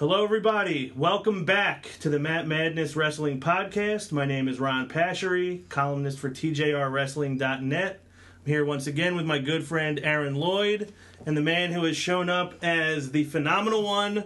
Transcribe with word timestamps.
Hello, 0.00 0.24
everybody. 0.24 0.94
Welcome 0.96 1.44
back 1.44 1.86
to 2.00 2.08
the 2.08 2.18
Matt 2.18 2.46
Madness 2.46 2.96
Wrestling 2.96 3.38
Podcast. 3.38 4.12
My 4.12 4.24
name 4.24 4.48
is 4.48 4.58
Ron 4.58 4.88
Pashery, 4.88 5.68
columnist 5.68 6.18
for 6.18 6.30
TJRWrestling.net. 6.30 8.00
I'm 8.40 8.46
here 8.46 8.64
once 8.64 8.86
again 8.86 9.14
with 9.14 9.26
my 9.26 9.38
good 9.40 9.62
friend 9.62 10.00
Aaron 10.02 10.36
Lloyd 10.36 10.94
and 11.26 11.36
the 11.36 11.42
man 11.42 11.72
who 11.72 11.84
has 11.84 11.98
shown 11.98 12.30
up 12.30 12.54
as 12.64 13.10
the 13.12 13.24
phenomenal 13.24 13.82
one, 13.82 14.24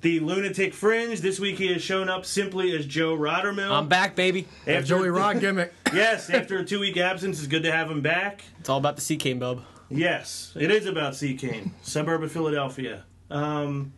the 0.00 0.20
lunatic 0.20 0.72
fringe. 0.72 1.20
This 1.20 1.38
week 1.38 1.58
he 1.58 1.70
has 1.70 1.82
shown 1.82 2.08
up 2.08 2.24
simply 2.24 2.74
as 2.74 2.86
Joe 2.86 3.14
Rottermill. 3.14 3.70
I'm 3.70 3.88
back, 3.88 4.16
baby. 4.16 4.48
After- 4.66 4.86
Joey 4.86 5.10
Rod 5.10 5.38
gimmick. 5.38 5.70
yes, 5.92 6.30
after 6.30 6.60
a 6.60 6.64
two 6.64 6.80
week 6.80 6.96
absence, 6.96 7.36
it's 7.40 7.46
good 7.46 7.64
to 7.64 7.70
have 7.70 7.90
him 7.90 8.00
back. 8.00 8.42
It's 8.58 8.70
all 8.70 8.78
about 8.78 8.96
the 8.96 9.16
CK 9.16 9.38
bub. 9.38 9.66
Yes, 9.90 10.54
it 10.58 10.70
is 10.70 10.86
about 10.86 11.14
C. 11.14 11.34
Kane, 11.34 11.74
suburb 11.82 12.22
of 12.22 12.32
Philadelphia. 12.32 13.04
Um, 13.30 13.92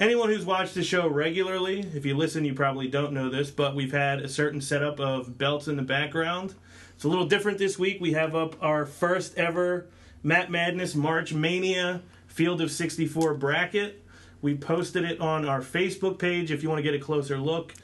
anyone 0.00 0.28
who's 0.28 0.44
watched 0.44 0.74
the 0.74 0.82
show 0.82 1.06
regularly, 1.08 1.80
if 1.94 2.04
you 2.04 2.16
listen, 2.16 2.44
you 2.44 2.54
probably 2.54 2.88
don't 2.88 3.12
know 3.12 3.28
this, 3.28 3.50
but 3.50 3.74
we've 3.74 3.92
had 3.92 4.20
a 4.20 4.28
certain 4.28 4.60
setup 4.60 5.00
of 5.00 5.38
belts 5.38 5.68
in 5.68 5.76
the 5.76 5.82
background. 5.82 6.54
It's 6.94 7.04
a 7.04 7.08
little 7.08 7.26
different 7.26 7.58
this 7.58 7.78
week. 7.78 8.00
We 8.00 8.12
have 8.12 8.34
up 8.34 8.56
our 8.62 8.86
first 8.86 9.36
ever 9.36 9.86
Matt 10.22 10.50
Madness 10.50 10.94
March 10.94 11.32
Mania 11.32 12.02
Field 12.26 12.60
of 12.60 12.70
64 12.70 13.34
bracket. 13.34 14.02
We 14.42 14.56
posted 14.56 15.04
it 15.04 15.20
on 15.20 15.48
our 15.48 15.60
Facebook 15.60 16.18
page 16.18 16.50
if 16.50 16.62
you 16.62 16.68
want 16.68 16.78
to 16.78 16.82
get 16.82 16.94
a 16.94 16.98
closer 16.98 17.38
look. 17.38 17.74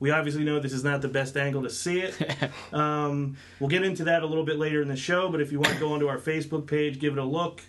We 0.00 0.10
obviously 0.10 0.44
know 0.44 0.58
this 0.58 0.72
is 0.72 0.82
not 0.82 1.02
the 1.02 1.08
best 1.08 1.36
angle 1.36 1.62
to 1.62 1.70
see 1.70 2.00
it. 2.00 2.16
Um, 2.72 3.36
we'll 3.58 3.68
get 3.68 3.82
into 3.82 4.04
that 4.04 4.22
a 4.22 4.26
little 4.26 4.44
bit 4.44 4.56
later 4.56 4.80
in 4.80 4.86
the 4.86 4.96
show, 4.96 5.28
but 5.28 5.40
if 5.40 5.50
you 5.50 5.58
want 5.58 5.74
to 5.74 5.80
go 5.80 5.92
onto 5.92 6.06
our 6.06 6.18
Facebook 6.18 6.68
page, 6.68 7.00
give 7.00 7.14
it 7.14 7.18
a 7.18 7.24
look. 7.24 7.60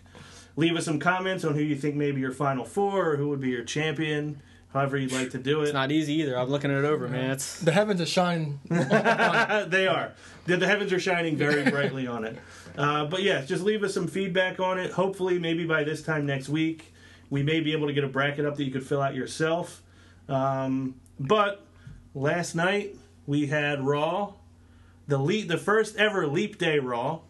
Leave 0.62 0.76
us 0.76 0.86
some 0.86 1.00
comments 1.00 1.44
on 1.44 1.56
who 1.56 1.62
you 1.62 1.76
think 1.76 1.96
maybe 1.96 2.22
your 2.22 2.32
final 2.32 2.64
four 2.64 3.14
or 3.14 3.16
who 3.16 3.30
would 3.30 3.42
be 3.42 3.50
your 3.50 3.64
champion, 3.64 4.40
however 4.72 4.96
you'd 4.96 5.12
like 5.12 5.32
to 5.32 5.40
do 5.40 5.62
it. 5.62 5.64
It's 5.64 5.74
not 5.74 5.92
easy 5.92 6.14
either. 6.22 6.38
I'm 6.38 6.50
looking 6.52 6.70
at 6.70 6.78
it 6.78 6.86
over, 6.86 7.08
man. 7.08 7.32
It's 7.32 7.60
The 7.62 7.72
heavens 7.72 8.00
are 8.00 8.06
shining. 8.06 8.60
they 8.70 9.88
are. 9.88 10.14
The, 10.46 10.58
the 10.58 10.68
heavens 10.68 10.94
are 10.94 11.00
shining 11.00 11.36
very 11.36 11.68
brightly 11.68 12.06
on 12.06 12.26
it. 12.26 12.38
Uh, 12.78 13.06
but 13.06 13.24
yeah, 13.24 13.42
just 13.42 13.64
leave 13.64 13.84
us 13.84 13.96
some 13.96 14.08
feedback 14.08 14.60
on 14.60 14.78
it. 14.78 14.92
Hopefully, 14.92 15.40
maybe 15.40 15.66
by 15.66 15.84
this 15.84 16.04
time 16.04 16.28
next 16.28 16.48
week, 16.48 16.94
we 17.32 17.42
may 17.42 17.60
be 17.60 17.72
able 17.72 17.88
to 17.88 17.94
get 17.94 18.04
a 18.04 18.08
bracket 18.08 18.46
up 18.46 18.56
that 18.58 18.64
you 18.64 18.72
could 18.72 18.86
fill 18.86 19.02
out 19.02 19.16
yourself. 19.16 19.82
Um, 20.30 20.94
but 21.20 21.66
last 22.14 22.54
night 22.54 22.96
we 23.26 23.48
had 23.48 23.84
Raw, 23.84 24.34
the 25.08 25.18
leap, 25.18 25.48
the 25.48 25.58
first 25.58 25.96
ever 25.96 26.28
Leap 26.28 26.60
Day 26.60 26.78
Raw. 26.78 27.22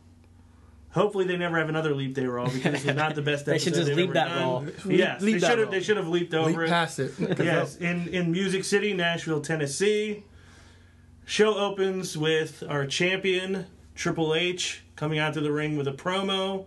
Hopefully, 0.94 1.26
they 1.26 1.38
never 1.38 1.58
have 1.58 1.70
another 1.70 1.96
Leap 1.96 2.14
Day 2.14 2.26
Raw 2.26 2.46
because 2.46 2.64
this 2.74 2.86
it's 2.86 2.96
not 2.98 3.16
the 3.16 3.22
best. 3.22 3.46
They 3.46 3.58
should 3.58 3.70
episode 3.74 3.86
just 3.86 3.88
they've 3.88 3.98
leap 3.98 4.10
ever 4.10 4.14
that 4.14 4.28
done. 4.30 4.66
Raw. 4.66 4.92
Yes, 4.92 5.22
Leap 5.22 5.40
they 5.40 5.48
should 5.48 5.60
have. 5.60 5.72
They 5.72 5.80
should 5.82 5.98
have 5.98 6.08
leaped 6.10 6.34
over 6.34 6.50
Leap 6.50 6.60
it. 6.60 6.70
past 6.70 7.00
it. 7.00 7.14
Yes, 7.40 7.78
in 7.78 8.08
in 8.10 8.32
Music 8.32 8.64
City, 8.66 8.94
Nashville, 8.94 9.42
Tennessee. 9.42 10.24
Show 11.26 11.56
opens 11.58 12.18
with 12.18 12.62
our 12.68 12.86
champion 12.86 13.68
Triple 13.96 14.36
H 14.36 14.84
coming 14.98 15.18
out 15.20 15.34
to 15.36 15.42
the 15.42 15.52
ring 15.52 15.78
with 15.78 15.88
a 15.88 15.94
promo. 15.94 16.66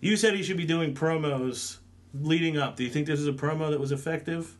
You 0.00 0.16
said 0.16 0.34
he 0.34 0.42
should 0.42 0.56
be 0.58 0.66
doing 0.66 0.94
promos 0.94 1.78
leading 2.12 2.58
up. 2.58 2.76
Do 2.76 2.84
you 2.84 2.90
think 2.90 3.06
this 3.06 3.20
is 3.20 3.26
a 3.26 3.32
promo 3.32 3.70
that 3.70 3.80
was 3.80 3.92
effective? 3.92 4.54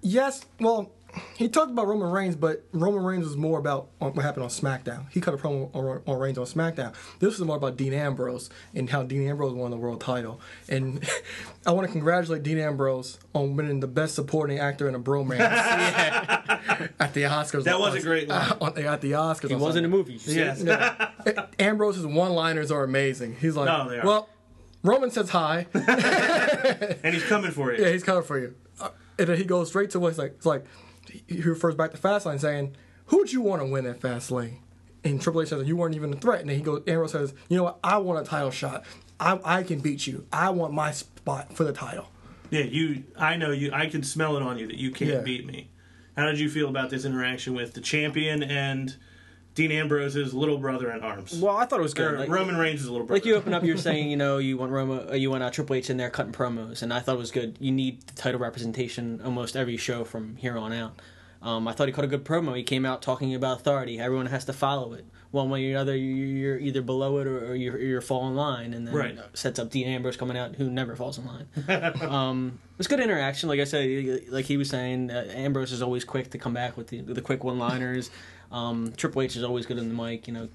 Yes, 0.00 0.46
well, 0.60 0.92
he 1.36 1.48
talked 1.48 1.70
about 1.70 1.86
Roman 1.86 2.10
Reigns, 2.10 2.36
but 2.36 2.64
Roman 2.72 3.04
Reigns 3.04 3.24
was 3.24 3.36
more 3.36 3.58
about 3.58 3.88
what 3.98 4.14
happened 4.16 4.44
on 4.44 4.50
SmackDown. 4.50 5.10
He 5.10 5.20
cut 5.20 5.34
a 5.34 5.36
promo 5.36 5.74
on, 5.74 6.02
on 6.06 6.18
Reigns 6.18 6.38
on 6.38 6.44
SmackDown. 6.46 6.94
This 7.18 7.38
was 7.38 7.46
more 7.46 7.56
about 7.56 7.76
Dean 7.76 7.92
Ambrose 7.92 8.50
and 8.74 8.88
how 8.90 9.02
Dean 9.02 9.28
Ambrose 9.28 9.52
won 9.52 9.70
the 9.70 9.76
world 9.76 10.00
title. 10.00 10.40
And 10.68 11.06
I 11.66 11.72
want 11.72 11.86
to 11.86 11.92
congratulate 11.92 12.42
Dean 12.42 12.58
Ambrose 12.58 13.18
on 13.34 13.56
winning 13.56 13.80
the 13.80 13.86
best 13.86 14.14
supporting 14.14 14.58
actor 14.58 14.88
in 14.88 14.94
a 14.94 15.00
bromance 15.00 15.40
at 15.40 17.12
the 17.14 17.22
Oscars. 17.22 17.64
That 17.64 17.78
was 17.80 17.94
a 17.94 18.00
great 18.02 18.28
line. 18.28 18.52
on- 18.60 18.78
at 18.78 19.00
the 19.00 19.12
Oscars. 19.12 19.48
he 19.48 19.54
on 19.54 19.60
was 19.60 19.76
in 19.76 19.82
Sunday. 19.82 19.88
the 19.88 19.88
movies. 19.88 20.26
Yes. 20.36 20.62
Ambrose's 21.58 22.06
one-liners 22.06 22.70
are 22.70 22.84
amazing. 22.84 23.36
He's 23.40 23.56
like, 23.56 23.66
No, 23.66 23.88
they 23.88 24.00
well, 24.00 24.28
Roman 24.82 25.10
says 25.10 25.30
hi. 25.30 25.66
and 25.74 27.14
he's 27.14 27.24
coming 27.24 27.50
for 27.50 27.72
you. 27.72 27.82
Yeah, 27.82 27.90
he's 27.92 28.04
coming 28.04 28.22
for 28.22 28.38
you. 28.38 28.54
Uh, 28.80 28.90
and 29.18 29.28
then 29.28 29.36
he 29.36 29.44
goes 29.44 29.68
straight 29.68 29.90
to 29.90 29.98
what 30.00 30.08
it's 30.10 30.18
like. 30.18 30.32
It's 30.36 30.46
like 30.46 30.64
he 31.26 31.42
refers 31.42 31.74
back 31.74 31.90
to 31.92 31.96
Fastlane, 31.98 32.40
saying, 32.40 32.76
"Who'd 33.06 33.32
you 33.32 33.40
want 33.40 33.62
to 33.62 33.66
win 33.66 33.86
at 33.86 34.00
Fastlane?" 34.00 34.58
And 35.04 35.20
Triple 35.20 35.42
H 35.42 35.48
says, 35.48 35.66
"You 35.68 35.76
weren't 35.76 35.94
even 35.94 36.12
a 36.12 36.16
threat." 36.16 36.40
And 36.40 36.50
then 36.50 36.56
he 36.56 36.62
goes, 36.62 36.82
Ambrose 36.86 37.12
says, 37.12 37.34
"You 37.48 37.58
know 37.58 37.62
what? 37.64 37.78
I 37.84 37.98
want 37.98 38.26
a 38.26 38.28
title 38.28 38.50
shot. 38.50 38.84
I, 39.20 39.38
I 39.44 39.62
can 39.62 39.78
beat 39.80 40.06
you. 40.06 40.26
I 40.32 40.50
want 40.50 40.72
my 40.74 40.90
spot 40.92 41.52
for 41.54 41.64
the 41.64 41.72
title." 41.72 42.08
Yeah, 42.50 42.62
you. 42.64 43.04
I 43.18 43.36
know 43.36 43.50
you. 43.50 43.70
I 43.72 43.86
can 43.86 44.02
smell 44.02 44.36
it 44.36 44.42
on 44.42 44.58
you 44.58 44.66
that 44.66 44.76
you 44.78 44.90
can't 44.90 45.10
Yeah. 45.10 45.20
beat 45.20 45.46
me. 45.46 45.70
How 46.16 46.26
did 46.26 46.38
you 46.40 46.48
feel 46.48 46.68
about 46.68 46.90
this 46.90 47.04
interaction 47.04 47.54
with 47.54 47.74
the 47.74 47.80
champion 47.80 48.42
and 48.42 48.96
Dean 49.56 49.72
Ambrose's 49.72 50.32
little 50.32 50.58
brother 50.58 50.90
in 50.92 51.00
arms? 51.02 51.32
Well, 51.40 51.56
I 51.56 51.64
thought 51.64 51.80
it 51.80 51.82
was 51.82 51.94
good. 51.94 52.12
Or 52.14 52.18
Like, 52.20 52.28
Roman 52.28 52.56
Reigns' 52.56 52.84
little 52.88 53.06
brother. 53.06 53.14
like 53.18 53.24
you 53.24 53.34
open 53.34 53.52
up, 53.54 53.64
you're 53.64 53.76
saying, 53.76 54.08
you 54.10 54.16
know, 54.16 54.38
you 54.38 54.56
want 54.56 54.70
Roma, 54.70 55.08
uh, 55.10 55.14
you 55.14 55.30
want 55.30 55.42
uh, 55.42 55.50
Triple 55.50 55.74
H 55.76 55.90
in 55.90 55.96
there 55.96 56.10
cutting 56.10 56.32
promos, 56.32 56.82
and 56.82 56.92
I 56.92 57.00
thought 57.00 57.16
it 57.16 57.18
was 57.18 57.30
good. 57.32 57.56
You 57.58 57.72
need 57.72 58.02
the 58.02 58.14
title 58.14 58.38
representation 58.38 59.20
almost 59.24 59.56
every 59.56 59.76
show 59.78 60.04
from 60.04 60.36
here 60.36 60.56
on 60.56 60.72
out. 60.72 61.00
Um, 61.42 61.66
I 61.68 61.72
thought 61.72 61.86
he 61.88 61.92
cut 61.92 62.04
a 62.04 62.08
good 62.08 62.24
promo. 62.24 62.56
He 62.56 62.62
came 62.62 62.84
out 62.86 63.02
talking 63.02 63.34
about 63.34 63.60
authority. 63.60 63.98
Everyone 63.98 64.26
has 64.26 64.44
to 64.44 64.52
follow 64.52 64.92
it. 64.92 65.04
One 65.32 65.50
way 65.50 65.64
or 65.66 65.68
the 65.74 65.80
other, 65.80 65.96
you- 65.96 66.14
you're 66.14 66.58
either 66.58 66.80
below 66.82 67.18
it 67.18 67.26
or, 67.26 67.54
you're, 67.54 67.78
you're 67.78 68.00
fall 68.00 68.26
in 68.28 68.34
line, 68.36 68.72
and 68.74 68.86
then 68.86 68.94
Right. 68.94 69.18
sets 69.34 69.58
up 69.58 69.70
Dean 69.70 69.86
Ambrose 69.86 70.16
coming 70.16 70.36
out, 70.36 70.54
who 70.56 70.70
never 70.70 70.94
falls 70.96 71.18
in 71.18 71.26
line. 71.26 71.46
um, 72.02 72.58
it 72.72 72.78
was 72.78 72.86
good 72.88 73.00
interaction. 73.00 73.48
Like 73.48 73.60
I 73.60 73.64
said, 73.64 74.20
like 74.28 74.44
he 74.46 74.56
was 74.56 74.68
saying, 74.70 75.10
uh, 75.10 75.24
Ambrose 75.34 75.72
is 75.72 75.82
always 75.82 76.04
quick 76.04 76.30
to 76.30 76.38
come 76.38 76.52
back 76.54 76.76
with 76.76 76.88
the, 76.88 77.00
the 77.00 77.20
quick 77.22 77.42
one-liners. 77.44 78.10
Um, 78.52 78.92
Triple 78.96 79.22
H 79.22 79.36
is 79.36 79.42
always 79.42 79.66
good 79.66 79.78
in 79.78 79.88
the 79.88 80.02
mic, 80.02 80.26
you 80.28 80.34
know. 80.34 80.48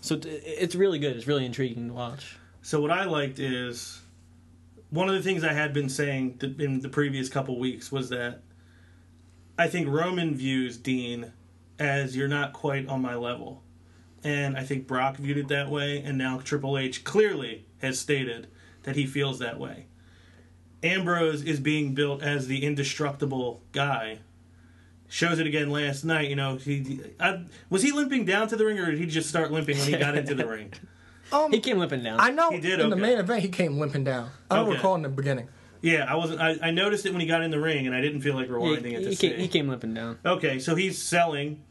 So 0.00 0.18
it's 0.24 0.74
really 0.74 0.98
good. 0.98 1.16
It's 1.16 1.26
really 1.26 1.44
intriguing 1.44 1.88
to 1.88 1.94
watch. 1.94 2.36
So 2.62 2.80
what 2.80 2.90
I 2.90 3.04
liked 3.04 3.38
is 3.38 4.00
one 4.90 5.08
of 5.08 5.14
the 5.14 5.22
things 5.22 5.44
I 5.44 5.52
had 5.52 5.72
been 5.72 5.88
saying 5.88 6.38
in 6.58 6.80
the 6.80 6.88
previous 6.88 7.28
couple 7.28 7.58
weeks 7.58 7.92
was 7.92 8.08
that 8.08 8.40
I 9.58 9.68
think 9.68 9.88
Roman 9.88 10.34
views 10.34 10.76
Dean 10.76 11.32
as 11.78 12.16
you're 12.16 12.28
not 12.28 12.52
quite 12.52 12.88
on 12.88 13.02
my 13.02 13.14
level. 13.14 13.62
And 14.24 14.56
I 14.56 14.64
think 14.64 14.86
Brock 14.86 15.16
viewed 15.16 15.36
it 15.36 15.48
that 15.48 15.70
way, 15.70 16.02
and 16.02 16.18
now 16.18 16.38
Triple 16.38 16.78
H 16.78 17.04
clearly 17.04 17.66
has 17.78 18.00
stated 18.00 18.48
that 18.82 18.96
he 18.96 19.06
feels 19.06 19.38
that 19.38 19.60
way. 19.60 19.86
Ambrose 20.82 21.42
is 21.42 21.60
being 21.60 21.94
built 21.94 22.22
as 22.22 22.46
the 22.46 22.64
indestructible 22.64 23.62
guy. 23.72 24.20
Shows 25.08 25.38
it 25.38 25.46
again 25.46 25.70
last 25.70 26.04
night. 26.04 26.28
You 26.28 26.36
know, 26.36 26.56
he 26.56 27.00
I, 27.20 27.44
was 27.70 27.82
he 27.82 27.92
limping 27.92 28.24
down 28.24 28.48
to 28.48 28.56
the 28.56 28.64
ring, 28.66 28.78
or 28.78 28.90
did 28.90 28.98
he 28.98 29.06
just 29.06 29.28
start 29.28 29.52
limping 29.52 29.78
when 29.78 29.86
he 29.86 29.96
got 29.96 30.16
into 30.18 30.34
the 30.34 30.46
ring? 30.48 30.72
Um, 31.32 31.52
He 31.52 31.60
came 31.60 31.78
limping 31.78 32.02
down. 32.02 32.18
I 32.20 32.30
know 32.30 32.50
He 32.50 32.60
did, 32.60 32.80
in 32.80 32.90
the 32.90 32.96
main 32.96 33.18
event 33.18 33.42
he 33.42 33.48
came 33.48 33.78
limping 33.78 34.04
down. 34.04 34.30
I 34.50 34.56
don't 34.56 34.66
Okay. 34.68 34.76
recall 34.76 34.94
in 34.96 35.02
the 35.02 35.08
beginning. 35.08 35.48
Yeah, 35.80 36.06
I 36.08 36.16
wasn't. 36.16 36.40
I, 36.40 36.56
I 36.62 36.70
noticed 36.72 37.06
it 37.06 37.12
when 37.12 37.20
he 37.20 37.26
got 37.26 37.42
in 37.42 37.50
the 37.52 37.60
ring, 37.60 37.86
and 37.86 37.94
I 37.94 38.00
didn't 38.00 38.20
feel 38.22 38.34
like 38.34 38.46
he, 38.46 38.52
rewinding 38.52 38.92
it 38.94 39.02
to 39.02 39.08
he 39.10 39.14
see. 39.14 39.28
came, 39.30 39.38
he 39.38 39.46
came 39.48 39.68
limping 39.68 39.94
down. 39.94 40.18
Okay, 40.24 40.58
so 40.58 40.74
he's 40.74 41.00
selling 41.00 41.62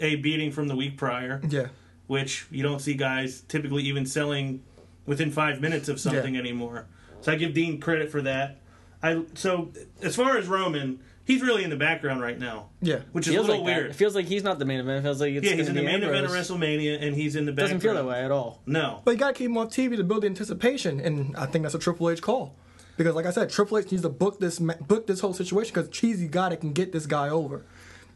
a 0.00 0.16
beating 0.16 0.50
from 0.52 0.68
the 0.68 0.76
week 0.76 0.96
prior, 0.96 1.42
Yeah, 1.48 1.66
which 2.06 2.46
you 2.50 2.62
don't 2.62 2.80
see 2.80 2.94
guys 2.94 3.42
typically 3.48 3.82
even 3.82 4.06
selling 4.06 4.62
within 5.04 5.30
five 5.30 5.60
minutes 5.60 5.88
of 5.88 6.00
something 6.00 6.34
Yeah. 6.34 6.40
anymore. 6.40 6.86
So 7.20 7.32
I 7.32 7.34
give 7.36 7.52
Dean 7.52 7.80
credit 7.80 8.10
for 8.10 8.22
that. 8.22 8.60
I 9.02 9.24
so 9.34 9.70
as 10.02 10.16
far 10.16 10.38
as 10.38 10.46
Roman, 10.46 11.00
he's 11.28 11.42
really 11.42 11.62
in 11.62 11.70
the 11.70 11.76
background 11.76 12.20
right 12.20 12.38
now, 12.38 12.70
yeah. 12.80 13.00
which 13.12 13.28
is 13.28 13.34
a 13.34 13.36
Feels 13.36 13.46
little 13.46 13.62
like 13.64 13.72
that. 13.72 13.80
weird. 13.80 13.90
It 13.90 13.94
feels 13.94 14.16
like 14.16 14.26
he's 14.26 14.42
not 14.42 14.58
the 14.58 14.64
main 14.64 14.80
event. 14.80 14.98
It 14.98 15.02
feels 15.02 15.20
like 15.20 15.34
it's 15.34 15.46
yeah, 15.46 15.54
he's 15.54 15.68
in 15.68 15.76
the 15.76 15.82
be 15.82 15.86
main 15.86 16.02
event 16.02 16.24
of 16.24 16.32
WrestleMania, 16.32 17.00
and 17.00 17.14
he's 17.14 17.36
in 17.36 17.44
the 17.44 17.52
background. 17.52 17.80
Doesn't 17.80 17.94
feel 17.94 17.94
that 17.94 18.08
way 18.10 18.24
at 18.24 18.32
all. 18.32 18.62
No. 18.66 19.02
But 19.04 19.12
you 19.12 19.18
gotta 19.18 19.34
keep 19.34 19.46
him 19.46 19.58
on 19.58 19.68
TV 19.68 19.96
to 19.96 20.02
build 20.02 20.22
the 20.22 20.26
anticipation, 20.26 20.98
and 20.98 21.36
I 21.36 21.46
think 21.46 21.62
that's 21.62 21.74
a 21.76 21.78
Triple 21.78 22.10
H 22.10 22.20
call. 22.20 22.56
Because, 22.96 23.14
like 23.14 23.26
I 23.26 23.30
said, 23.30 23.50
Triple 23.50 23.78
H 23.78 23.92
needs 23.92 24.02
to 24.02 24.08
book 24.08 24.40
this 24.40 24.58
book 24.58 25.06
this 25.06 25.20
whole 25.20 25.32
situation 25.34 25.72
because 25.72 25.88
cheesy 25.90 26.26
guy 26.26 26.48
that 26.48 26.60
can 26.60 26.72
get 26.72 26.90
this 26.90 27.06
guy 27.06 27.28
over, 27.28 27.64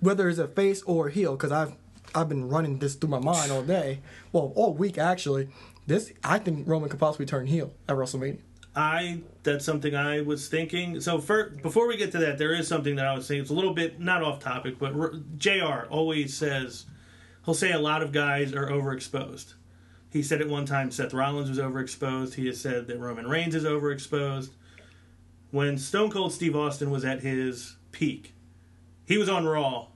whether 0.00 0.28
it's 0.28 0.40
a 0.40 0.48
face 0.48 0.82
or 0.82 1.06
a 1.08 1.10
heel. 1.12 1.36
Because 1.36 1.52
I've 1.52 1.75
I've 2.14 2.28
been 2.28 2.48
running 2.48 2.78
this 2.78 2.94
through 2.96 3.10
my 3.10 3.20
mind 3.20 3.52
all 3.52 3.62
day, 3.62 4.00
well, 4.32 4.52
all 4.56 4.72
week 4.75 4.98
actually. 4.98 5.48
This 5.86 6.12
I 6.25 6.38
think 6.38 6.66
Roman 6.66 6.88
could 6.88 6.98
possibly 7.00 7.26
turn 7.26 7.46
heel 7.46 7.72
at 7.88 7.96
WrestleMania. 7.96 8.38
I 8.74 9.20
that's 9.42 9.64
something 9.64 9.94
I 9.94 10.22
was 10.22 10.48
thinking. 10.48 11.00
So 11.00 11.19
for, 11.19 11.50
before 11.62 11.86
we 11.86 11.96
get 11.96 12.12
to 12.12 12.19
that, 12.19 12.38
there 12.38 12.54
is 12.54 12.66
something 12.66 12.96
that 12.96 13.06
I 13.06 13.14
was 13.14 13.26
saying. 13.26 13.42
It's 13.42 13.50
a 13.50 13.54
little 13.54 13.74
bit 13.74 14.00
not 14.00 14.22
off 14.22 14.38
topic, 14.40 14.78
but 14.78 14.94
R- 14.94 15.12
JR 15.36 15.86
always 15.90 16.34
says 16.36 16.86
he'll 17.44 17.54
say 17.54 17.72
a 17.72 17.78
lot 17.78 18.02
of 18.02 18.12
guys 18.12 18.54
are 18.54 18.69
overexposed. 18.69 19.54
He 20.10 20.22
said 20.22 20.40
at 20.40 20.48
one 20.48 20.64
time 20.66 20.90
Seth 20.90 21.12
Rollins 21.14 21.48
was 21.48 21.58
overexposed. 21.58 22.34
He 22.34 22.46
has 22.46 22.60
said 22.60 22.86
that 22.86 22.98
Roman 22.98 23.26
Reigns 23.26 23.54
is 23.54 23.64
overexposed. 23.64 24.50
When 25.50 25.76
Stone 25.76 26.10
Cold 26.10 26.32
Steve 26.32 26.56
Austin 26.56 26.90
was 26.90 27.04
at 27.04 27.20
his 27.20 27.76
peak, 27.92 28.34
he 29.04 29.19
was 29.19 29.28
on 29.28 29.44
Raw 29.44 29.88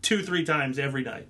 two, 0.00 0.22
three 0.22 0.44
times 0.44 0.78
every 0.78 1.02
night. 1.02 1.28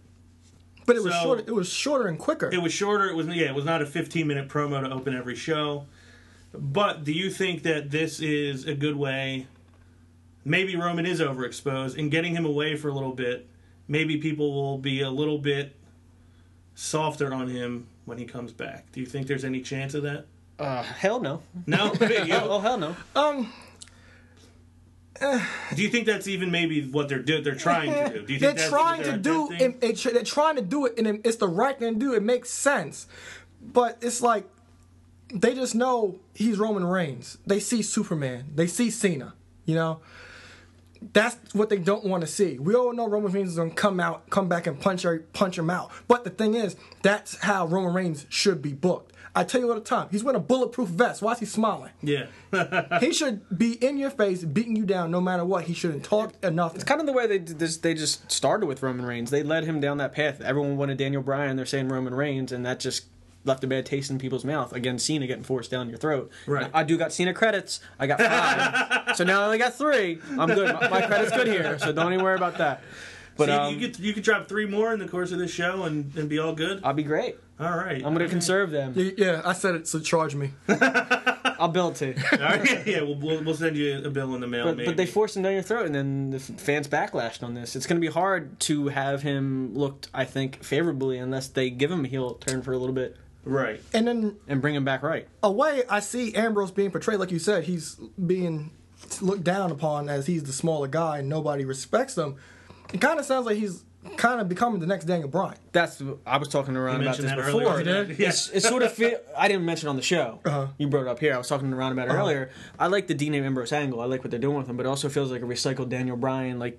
But 0.87 0.97
it 0.97 1.03
was 1.03 1.15
So- 1.15 1.21
shorter. 1.23 1.45
It 1.47 1.55
was 1.55 1.69
shorter 1.69 2.07
and 2.07 2.19
quicker. 2.19 2.51
It 2.53 2.63
was 2.63 2.73
shorter. 2.73 3.09
It 3.09 3.17
was 3.17 3.27
yeah. 3.29 3.47
It 3.47 3.55
was 3.55 3.65
not 3.65 3.83
a 3.83 3.87
15 3.87 4.27
minute 4.27 4.49
promo 4.49 4.81
to 4.83 4.91
open 4.93 5.17
every 5.17 5.35
show. 5.35 5.87
But 6.57 7.05
do 7.05 7.13
you 7.13 7.31
think 7.31 7.63
that 7.65 7.91
this 7.91 8.21
is 8.21 8.67
a 8.67 8.75
good 8.75 8.97
way? 8.97 9.47
Maybe 10.45 10.77
Roman 10.77 11.07
is 11.07 11.21
overexposed, 11.21 11.99
and 11.99 12.11
getting 12.11 12.35
him 12.37 12.45
away 12.45 12.77
for 12.77 12.89
a 12.89 12.93
little 12.93 13.13
bit, 13.15 13.49
maybe 13.89 14.19
people 14.19 14.53
will 14.55 14.79
be 14.79 15.01
a 15.01 15.11
little 15.11 15.39
bit 15.39 15.75
softer 16.75 17.33
on 17.33 17.49
him 17.49 17.87
when 18.05 18.19
he 18.19 18.25
comes 18.25 18.53
back. 18.53 18.93
Do 18.93 19.01
you 19.01 19.07
think 19.07 19.27
there's 19.27 19.45
any 19.45 19.63
chance 19.63 19.95
of 19.95 20.03
that? 20.03 20.27
Uh, 20.59 20.83
hell 20.83 21.21
no. 21.21 21.43
No. 21.67 21.93
You- 22.01 22.35
Oh, 22.35 22.61
hell 22.61 22.79
no. 22.79 22.95
Um, 23.17 23.53
do 25.75 25.83
you 25.83 25.89
think 25.89 26.07
that's 26.07 26.27
even 26.29 26.51
maybe 26.51 26.87
what 26.89 27.09
they're 27.09 27.23
do- 27.23 27.41
they're 27.41 27.55
trying 27.55 27.93
to 27.93 28.13
do? 28.21 28.27
Do 28.27 28.33
you 28.33 28.39
they're 28.39 28.51
think 28.51 28.59
that's 28.59 28.69
trying 28.71 29.03
to 29.05 29.09
they're 29.11 29.19
do. 29.19 29.49
It, 29.53 29.77
it, 29.83 30.13
they're 30.13 30.23
trying 30.25 30.57
to 30.57 30.63
do 30.63 30.87
it, 30.87 30.95
and 30.99 31.21
it's 31.25 31.37
the 31.37 31.49
right 31.49 31.79
thing 31.79 31.95
to 31.95 31.99
do. 32.01 32.15
It 32.15 32.23
makes 32.23 32.51
sense, 32.51 33.07
but 33.63 33.97
it's 34.03 34.21
like 34.21 34.45
they 35.35 35.55
just 35.55 35.75
know 35.75 36.21
he's 36.35 36.59
Roman 36.59 36.85
Reigns. 36.85 37.39
They 37.47 37.61
see 37.61 37.83
Superman. 37.83 38.47
They 38.55 38.67
see 38.67 38.91
Cena. 38.91 39.35
You 39.67 39.75
know, 39.75 40.01
that's 41.13 41.37
what 41.55 41.69
they 41.71 41.79
don't 41.79 42.05
want 42.05 42.21
to 42.23 42.27
see. 42.27 42.59
We 42.59 42.75
all 42.75 42.93
know 42.93 43.09
Roman 43.09 43.33
Reigns 43.33 43.51
is 43.51 43.57
going 43.57 43.71
to 43.71 43.77
come 43.77 43.99
out, 43.99 44.31
come 44.31 44.49
back, 44.49 44.67
and 44.67 44.81
punch 44.81 45.03
her, 45.03 45.19
punch 45.33 45.59
him 45.59 45.71
out. 45.71 45.91
But 46.07 46.25
the 46.25 46.31
thing 46.31 46.55
is, 46.55 46.77
that's 47.03 47.37
how 47.39 47.67
Roman 47.67 47.93
Reigns 47.93 48.27
should 48.29 48.63
be 48.63 48.73
booked. 48.73 49.13
I 49.37 49.43
tell 49.43 49.61
you 49.61 49.69
all 49.69 49.75
the 49.75 49.81
time, 49.81 50.07
he's 50.13 50.23
wearing 50.23 50.37
a 50.37 50.43
bulletproof 50.43 50.89
vest. 50.89 51.21
Why 51.21 51.33
is 51.33 51.41
he 51.41 51.47
smiling? 51.47 51.91
yeah. 52.03 52.27
he 53.01 53.13
should 53.13 53.59
be 53.59 53.73
in 53.85 53.99
your 53.99 54.11
face, 54.11 54.45
beating 54.45 54.77
you 54.77 54.85
down, 54.85 55.11
no 55.11 55.21
matter 55.21 55.45
what. 55.45 55.65
He 55.65 55.75
shouldn't 55.75 56.05
talk 56.05 56.33
enough. 56.45 56.77
It's 56.77 56.85
Kind 56.85 57.01
of 57.01 57.07
the 57.09 57.13
way 57.13 57.27
they 57.27 57.41
did 57.41 57.59
this, 57.59 57.79
they 57.79 57.95
just 57.95 58.31
started 58.31 58.67
with 58.67 58.81
Roman 58.81 59.05
Reigns. 59.05 59.33
They 59.33 59.43
led 59.43 59.65
him 59.65 59.81
down 59.81 59.97
that 59.99 60.13
path. 60.13 60.41
Everyone 60.41 60.77
wanted 60.77 60.99
Daniel 60.99 61.21
Bryan. 61.21 61.57
They're 61.57 61.67
saying 61.67 61.89
Roman 61.89 62.15
Reigns, 62.15 62.53
and 62.53 62.65
that 62.65 62.79
just 62.79 63.07
left 63.45 63.63
a 63.65 63.67
bad 63.67 63.87
taste 63.87 64.11
in 64.11 64.19
people's 64.19 64.45
mouth. 64.45 64.73
Again, 64.73 64.99
Cena 64.99 65.27
getting 65.27 65.45
forced 65.45 65.71
down 65.71 65.89
your 65.89 65.99
throat. 65.99 66.31
Right. 66.47 66.71
I 66.75 66.83
do 66.85 66.97
got 66.97 67.13
Cena 67.13 67.33
credits. 67.35 67.81
I 67.99 68.07
got 68.07 68.21
five. 68.21 69.17
so 69.17 69.25
now 69.25 69.43
I 69.43 69.45
only 69.47 69.59
got 69.59 69.75
three. 69.75 70.19
I'm 70.39 70.49
good. 70.49 70.75
My, 70.75 70.89
my 70.89 71.03
credit's 71.07 71.33
good 71.37 71.47
here. 71.47 71.79
So 71.79 71.93
don't 71.93 72.13
even 72.13 72.25
worry 72.25 72.37
about 72.37 72.59
that. 72.59 72.83
But 73.37 73.47
So 73.49 73.53
you- 73.55 73.61
um, 73.61 73.75
you 73.75 73.81
could 73.89 73.99
you 73.99 74.13
could 74.15 74.23
drop 74.23 74.49
three 74.49 74.67
more 74.67 74.93
in 74.93 74.99
the 75.01 75.09
course 75.09 75.33
of 75.33 75.39
this 75.39 75.51
show 75.51 75.83
and, 75.83 76.15
and 76.17 76.29
be 76.29 76.39
all 76.39 76.55
good. 76.55 76.81
I'll 76.85 76.95
be 76.95 77.03
great. 77.03 77.37
All 77.61 77.77
right. 77.77 78.05
I'm 78.05 78.13
gonna 78.15 78.29
conserve 78.29 78.71
them. 78.71 78.95
Yeah, 78.97 79.11
yeah, 79.17 79.43
I 79.45 79.53
said 79.53 79.75
it, 79.77 79.87
so 79.87 80.01
charge 80.01 80.35
me. 80.35 80.51
I'll 81.57 81.69
bill 81.69 81.89
it 81.91 81.97
to. 81.97 82.07
you. 82.09 82.15
All 82.33 82.39
right. 82.39 82.87
Yeah, 82.87 83.03
we'll, 83.03 83.15
we'll 83.17 83.45
we'll 83.45 83.55
send 83.55 83.77
you 83.77 83.99
a 84.05 84.11
bill 84.11 84.35
in 84.35 84.41
the 84.41 84.47
mail. 84.47 84.65
But, 84.65 84.77
maybe. 84.77 84.87
but 84.89 84.97
they 84.97 85.07
forced 85.07 85.37
him 85.37 85.43
down 85.45 85.53
your 85.53 85.63
throat, 85.63 85.87
and 85.87 85.95
then 85.95 86.31
the 86.31 86.37
f- 86.39 86.61
fans 86.61 86.89
backlashed 86.89 87.43
on 87.45 87.55
this. 87.55 87.77
It's 87.77 87.87
going 87.87 88.01
to 88.01 88.07
be 88.07 88.13
hard 88.13 88.59
to 88.61 88.89
have 88.89 89.23
him 89.23 89.73
looked, 89.75 90.09
I 90.13 90.25
think, 90.25 90.63
favorably 90.65 91.19
unless 91.19 91.47
they 91.49 91.71
give 91.71 91.91
him 91.93 92.05
a 92.05 92.09
heel 92.09 92.35
turn 92.35 92.63
for 92.63 92.73
a 92.73 92.79
little 92.79 92.95
bit 92.95 93.17
right. 93.45 93.81
And 93.93 94.07
then 94.07 94.37
and 94.49 94.61
bring 94.61 94.75
him 94.75 94.85
back 94.85 95.03
right. 95.03 95.27
a 95.43 95.51
way 95.51 95.83
I 95.89 96.01
see 96.01 96.35
Ambrose 96.35 96.71
being 96.71 96.91
portrayed, 96.91 97.19
like 97.19 97.31
you 97.31 97.39
said, 97.39 97.65
he's 97.65 97.95
being 98.27 98.71
looked 99.21 99.45
down 99.45 99.71
upon 99.71 100.09
as 100.09 100.27
he's 100.27 100.45
the 100.45 100.53
smaller 100.53 100.89
guy 100.89 101.19
and 101.19 101.29
nobody 101.29 101.65
respects 101.65 102.17
him. 102.17 102.37
It 102.93 103.01
kind 103.01 103.19
of 103.19 103.25
sounds 103.27 103.47
like 103.47 103.57
he's 103.57 103.85
kind 104.17 104.41
of 104.41 104.49
becoming 104.49 104.81
the 104.81 104.87
next 104.87 105.07
Daniel 105.07 105.29
Bryan. 105.29 105.57
That's 105.73 106.03
I 106.27 106.37
was 106.37 106.49
talking 106.49 106.77
around 106.77 107.01
You 107.03 107.09
about 107.09 107.17
this 107.19 107.33
before. 107.35 107.63
earlier. 107.63 108.03
You? 108.05 108.17
Yeah. 108.19 108.29
It's, 108.29 108.51
it's 108.51 108.69
sort 108.69 108.83
of 108.83 108.93
feel, 108.93 109.19
I 109.37 109.49
didn't 109.49 109.65
mention 109.65 109.89
it 109.89 109.91
on 109.91 109.97
the 109.97 110.03
show. 110.03 110.41
Uh-huh. 110.45 110.67
You 110.79 110.89
brought 110.89 111.03
it 111.03 111.09
up 111.09 111.19
here. 111.21 111.35
I 111.35 111.39
was 111.39 111.49
talking 111.49 111.73
around 111.73 111.93
about 111.93 112.09
it 112.09 112.11
Uh-huh. 112.13 112.21
earlier. 112.21 112.51
I 112.79 112.87
like 112.89 113.07
the 113.07 113.15
Dean 113.15 113.35
Ambrose 113.35 113.73
angle. 113.73 114.01
I 114.01 114.05
like 114.05 114.23
what 114.23 114.31
they're 114.31 114.41
doing 114.41 114.59
with 114.59 114.69
him, 114.69 114.77
but 114.77 114.85
it 114.87 114.89
also 114.89 115.09
feels 115.09 115.31
like 115.31 115.43
a 115.43 115.47
recycled 115.47 115.89
Daniel 115.89 116.17
Bryan. 116.17 116.59
Like 116.59 116.79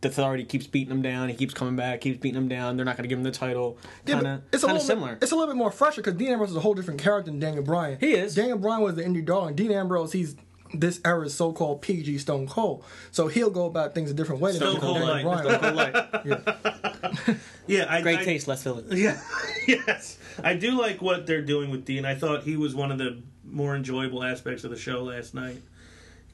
the 0.00 0.08
Authority 0.08 0.44
keeps 0.44 0.66
beating 0.66 0.92
him 0.92 1.02
down. 1.02 1.28
He 1.28 1.34
keeps 1.34 1.54
coming 1.54 1.74
back. 1.76 2.00
Keeps 2.00 2.18
beating 2.18 2.38
him 2.40 2.48
down. 2.48 2.76
They're 2.76 2.84
not 2.86 2.96
going 2.96 3.02
to 3.04 3.08
give 3.08 3.18
him 3.18 3.24
the 3.24 3.30
title. 3.32 3.78
Yeah, 4.06 4.14
Kind 4.14 4.24
but 4.24 4.30
of 4.30 4.42
it's 4.52 4.62
a 4.62 4.66
little 4.66 4.80
similar. 4.80 5.14
Bit, 5.14 5.22
it's 5.24 5.32
a 5.32 5.34
little 5.34 5.52
bit 5.52 5.56
more 5.58 5.70
fresher 5.72 6.00
because 6.02 6.14
Dean 6.14 6.28
Ambrose 6.32 6.50
is 6.50 6.56
a 6.56 6.60
whole 6.60 6.74
different 6.74 7.00
character 7.00 7.30
than 7.30 7.40
Daniel 7.40 7.64
Bryan. 7.64 7.98
He 7.98 8.12
is. 8.12 8.34
Daniel 8.34 8.58
Bryan 8.58 8.82
was 8.82 8.94
the 8.94 9.02
indie 9.02 9.24
darling. 9.24 9.54
Dean 9.56 9.72
Ambrose, 9.72 10.12
he's 10.12 10.36
this 10.74 11.00
era's 11.04 11.32
so-called 11.32 11.80
PG 11.80 12.18
Stone 12.18 12.46
Cold. 12.46 12.84
So 13.10 13.26
he'll 13.28 13.48
go 13.50 13.64
about 13.64 13.94
things 13.94 14.10
a 14.10 14.14
different 14.14 14.40
way. 14.42 14.52
than 14.52 14.60
Stone 14.60 14.80
Cold 14.80 14.98
Daniel 14.98 15.14
Light. 15.14 15.24
Bryan. 15.24 15.48
Stone 15.48 15.60
Cold 15.60 16.44
Light. 16.54 17.36
Yeah. 17.66 17.86
I, 17.88 18.00
Great 18.02 18.20
I- 18.20 18.24
taste. 18.24 18.48
Let's 18.48 18.62
fill 18.62 18.78
it. 18.78 18.86
Yeah. 18.96 19.20
yes. 19.66 20.18
I 20.42 20.54
do 20.54 20.80
like 20.80 21.02
what 21.02 21.26
they're 21.26 21.42
doing 21.42 21.70
with 21.70 21.84
Dean. 21.84 22.04
I 22.04 22.14
thought 22.14 22.44
he 22.44 22.56
was 22.56 22.74
one 22.74 22.90
of 22.92 22.98
the 22.98 23.20
more 23.44 23.74
enjoyable 23.76 24.22
aspects 24.24 24.64
of 24.64 24.70
the 24.70 24.76
show 24.76 25.02
last 25.02 25.34
night. 25.34 25.58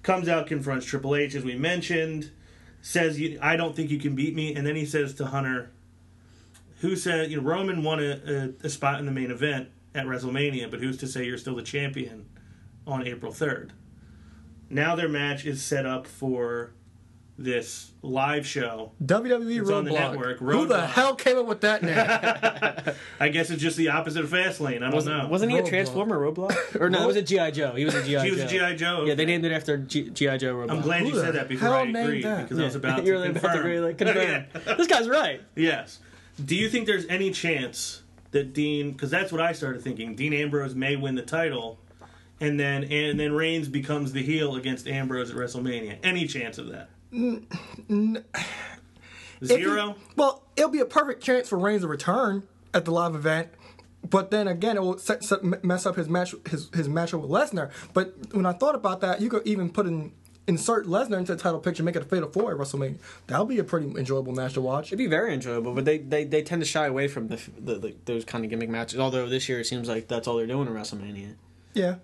Comes 0.03 0.29
out, 0.29 0.47
confronts 0.47 0.85
Triple 0.87 1.17
H, 1.17 1.35
as 1.35 1.45
we 1.45 1.55
mentioned, 1.57 2.31
says, 2.85 3.19
you, 3.19 3.39
I 3.41 3.57
don't 3.57 3.75
think 3.75 3.91
you 3.91 3.99
can 3.99 4.15
beat 4.15 4.35
me. 4.35 4.55
And 4.55 4.67
then 4.67 4.77
he 4.77 4.85
says 4.85 5.15
to 5.15 5.25
Hunter, 5.25 5.71
who 6.81 6.97
said, 6.97 7.31
you 7.31 7.39
know, 7.39 7.43
Roman 7.43 7.83
won 7.83 7.99
a, 7.99 8.53
a, 8.63 8.67
a 8.67 8.69
spot 8.69 9.01
in 9.01 9.07
the 9.07 9.11
main 9.11 9.31
event 9.31 9.71
at 9.95 10.05
WrestleMania, 10.05 10.71
but 10.71 10.81
who's 10.81 10.99
to 10.99 11.07
say 11.07 11.25
you're 11.25 11.39
still 11.39 11.57
the 11.57 11.63
champion 11.63 12.29
on 12.87 13.07
April 13.07 13.33
3rd? 13.33 13.71
Now 14.69 14.95
their 14.97 15.09
match 15.09 15.47
is 15.47 15.63
set 15.63 15.87
up 15.87 16.07
for 16.07 16.75
this 17.37 17.91
live 18.01 18.47
show. 18.47 18.93
WWE 19.05 19.61
It's 19.63 19.71
on 19.71 19.85
the 19.85 19.91
Roadblock. 19.91 20.11
network. 20.13 20.39
Who 20.39 20.67
the 20.67 20.75
Roadblock. 20.77 20.87
hell 20.91 21.15
came 21.17 21.37
up 21.37 21.47
with 21.47 21.63
that 21.63 21.83
name? 21.83 22.95
I 23.21 23.29
guess 23.29 23.51
it's 23.51 23.61
just 23.61 23.77
the 23.77 23.89
opposite 23.89 24.23
of 24.25 24.31
Fastlane. 24.31 24.77
I 24.77 24.79
don't 24.81 24.93
Wasn't, 24.95 25.17
know. 25.17 25.29
wasn't 25.29 25.51
he 25.53 25.59
a 25.59 25.65
Transformer 25.65 26.17
Roadblock? 26.19 26.77
or 26.81 26.89
no, 26.91 27.03
it 27.03 27.07
was 27.09 27.17
a 27.17 27.23
GI 27.23 27.51
Joe. 27.51 27.73
He 27.75 27.85
was 27.85 27.95
a 27.95 28.03
GI. 28.03 28.13
Joe. 28.13 28.21
He 28.23 28.31
was 28.31 28.41
a 28.41 28.45
Joe. 28.45 28.49
G.I. 28.51 28.77
Joe. 28.77 29.05
Yeah, 29.05 29.15
they 29.15 29.25
named 29.25 29.45
it 29.45 29.53
after 29.53 29.79
GI 29.79 30.11
Joe 30.13 30.55
Roadblock. 30.55 30.71
I'm 30.71 30.81
glad 30.81 31.03
Who 31.03 31.09
you 31.09 31.15
said 31.21 31.35
that 31.35 31.49
before 31.49 31.69
hell 31.71 31.79
I 31.79 31.85
named 31.85 31.97
agreed 31.97 32.25
that? 32.25 32.43
because 32.43 32.61
I 32.61 32.65
was 32.65 32.75
about 32.77 32.97
to 33.01 33.05
You're 33.05 33.23
confirm. 33.25 33.45
about 33.45 33.53
to 33.55 33.61
agree, 33.61 33.81
like, 33.81 33.99
confirm. 33.99 34.17
Yeah. 34.67 34.75
this 34.77 34.87
guy's 34.87 35.09
right. 35.09 35.41
yes. 35.57 35.99
Do 36.45 36.55
you 36.57 36.69
think 36.69 36.87
there's 36.87 37.07
any 37.07 37.31
chance 37.33 38.03
that 38.31 38.53
Dean? 38.53 38.93
Because 38.93 39.11
that's 39.11 39.31
what 39.33 39.41
I 39.41 39.53
started 39.53 39.83
thinking. 39.83 40.15
Dean 40.17 40.33
Ambrose 40.33 40.75
may 40.75 40.97
win 40.97 41.15
the 41.15 41.23
title, 41.23 41.79
and 42.41 42.59
then 42.59 42.85
and 42.85 43.19
then 43.21 43.33
Reigns 43.33 43.69
becomes 43.69 44.13
the 44.13 44.23
heel 44.23 44.57
against 44.57 44.87
Ambrose 44.89 45.31
at 45.31 45.37
WrestleMania. 45.37 45.99
Any 46.03 46.27
chance 46.27 46.59
of 46.59 46.69
that? 46.71 46.91
If 49.41 49.49
Zero. 49.49 49.93
he- 49.93 49.95
well, 50.17 50.43
it'll 50.57 50.71
be 50.71 50.81
a 50.81 50.87
perfect 50.87 51.23
chance 51.23 51.49
for 51.49 51.59
Reigns 51.59 51.83
to 51.83 51.89
return 51.89 52.45
at 52.73 52.85
the 52.85 52.91
live 52.91 53.15
event. 53.15 53.49
But 54.09 54.31
then 54.31 54.49
again, 54.49 54.77
it 54.77 54.81
will 54.81 54.99
set, 54.99 55.25
set, 55.25 55.65
mess 55.65 55.87
up 55.87 55.97
his 55.97 56.09
match 56.09 56.35
his 56.49 56.69
his 56.75 56.89
matchup 56.89 57.23
with 57.23 57.31
Lesnar. 57.31 57.71
But 57.95 58.15
when 58.33 58.45
I 58.45 58.53
thought 58.53 58.75
about 58.75 59.01
that, 59.01 59.21
you 59.21 59.31
could 59.31 59.47
even 59.47 59.71
put 59.71 59.87
in 59.87 60.13
insert 60.47 60.87
Lesnar 60.87 61.17
into 61.19 61.35
the 61.35 61.43
title 61.43 61.59
picture, 61.59 61.83
make 61.83 61.97
it 61.97 62.03
a 62.03 62.05
fatal 62.05 62.29
four 62.31 62.53
at 62.53 62.59
WrestleMania. 62.59 62.99
That'll 63.27 63.47
be 63.47 63.59
a 63.59 63.65
pretty 63.65 63.87
enjoyable 63.99 64.35
match 64.35 64.55
to 64.55 64.61
watch. 64.61 64.89
It'd 64.89 64.99
be 64.99 65.07
very 65.07 65.33
enjoyable, 65.33 65.73
but 65.73 65.87
they, 65.87 65.97
they, 65.99 66.25
they 66.25 66.43
tend 66.43 66.61
to 66.61 66.67
shy 66.67 66.87
away 66.87 67.09
from 67.09 67.29
the, 67.29 67.41
the, 67.59 67.75
the 67.79 67.95
those 68.05 68.27
kind 68.27 68.45
of 68.45 68.51
gimmick 68.51 68.69
matches. 68.69 68.99
Although 69.01 69.27
this 69.27 69.49
year 69.49 69.61
it 69.61 69.65
seems 69.65 69.89
like 69.89 70.07
that's 70.07 70.29
all 70.29 70.37
they're 70.37 70.47
doing 70.47 70.67
in 70.69 70.75
WrestleMania. 70.75 71.37
Yeah, 71.73 71.95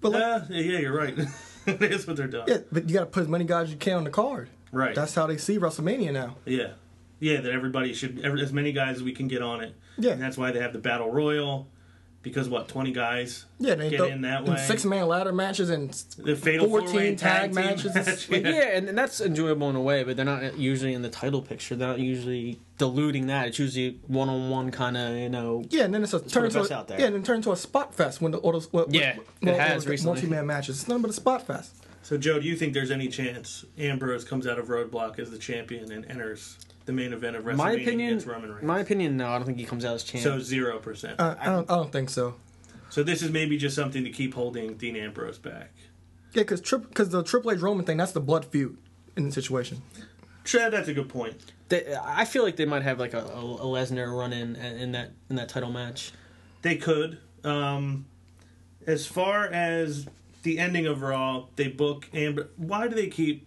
but 0.00 0.10
like, 0.12 0.22
Uh, 0.22 0.40
yeah, 0.50 0.78
you're 0.80 0.96
right. 0.96 1.16
That's 1.80 2.06
what 2.06 2.16
they're 2.16 2.26
doing. 2.26 2.44
yeah, 2.48 2.58
but 2.72 2.88
you 2.88 2.94
got 2.94 3.00
to 3.00 3.06
put 3.06 3.22
as 3.22 3.28
many 3.28 3.44
guys 3.44 3.64
as 3.64 3.70
you 3.72 3.76
can 3.76 3.96
on 3.98 4.04
the 4.04 4.10
card. 4.10 4.48
Right. 4.72 4.94
That's 4.94 5.14
how 5.14 5.26
they 5.26 5.36
see 5.36 5.58
WrestleMania 5.58 6.12
now. 6.12 6.36
Yeah, 6.44 6.72
yeah. 7.20 7.40
That 7.40 7.52
everybody 7.52 7.94
should, 7.94 8.20
every, 8.24 8.42
as 8.42 8.52
many 8.52 8.72
guys 8.72 8.96
as 8.96 9.02
we 9.02 9.12
can 9.12 9.28
get 9.28 9.42
on 9.42 9.60
it. 9.62 9.74
Yeah. 9.96 10.12
and 10.12 10.22
that's 10.22 10.36
why 10.38 10.52
they 10.52 10.60
have 10.60 10.72
the 10.72 10.78
battle 10.78 11.10
royal, 11.10 11.66
because 12.22 12.48
what, 12.48 12.68
twenty 12.68 12.92
guys? 12.92 13.46
Yeah, 13.58 13.74
they 13.74 13.90
get 13.90 14.08
in 14.10 14.22
that 14.22 14.44
way. 14.44 14.56
Six 14.56 14.84
man 14.84 15.06
ladder 15.08 15.32
matches 15.32 15.70
and 15.70 15.90
The 16.18 16.34
fatal 16.36 16.68
14 16.68 16.88
four-way 16.88 17.14
tag 17.16 17.50
team 17.52 17.54
matches. 17.54 17.94
match. 17.94 18.28
But 18.28 18.42
yeah, 18.44 18.76
and, 18.76 18.88
and 18.88 18.98
that's 18.98 19.20
enjoyable 19.20 19.70
in 19.70 19.76
a 19.76 19.80
way, 19.80 20.04
but 20.04 20.16
they're 20.16 20.24
not 20.24 20.58
usually 20.58 20.94
in 20.94 21.02
the 21.02 21.08
title 21.08 21.42
picture. 21.42 21.76
They're 21.76 21.88
not 21.88 22.00
usually 22.00 22.60
diluting 22.76 23.26
that. 23.28 23.48
It's 23.48 23.58
usually 23.58 24.00
one 24.06 24.28
on 24.28 24.50
one 24.50 24.70
kind 24.70 24.96
of, 24.96 25.16
you 25.16 25.28
know. 25.28 25.64
Yeah, 25.70 25.84
and 25.84 25.94
then 25.94 26.02
it's 26.02 26.12
a 26.14 26.20
turn 26.20 26.42
the 26.42 26.46
into 26.48 26.58
best 26.60 26.70
a, 26.70 26.76
out 26.76 26.88
there. 26.88 27.00
yeah, 27.00 27.06
and 27.06 27.14
then 27.14 27.22
turn 27.22 27.36
into 27.36 27.52
a 27.52 27.56
spot 27.56 27.94
fest 27.94 28.20
when 28.20 28.32
the 28.32 28.38
all 28.38 28.52
those 28.52 28.72
what, 28.72 28.92
Yeah, 28.92 29.16
what, 29.40 29.54
it 29.54 29.60
has 29.60 29.86
recently. 29.86 30.14
multi 30.14 30.28
man 30.28 30.46
matches. 30.46 30.80
It's 30.80 30.88
nothing 30.88 31.02
but 31.02 31.10
a 31.10 31.14
spot 31.14 31.46
fest. 31.46 31.74
So, 32.08 32.16
Joe, 32.16 32.40
do 32.40 32.48
you 32.48 32.56
think 32.56 32.72
there's 32.72 32.90
any 32.90 33.08
chance 33.08 33.66
Ambrose 33.76 34.24
comes 34.24 34.46
out 34.46 34.58
of 34.58 34.68
Roadblock 34.68 35.18
as 35.18 35.30
the 35.30 35.36
champion 35.36 35.92
and 35.92 36.06
enters 36.06 36.56
the 36.86 36.92
main 36.94 37.12
event 37.12 37.36
of 37.36 37.44
WrestleMania 37.44 37.56
My 37.56 37.72
opinion, 37.72 38.08
against 38.08 38.26
Roman 38.26 38.50
Reigns? 38.50 38.62
my 38.64 38.80
opinion, 38.80 39.18
no, 39.18 39.28
I 39.28 39.36
don't 39.36 39.44
think 39.44 39.58
he 39.58 39.66
comes 39.66 39.84
out 39.84 39.94
as 39.94 40.04
champ. 40.04 40.24
so 40.24 40.38
zero 40.38 40.78
percent. 40.78 41.20
Uh, 41.20 41.34
I 41.38 41.44
don't 41.44 41.70
I 41.70 41.74
don't 41.76 41.92
think 41.92 42.08
so. 42.08 42.36
so 42.88 43.02
this 43.02 43.20
is 43.20 43.30
maybe 43.30 43.58
just 43.58 43.76
something 43.76 44.04
to 44.04 44.10
keep 44.10 44.32
holding 44.32 44.78
Dean 44.78 44.96
Ambrose 44.96 45.36
back. 45.36 45.70
Yeah, 46.32 46.44
because 46.44 46.62
because 46.62 47.10
the 47.10 47.22
Triple 47.22 47.50
H 47.50 47.60
Roman 47.60 47.84
thing 47.84 47.98
that's 47.98 48.12
the 48.12 48.22
blood 48.22 48.46
feud 48.46 48.78
in 49.14 49.26
the 49.26 49.32
situation. 49.32 49.82
Sure, 50.44 50.70
that's 50.70 50.88
a 50.88 50.94
good 50.94 51.10
point. 51.10 51.52
They, 51.68 51.94
I 51.94 52.24
feel 52.24 52.42
like 52.42 52.56
they 52.56 52.64
might 52.64 52.84
have 52.84 52.98
like 52.98 53.12
a, 53.12 53.20
a, 53.20 53.38
a 53.38 53.66
Lesnar 53.66 54.18
run 54.18 54.32
in 54.32 54.56
in 54.56 54.92
that 54.92 55.10
in 55.28 55.36
that 55.36 55.50
title 55.50 55.70
match. 55.70 56.12
They 56.62 56.76
could. 56.76 57.18
Um, 57.44 58.06
as 58.86 59.06
far 59.06 59.44
as 59.44 60.06
the 60.48 60.58
ending 60.58 60.86
of 60.86 61.02
Raw, 61.02 61.44
they 61.56 61.68
book 61.68 62.08
Amber. 62.14 62.48
Why 62.56 62.88
do 62.88 62.94
they 62.94 63.08
keep 63.08 63.46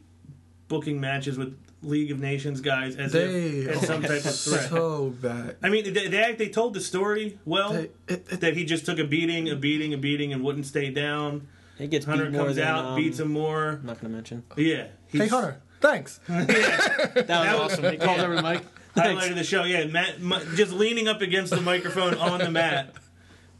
booking 0.67 1.01
matches 1.01 1.37
with 1.37 1.57
League 1.83 2.11
of 2.11 2.19
Nations 2.19 2.61
guys 2.61 2.95
as 2.95 3.11
They 3.11 3.23
if 3.25 3.77
as 3.81 3.87
some 3.87 4.01
type 4.03 4.23
of 4.23 4.35
threat? 4.35 4.69
so 4.69 5.09
bad. 5.21 5.57
I 5.63 5.69
mean, 5.69 5.91
they, 5.93 6.07
they 6.07 6.35
they 6.37 6.49
told 6.49 6.73
the 6.75 6.81
story 6.81 7.39
well 7.45 7.73
They- 7.73 7.89
it- 8.07 8.27
it- 8.31 8.39
that 8.41 8.55
he 8.55 8.65
just 8.65 8.85
took 8.85 8.99
a 8.99 9.03
beating, 9.03 9.49
a 9.49 9.55
beating, 9.55 9.93
a 9.93 9.97
beating, 9.97 10.31
and 10.31 10.43
wouldn't 10.43 10.67
stay 10.67 10.91
down. 10.91 11.47
He 11.79 11.87
gets 11.87 12.05
Hunter 12.05 12.25
beat 12.25 12.33
more 12.33 12.43
comes 12.45 12.57
than, 12.57 12.67
out, 12.67 12.85
um, 12.85 12.95
beats 12.95 13.19
him 13.19 13.31
more. 13.31 13.69
I'm 13.69 13.85
not 13.87 13.99
going 13.99 14.11
to 14.11 14.15
mention. 14.15 14.43
Yeah, 14.55 14.87
Hey 15.07 15.27
Hunter, 15.27 15.59
thanks. 15.79 16.19
That 16.27 17.27
was 17.27 17.27
was- 17.27 17.73
awesome. 17.79 17.91
He 17.91 17.97
called 17.97 18.19
over 18.19 18.35
the 18.35 18.43
mic. 18.43 18.61
highlight 18.95 19.31
of 19.31 19.37
the 19.37 19.43
show. 19.43 19.63
Yeah, 19.63 19.85
Matt, 19.85 20.21
mu- 20.21 20.55
just 20.55 20.71
leaning 20.73 21.07
up 21.07 21.21
against 21.21 21.49
the 21.51 21.61
microphone 21.61 22.13
on 22.15 22.39
the 22.39 22.51
mat, 22.51 22.93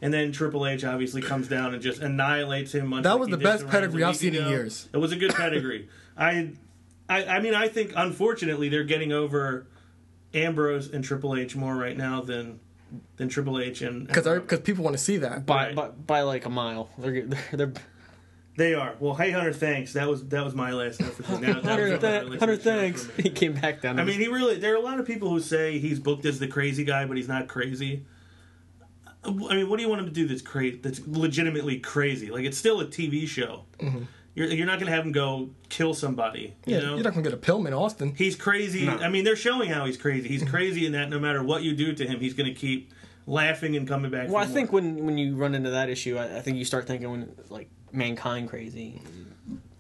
And 0.04 0.12
then 0.14 0.32
Triple 0.32 0.66
H 0.66 0.84
obviously 0.84 1.22
comes 1.22 1.48
down 1.48 1.74
and 1.74 1.82
just 1.82 2.02
annihilates 2.02 2.74
him. 2.74 2.90
That 2.90 3.04
like 3.04 3.20
was 3.20 3.30
the 3.30 3.38
best 3.38 3.68
pedigree 3.68 4.02
a 4.02 4.08
I've 4.08 4.14
week 4.14 4.20
seen 4.22 4.36
in 4.36 4.48
years. 4.48 4.90
It 4.94 4.98
was 4.98 5.12
a 5.12 5.16
good 5.16 5.34
pedigree. 5.36 5.90
I, 6.18 6.52
I, 7.08 7.26
I 7.26 7.40
mean, 7.40 7.54
I 7.54 7.68
think 7.68 7.94
unfortunately 7.96 8.70
they're 8.70 8.84
getting 8.84 9.12
over 9.12 9.68
Ambrose 10.34 10.88
and 10.92 11.04
Triple 11.04 11.36
H 11.36 11.56
more 11.56 11.76
right 11.76 11.96
now 11.98 12.22
than 12.22 12.60
than 13.18 13.30
Triple 13.30 13.60
H 13.60 13.82
and 13.84 14.08
because 14.08 14.26
because 14.42 14.60
people 14.62 14.84
want 14.84 14.98
to 14.98 15.04
see 15.04 15.18
that. 15.18 15.46
by, 15.46 15.68
Right. 15.68 15.76
by 15.76 15.90
by 15.90 16.22
like 16.22 16.46
a 16.46 16.50
mile. 16.50 16.90
They're 16.98 17.22
they're, 17.28 17.40
they're 17.54 17.74
they 18.58 18.74
are. 18.74 18.96
Well, 19.00 19.14
hey 19.16 19.32
Hunter, 19.32 19.54
thanks. 19.54 19.94
That 19.94 20.08
was 20.10 20.26
that 20.30 20.44
was 20.44 20.56
my 20.56 20.72
last 20.72 21.00
note 21.00 21.14
for 21.14 21.24
today. 21.24 21.48
Now, 21.48 21.54
that 21.54 21.64
Hunter, 21.64 21.94
all 21.94 22.00
th- 22.00 22.40
Hunter, 22.40 22.58
the 22.58 22.64
show 22.64 22.70
for 22.70 22.80
thanks. 22.80 23.08
He 23.18 23.30
came 23.30 23.54
back 23.54 23.82
down. 23.82 24.00
I 24.00 24.04
mean, 24.04 24.20
he 24.20 24.28
really. 24.28 24.58
There 24.58 24.74
are 24.74 24.78
a 24.78 24.82
lot 24.82 25.00
of 25.00 25.06
people 25.06 25.30
who 25.30 25.40
say 25.40 25.80
he's 25.80 26.00
booked 26.00 26.26
as 26.26 26.40
the 26.40 26.48
crazy 26.48 26.84
guy, 26.84 27.06
but 27.06 27.18
he's 27.18 27.28
not 27.30 27.48
crazy. 27.48 28.06
I 29.24 29.30
mean, 29.30 29.70
what 29.70 29.78
do 29.78 29.84
you 29.84 29.90
want 29.90 30.02
him 30.02 30.08
to 30.08 30.14
do 30.14 30.28
that's 30.28 30.42
crazy? 30.42 30.78
That's 30.78 31.00
legitimately 31.06 31.80
crazy. 31.80 32.32
Like 32.32 32.44
it's 32.44 32.58
still 32.58 32.82
a 32.82 32.86
TV 32.86 33.28
show. 33.28 33.66
Mm-hmm. 33.80 34.04
You're 34.34 34.48
you're 34.48 34.66
not 34.66 34.80
going 34.80 34.90
to 34.90 34.96
have 34.96 35.06
him 35.06 35.12
go 35.12 35.50
kill 35.70 35.94
somebody. 35.94 36.56
You 36.66 36.76
yeah, 36.76 36.80
know, 36.80 36.96
you're 36.96 37.04
not 37.04 37.14
gonna 37.14 37.24
get 37.24 37.34
a 37.34 37.38
Pillman 37.38 37.78
Austin. 37.78 38.16
he's 38.16 38.36
crazy. 38.36 38.86
No. 38.86 38.98
I 38.98 39.10
mean, 39.10 39.26
they're 39.26 39.36
showing 39.36 39.70
how 39.70 39.86
he's 39.86 39.98
crazy. 39.98 40.30
He's 40.30 40.42
mm-hmm. 40.42 40.50
crazy 40.50 40.86
in 40.86 40.94
that 40.94 41.10
no 41.10 41.20
matter 41.20 41.44
what 41.44 41.64
you 41.64 41.76
do 41.76 41.94
to 41.94 42.08
him, 42.08 42.20
he's 42.20 42.34
going 42.34 42.52
to 42.52 42.60
keep 42.60 42.92
laughing 43.28 43.76
and 43.76 43.88
coming 43.88 44.10
back. 44.10 44.30
well, 44.30 44.38
I 44.38 44.48
for 44.48 44.54
think 44.54 44.72
when 44.72 45.06
when 45.06 45.18
you 45.18 45.36
run 45.36 45.54
into 45.54 45.72
that 45.72 45.90
issue, 45.90 46.18
I, 46.18 46.38
I 46.38 46.42
think 46.42 46.58
you 46.58 46.66
start 46.66 46.88
thinking 46.88 47.12
when 47.12 47.36
like 47.50 47.70
mankind 47.92 48.50
crazy. 48.50 49.02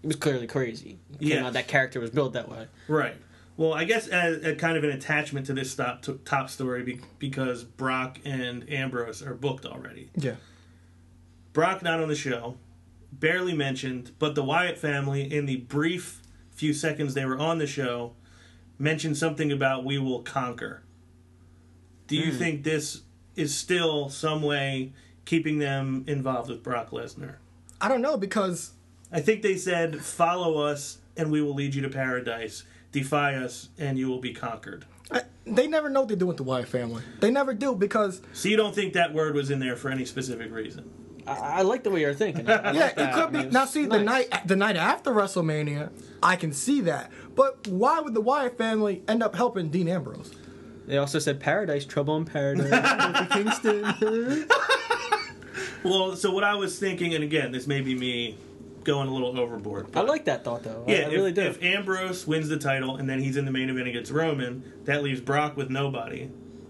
He 0.01 0.07
was 0.07 0.15
clearly 0.17 0.47
crazy. 0.47 0.99
He 1.19 1.29
came 1.29 1.37
Yes. 1.37 1.45
out, 1.45 1.53
that 1.53 1.67
character 1.67 1.99
was 1.99 2.09
built 2.09 2.33
that 2.33 2.49
way. 2.49 2.67
Right. 2.87 3.15
Well, 3.61 3.75
I 3.75 3.83
guess 3.83 4.07
as, 4.07 4.43
a 4.43 4.55
kind 4.55 4.75
of 4.75 4.83
an 4.83 4.89
attachment 4.89 5.45
to 5.45 5.53
this 5.53 5.75
top, 5.75 6.03
top 6.25 6.49
story 6.49 6.81
be, 6.81 6.99
because 7.19 7.63
Brock 7.63 8.17
and 8.25 8.67
Ambrose 8.67 9.21
are 9.21 9.35
booked 9.35 9.67
already. 9.67 10.09
Yeah, 10.15 10.37
Brock 11.53 11.83
not 11.83 12.01
on 12.01 12.07
the 12.07 12.15
show, 12.15 12.57
barely 13.11 13.53
mentioned, 13.53 14.13
but 14.17 14.33
the 14.33 14.43
Wyatt 14.43 14.79
family, 14.79 15.31
in 15.31 15.45
the 15.45 15.57
brief 15.57 16.23
few 16.49 16.73
seconds 16.73 17.13
they 17.13 17.23
were 17.23 17.37
on 17.37 17.59
the 17.59 17.67
show, 17.67 18.13
mentioned 18.79 19.15
something 19.15 19.51
about 19.51 19.85
we 19.85 19.99
will 19.99 20.23
conquer. 20.23 20.81
Do 22.07 22.15
you 22.15 22.31
hmm. 22.31 22.39
think 22.39 22.63
this 22.63 23.01
is 23.35 23.55
still 23.55 24.09
some 24.09 24.41
way 24.41 24.91
keeping 25.25 25.59
them 25.59 26.03
involved 26.07 26.49
with 26.49 26.63
Brock 26.63 26.89
Lesnar? 26.89 27.35
I 27.79 27.89
don't 27.89 28.01
know 28.01 28.17
because 28.17 28.71
I 29.11 29.21
think 29.21 29.43
they 29.43 29.55
said, 29.55 30.01
follow 30.01 30.57
us 30.57 30.97
and 31.15 31.31
we 31.31 31.43
will 31.43 31.53
lead 31.53 31.75
you 31.75 31.83
to 31.83 31.89
paradise. 31.89 32.63
Defy 32.91 33.35
us 33.35 33.69
and 33.77 33.97
you 33.97 34.07
will 34.09 34.19
be 34.19 34.33
conquered. 34.33 34.85
I, 35.11 35.21
they 35.45 35.67
never 35.67 35.89
know 35.89 36.01
what 36.01 36.09
they 36.09 36.15
do 36.15 36.25
with 36.27 36.37
the 36.37 36.43
Wyatt 36.43 36.67
family. 36.67 37.03
They 37.19 37.31
never 37.31 37.53
do 37.53 37.75
because 37.75 38.21
So 38.33 38.49
you 38.49 38.57
don't 38.57 38.73
think 38.75 38.93
that 38.93 39.13
word 39.13 39.35
was 39.35 39.49
in 39.49 39.59
there 39.59 39.75
for 39.75 39.89
any 39.89 40.05
specific 40.05 40.51
reason? 40.51 40.89
I, 41.27 41.33
I 41.37 41.61
like 41.61 41.83
the 41.83 41.89
way 41.91 42.01
you're 42.01 42.13
thinking. 42.13 42.49
I 42.49 42.55
like 42.71 42.75
yeah, 42.75 42.87
it 42.87 42.95
that. 42.95 43.13
could 43.13 43.23
I 43.23 43.27
be. 43.27 43.37
mean, 43.39 43.49
Now, 43.51 43.65
see 43.65 43.85
the 43.85 43.99
night 44.01 44.29
the 44.47 44.55
night 44.55 44.75
after 44.75 45.11
WrestleMania, 45.11 45.91
I 46.23 46.35
can 46.35 46.51
see 46.53 46.81
that. 46.81 47.11
But 47.35 47.67
why 47.67 47.99
would 47.99 48.13
the 48.13 48.21
Wyatt 48.21 48.57
family 48.57 49.03
end 49.07 49.21
up 49.23 49.35
helping 49.35 49.69
Dean 49.69 49.87
Ambrose? 49.87 50.33
They 50.87 50.97
also 50.97 51.19
said 51.19 51.39
paradise, 51.39 51.85
trouble 51.85 52.17
in 52.17 52.25
paradise. 52.25 53.27
Kingston. 53.31 54.47
Well, 55.83 56.15
so 56.15 56.31
what 56.31 56.43
I 56.43 56.53
was 56.55 56.77
thinking, 56.77 57.15
and 57.15 57.23
again, 57.23 57.51
this 57.51 57.65
may 57.65 57.81
be 57.81 57.95
me 57.95 58.37
going 58.83 59.07
a 59.07 59.13
little 59.13 59.39
overboard. 59.39 59.95
I 59.95 60.01
like 60.01 60.25
that 60.25 60.43
thought 60.43 60.63
though. 60.63 60.85
Yeah, 60.87 61.07
I, 61.07 61.11
really 61.11 61.29
if, 61.29 61.35
do. 61.35 61.41
if 61.41 61.63
Ambrose 61.63 62.25
wins 62.25 62.49
the 62.49 62.57
title 62.57 62.97
and 62.97 63.09
then 63.09 63.19
he's 63.19 63.37
in 63.37 63.45
the 63.45 63.51
main 63.51 63.69
event 63.69 63.87
against 63.87 64.11
Roman, 64.11 64.63
that 64.85 65.03
leaves 65.03 65.21
Brock 65.21 65.57
with 65.57 65.69
nobody, 65.69 66.29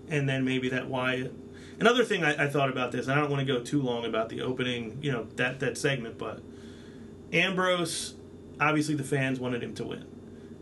and 0.09 0.27
then 0.27 0.43
maybe 0.45 0.69
that 0.69 0.87
Wyatt. 0.87 1.33
Another 1.79 2.03
thing 2.03 2.23
I, 2.23 2.45
I 2.45 2.47
thought 2.47 2.69
about 2.69 2.91
this, 2.91 3.07
and 3.07 3.17
I 3.17 3.21
don't 3.21 3.31
want 3.31 3.45
to 3.45 3.53
go 3.53 3.59
too 3.61 3.81
long 3.81 4.05
about 4.05 4.29
the 4.29 4.41
opening, 4.41 4.99
you 5.01 5.11
know, 5.11 5.27
that 5.35 5.59
that 5.61 5.77
segment, 5.77 6.17
but 6.17 6.41
Ambrose, 7.33 8.15
obviously 8.59 8.95
the 8.95 9.03
fans 9.03 9.39
wanted 9.39 9.63
him 9.63 9.73
to 9.75 9.85
win, 9.85 10.05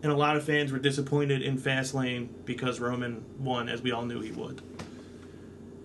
and 0.01 0.12
a 0.12 0.15
lot 0.15 0.38
of 0.38 0.44
fans 0.44 0.72
were 0.72 0.79
disappointed 0.79 1.41
in 1.41 1.58
Fastlane 1.58 2.29
because 2.46 2.79
Roman 2.79 3.25
won, 3.38 3.68
as 3.68 3.82
we 3.82 3.91
all 3.91 4.06
knew 4.06 4.22
he 4.22 4.32
would. 4.32 4.62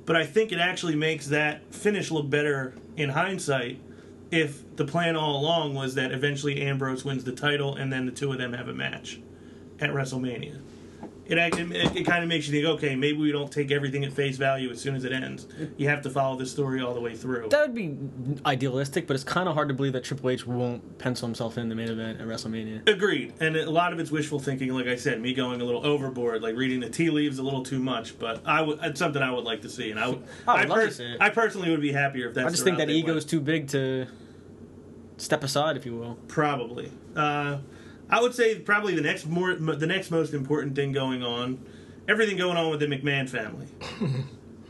But 0.07 0.17
I 0.17 0.27
think 0.27 0.53
it 0.53 0.59
actually 0.59 0.97
makes 0.97 1.29
that 1.29 1.75
finish 1.75 2.11
look 2.11 2.29
better 2.29 2.75
in 2.97 3.09
hindsight 3.09 3.81
if 4.35 4.77
the 4.77 4.85
plan 4.85 5.15
all 5.17 5.41
along 5.41 5.75
was 5.75 5.95
that 5.95 6.11
eventually 6.11 6.61
Ambrose 6.63 7.05
wins 7.05 7.25
the 7.25 7.33
title 7.33 7.77
and 7.77 7.93
then 7.93 8.07
the 8.07 8.13
two 8.13 8.33
of 8.33 8.39
them 8.39 8.53
have 8.53 8.69
a 8.69 8.75
match 8.75 9.21
at 9.81 9.91
WrestleMania. 9.91 10.61
It 11.27 11.39
act- 11.39 11.59
it, 11.59 11.97
it 11.97 12.05
kind 12.05 12.23
of 12.23 12.29
makes 12.29 12.47
you 12.47 12.53
think, 12.53 12.67
okay, 12.77 12.95
maybe 12.97 13.17
we 13.17 13.33
don't 13.33 13.51
take 13.51 13.71
everything 13.71 14.05
at 14.05 14.13
face 14.13 14.37
value 14.37 14.69
as 14.71 14.79
soon 14.79 14.95
as 14.95 15.05
it 15.05 15.13
ends. 15.13 15.47
You 15.79 15.89
have 15.89 16.03
to 16.03 16.11
follow 16.11 16.37
the 16.37 16.45
story 16.45 16.83
all 16.83 16.93
the 16.93 17.01
way 17.01 17.17
through. 17.17 17.49
that 17.49 17.63
would 17.63 17.75
be 17.75 17.97
idealistic, 18.45 19.07
but 19.07 19.15
it's 19.15 19.25
kind 19.25 19.49
of 19.49 19.55
hard 19.55 19.69
to 19.69 19.75
believe 19.75 19.95
that 19.95 20.05
Triple 20.05 20.29
H 20.29 20.47
won't 20.47 20.99
pencil 20.99 21.27
himself 21.27 21.57
in 21.57 21.71
the 21.71 21.75
main 21.75 21.89
event 21.89 22.21
at 22.21 22.27
WrestleMania. 22.27 22.87
Agreed, 22.87 23.33
and 23.41 23.57
a 23.57 23.71
lot 23.71 23.95
of 23.95 24.01
it's 24.01 24.11
wishful 24.11 24.39
thinking. 24.39 24.69
Like 24.75 24.87
I 24.87 24.97
said, 24.97 25.19
me 25.19 25.33
going 25.33 25.63
a 25.63 25.65
little 25.65 25.87
overboard, 25.87 26.43
like 26.43 26.57
reading 26.57 26.81
the 26.81 26.91
tea 26.91 27.09
leaves 27.09 27.39
a 27.39 27.43
little 27.43 27.63
too 27.63 27.79
much. 27.79 28.19
But 28.19 28.43
I 28.45 28.61
would, 28.61 28.81
it's 28.83 28.99
something 28.99 29.23
I 29.23 29.31
would 29.31 29.45
like 29.45 29.63
to 29.63 29.71
see, 29.71 29.93
and 29.93 29.99
I 29.99 30.09
would, 30.09 30.23
I 30.47 30.61
would 30.61 30.69
love 30.69 30.79
to 30.81 30.85
pers- 30.87 30.97
see 30.97 31.05
it. 31.05 31.17
I 31.21 31.31
personally 31.31 31.71
would 31.71 31.81
be 31.81 31.93
happier 31.93 32.29
if 32.29 32.35
that's. 32.35 32.49
I 32.49 32.51
just 32.51 32.65
think 32.65 32.77
that 32.77 32.91
ego's 32.91 33.15
went. 33.15 33.31
too 33.31 33.41
big 33.41 33.69
to 33.69 34.07
step 35.17 35.43
aside, 35.45 35.77
if 35.77 35.85
you 35.87 35.97
will. 35.97 36.19
Probably. 36.29 36.91
Uh, 37.17 37.59
I 38.11 38.21
would 38.21 38.35
say 38.35 38.59
probably 38.59 38.95
the 38.95 39.01
next 39.03 39.27
more 39.27 39.55
the 39.55 39.87
next 39.87 40.11
most 40.11 40.35
important 40.35 40.75
thing 40.77 40.93
going 40.93 41.23
on, 41.23 41.65
everything 42.09 42.37
going 42.37 42.57
on 42.57 42.71
with 42.71 42.81
the 42.81 42.87
McMahon 42.87 43.29
family. 43.29 43.67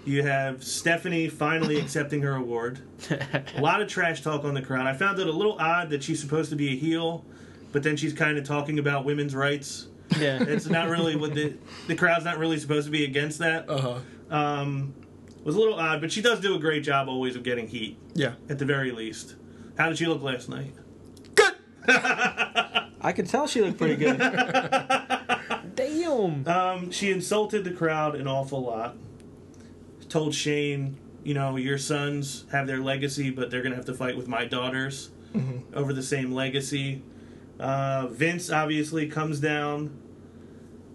you 0.04 0.22
have 0.22 0.62
Stephanie 0.62 1.28
finally 1.28 1.80
accepting 1.80 2.22
her 2.22 2.34
award. 2.36 2.78
A 3.56 3.60
lot 3.60 3.80
of 3.82 3.88
trash 3.88 4.22
talk 4.22 4.44
on 4.44 4.54
the 4.54 4.62
crowd. 4.62 4.86
I 4.86 4.94
found 4.94 5.18
it 5.18 5.26
a 5.26 5.32
little 5.32 5.56
odd 5.58 5.90
that 5.90 6.02
she's 6.02 6.20
supposed 6.20 6.50
to 6.50 6.56
be 6.56 6.68
a 6.72 6.76
heel, 6.76 7.24
but 7.72 7.82
then 7.82 7.96
she's 7.96 8.12
kind 8.12 8.38
of 8.38 8.44
talking 8.44 8.78
about 8.78 9.04
women's 9.04 9.34
rights. 9.34 9.88
Yeah. 10.18 10.42
It's 10.42 10.66
not 10.66 10.88
really 10.88 11.16
what 11.16 11.34
the 11.34 11.54
the 11.88 11.96
crowd's 11.96 12.24
not 12.24 12.38
really 12.38 12.58
supposed 12.58 12.86
to 12.86 12.90
be 12.92 13.04
against 13.04 13.38
that. 13.40 13.68
Uh 13.68 13.78
huh. 14.30 14.36
Um, 14.36 14.94
was 15.42 15.56
a 15.56 15.58
little 15.58 15.74
odd, 15.74 16.00
but 16.00 16.10
she 16.12 16.22
does 16.22 16.40
do 16.40 16.54
a 16.54 16.58
great 16.58 16.82
job 16.84 17.08
always 17.08 17.36
of 17.36 17.42
getting 17.42 17.66
heat 17.68 17.98
Yeah. 18.14 18.34
at 18.48 18.58
the 18.58 18.64
very 18.64 18.90
least. 18.92 19.34
How 19.76 19.88
did 19.88 19.98
she 19.98 20.06
look 20.06 20.22
last 20.22 20.48
night? 20.48 20.74
Good. 21.34 21.54
I 21.86 23.12
could 23.14 23.28
tell 23.28 23.46
she 23.46 23.60
looked 23.60 23.78
pretty 23.78 23.96
good. 23.96 24.18
Damn. 25.74 26.46
Um, 26.46 26.90
she 26.90 27.10
insulted 27.10 27.64
the 27.64 27.72
crowd 27.72 28.14
an 28.14 28.26
awful 28.26 28.62
lot. 28.62 28.96
Told 30.08 30.34
Shane, 30.34 30.96
you 31.24 31.34
know, 31.34 31.56
your 31.56 31.78
sons 31.78 32.44
have 32.52 32.66
their 32.66 32.78
legacy, 32.78 33.30
but 33.30 33.50
they're 33.50 33.62
gonna 33.62 33.74
have 33.74 33.86
to 33.86 33.94
fight 33.94 34.16
with 34.16 34.28
my 34.28 34.44
daughters 34.44 35.10
over 35.74 35.92
the 35.92 36.02
same 36.02 36.32
legacy. 36.32 37.02
Uh, 37.58 38.06
Vince 38.06 38.50
obviously 38.50 39.08
comes 39.08 39.40
down, 39.40 39.96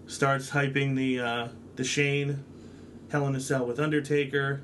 starts 0.06 0.50
hyping 0.50 0.96
the 0.96 1.20
uh, 1.20 1.48
the 1.76 1.84
Shane 1.84 2.44
Hell 3.10 3.26
in 3.26 3.34
a 3.34 3.40
Cell 3.40 3.66
with 3.66 3.78
Undertaker. 3.78 4.62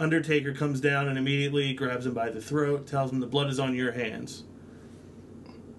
Undertaker 0.00 0.52
comes 0.54 0.80
down 0.80 1.08
and 1.08 1.18
immediately 1.18 1.72
grabs 1.74 2.06
him 2.06 2.14
by 2.14 2.30
the 2.30 2.40
throat, 2.40 2.86
tells 2.86 3.12
him 3.12 3.20
the 3.20 3.26
blood 3.26 3.48
is 3.50 3.60
on 3.60 3.74
your 3.74 3.92
hands. 3.92 4.44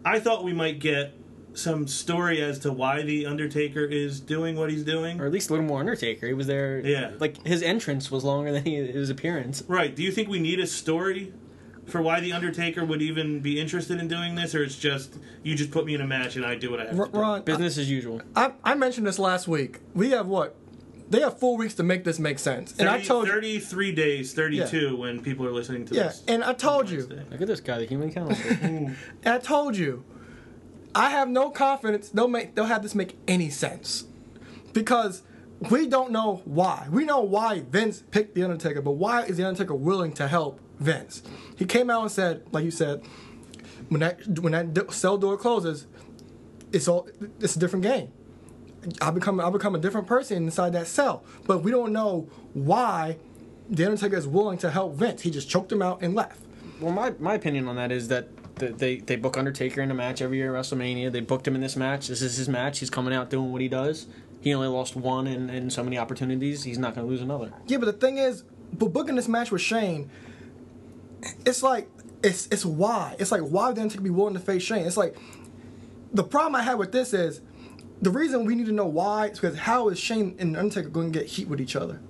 I 0.06 0.20
thought 0.20 0.44
we 0.44 0.54
might 0.54 0.80
get 0.80 1.14
some 1.54 1.88
story 1.88 2.42
as 2.42 2.60
to 2.60 2.72
why 2.72 3.02
the 3.02 3.26
Undertaker 3.26 3.84
is 3.84 4.20
doing 4.22 4.56
what 4.56 4.70
he's 4.72 4.84
doing. 4.84 5.20
or 5.20 5.26
at 5.26 5.32
least 5.32 5.50
a 5.50 5.54
little 5.54 5.66
more 5.68 5.80
Undertaker. 5.80 6.28
He 6.28 6.34
was 6.34 6.48
there. 6.48 6.80
Yeah. 6.86 7.12
Like 7.20 7.46
his 7.46 7.62
entrance 7.62 8.10
was 8.10 8.24
longer 8.24 8.52
than 8.52 8.64
he, 8.64 8.76
his 8.76 9.10
appearance. 9.10 9.64
Right. 9.68 9.94
Do 9.94 10.02
you 10.04 10.12
think 10.12 10.30
we 10.30 10.40
need 10.40 10.60
a 10.60 10.68
story 10.68 11.34
for 11.86 12.02
why 12.02 12.20
the 12.22 12.32
Undertaker 12.32 12.86
would 12.86 13.02
even 13.02 13.42
be 13.42 13.60
interested 13.60 14.00
in 14.00 14.08
doing 14.08 14.36
this, 14.36 14.56
or 14.56 14.64
it's 14.64 14.78
just 14.78 15.18
you 15.44 15.56
just 15.56 15.72
put 15.72 15.86
me 15.86 15.94
in 15.94 16.00
a 16.02 16.08
match 16.08 16.36
and 16.36 16.46
I 16.46 16.56
do 16.56 16.72
what 16.72 16.80
I 16.80 16.86
have 16.86 16.98
R- 17.00 17.06
to 17.08 17.12
do? 17.12 17.20
Ron, 17.20 17.42
Business 17.42 17.78
as 17.78 17.90
usual. 17.90 18.22
I, 18.36 18.54
I 18.64 18.76
mentioned 18.76 19.06
this 19.06 19.20
last 19.20 19.48
week. 19.48 19.80
We 19.94 20.12
have 20.12 20.28
what? 20.28 20.56
They 21.12 21.20
have 21.20 21.38
four 21.40 21.58
weeks 21.58 21.74
to 21.76 21.84
make 21.84 22.06
this 22.06 22.20
make 22.20 22.40
sense. 22.40 22.74
And 22.80 22.88
I 22.88 22.94
30 22.98 23.06
told 23.06 23.28
you. 23.28 23.34
33 23.34 23.92
days, 23.92 24.34
32 24.34 24.96
when 24.96 25.22
people 25.22 25.46
are 25.46 25.52
listening 25.52 25.86
to 25.88 25.94
Yeah, 25.96 26.04
this. 26.04 26.24
and 26.28 26.42
I 26.44 26.54
told 26.54 26.90
you. 26.90 27.02
Look 27.30 27.42
at 27.42 27.48
this 27.48 27.60
guy, 27.60 27.80
the 27.80 27.86
human 27.86 28.12
calendar. 28.14 28.42
And 28.62 28.96
I 29.26 29.38
told 29.38 29.76
you, 29.76 30.06
I 30.96 31.10
have 31.10 31.28
no 31.30 31.50
confidence 31.50 32.10
they'll 32.10 32.28
make 32.30 32.56
they'll 32.56 32.66
have 32.66 32.82
this 32.82 32.96
make 32.96 33.18
any 33.28 33.50
sense, 33.50 34.06
because 34.74 35.22
we 35.70 35.86
don't 35.88 36.12
know 36.12 36.42
why. 36.46 36.88
We 36.90 37.04
know 37.06 37.20
why 37.22 37.60
Vince 37.70 38.04
picked 38.12 38.34
the 38.36 38.44
Undertaker, 38.44 38.82
but 38.82 38.92
why 38.94 39.24
is 39.24 39.38
the 39.38 39.46
Undertaker 39.46 39.76
willing 39.76 40.14
to 40.14 40.28
help 40.28 40.60
Vince? 40.80 41.24
He 41.58 41.66
came 41.66 41.90
out 41.90 42.02
and 42.04 42.12
said, 42.12 42.44
like 42.52 42.64
you 42.66 42.72
said, 42.72 43.04
when 43.90 44.00
that 44.00 44.40
when 44.40 44.54
that 44.54 44.92
cell 44.94 45.18
door 45.18 45.38
closes, 45.38 45.88
it's 46.72 46.88
all 46.88 47.08
it's 47.42 47.56
a 47.56 47.60
different 47.60 47.84
game. 47.84 48.12
I 49.02 49.12
become 49.12 49.40
I 49.40 49.50
become 49.50 49.76
a 49.76 49.80
different 49.80 50.08
person 50.08 50.44
inside 50.44 50.74
that 50.74 50.88
cell, 50.88 51.24
but 51.46 51.60
we 51.60 51.72
don't 51.72 51.94
know 51.94 52.28
why 52.54 53.18
the 53.70 53.86
Undertaker 53.86 54.18
is 54.18 54.28
willing 54.28 54.58
to 54.60 54.72
help 54.72 54.96
Vince. 54.96 55.22
He 55.22 55.32
just 55.32 55.50
choked 55.50 55.72
him 55.72 55.82
out 55.82 56.02
and 56.02 56.14
left. 56.14 56.42
well, 56.80 56.92
my, 56.92 57.14
my 57.20 57.36
opinion 57.36 57.68
on 57.68 57.78
that 57.78 57.92
is 57.92 58.10
that 58.10 58.28
the, 58.56 58.68
they, 58.68 58.98
they 58.98 59.16
book 59.16 59.38
Undertaker 59.38 59.82
in 59.82 59.90
a 59.92 59.94
match 59.94 60.22
every 60.22 60.38
year 60.38 60.56
at 60.56 60.62
WrestleMania. 60.62 61.12
They 61.12 61.22
booked 61.22 61.48
him 61.48 61.56
in 61.56 61.62
this 61.62 61.76
match. 61.76 62.08
This 62.08 62.22
is 62.22 62.36
his 62.36 62.50
match. 62.50 62.80
He's 62.80 62.90
coming 62.90 63.14
out 63.14 63.30
doing 63.30 63.52
what 63.52 63.62
he 63.62 63.70
does. 63.70 64.08
He 64.42 64.54
only 64.54 64.68
lost 64.68 64.96
one 64.96 65.26
in, 65.26 65.50
in 65.50 65.70
so 65.70 65.84
many 65.84 65.98
opportunities. 65.98 66.64
He's 66.64 66.78
not 66.78 66.96
going 66.96 67.08
to 67.08 67.12
lose 67.12 67.22
another. 67.22 67.54
Yeah, 67.68 67.78
but 67.78 67.86
the 67.86 67.94
thing 67.94 68.18
is, 68.18 68.44
but 68.74 68.92
booking 68.92 69.16
this 69.16 69.28
match 69.28 69.52
with 69.52 69.62
Shane, 69.62 70.10
it's 71.46 71.64
like 71.64 71.88
it's 72.24 72.48
it's 72.48 72.66
why 72.66 73.16
it's 73.20 73.32
like 73.32 73.42
why 73.42 73.68
would 73.68 73.78
the 73.78 73.82
Undertaker 73.82 74.04
be 74.04 74.10
willing 74.10 74.34
to 74.34 74.40
face 74.40 74.64
Shane? 74.64 74.86
It's 74.86 74.98
like 74.98 75.16
the 76.12 76.24
problem 76.24 76.56
I 76.56 76.64
have 76.64 76.80
with 76.80 76.92
this 76.92 77.14
is 77.14 77.42
the 78.02 78.10
reason 78.10 78.46
we 78.46 78.56
need 78.56 78.66
to 78.66 78.72
know 78.72 78.86
why 78.86 79.28
is 79.28 79.40
because 79.40 79.60
how 79.60 79.90
is 79.90 80.00
Shane 80.00 80.36
and 80.40 80.58
Undertaker 80.58 80.90
going 80.90 81.12
to 81.12 81.20
get 81.20 81.28
heat 81.28 81.48
with 81.48 81.62
each 81.62 81.76
other? 81.76 82.02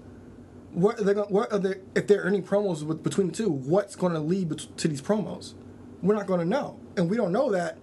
What 0.72 1.00
are 1.00 1.04
they 1.04 1.14
going? 1.14 1.30
What 1.30 1.52
are 1.52 1.60
they? 1.60 1.76
If 1.96 2.08
there 2.08 2.24
are 2.24 2.28
any 2.28 2.42
promos 2.42 2.84
with, 2.84 3.04
between 3.04 3.28
the 3.28 3.34
two, 3.34 3.50
what's 3.50 3.96
going 3.96 4.14
to 4.14 4.20
lead 4.20 4.58
to 4.58 4.88
these 4.88 5.02
promos? 5.02 5.54
We're 6.02 6.16
not 6.16 6.28
going 6.28 6.40
to 6.40 6.46
know, 6.46 6.80
and 6.96 7.10
we 7.10 7.18
don't 7.18 7.34
know 7.34 7.52
that 7.52 7.78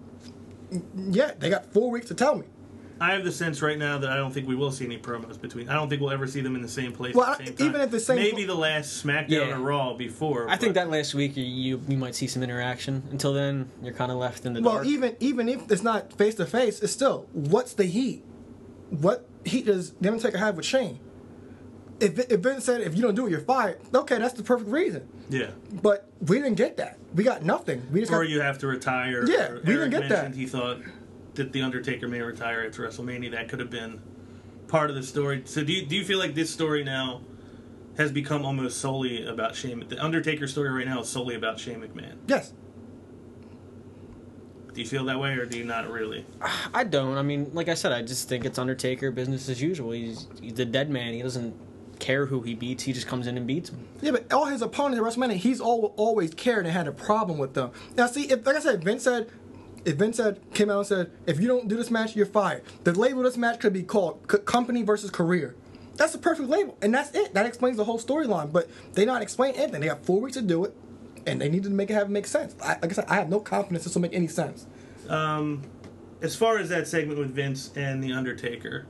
yet. 0.97 1.39
They 1.39 1.51
got 1.51 1.73
four 1.73 1.91
weeks 1.91 2.09
to 2.09 2.15
tell 2.15 2.35
me. 2.35 2.47
I 3.01 3.13
have 3.13 3.25
the 3.25 3.31
sense 3.33 3.63
right 3.63 3.79
now 3.79 3.99
that 3.99 4.11
I 4.11 4.17
don't 4.17 4.33
think 4.33 4.49
we 4.49 4.57
will 4.57 4.73
see 4.73 4.85
any 4.85 4.99
promos 4.99 5.41
between. 5.41 5.69
I 5.69 5.75
don't 5.75 5.89
think 5.89 6.01
we'll 6.01 6.11
ever 6.11 6.27
see 6.27 6.41
them 6.41 6.57
in 6.57 6.63
the 6.63 6.69
same 6.69 6.93
place 6.93 7.15
Well, 7.15 7.27
at 7.27 7.39
the 7.39 7.47
same 7.47 7.57
time. 7.57 7.67
even 7.69 7.81
at 7.81 7.91
the 7.91 8.01
same- 8.01 8.17
maybe 8.17 8.45
the 8.45 8.55
last 8.55 9.05
SmackDown 9.05 9.29
Yeah. 9.31 9.57
or 9.57 9.61
Raw 9.61 9.95
before. 9.95 10.49
I 10.49 10.57
think 10.57 10.75
that 10.75 10.91
last 10.91 11.15
week 11.15 11.37
you, 11.37 11.45
you 11.45 11.81
you 11.89 11.97
might 11.97 12.15
see 12.15 12.27
some 12.27 12.43
interaction. 12.43 13.05
Until 13.11 13.33
then, 13.33 13.71
you're 13.83 13.95
kind 13.95 14.11
of 14.11 14.19
left 14.19 14.45
in 14.47 14.55
the 14.55 14.61
Well, 14.63 14.75
dark. 14.75 14.85
Well, 14.85 14.93
even 14.93 15.17
even 15.21 15.49
if 15.49 15.71
it's 15.71 15.83
not 15.83 16.13
face 16.15 16.35
to 16.37 16.47
face, 16.47 16.81
it's 16.83 16.93
still 16.93 17.27
what's 17.33 17.73
the 17.75 17.85
heat? 17.85 18.25
What 18.91 19.27
heat 19.45 19.67
does 19.67 19.93
the 20.01 20.09
Undertaker 20.09 20.39
have 20.39 20.57
with 20.57 20.67
Shane? 20.67 20.99
If 22.01 22.19
if 22.31 22.41
Vince 22.41 22.65
said 22.65 22.81
if 22.81 22.95
you 22.95 23.03
don't 23.03 23.15
do 23.17 23.27
it, 23.27 23.31
you're 23.31 23.41
fired. 23.41 23.79
Okay, 23.95 24.19
that's 24.19 24.35
the 24.35 24.43
perfect 24.45 24.71
reason. 24.71 25.09
yeah. 25.31 25.51
But 25.83 26.09
we 26.21 26.37
didn't 26.39 26.55
get 26.57 26.77
that. 26.77 26.99
We 27.15 27.25
got 27.25 27.45
nothing. 27.45 27.83
We 27.93 28.01
just 28.01 28.13
Or 28.13 28.23
got, 28.23 28.29
you 28.31 28.41
have 28.41 28.59
to 28.59 28.67
retire. 28.67 29.25
Yeah, 29.29 29.49
or 29.51 29.61
we 29.65 29.73
didn't 29.75 29.91
get 29.91 30.09
that. 30.09 30.35
He 30.35 30.47
thought 30.47 30.79
that 31.39 31.53
the 31.53 31.63
Undertaker 31.63 32.07
may 32.07 32.21
retire 32.21 32.65
after 32.67 32.87
WrestleMania. 32.87 33.33
That 33.33 33.49
could 33.49 33.59
have 33.59 33.71
been 33.71 34.01
part 34.69 34.91
of 34.91 34.97
the 34.97 35.03
story. 35.03 35.43
So 35.47 35.65
do 35.65 35.73
you, 35.73 35.87
do 35.87 35.97
you 35.97 36.05
feel 36.05 36.19
like 36.19 36.35
this 36.35 36.51
story 36.51 36.85
now 36.85 37.23
has 37.97 38.13
become 38.13 38.45
almost 38.45 38.79
solely 38.79 39.27
about 39.27 39.57
Shane? 39.57 39.85
The 39.89 40.03
Undertaker 40.03 40.47
story 40.47 40.71
right 40.71 40.87
now 40.87 41.01
is 41.01 41.09
solely 41.09 41.35
about 41.35 41.59
Shane 41.59 41.81
McMahon. 41.81 42.17
yes. 42.27 42.53
Do 44.75 44.83
you 44.83 44.87
feel 44.87 45.07
that 45.07 45.19
way, 45.19 45.33
or 45.33 45.45
do 45.45 45.59
you 45.59 45.65
not 45.65 45.91
really? 45.91 46.25
I 46.75 46.85
don't. 46.85 47.19
I 47.19 47.23
mean, 47.23 47.51
like 47.53 47.69
I 47.69 47.75
said, 47.75 47.91
I 47.91 48.03
just 48.03 48.29
think 48.29 48.45
it's 48.45 48.61
Undertaker 48.61 49.11
business 49.11 49.49
as 49.49 49.61
usual. 49.61 49.91
He's 49.91 50.29
he's 50.41 50.55
the 50.55 50.65
dead 50.65 50.89
man. 50.89 51.15
He 51.15 51.23
doesn't 51.23 51.57
care 51.99 52.27
who 52.27 52.43
he 52.43 52.55
beats. 52.55 52.85
He 52.85 52.93
just 52.93 53.09
comes 53.09 53.27
in 53.27 53.37
and 53.37 53.45
beats 53.45 53.71
him. 53.71 53.85
Yeah, 54.01 54.13
but 54.13 54.33
all 54.33 54.45
his 54.45 54.63
opponents 54.63 55.01
at 55.01 55.05
WrestleMania, 55.05 55.35
he's 55.37 55.61
all, 55.61 55.95
always 55.97 56.33
cared 56.33 56.65
and 56.65 56.73
had 56.73 56.87
a 56.87 56.93
problem 56.93 57.39
with 57.39 57.55
them. 57.55 57.73
Now, 57.97 58.07
see, 58.07 58.31
if 58.31 58.47
like 58.47 58.55
I 58.55 58.61
said, 58.61 58.85
Vince 58.85 59.03
said, 59.03 59.29
if 59.89 59.97
Vince 59.97 60.17
said 60.19 60.41
came 60.55 60.71
out 60.71 60.79
and 60.79 60.87
said, 60.87 61.11
if 61.27 61.41
you 61.41 61.49
don't 61.49 61.67
do 61.69 61.77
this 61.77 61.91
match, 61.91 62.15
you're 62.15 62.27
fired. 62.27 62.63
The 62.85 62.93
label 62.93 63.21
of 63.21 63.25
this 63.25 63.37
match 63.37 63.59
could 63.61 63.73
be 63.73 63.83
called 63.83 64.21
C- 64.31 64.39
Company 64.39 64.83
versus 64.83 65.11
Career. 65.11 65.55
That's 65.97 66.13
the 66.13 66.19
perfect 66.19 66.49
label, 66.49 66.77
and 66.81 66.95
that's 66.95 67.13
it. 67.15 67.35
That 67.35 67.47
explains 67.47 67.77
the 67.77 67.85
whole 67.85 67.99
storyline. 67.99 68.53
But 68.53 68.69
they 68.95 69.05
not 69.05 69.23
explain 69.23 69.55
anything. 69.55 69.81
They 69.81 69.89
have 69.89 70.03
four 70.05 70.21
weeks 70.21 70.37
to 70.37 70.43
do 70.43 70.65
it, 70.65 70.75
and 71.27 71.41
they 71.41 71.49
need 71.49 71.65
to 71.65 71.71
make 71.71 71.91
it 71.91 71.95
have 71.95 72.07
it 72.07 72.11
make 72.11 72.27
sense. 72.27 72.55
I, 72.63 72.75
like 72.75 72.87
I 72.87 72.93
said, 72.93 73.07
I 73.09 73.15
have 73.17 73.29
no 73.29 73.41
confidence 73.41 73.85
this 73.85 73.95
will 73.95 74.03
make 74.03 74.15
any 74.15 74.29
sense. 74.29 74.67
Um, 75.09 75.63
as 76.23 76.37
far 76.37 76.59
as 76.59 76.69
that 76.69 76.87
segment 76.87 77.19
with 77.19 77.35
Vince 77.35 77.73
and 77.75 78.03
the 78.05 78.13
Undertaker, 78.13 78.87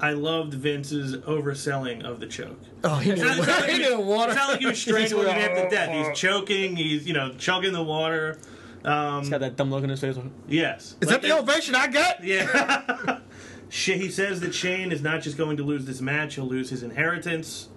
I 0.00 0.12
loved 0.12 0.52
Vince's 0.54 1.16
overselling 1.18 2.02
of 2.04 2.20
the 2.20 2.26
choke. 2.26 2.58
Oh, 2.84 2.96
he 2.96 3.10
It's 3.10 3.22
not, 3.22 3.38
it's 3.38 3.46
not 3.46 3.60
like 3.60 3.70
he, 3.70 3.78
was- 3.78 3.88
didn't 3.88 4.06
want 4.06 4.30
it's 4.30 4.36
not 4.36 4.48
like 4.50 4.60
he 4.60 4.66
was 4.66 4.80
strangling 4.80 5.34
him 5.34 5.54
to 5.56 5.68
death. 5.70 5.90
He's 6.08 6.18
choking. 6.18 6.76
He's 6.76 7.06
you 7.06 7.14
know 7.14 7.32
chugging 7.38 7.72
the 7.72 7.82
water. 7.82 8.38
Um, 8.84 9.20
He's 9.20 9.30
got 9.30 9.40
that 9.40 9.56
dumb 9.56 9.70
look 9.70 9.82
on 9.82 9.90
his 9.90 10.00
face. 10.00 10.16
yes. 10.48 10.96
Is 11.00 11.08
Like 11.10 11.20
that 11.20 11.28
the 11.28 11.38
ovation 11.38 11.74
I 11.74 11.86
got? 11.88 12.24
Yeah. 12.24 13.20
He 13.72 14.10
says 14.10 14.40
that 14.40 14.52
Shane 14.52 14.90
is 14.90 15.00
not 15.00 15.22
just 15.22 15.36
going 15.36 15.56
to 15.58 15.62
lose 15.62 15.84
this 15.84 16.00
match, 16.00 16.34
he'll 16.34 16.44
lose 16.44 16.70
his 16.70 16.82
inheritance. 16.82 17.68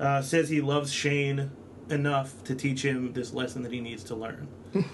Uh, 0.00 0.20
says 0.20 0.48
he 0.48 0.60
loves 0.60 0.92
Shane 0.92 1.52
enough 1.90 2.42
to 2.44 2.56
teach 2.56 2.84
him 2.84 3.12
this 3.12 3.32
lesson 3.32 3.62
that 3.62 3.70
he 3.72 3.80
needs 3.80 4.02
to 4.04 4.16
learn. 4.16 4.48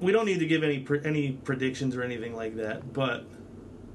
we 0.00 0.12
don't 0.12 0.26
need 0.26 0.40
to 0.40 0.46
give 0.46 0.62
any 0.62 0.80
pre- 0.80 1.00
any 1.04 1.32
predictions 1.32 1.96
or 1.96 2.02
anything 2.02 2.34
like 2.34 2.56
that, 2.56 2.92
but 2.92 3.24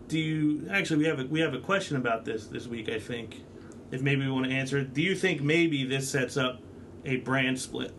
do 0.08 0.20
you 0.20 0.68
actually 0.72 0.98
we 0.98 1.06
have 1.06 1.20
a, 1.20 1.26
we 1.26 1.40
have 1.42 1.54
a 1.54 1.60
question 1.60 1.98
about 1.98 2.26
this 2.26 2.46
this 2.48 2.68
week, 2.68 2.90
I 2.90 3.00
think. 3.00 3.44
If 3.92 4.02
maybe 4.02 4.26
we 4.26 4.32
want 4.32 4.46
to 4.48 4.52
answer 4.52 4.80
it. 4.80 4.94
Do 4.96 5.02
you 5.02 5.16
think 5.16 5.42
maybe 5.42 5.86
this 5.86 6.10
sets 6.10 6.38
up 6.38 6.60
a 7.06 7.18
brand 7.18 7.60
split? 7.60 7.94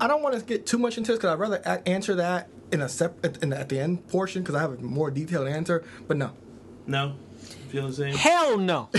I 0.00 0.06
don't 0.06 0.22
want 0.22 0.38
to 0.38 0.44
get 0.44 0.66
too 0.66 0.78
much 0.78 0.96
into 0.98 1.12
this 1.12 1.18
because 1.18 1.34
I'd 1.34 1.38
rather 1.38 1.60
a- 1.64 1.86
answer 1.88 2.14
that 2.16 2.48
in 2.72 2.80
a 2.80 2.88
separate 2.88 3.42
in 3.42 3.50
the, 3.50 3.58
at 3.58 3.68
the 3.68 3.78
end 3.78 4.06
portion 4.08 4.42
because 4.42 4.54
I 4.54 4.60
have 4.60 4.72
a 4.72 4.78
more 4.82 5.10
detailed 5.10 5.48
answer. 5.48 5.84
But 6.08 6.16
no, 6.16 6.32
No? 6.86 7.14
Feel 7.68 7.86
the 7.88 7.92
same? 7.92 8.14
Hell 8.14 8.58
no. 8.58 8.88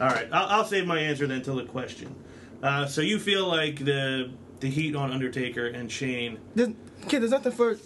All 0.00 0.06
right, 0.08 0.28
I'll, 0.32 0.46
I'll 0.60 0.64
save 0.64 0.86
my 0.86 0.98
answer 0.98 1.26
then 1.26 1.42
till 1.42 1.56
the 1.56 1.64
question. 1.64 2.14
Uh, 2.62 2.86
so 2.86 3.00
you 3.00 3.18
feel 3.18 3.46
like 3.46 3.84
the 3.84 4.30
the 4.60 4.68
heat 4.70 4.94
on 4.94 5.10
Undertaker 5.10 5.66
and 5.66 5.90
Shane? 5.90 6.38
there's, 6.54 6.68
kid, 7.08 7.20
there's 7.20 7.30
nothing 7.30 7.52
for 7.52 7.76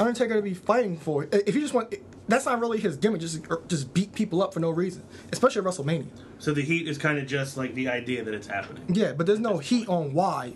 Undertaker 0.00 0.34
to 0.34 0.42
be 0.42 0.54
fighting 0.54 0.96
for. 0.96 1.28
If 1.32 1.54
you 1.54 1.60
just 1.60 1.72
want, 1.74 1.94
that's 2.28 2.46
not 2.46 2.60
really 2.60 2.78
his 2.80 2.96
gimmick. 2.96 3.20
Just 3.20 3.40
just 3.68 3.94
beat 3.94 4.14
people 4.14 4.42
up 4.42 4.52
for 4.52 4.60
no 4.60 4.70
reason, 4.70 5.04
especially 5.32 5.60
at 5.60 5.66
WrestleMania. 5.66 6.08
So 6.38 6.52
the 6.52 6.62
heat 6.62 6.88
is 6.88 6.98
kind 6.98 7.18
of 7.18 7.26
just 7.26 7.56
like 7.56 7.74
the 7.74 7.88
idea 7.88 8.24
that 8.24 8.34
it's 8.34 8.46
happening. 8.46 8.84
Yeah, 8.88 9.12
but 9.12 9.26
there's 9.26 9.40
no 9.40 9.58
heat 9.58 9.88
on 9.88 10.12
why 10.12 10.54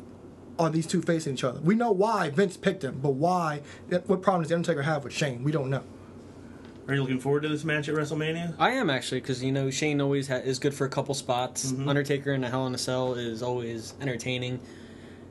are 0.58 0.70
these 0.70 0.86
two 0.86 1.00
facing 1.00 1.34
each 1.34 1.44
other. 1.44 1.60
We 1.60 1.74
know 1.74 1.90
why 1.90 2.30
Vince 2.30 2.56
picked 2.56 2.84
him, 2.84 3.00
but 3.00 3.12
why? 3.12 3.62
What 3.88 4.22
problem 4.22 4.42
does 4.42 4.50
the 4.50 4.56
Undertaker 4.56 4.82
have 4.82 5.04
with 5.04 5.12
Shane? 5.12 5.42
We 5.42 5.52
don't 5.52 5.70
know. 5.70 5.82
Are 6.88 6.94
you 6.94 7.02
looking 7.02 7.20
forward 7.20 7.42
to 7.44 7.48
this 7.48 7.64
match 7.64 7.88
at 7.88 7.94
WrestleMania? 7.94 8.56
I 8.58 8.70
am 8.70 8.90
actually 8.90 9.20
because 9.20 9.42
you 9.44 9.52
know 9.52 9.70
Shane 9.70 10.00
always 10.00 10.26
ha- 10.26 10.36
is 10.36 10.58
good 10.58 10.74
for 10.74 10.84
a 10.84 10.88
couple 10.88 11.14
spots. 11.14 11.70
Mm-hmm. 11.70 11.88
Undertaker 11.88 12.32
in 12.32 12.42
a 12.42 12.50
Hell 12.50 12.66
in 12.66 12.74
a 12.74 12.78
Cell 12.78 13.14
is 13.14 13.42
always 13.42 13.94
entertaining, 14.00 14.60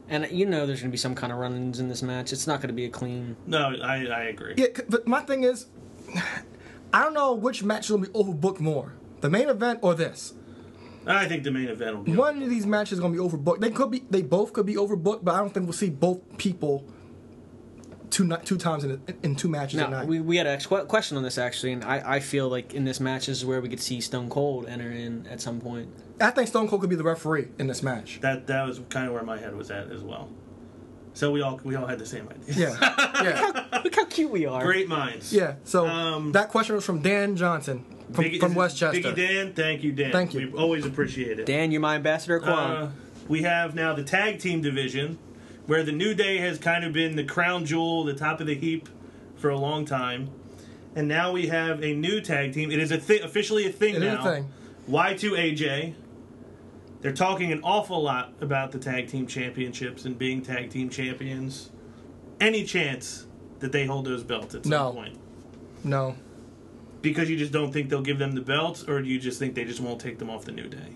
and 0.08 0.26
you 0.32 0.46
know 0.46 0.66
there's 0.66 0.80
going 0.80 0.90
to 0.90 0.94
be 0.94 0.98
some 0.98 1.16
kind 1.16 1.34
of 1.34 1.38
run-ins 1.38 1.80
in 1.80 1.90
this 1.90 2.02
match. 2.02 2.32
It's 2.32 2.48
not 2.48 2.62
going 2.62 2.70
to 2.70 2.74
be 2.74 2.86
a 2.86 2.90
clean. 2.90 3.36
No, 3.46 3.76
I, 3.84 4.06
I 4.06 4.24
agree. 4.24 4.54
Yeah, 4.56 4.68
but 4.88 5.06
my 5.06 5.20
thing 5.20 5.44
is, 5.44 5.66
I 6.94 7.04
don't 7.04 7.14
know 7.14 7.34
which 7.34 7.64
match 7.64 7.90
will 7.90 8.00
be 8.00 8.08
overbooked 8.08 8.60
more, 8.60 8.94
the 9.22 9.30
main 9.30 9.50
event 9.50 9.80
or 9.82 9.94
this. 9.94 10.34
I 11.06 11.28
think 11.28 11.44
the 11.44 11.52
main 11.52 11.68
event 11.70 11.98
will 11.98 12.04
be. 12.04 12.16
One 12.16 12.42
of 12.42 12.50
these 12.50 12.66
matches 12.66 12.94
is 12.94 13.00
gonna 13.00 13.14
be 13.14 13.20
overbooked. 13.20 13.60
They 13.62 13.72
could 13.72 13.92
be, 13.92 14.04
they 14.10 14.22
both 14.22 14.54
could 14.54 14.66
be 14.66 14.76
overbooked, 14.76 15.24
but 15.24 15.34
I 15.36 15.40
don't 15.40 15.54
think 15.54 15.66
we'll 15.66 15.74
see 15.74 15.90
both 15.90 16.38
people 16.38 16.86
two 18.10 18.28
two 18.44 18.58
times 18.58 18.84
in, 18.84 18.92
a, 18.92 19.26
in 19.26 19.36
two 19.36 19.48
matches 19.48 19.80
a 19.80 19.84
Now 19.84 19.90
night. 19.90 20.08
we, 20.08 20.20
we 20.20 20.38
had 20.38 20.48
a 20.48 20.60
question 20.86 21.18
on 21.18 21.24
this 21.24 21.38
actually, 21.38 21.74
and 21.74 21.84
I, 21.84 22.16
I 22.16 22.20
feel 22.20 22.50
like 22.50 22.74
in 22.74 22.86
this 22.86 23.00
match 23.00 23.30
is 23.30 23.46
where 23.46 23.62
we 23.62 23.70
could 23.70 23.80
see 23.80 24.02
Stone 24.02 24.30
Cold 24.30 24.68
enter 24.68 24.92
in 24.92 25.28
at 25.28 25.42
some 25.42 25.62
point. 25.62 25.90
I 26.20 26.32
think 26.32 26.48
Stone 26.48 26.68
Cold 26.68 26.82
could 26.82 26.90
be 26.90 26.96
the 26.96 27.04
referee 27.04 27.50
in 27.60 27.68
this 27.68 27.82
match. 27.82 28.20
That 28.22 28.48
that 28.48 28.68
was 28.68 28.82
kind 28.90 29.08
of 29.08 29.14
where 29.14 29.24
my 29.24 29.38
head 29.38 29.56
was 29.56 29.72
at 29.72 29.92
as 29.92 30.02
well. 30.02 30.30
So 31.14 31.32
we 31.32 31.42
all 31.42 31.60
we 31.64 31.76
all 31.76 31.86
had 31.88 32.00
the 32.00 32.06
same 32.06 32.28
idea. 32.30 32.70
Yeah, 32.80 33.24
yeah, 33.24 33.82
Look 33.84 33.96
how 33.96 34.06
cute 34.06 34.32
we 34.32 34.46
are. 34.46 34.64
Great 34.64 34.88
minds. 34.88 35.34
yeah. 35.34 35.56
So 35.64 35.86
Um, 35.88 36.32
that 36.34 36.50
question 36.50 36.76
was 36.76 36.86
from 36.86 37.02
Dan 37.02 37.36
Johnson 37.36 37.84
from, 38.14 38.26
Biggie- 38.26 38.40
from 38.40 38.56
Westchester. 38.56 39.02
Biggie 39.02 39.16
Dan, 39.16 39.54
thank 39.54 39.84
you, 39.84 39.92
Dan. 39.92 40.12
Thank 40.12 40.34
you. 40.34 40.52
We 40.52 40.58
always 40.58 40.86
appreciate 40.86 41.40
it. 41.40 41.46
Dan, 41.46 41.72
you're 41.72 41.82
my 41.82 41.96
ambassador, 41.96 42.40
Quan. 42.40 42.72
Uh, 42.72 42.92
we 43.28 43.42
have 43.44 43.76
now 43.76 43.94
the 43.94 44.04
tag 44.04 44.40
team 44.40 44.62
division, 44.62 45.18
where 45.68 45.84
the 45.84 45.92
New 45.92 46.14
Day 46.14 46.38
has 46.38 46.58
kind 46.58 46.84
of 46.86 46.94
been 46.94 47.16
the 47.16 47.24
crown 47.24 47.66
jewel, 47.66 48.04
the 48.04 48.14
top 48.16 48.40
of 48.40 48.48
the 48.48 48.56
heap, 48.56 48.88
for 49.36 49.50
a 49.50 49.58
long 49.58 49.86
time, 49.86 50.30
and 50.96 51.08
now 51.08 51.32
we 51.32 51.48
have 51.48 51.84
a 51.84 51.94
new 51.94 52.22
tag 52.22 52.54
team. 52.54 52.72
It 52.72 52.80
is 52.80 52.92
a 52.92 52.98
thi- 52.98 53.20
officially 53.20 53.66
a 53.68 53.72
thing 53.72 53.96
It 53.96 54.04
is 54.04 54.14
a 54.14 54.16
now. 54.16 54.24
thing. 54.24 54.50
Y2AJ. 57.00 57.02
They're 57.02 57.14
talking 57.14 57.52
an 57.52 57.62
awful 57.64 58.02
lot 58.02 58.34
about 58.42 58.72
the 58.72 58.80
tag 58.80 59.08
team 59.08 59.28
championships 59.28 60.06
and 60.06 60.18
being 60.18 60.42
tag 60.42 60.70
team 60.70 60.90
champions. 60.90 61.70
Any 62.40 62.64
chance 62.64 63.26
that 63.60 63.72
they 63.72 63.86
hold 63.86 64.06
those 64.06 64.24
belts 64.24 64.56
at 64.56 64.64
some 64.64 64.70
No. 64.72 64.92
point? 64.92 65.18
No, 65.84 66.16
Because 67.02 67.30
you 67.30 67.38
just 67.38 67.54
don't 67.54 67.72
think 67.72 67.90
they'll 67.90 68.02
give 68.02 68.20
them 68.20 68.34
the 68.34 68.42
belts, 68.42 68.84
or 68.84 69.02
do 69.02 69.08
you 69.08 69.20
just 69.20 69.40
think 69.40 69.56
they 69.56 69.64
just 69.64 69.80
won't 69.80 70.02
take 70.02 70.20
them 70.20 70.30
off 70.30 70.44
the 70.44 70.52
New 70.52 70.68
Day? 70.68 70.96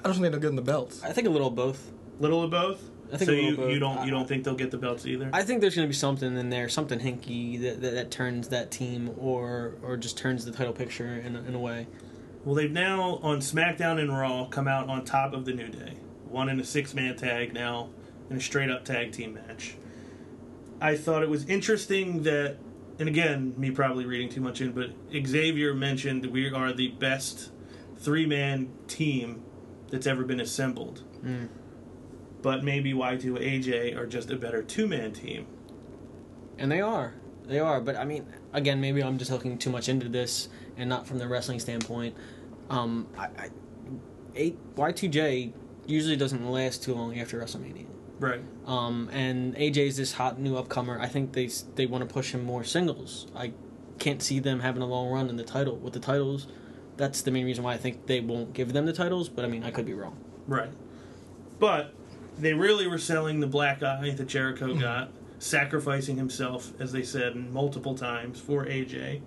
I 0.00 0.02
don't 0.02 0.14
think 0.14 0.22
they'll 0.22 0.32
give 0.40 0.42
them 0.42 0.56
the 0.56 0.62
belts. 0.62 1.02
I 1.04 1.12
think 1.12 1.28
a 1.28 1.30
little 1.30 1.46
of 1.48 1.54
both. 1.54 1.92
Little 2.18 2.42
of 2.42 2.50
both. 2.50 2.82
I 3.12 3.16
think 3.16 3.28
so 3.28 3.32
a 3.32 3.36
little 3.36 3.50
you, 3.50 3.56
both. 3.56 3.70
you 3.72 3.78
don't 3.78 4.04
you 4.06 4.10
don't 4.10 4.26
think 4.28 4.42
they'll 4.44 4.54
get 4.56 4.72
the 4.72 4.78
belts 4.78 5.06
either. 5.06 5.30
I 5.32 5.42
think 5.44 5.60
there's 5.60 5.76
going 5.76 5.86
to 5.86 5.88
be 5.90 5.94
something 5.94 6.36
in 6.36 6.50
there, 6.50 6.68
something 6.68 6.98
hinky 6.98 7.60
that, 7.62 7.80
that, 7.80 7.94
that 7.94 8.10
turns 8.10 8.48
that 8.48 8.70
team 8.72 9.14
or 9.18 9.74
or 9.82 9.96
just 9.96 10.16
turns 10.18 10.44
the 10.44 10.50
title 10.52 10.72
picture 10.72 11.06
in 11.24 11.36
in 11.36 11.54
a 11.54 11.58
way. 11.60 11.86
Well, 12.44 12.54
they've 12.54 12.70
now 12.70 13.18
on 13.22 13.38
SmackDown 13.40 14.00
and 14.00 14.16
Raw 14.16 14.46
come 14.46 14.66
out 14.66 14.88
on 14.88 15.04
top 15.04 15.34
of 15.34 15.44
the 15.44 15.52
New 15.52 15.68
Day. 15.68 15.98
One 16.28 16.48
in 16.48 16.58
a 16.60 16.64
six 16.64 16.94
man 16.94 17.16
tag 17.16 17.52
now 17.52 17.90
in 18.30 18.36
a 18.36 18.40
straight 18.40 18.70
up 18.70 18.84
tag 18.84 19.12
team 19.12 19.34
match. 19.34 19.74
I 20.80 20.96
thought 20.96 21.22
it 21.22 21.28
was 21.28 21.44
interesting 21.46 22.22
that, 22.22 22.56
and 22.98 23.08
again, 23.08 23.54
me 23.58 23.70
probably 23.70 24.06
reading 24.06 24.30
too 24.30 24.40
much 24.40 24.60
in, 24.60 24.72
but 24.72 24.90
Xavier 25.12 25.74
mentioned 25.74 26.24
we 26.26 26.50
are 26.50 26.72
the 26.72 26.88
best 26.88 27.50
three 27.98 28.24
man 28.24 28.70
team 28.86 29.42
that's 29.90 30.06
ever 30.06 30.24
been 30.24 30.40
assembled. 30.40 31.02
Mm. 31.22 31.48
But 32.40 32.64
maybe 32.64 32.94
Y2AJ 32.94 33.96
are 33.96 34.06
just 34.06 34.30
a 34.30 34.36
better 34.36 34.62
two 34.62 34.86
man 34.86 35.12
team. 35.12 35.46
And 36.56 36.72
they 36.72 36.80
are. 36.80 37.14
They 37.44 37.58
are. 37.58 37.80
But 37.80 37.96
I 37.96 38.04
mean, 38.04 38.26
again, 38.52 38.80
maybe 38.80 39.02
I'm 39.02 39.18
just 39.18 39.30
looking 39.30 39.58
too 39.58 39.70
much 39.70 39.88
into 39.88 40.08
this 40.08 40.48
and 40.76 40.88
not 40.88 41.06
from 41.06 41.18
the 41.18 41.28
wrestling 41.28 41.60
standpoint. 41.60 42.16
Um, 42.68 43.06
I, 43.18 43.24
I 43.24 43.50
eight 44.34 44.58
Y 44.76 44.92
two 44.92 45.08
J 45.08 45.52
usually 45.86 46.16
doesn't 46.16 46.48
last 46.48 46.82
too 46.82 46.94
long 46.94 47.18
after 47.18 47.40
WrestleMania. 47.40 47.86
Right. 48.18 48.42
Um, 48.66 49.08
and 49.12 49.54
AJ's 49.56 49.96
this 49.96 50.12
hot 50.12 50.38
new 50.38 50.54
upcomer. 50.54 51.00
I 51.00 51.06
think 51.06 51.32
they 51.32 51.48
they 51.74 51.86
want 51.86 52.06
to 52.06 52.12
push 52.12 52.32
him 52.32 52.44
more 52.44 52.64
singles. 52.64 53.26
I 53.34 53.52
can't 53.98 54.22
see 54.22 54.38
them 54.38 54.60
having 54.60 54.82
a 54.82 54.86
long 54.86 55.08
run 55.08 55.28
in 55.28 55.36
the 55.36 55.44
title 55.44 55.76
with 55.76 55.94
the 55.94 56.00
titles. 56.00 56.46
That's 56.96 57.22
the 57.22 57.30
main 57.30 57.46
reason 57.46 57.64
why 57.64 57.74
I 57.74 57.78
think 57.78 58.06
they 58.06 58.20
won't 58.20 58.52
give 58.52 58.72
them 58.72 58.86
the 58.86 58.92
titles. 58.92 59.28
But 59.28 59.44
I 59.44 59.48
mean, 59.48 59.64
I 59.64 59.70
could 59.70 59.86
be 59.86 59.94
wrong. 59.94 60.18
Right. 60.46 60.70
But 61.58 61.94
they 62.38 62.54
really 62.54 62.86
were 62.86 62.98
selling 62.98 63.40
the 63.40 63.46
black 63.46 63.82
eye 63.82 64.10
that 64.16 64.26
Jericho 64.26 64.74
got, 64.74 65.10
sacrificing 65.40 66.18
himself, 66.18 66.72
as 66.78 66.92
they 66.92 67.02
said, 67.02 67.34
multiple 67.34 67.96
times 67.96 68.38
for 68.38 68.66
AJ. 68.66 69.22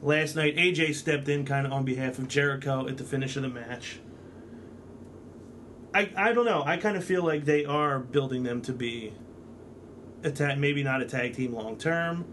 Last 0.00 0.36
night, 0.36 0.56
AJ 0.56 0.94
stepped 0.94 1.28
in 1.28 1.44
kind 1.44 1.66
of 1.66 1.72
on 1.72 1.84
behalf 1.84 2.18
of 2.18 2.28
Jericho 2.28 2.88
at 2.88 2.96
the 2.96 3.04
finish 3.04 3.36
of 3.36 3.42
the 3.42 3.48
match. 3.48 3.98
I, 5.92 6.10
I 6.16 6.32
don't 6.32 6.46
know. 6.46 6.62
I 6.64 6.76
kind 6.76 6.96
of 6.96 7.04
feel 7.04 7.24
like 7.24 7.44
they 7.44 7.64
are 7.64 7.98
building 7.98 8.44
them 8.44 8.62
to 8.62 8.72
be 8.72 9.12
a 10.22 10.30
tag, 10.30 10.58
maybe 10.58 10.82
not 10.82 11.02
a 11.02 11.06
tag 11.06 11.34
team 11.34 11.52
long 11.52 11.76
term, 11.76 12.24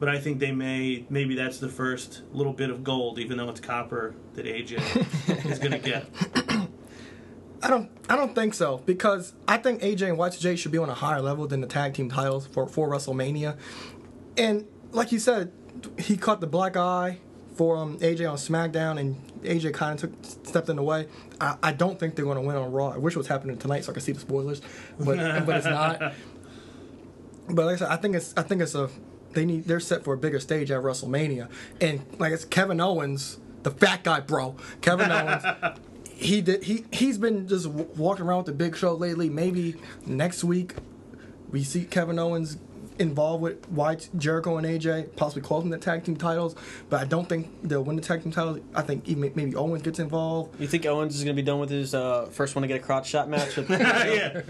but 0.00 0.08
I 0.08 0.18
think 0.18 0.38
they 0.38 0.50
may 0.50 1.04
maybe 1.10 1.34
that's 1.34 1.58
the 1.58 1.68
first 1.68 2.22
little 2.32 2.54
bit 2.54 2.70
of 2.70 2.82
gold, 2.82 3.18
even 3.18 3.36
though 3.36 3.50
it's 3.50 3.60
copper 3.60 4.14
that 4.34 4.46
AJ 4.46 5.50
is 5.50 5.58
going 5.58 5.72
to 5.72 5.78
get. 5.78 6.06
I 7.62 7.68
don't 7.68 7.90
I 8.08 8.16
don't 8.16 8.34
think 8.34 8.54
so 8.54 8.78
because 8.86 9.32
I 9.46 9.56
think 9.56 9.82
AJ 9.82 10.08
and 10.10 10.18
Y2J 10.18 10.58
should 10.58 10.72
be 10.72 10.78
on 10.78 10.88
a 10.88 10.94
higher 10.94 11.20
level 11.20 11.46
than 11.46 11.60
the 11.60 11.66
tag 11.66 11.94
team 11.94 12.08
titles 12.08 12.46
for 12.46 12.66
for 12.66 12.88
WrestleMania. 12.88 13.56
And 14.36 14.66
like 14.92 15.10
you 15.12 15.18
said, 15.18 15.52
he 15.98 16.16
caught 16.16 16.40
the 16.40 16.46
black 16.46 16.76
eye 16.76 17.18
for 17.56 17.76
um, 17.76 17.98
AJ 17.98 18.30
on 18.30 18.36
SmackDown, 18.36 19.00
and 19.00 19.16
AJ 19.42 19.74
kind 19.74 20.02
of 20.02 20.10
took 20.10 20.46
stepped 20.46 20.68
in 20.68 20.76
the 20.76 20.82
way. 20.82 21.08
I, 21.40 21.56
I 21.62 21.72
don't 21.72 21.98
think 21.98 22.14
they're 22.14 22.24
going 22.24 22.36
to 22.36 22.42
win 22.42 22.56
on 22.56 22.70
Raw. 22.70 22.90
I 22.90 22.98
wish 22.98 23.14
it 23.14 23.18
was 23.18 23.26
happening 23.26 23.58
tonight 23.58 23.84
so 23.84 23.90
I 23.90 23.94
could 23.94 24.04
see 24.04 24.12
the 24.12 24.20
spoilers, 24.20 24.62
but 24.98 25.16
but 25.46 25.56
it's 25.56 25.66
not. 25.66 26.14
But 27.48 27.66
like 27.66 27.74
I 27.74 27.78
said, 27.78 27.88
I 27.88 27.96
think 27.96 28.14
it's 28.14 28.32
I 28.36 28.42
think 28.42 28.62
it's 28.62 28.76
a 28.76 28.88
they 29.32 29.44
need 29.44 29.64
they're 29.64 29.80
set 29.80 30.04
for 30.04 30.14
a 30.14 30.16
bigger 30.16 30.38
stage 30.38 30.70
at 30.70 30.80
WrestleMania, 30.82 31.48
and 31.80 32.06
like 32.18 32.32
it's 32.32 32.44
Kevin 32.44 32.80
Owens, 32.80 33.38
the 33.64 33.72
fat 33.72 34.04
guy, 34.04 34.20
bro. 34.20 34.54
Kevin 34.80 35.10
Owens. 35.10 35.42
He 36.18 36.40
did. 36.40 36.64
He 36.64 36.84
he's 36.90 37.16
been 37.16 37.46
just 37.46 37.68
walking 37.68 38.26
around 38.26 38.38
with 38.38 38.46
the 38.46 38.52
Big 38.52 38.76
Show 38.76 38.92
lately. 38.92 39.30
Maybe 39.30 39.76
next 40.04 40.42
week 40.42 40.74
we 41.52 41.62
see 41.62 41.84
Kevin 41.84 42.18
Owens 42.18 42.58
involved 42.98 43.42
with 43.42 43.68
White 43.70 44.08
Jericho 44.16 44.56
and 44.56 44.66
AJ, 44.66 45.14
possibly 45.16 45.42
closing 45.42 45.70
the 45.70 45.78
tag 45.78 46.04
team 46.04 46.16
titles. 46.16 46.54
But 46.90 47.00
I 47.00 47.04
don't 47.04 47.28
think 47.28 47.48
they'll 47.62 47.82
win 47.84 47.96
the 47.96 48.02
tag 48.02 48.22
team 48.22 48.32
titles. 48.32 48.60
I 48.74 48.82
think 48.82 49.06
even 49.08 49.32
maybe 49.34 49.54
Owens 49.54 49.82
gets 49.82 49.98
involved. 49.98 50.60
You 50.60 50.66
think 50.66 50.84
Owens 50.86 51.14
is 51.16 51.24
going 51.24 51.34
to 51.36 51.42
be 51.42 51.46
done 51.46 51.58
with 51.60 51.70
his 51.70 51.94
uh, 51.94 52.26
first 52.26 52.54
one 52.54 52.62
to 52.62 52.68
get 52.68 52.76
a 52.76 52.80
crotch 52.84 53.08
shot 53.08 53.28
match? 53.28 53.56
With 53.56 53.70
yeah, 53.70 54.42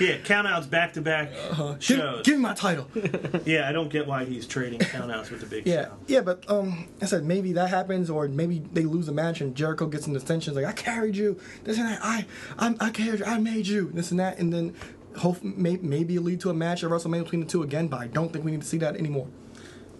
yeah. 0.00 0.18
Countouts 0.18 0.68
back 0.68 0.92
to 0.94 1.00
back 1.00 1.30
Give, 1.32 1.82
shows. 1.82 2.22
give 2.24 2.36
me 2.36 2.40
my 2.42 2.54
title. 2.54 2.88
Yeah, 3.44 3.68
I 3.68 3.72
don't 3.72 3.88
get 3.90 4.06
why 4.06 4.24
he's 4.24 4.46
trading 4.46 4.78
countouts 4.80 5.30
with 5.30 5.40
the 5.40 5.46
Big 5.46 5.66
Yeah, 5.66 5.84
Show. 5.86 5.92
yeah, 6.06 6.20
but 6.20 6.48
um, 6.50 6.88
I 7.02 7.06
said 7.06 7.24
maybe 7.24 7.52
that 7.54 7.68
happens, 7.68 8.08
or 8.08 8.26
maybe 8.28 8.60
they 8.72 8.84
lose 8.84 9.08
a 9.08 9.12
match 9.12 9.40
and 9.40 9.54
Jericho 9.54 9.86
gets 9.86 10.06
in 10.06 10.12
the 10.14 10.20
tensions 10.20 10.56
like 10.56 10.64
I 10.64 10.72
carried 10.72 11.16
you, 11.16 11.38
this 11.64 11.78
and 11.78 11.86
that. 11.88 12.00
I, 12.02 12.26
I, 12.58 12.74
I 12.80 12.90
carried 12.90 13.20
you, 13.20 13.26
I 13.26 13.38
made 13.38 13.66
you, 13.66 13.90
this 13.92 14.10
and 14.10 14.20
that, 14.20 14.38
and 14.38 14.52
then 14.52 14.74
hope 15.18 15.42
may, 15.42 15.76
maybe 15.76 16.18
lead 16.18 16.40
to 16.40 16.50
a 16.50 16.54
match 16.54 16.84
at 16.84 16.90
WrestleMania 16.90 17.24
between 17.24 17.40
the 17.40 17.46
two 17.46 17.62
again. 17.62 17.88
But 17.88 18.00
I 18.00 18.06
don't 18.08 18.32
think 18.32 18.44
we 18.44 18.50
need 18.50 18.62
to 18.62 18.66
see 18.66 18.78
that 18.78 18.96
anymore. 18.96 19.28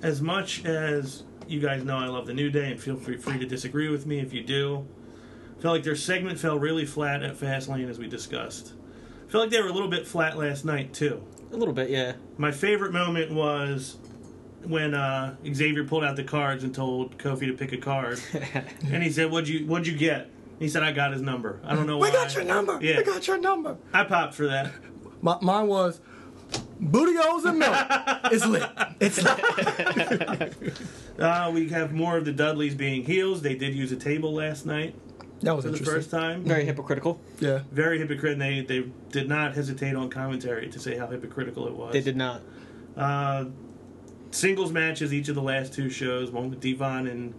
As 0.03 0.21
much 0.21 0.65
as 0.65 1.23
you 1.49 1.61
guys 1.61 1.85
know, 1.85 1.97
I 1.99 2.07
love 2.07 2.27
the 2.27 2.35
New 2.35 2.51
Day, 2.51 2.71
and 2.73 2.81
feel 2.81 2.97
free, 2.97 3.17
free 3.17 3.39
to 3.39 3.47
disagree 3.47 3.89
with 3.89 4.07
me 4.07 4.21
if 4.21 4.33
you 4.33 4.43
do. 4.43 4.87
I 5.59 5.63
feel 5.63 5.71
like 5.71 5.83
their 5.83 5.97
segment 5.97 6.39
fell 6.39 6.59
really 6.59 6.85
flat 6.85 7.23
at 7.23 7.37
Fastlane, 7.37 7.89
as 7.89 7.99
we 7.99 8.07
discussed. 8.07 8.73
I 9.27 9.31
feel 9.31 9.41
like 9.41 9.51
they 9.51 9.61
were 9.63 9.69
a 9.69 9.73
little 9.73 9.89
bit 9.89 10.07
flat 10.07 10.37
last 10.37 10.65
night 10.65 10.93
too. 10.93 11.23
a 11.53 11.57
little 11.57 11.75
bit, 11.75 11.89
yeah. 11.91 12.15
My 12.37 12.51
favorite 12.51 12.93
moment 12.93 13.33
was 13.33 13.97
when 14.65 14.95
uh, 14.95 15.37
Xavier 15.53 15.85
pulled 15.85 16.05
out 16.05 16.17
the 16.17 16.25
cards 16.25 16.65
and 16.65 16.75
told 16.75 17.17
Kofi 17.19 17.47
to 17.47 17.53
pick 17.53 17.73
a 17.73 17.77
card, 17.79 18.21
and 18.91 19.03
he 19.03 19.11
said, 19.11 19.31
"What'd 19.31 19.49
you 19.49 19.67
What'd 19.67 19.87
you 19.87 19.97
get?" 19.97 20.31
He 20.59 20.69
said, 20.69 20.83
"I 20.83 20.93
got 20.93 21.13
his 21.13 21.23
number." 21.23 21.61
I 21.65 21.75
don't 21.75 21.87
know 21.87 21.99
why. 21.99 22.09
We 22.09 22.13
got 22.13 22.35
your 22.35 22.45
number. 22.45 22.79
Yeah, 22.81 22.99
We 22.99 23.05
got 23.05 23.27
your 23.27 23.39
number. 23.39 23.77
I 23.93 24.05
popped 24.05 24.35
for 24.35 24.47
that. 24.47 24.73
My, 25.25 25.39
mine 25.41 25.67
was 25.69 26.01
booty 26.79 27.17
holes 27.17 27.47
and 27.47 27.59
milk. 27.59 27.75
it's 28.31 28.47
lit. 28.47 28.69
It's 29.01 29.23
lit. 29.23 30.55
Uh, 31.17 31.49
we 31.55 31.69
have 31.69 31.93
more 31.93 32.17
of 32.17 32.25
the 32.25 32.33
Dudleys 32.33 32.75
being 32.75 33.05
heels. 33.05 33.41
They 33.41 33.55
did 33.55 33.73
use 33.73 33.93
a 33.93 33.97
table 33.97 34.35
last 34.35 34.67
night 34.67 34.97
That 35.43 35.55
was 35.55 35.65
for 35.65 35.71
the 35.71 35.77
interesting. 35.77 35.95
first 36.01 36.11
time. 36.11 36.43
Very 36.43 36.65
hypocritical. 36.65 37.21
Yeah. 37.39 37.61
Very 37.71 37.99
hypocritical. 38.01 38.41
They 38.45 38.63
they 38.63 38.89
did 39.13 39.29
not 39.29 39.55
hesitate 39.55 39.95
on 39.95 40.11
commentary 40.11 40.69
to 40.71 40.79
say 40.81 40.97
how 40.99 41.07
hypocritical 41.07 41.69
it 41.69 41.73
was. 41.75 41.93
They 41.93 42.01
did 42.01 42.17
not. 42.17 42.43
Uh, 42.97 43.45
singles 44.33 44.73
matches 44.73 45.15
each 45.15 45.29
of 45.29 45.37
the 45.37 45.43
last 45.43 45.73
two 45.73 45.89
shows. 45.89 46.33
One 46.33 46.51
with 46.51 46.61
Devon 46.61 47.07
and 47.07 47.33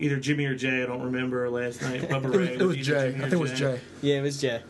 either 0.00 0.18
Jimmy 0.18 0.46
or 0.46 0.54
Jay. 0.54 0.82
I 0.82 0.86
don't 0.86 1.02
remember 1.02 1.50
last 1.50 1.82
night. 1.82 2.00
Bubba 2.08 2.32
It 2.34 2.38
was, 2.38 2.48
it 2.48 2.64
was 2.64 2.76
Jay. 2.78 3.10
Jimmy 3.12 3.22
I 3.24 3.26
or 3.26 3.30
think 3.30 3.32
it 3.34 3.38
was 3.38 3.52
Jay. 3.52 3.80
Yeah, 4.00 4.14
it 4.20 4.22
was 4.22 4.40
Jay. 4.40 4.62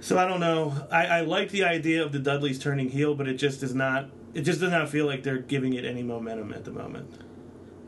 So 0.00 0.18
I 0.18 0.26
don't 0.26 0.40
know. 0.40 0.74
I, 0.90 1.06
I 1.06 1.20
like 1.22 1.50
the 1.50 1.64
idea 1.64 2.04
of 2.04 2.12
the 2.12 2.18
Dudleys 2.18 2.58
turning 2.58 2.88
heel, 2.88 3.14
but 3.14 3.28
it 3.28 3.34
just 3.34 3.60
does 3.60 3.74
not. 3.74 4.10
It 4.34 4.42
just 4.42 4.60
does 4.60 4.70
not 4.70 4.88
feel 4.88 5.06
like 5.06 5.22
they're 5.22 5.38
giving 5.38 5.74
it 5.74 5.84
any 5.84 6.02
momentum 6.02 6.52
at 6.52 6.64
the 6.64 6.70
moment. 6.70 7.10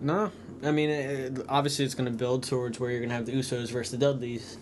No, 0.01 0.33
I 0.63 0.71
mean, 0.71 0.91
it, 0.91 1.39
obviously 1.49 1.85
it's 1.85 1.95
going 1.95 2.11
to 2.11 2.17
build 2.17 2.43
towards 2.43 2.81
where 2.81 2.91
you're 2.91 3.01
going 3.01 3.11
to 3.11 3.15
have 3.15 3.27
the 3.27 3.33
Usos 3.33 3.71
versus 3.71 3.93
the 3.93 3.99
Dudleys 3.99 4.57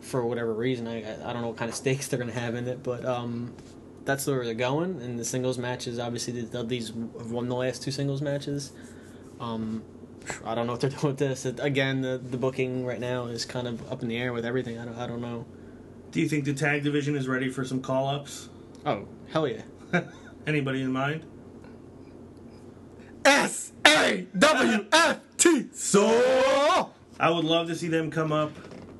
for 0.00 0.24
whatever 0.24 0.54
reason. 0.54 0.86
I 0.86 0.98
I 0.98 1.32
don't 1.32 1.42
know 1.42 1.48
what 1.48 1.56
kind 1.56 1.68
of 1.68 1.74
stakes 1.84 2.08
they're 2.08 2.18
going 2.18 2.32
to 2.32 2.38
have 2.38 2.54
in 2.54 2.66
it, 2.68 2.82
but 2.82 3.04
um, 3.04 3.52
that's 4.04 4.26
where 4.26 4.44
they're 4.44 4.54
going. 4.54 5.02
And 5.02 5.18
the 5.18 5.24
singles 5.24 5.58
matches, 5.58 5.98
obviously 5.98 6.40
the 6.40 6.42
Dudleys 6.42 6.88
have 6.88 7.30
won 7.30 7.48
the 7.48 7.56
last 7.56 7.82
two 7.82 7.90
singles 7.90 8.22
matches. 8.22 8.72
Um, 9.40 9.82
I 10.44 10.54
don't 10.54 10.66
know 10.66 10.72
what 10.72 10.80
they're 10.80 10.90
doing 11.00 11.06
with 11.06 11.18
this. 11.18 11.44
It, 11.44 11.60
again, 11.60 12.00
the 12.00 12.18
the 12.18 12.38
booking 12.38 12.86
right 12.86 13.00
now 13.00 13.26
is 13.26 13.44
kind 13.44 13.68
of 13.68 13.92
up 13.92 14.02
in 14.02 14.08
the 14.08 14.16
air 14.16 14.32
with 14.32 14.46
everything. 14.46 14.78
I 14.78 14.84
don't 14.84 14.96
I 14.96 15.06
don't 15.06 15.20
know. 15.20 15.44
Do 16.10 16.20
you 16.20 16.28
think 16.28 16.44
the 16.44 16.54
tag 16.54 16.82
division 16.84 17.16
is 17.16 17.28
ready 17.28 17.50
for 17.50 17.64
some 17.64 17.80
call 17.82 18.08
ups? 18.08 18.48
Oh 18.86 19.06
hell 19.30 19.46
yeah! 19.46 19.62
Anybody 20.46 20.82
in 20.82 20.92
mind? 20.92 21.24
S 23.24 23.72
A 23.86 24.26
W 24.38 24.86
F 24.92 25.20
T. 25.36 25.66
So. 25.72 26.90
I 27.20 27.30
would 27.30 27.44
love 27.44 27.66
to 27.66 27.74
see 27.74 27.88
them 27.88 28.10
come 28.10 28.32
up. 28.32 28.52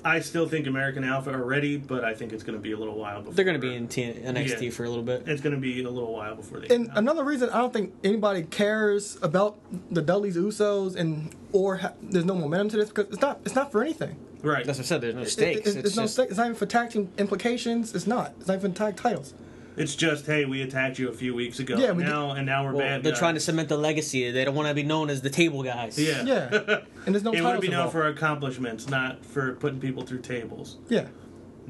I 0.05 0.21
still 0.21 0.49
think 0.49 0.67
American 0.67 1.05
Alpha 1.05 1.31
are 1.33 1.45
ready, 1.45 1.77
but 1.77 2.05
I 2.05 2.15
think 2.15 2.33
it's 2.33 2.43
going 2.43 2.57
to 2.57 2.63
be 2.63 2.73
a 2.73 2.77
little 2.77 2.97
while 2.97 3.19
before 3.21 3.35
They're 3.35 3.45
going 3.45 3.61
to 3.61 3.67
be 3.67 3.75
in 3.75 3.89
T- 3.89 4.13
NXT 4.13 4.63
Yeah. 4.63 4.71
for 4.71 4.85
a 4.85 4.89
little 4.89 5.05
bit. 5.05 5.25
It's 5.27 5.41
going 5.41 5.55
to 5.55 5.61
be 5.61 5.83
a 5.83 5.91
little 5.91 6.13
while 6.13 6.35
before 6.37 6.61
they. 6.61 6.75
And 6.75 6.89
come 6.89 6.99
another 6.99 7.25
reason 7.25 7.51
I 7.51 7.59
don't 7.59 7.73
think 7.73 7.95
anybody 8.05 8.43
cares 8.43 9.19
about 9.23 9.59
the 9.91 10.03
Dudleys 10.03 10.37
Usos 10.37 10.97
and 10.97 11.35
or 11.53 11.77
ha- 11.77 11.93
there's 12.03 12.25
no 12.25 12.35
momentum 12.35 12.71
to 12.71 12.77
this 12.79 12.89
because 12.89 13.07
it's 13.13 13.21
not 13.21 13.41
it's 13.45 13.55
not 13.55 13.71
for 13.73 13.83
anything. 13.83 14.17
Right. 14.43 14.65
That's 14.67 14.79
what 14.79 14.85
I 14.85 14.89
said. 14.89 15.01
There's 15.01 15.15
no 15.15 15.23
It- 15.23 15.31
stakes. 15.31 15.61
it- 15.61 15.67
it's, 15.67 15.87
it's 15.89 15.97
no 15.97 16.03
just, 16.05 16.15
stake. 16.15 16.29
It's 16.29 16.39
not 16.39 16.45
even 16.47 16.57
for 16.57 16.67
tag 16.67 16.91
team 16.91 17.09
implications. 17.19 17.95
It's 17.95 18.07
not. 18.07 18.35
It's 18.39 18.49
not 18.49 18.57
even 18.59 18.73
tag 18.75 18.97
titles. 18.97 19.35
It's 19.77 19.95
just 19.95 20.27
hey, 20.27 20.45
we 20.45 20.61
attacked 20.63 20.99
you 20.99 21.09
a 21.09 21.13
few 21.13 21.35
weeks 21.37 21.61
ago. 21.61 21.77
Yeah, 21.79 21.89
and 21.91 21.97
we 21.99 22.03
now 22.03 22.33
and 22.33 22.45
now 22.47 22.65
we're 22.65 22.73
Well, 22.73 22.81
bad. 22.81 23.03
they're 23.05 23.13
guys. 23.13 23.19
trying 23.21 23.35
to 23.35 23.41
cement 23.41 23.69
the 23.69 23.77
legacy. 23.79 24.29
They 24.33 24.45
don't 24.45 24.57
want 24.57 24.67
to 24.69 24.75
be 24.75 24.83
known 24.83 25.09
as 25.09 25.21
the 25.23 25.31
table 25.31 25.63
guys. 25.63 25.97
Yeah. 25.97 26.25
Yeah, 26.25 26.81
and 27.07 27.15
there's 27.15 27.23
no 27.23 27.31
it 27.33 27.37
titles 27.37 27.53
would 27.53 27.61
be 27.61 27.69
known 27.69 27.89
for 27.91 28.09
accomplishments, 28.09 28.89
not 28.89 29.25
for 29.25 29.53
putting 29.55 29.79
people 29.81 30.03
through 30.03 30.21
tables. 30.23 30.79
yeah. 30.89 31.07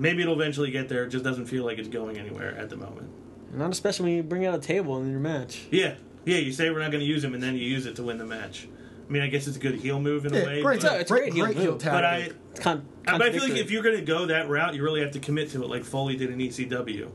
Maybe 0.00 0.22
it'll 0.22 0.40
eventually 0.40 0.70
get 0.70 0.88
there. 0.88 1.02
It 1.04 1.08
just 1.08 1.24
doesn't 1.24 1.46
feel 1.46 1.64
like 1.64 1.76
it's 1.78 1.88
going 1.88 2.16
anywhere 2.18 2.56
at 2.56 2.70
the 2.70 2.76
moment. 2.76 3.10
Not 3.52 3.72
especially 3.72 4.04
when 4.04 4.12
you 4.16 4.22
bring 4.22 4.46
out 4.46 4.54
a 4.54 4.60
table 4.60 4.96
in 5.02 5.10
your 5.10 5.18
match. 5.20 5.66
Yeah, 5.72 5.96
yeah. 6.24 6.36
You 6.38 6.52
say 6.52 6.70
we're 6.70 6.78
not 6.78 6.92
going 6.92 7.00
to 7.00 7.06
use 7.06 7.24
him, 7.24 7.34
and 7.34 7.42
then 7.42 7.56
you 7.56 7.64
use 7.66 7.84
it 7.84 7.96
to 7.96 8.04
win 8.04 8.16
the 8.18 8.24
match. 8.24 8.68
I 9.08 9.10
mean, 9.12 9.22
I 9.22 9.28
guess 9.28 9.46
it's 9.46 9.56
a 9.56 9.60
good 9.60 9.76
heel 9.76 10.00
move 10.00 10.26
in 10.26 10.34
a 10.34 10.44
way. 10.44 10.60
great, 10.62 10.82
but, 10.82 11.00
it's 11.00 11.10
a 11.10 11.14
great 11.14 11.32
great, 11.32 11.34
heel 11.34 11.46
heel 11.62 11.72
move. 11.72 11.80
tag. 11.80 11.92
but 11.92 12.04
I, 12.04 12.30
con- 12.60 12.86
but 13.06 13.22
I 13.22 13.32
feel 13.32 13.42
like 13.42 13.56
if 13.56 13.70
you're 13.70 13.82
going 13.82 13.96
to 13.96 14.04
go 14.04 14.26
that 14.26 14.48
route, 14.48 14.74
you 14.74 14.82
really 14.82 15.00
have 15.00 15.12
to 15.12 15.18
commit 15.18 15.50
to 15.52 15.62
it, 15.62 15.68
like 15.70 15.84
Foley 15.84 16.16
did 16.16 16.30
in 16.30 16.38
ECW, 16.38 17.08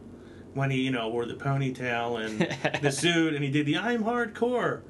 when 0.55 0.71
he, 0.71 0.81
you 0.81 0.91
know, 0.91 1.07
wore 1.09 1.25
the 1.25 1.35
ponytail 1.35 2.23
and 2.25 2.81
the 2.83 2.91
suit, 2.91 3.35
and 3.35 3.43
he 3.43 3.51
did 3.51 3.65
the 3.67 3.77
"I'm 3.77 4.03
hardcore." 4.03 4.81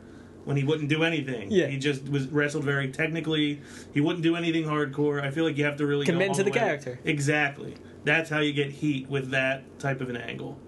When 0.46 0.58
he 0.58 0.64
wouldn't 0.66 0.90
do 0.90 1.04
anything, 1.06 1.52
Yeah. 1.52 1.68
he 1.68 1.78
just 1.78 2.10
was 2.10 2.28
wrestled 2.28 2.66
very 2.66 2.90
technically. 2.90 3.62
He 3.94 4.02
wouldn't 4.02 4.24
do 4.24 4.36
anything 4.36 4.66
hardcore. 4.66 5.24
I 5.24 5.32
feel 5.32 5.46
like 5.46 5.58
you 5.58 5.64
have 5.64 5.78
to 5.78 5.86
really 5.88 6.06
Commit 6.06 6.28
go 6.28 6.30
all 6.32 6.36
to 6.36 6.44
the 6.44 6.52
way. 6.52 6.58
character. 6.58 7.00
Exactly. 7.06 7.76
That's 8.04 8.30
how 8.30 8.40
you 8.40 8.52
get 8.52 8.70
heat 8.72 9.08
with 9.10 9.30
that 9.32 9.64
type 9.80 10.02
of 10.02 10.10
an 10.10 10.18
angle. 10.18 10.60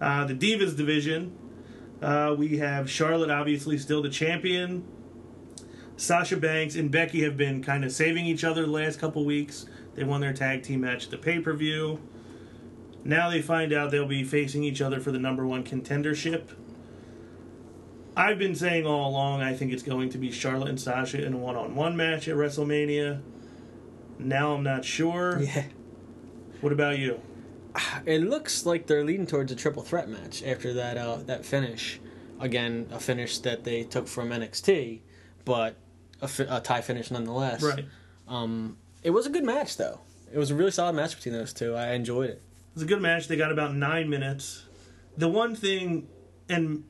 Uh, 0.00 0.24
the 0.24 0.34
Divas 0.34 0.76
division, 0.76 1.32
uh, 2.02 2.34
we 2.36 2.58
have 2.58 2.90
Charlotte, 2.90 3.30
obviously 3.30 3.78
still 3.78 4.02
the 4.02 4.08
champion. 4.08 4.82
Sasha 6.00 6.38
Banks 6.38 6.76
and 6.76 6.90
Becky 6.90 7.24
have 7.24 7.36
been 7.36 7.62
kind 7.62 7.84
of 7.84 7.92
saving 7.92 8.24
each 8.24 8.42
other 8.42 8.62
the 8.62 8.70
last 8.70 8.98
couple 8.98 9.22
weeks. 9.22 9.66
They 9.94 10.02
won 10.02 10.22
their 10.22 10.32
tag 10.32 10.62
team 10.62 10.80
match 10.80 11.04
at 11.04 11.10
the 11.10 11.18
pay 11.18 11.40
per 11.40 11.52
view. 11.52 12.00
Now 13.04 13.28
they 13.28 13.42
find 13.42 13.70
out 13.70 13.90
they'll 13.90 14.06
be 14.06 14.24
facing 14.24 14.64
each 14.64 14.80
other 14.80 14.98
for 14.98 15.12
the 15.12 15.18
number 15.18 15.46
one 15.46 15.62
contendership. 15.62 16.54
I've 18.16 18.38
been 18.38 18.54
saying 18.54 18.86
all 18.86 19.10
along 19.10 19.42
I 19.42 19.52
think 19.52 19.74
it's 19.74 19.82
going 19.82 20.08
to 20.08 20.16
be 20.16 20.32
Charlotte 20.32 20.70
and 20.70 20.80
Sasha 20.80 21.22
in 21.22 21.34
a 21.34 21.36
one 21.36 21.54
on 21.54 21.74
one 21.74 21.98
match 21.98 22.28
at 22.28 22.34
WrestleMania. 22.34 23.20
Now 24.18 24.54
I'm 24.54 24.62
not 24.62 24.86
sure. 24.86 25.38
Yeah. 25.42 25.64
What 26.62 26.72
about 26.72 26.98
you? 26.98 27.20
It 28.06 28.22
looks 28.22 28.64
like 28.64 28.86
they're 28.86 29.04
leading 29.04 29.26
towards 29.26 29.52
a 29.52 29.54
triple 29.54 29.82
threat 29.82 30.08
match 30.08 30.42
after 30.44 30.72
that 30.72 30.96
uh, 30.96 31.16
that 31.26 31.44
finish. 31.44 32.00
Again, 32.40 32.88
a 32.90 32.98
finish 32.98 33.38
that 33.40 33.64
they 33.64 33.84
took 33.84 34.08
from 34.08 34.30
NXT, 34.30 35.00
but 35.44 35.76
a, 36.22 36.28
fi- 36.28 36.46
a 36.48 36.60
tie 36.60 36.80
finish 36.80 37.10
nonetheless. 37.10 37.62
Right. 37.62 37.84
Um, 38.28 38.76
it 39.02 39.10
was 39.10 39.26
a 39.26 39.30
good 39.30 39.44
match 39.44 39.76
though. 39.76 40.00
It 40.32 40.38
was 40.38 40.50
a 40.50 40.54
really 40.54 40.70
solid 40.70 40.94
match 40.94 41.16
between 41.16 41.34
those 41.34 41.52
two. 41.52 41.74
I 41.74 41.92
enjoyed 41.92 42.30
it. 42.30 42.42
It 42.42 42.74
was 42.74 42.82
a 42.84 42.86
good 42.86 43.02
match. 43.02 43.26
They 43.28 43.36
got 43.36 43.50
about 43.52 43.74
nine 43.74 44.08
minutes. 44.08 44.64
The 45.16 45.28
one 45.28 45.56
thing, 45.56 46.06
and 46.48 46.84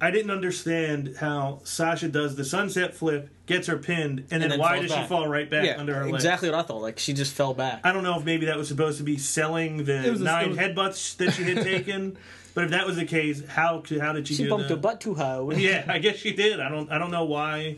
I 0.00 0.10
didn't 0.10 0.32
understand 0.32 1.16
how 1.20 1.60
Sasha 1.64 2.08
does 2.08 2.34
the 2.36 2.44
sunset 2.44 2.94
flip, 2.94 3.30
gets 3.46 3.68
her 3.68 3.78
pinned, 3.78 4.26
and 4.30 4.42
then, 4.42 4.50
then 4.50 4.58
why 4.58 4.76
falls 4.78 4.88
does 4.88 4.98
she 4.98 5.06
fall 5.06 5.28
right 5.28 5.48
back 5.48 5.64
yeah, 5.64 5.78
under 5.78 5.94
her 5.94 6.04
leg? 6.06 6.14
exactly 6.14 6.50
what 6.50 6.58
I 6.58 6.62
thought. 6.62 6.82
Like 6.82 6.98
she 6.98 7.12
just 7.12 7.32
fell 7.32 7.54
back. 7.54 7.80
I 7.84 7.92
don't 7.92 8.02
know 8.02 8.18
if 8.18 8.24
maybe 8.24 8.46
that 8.46 8.56
was 8.56 8.68
supposed 8.68 8.98
to 8.98 9.04
be 9.04 9.16
selling 9.16 9.84
the 9.84 10.04
It 10.08 10.16
a- 10.16 10.22
nine 10.22 10.44
it 10.46 10.48
was- 10.50 10.58
headbutts 10.58 11.16
that 11.18 11.30
she 11.32 11.44
had 11.44 11.62
taken, 11.62 12.18
but 12.54 12.64
if 12.64 12.70
that 12.70 12.86
was 12.86 12.96
the 12.96 13.04
case, 13.04 13.46
how 13.46 13.82
how 14.00 14.12
did 14.12 14.26
she, 14.28 14.34
she 14.34 14.44
do 14.44 14.50
bumped 14.50 14.68
that? 14.68 14.74
her 14.74 14.80
butt 14.80 15.00
too 15.00 15.14
high. 15.14 15.40
Yeah, 15.56 15.84
I 15.88 15.98
guess 15.98 16.16
she 16.16 16.32
did. 16.32 16.60
I 16.60 16.68
don't 16.68 16.90
I 16.90 16.98
don't 16.98 17.10
know 17.10 17.24
why. 17.24 17.76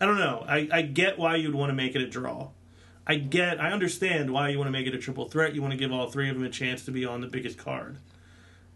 I 0.00 0.06
don't 0.06 0.18
know. 0.18 0.44
I, 0.48 0.68
I 0.72 0.82
get 0.82 1.18
why 1.18 1.36
you'd 1.36 1.54
want 1.54 1.70
to 1.70 1.74
make 1.74 1.94
it 1.94 2.02
a 2.02 2.06
draw. 2.06 2.48
I 3.06 3.16
get 3.16 3.60
I 3.60 3.70
understand 3.72 4.30
why 4.32 4.48
you 4.48 4.58
want 4.58 4.68
to 4.68 4.72
make 4.72 4.86
it 4.86 4.94
a 4.94 4.98
triple 4.98 5.28
threat. 5.28 5.54
You 5.54 5.62
want 5.62 5.72
to 5.72 5.78
give 5.78 5.92
all 5.92 6.10
three 6.10 6.28
of 6.28 6.36
them 6.36 6.44
a 6.44 6.50
chance 6.50 6.84
to 6.86 6.90
be 6.90 7.04
on 7.04 7.20
the 7.20 7.26
biggest 7.26 7.58
card. 7.58 7.98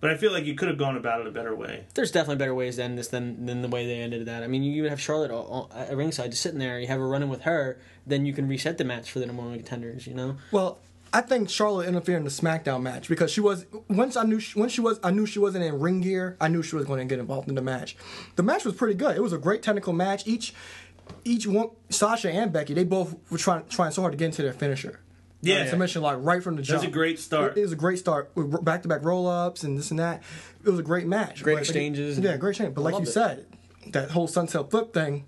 But 0.00 0.10
I 0.10 0.16
feel 0.18 0.32
like 0.32 0.44
you 0.44 0.54
could 0.54 0.68
have 0.68 0.76
gone 0.76 0.98
about 0.98 1.22
it 1.22 1.26
a 1.26 1.30
better 1.30 1.54
way. 1.54 1.86
There's 1.94 2.10
definitely 2.10 2.36
better 2.36 2.54
ways 2.54 2.76
to 2.76 2.82
end 2.82 2.98
this 2.98 3.08
than 3.08 3.46
than 3.46 3.62
the 3.62 3.68
way 3.68 3.86
they 3.86 4.00
ended 4.00 4.26
that. 4.26 4.42
I 4.42 4.48
mean, 4.48 4.62
you 4.62 4.74
even 4.74 4.90
have 4.90 5.00
Charlotte 5.00 5.30
all, 5.30 5.46
all, 5.46 5.72
at 5.74 5.96
ringside 5.96 6.30
just 6.30 6.42
sitting 6.42 6.58
there. 6.58 6.78
You 6.78 6.86
have 6.88 7.00
her 7.00 7.08
running 7.08 7.30
with 7.30 7.42
her. 7.42 7.78
Then 8.06 8.26
you 8.26 8.34
can 8.34 8.46
reset 8.46 8.76
the 8.76 8.84
match 8.84 9.10
for 9.10 9.18
the 9.18 9.26
number 9.26 9.42
one 9.42 9.54
contenders. 9.54 10.06
You 10.06 10.14
know. 10.14 10.36
Well, 10.52 10.78
I 11.14 11.20
think 11.20 11.48
Charlotte 11.48 11.86
interfered 11.86 12.16
in 12.16 12.24
the 12.24 12.30
SmackDown 12.30 12.82
match 12.82 13.08
because 13.08 13.30
she 13.30 13.40
was 13.40 13.66
once 13.88 14.16
I 14.16 14.24
knew 14.24 14.40
she, 14.40 14.58
once 14.58 14.72
she 14.72 14.80
was 14.80 14.98
I 15.04 15.12
knew 15.12 15.26
she 15.26 15.38
wasn't 15.38 15.62
in 15.64 15.78
ring 15.78 16.00
gear. 16.00 16.36
I 16.40 16.48
knew 16.48 16.60
she 16.60 16.74
was 16.74 16.86
going 16.86 16.98
to 16.98 17.04
get 17.04 17.20
involved 17.20 17.48
in 17.48 17.54
the 17.54 17.62
match. 17.62 17.96
The 18.34 18.42
match 18.42 18.64
was 18.64 18.74
pretty 18.74 18.94
good. 18.94 19.16
It 19.16 19.22
was 19.22 19.32
a 19.32 19.38
great 19.38 19.62
technical 19.62 19.92
match. 19.92 20.26
Each 20.26 20.52
each 21.24 21.46
one 21.46 21.70
Sasha 21.88 22.32
and 22.32 22.52
Becky 22.52 22.74
they 22.74 22.82
both 22.82 23.14
were 23.30 23.38
trying 23.38 23.64
trying 23.68 23.92
so 23.92 24.02
hard 24.02 24.12
to 24.12 24.18
get 24.18 24.26
into 24.26 24.42
their 24.42 24.52
finisher. 24.52 25.00
Yeah. 25.40 25.68
submission 25.68 26.02
like 26.02 26.16
right 26.20 26.42
from 26.42 26.56
the 26.56 26.62
jump. 26.62 26.82
It 26.82 26.86
was 26.86 26.88
a 26.88 26.92
great 26.92 27.18
start. 27.20 27.56
It, 27.56 27.60
was 27.60 27.72
a 27.72 27.76
great 27.76 27.98
start 27.98 28.32
with 28.34 28.64
back 28.64 28.82
to 28.82 28.88
back 28.88 29.04
roll 29.04 29.28
ups 29.28 29.62
and 29.62 29.78
this 29.78 29.90
and 29.90 30.00
that. 30.00 30.22
It 30.64 30.70
was 30.70 30.80
a 30.80 30.82
great 30.82 31.06
match. 31.06 31.42
Great 31.44 31.54
But- 31.54 31.62
exchanges. 31.62 32.18
Yeah, 32.18 32.36
great 32.38 32.50
exchange. 32.50 32.74
But 32.74 32.80
like 32.80 32.94
you 32.94 33.02
it. 33.02 33.06
said, 33.06 33.46
that 33.88 34.10
whole 34.10 34.26
sunset 34.26 34.70
flip 34.70 34.92
thing, 34.92 35.26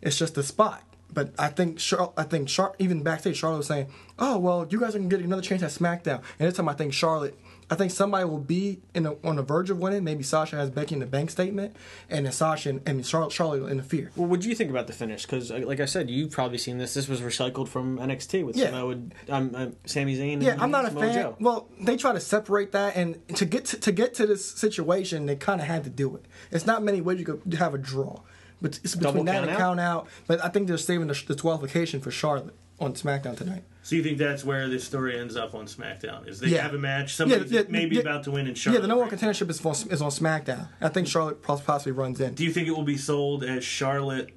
it's 0.00 0.18
just 0.18 0.36
a 0.38 0.42
spot. 0.42 0.82
But 1.12 1.32
I 1.38 1.48
think 1.48 1.78
Char- 1.78 2.12
I 2.16 2.24
think 2.24 2.48
Char- 2.48 2.74
even 2.78 3.02
backstage 3.02 3.36
Charlotte 3.38 3.58
was 3.58 3.66
saying, 3.66 3.86
"Oh 4.18 4.38
well, 4.38 4.66
you 4.68 4.78
guys 4.78 4.94
are 4.94 4.98
gonna 4.98 5.08
get 5.10 5.20
another 5.20 5.42
chance 5.42 5.62
at 5.62 5.70
SmackDown." 5.70 6.20
And 6.38 6.48
this 6.48 6.56
time 6.56 6.68
I 6.68 6.74
think 6.74 6.92
Charlotte, 6.92 7.38
I 7.70 7.74
think 7.76 7.92
somebody 7.92 8.26
will 8.26 8.38
be 8.38 8.80
in 8.94 9.06
a, 9.06 9.14
on 9.24 9.36
the 9.36 9.42
verge 9.42 9.70
of 9.70 9.78
winning. 9.78 10.04
Maybe 10.04 10.22
Sasha 10.22 10.56
has 10.56 10.68
Becky 10.70 10.94
in 10.94 11.00
the 11.00 11.06
bank 11.06 11.30
statement, 11.30 11.74
and 12.10 12.26
then 12.26 12.32
Sasha 12.32 12.68
and, 12.68 12.82
and 12.86 13.06
Charlotte 13.06 13.32
Charlotte 13.32 13.62
will 13.62 13.68
interfere. 13.70 14.10
Well, 14.16 14.28
what 14.28 14.40
do 14.40 14.50
you 14.50 14.54
think 14.54 14.68
about 14.70 14.86
the 14.86 14.92
finish? 14.92 15.22
Because, 15.22 15.50
like 15.50 15.80
I 15.80 15.86
said, 15.86 16.10
you've 16.10 16.30
probably 16.30 16.58
seen 16.58 16.76
this. 16.76 16.92
This 16.92 17.08
was 17.08 17.22
recycled 17.22 17.68
from 17.68 17.98
NXT 17.98 18.44
with 18.44 18.56
Yeah. 18.56 18.66
Samoa, 18.66 18.92
um, 19.30 19.54
um, 19.54 19.76
Sami 19.86 20.14
Zayn. 20.14 20.42
Yeah, 20.42 20.52
and 20.52 20.62
I'm 20.62 20.70
not 20.70 20.84
a 20.84 20.90
fan. 20.90 21.14
Joe. 21.14 21.36
Well, 21.40 21.68
they 21.80 21.96
try 21.96 22.12
to 22.12 22.20
separate 22.20 22.72
that, 22.72 22.96
and 22.96 23.26
to 23.36 23.46
get 23.46 23.64
to, 23.66 23.78
to 23.80 23.92
get 23.92 24.12
to 24.14 24.26
this 24.26 24.44
situation, 24.44 25.24
they 25.24 25.36
kind 25.36 25.60
of 25.60 25.66
had 25.66 25.84
to 25.84 25.90
do 25.90 26.14
it. 26.16 26.26
It's 26.50 26.66
not 26.66 26.82
many 26.82 27.00
ways 27.00 27.18
you 27.18 27.24
could 27.24 27.54
have 27.54 27.72
a 27.74 27.78
draw, 27.78 28.20
but 28.60 28.78
it's 28.82 28.94
between 28.94 29.24
that 29.26 29.42
and 29.42 29.50
out? 29.50 29.58
count 29.58 29.80
out. 29.80 30.08
But 30.26 30.44
I 30.44 30.48
think 30.48 30.68
they're 30.68 30.76
saving 30.78 31.06
the, 31.08 31.22
the 31.26 31.34
12th 31.34 31.62
occasion 31.62 32.00
for 32.00 32.10
Charlotte 32.10 32.54
on 32.80 32.94
SmackDown 32.94 33.36
tonight. 33.36 33.64
So 33.82 33.96
you 33.96 34.02
think 34.02 34.18
that's 34.18 34.44
where 34.44 34.68
this 34.68 34.84
story 34.84 35.18
ends 35.18 35.34
up 35.36 35.54
on 35.54 35.66
SmackDown? 35.66 36.28
Is 36.28 36.40
they 36.40 36.48
Yeah. 36.48 36.62
have 36.62 36.74
a 36.74 36.78
match, 36.78 37.14
somebody's 37.14 37.50
yeah, 37.50 37.62
maybe 37.68 37.96
yeah. 37.96 38.02
about 38.02 38.24
to 38.24 38.30
win, 38.30 38.46
in 38.46 38.54
Charlotte. 38.54 38.78
yeah, 38.78 38.82
the 38.82 38.88
number 38.88 39.02
one 39.04 39.10
contendership 39.10 39.48
is 39.50 39.64
on, 39.64 39.72
is 39.90 40.02
on 40.02 40.10
SmackDown. 40.10 40.68
I 40.80 40.88
think 40.88 41.08
Charlotte 41.08 41.42
possibly 41.42 41.92
runs 41.92 42.20
in. 42.20 42.34
Do 42.34 42.44
you 42.44 42.52
think 42.52 42.68
it 42.68 42.72
will 42.72 42.82
be 42.84 42.96
sold 42.98 43.42
as 43.42 43.64
Charlotte 43.64 44.30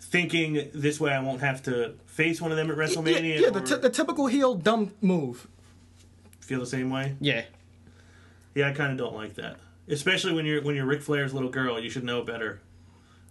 thinking 0.00 0.70
this 0.74 1.00
way 1.00 1.12
I 1.12 1.20
won't 1.20 1.40
have 1.40 1.62
to 1.64 1.94
face 2.06 2.40
one 2.40 2.50
of 2.50 2.56
them 2.56 2.70
at 2.70 2.76
yeah, 2.76 2.82
WrestleMania? 2.84 3.40
yeah 3.40 3.50
the, 3.50 3.60
t- 3.60 3.76
the 3.76 3.90
typical 3.90 4.26
heel 4.26 4.54
dumb 4.54 4.92
move. 5.00 5.46
feel 6.40 6.60
the 6.60 6.66
same 6.66 6.90
way? 6.90 7.16
Yeah. 7.20 7.44
Yeah, 8.54 8.68
I 8.68 8.72
kind 8.72 8.92
of 8.92 8.98
don't 8.98 9.14
like 9.14 9.34
that. 9.34 9.56
Especially 9.88 10.32
when 10.32 10.46
you're 10.46 10.62
when 10.62 10.74
you're 10.76 10.86
Ric 10.86 11.02
Flair's 11.02 11.34
little 11.34 11.50
girl, 11.50 11.78
you 11.78 11.90
should 11.90 12.04
know 12.04 12.22
better 12.22 12.60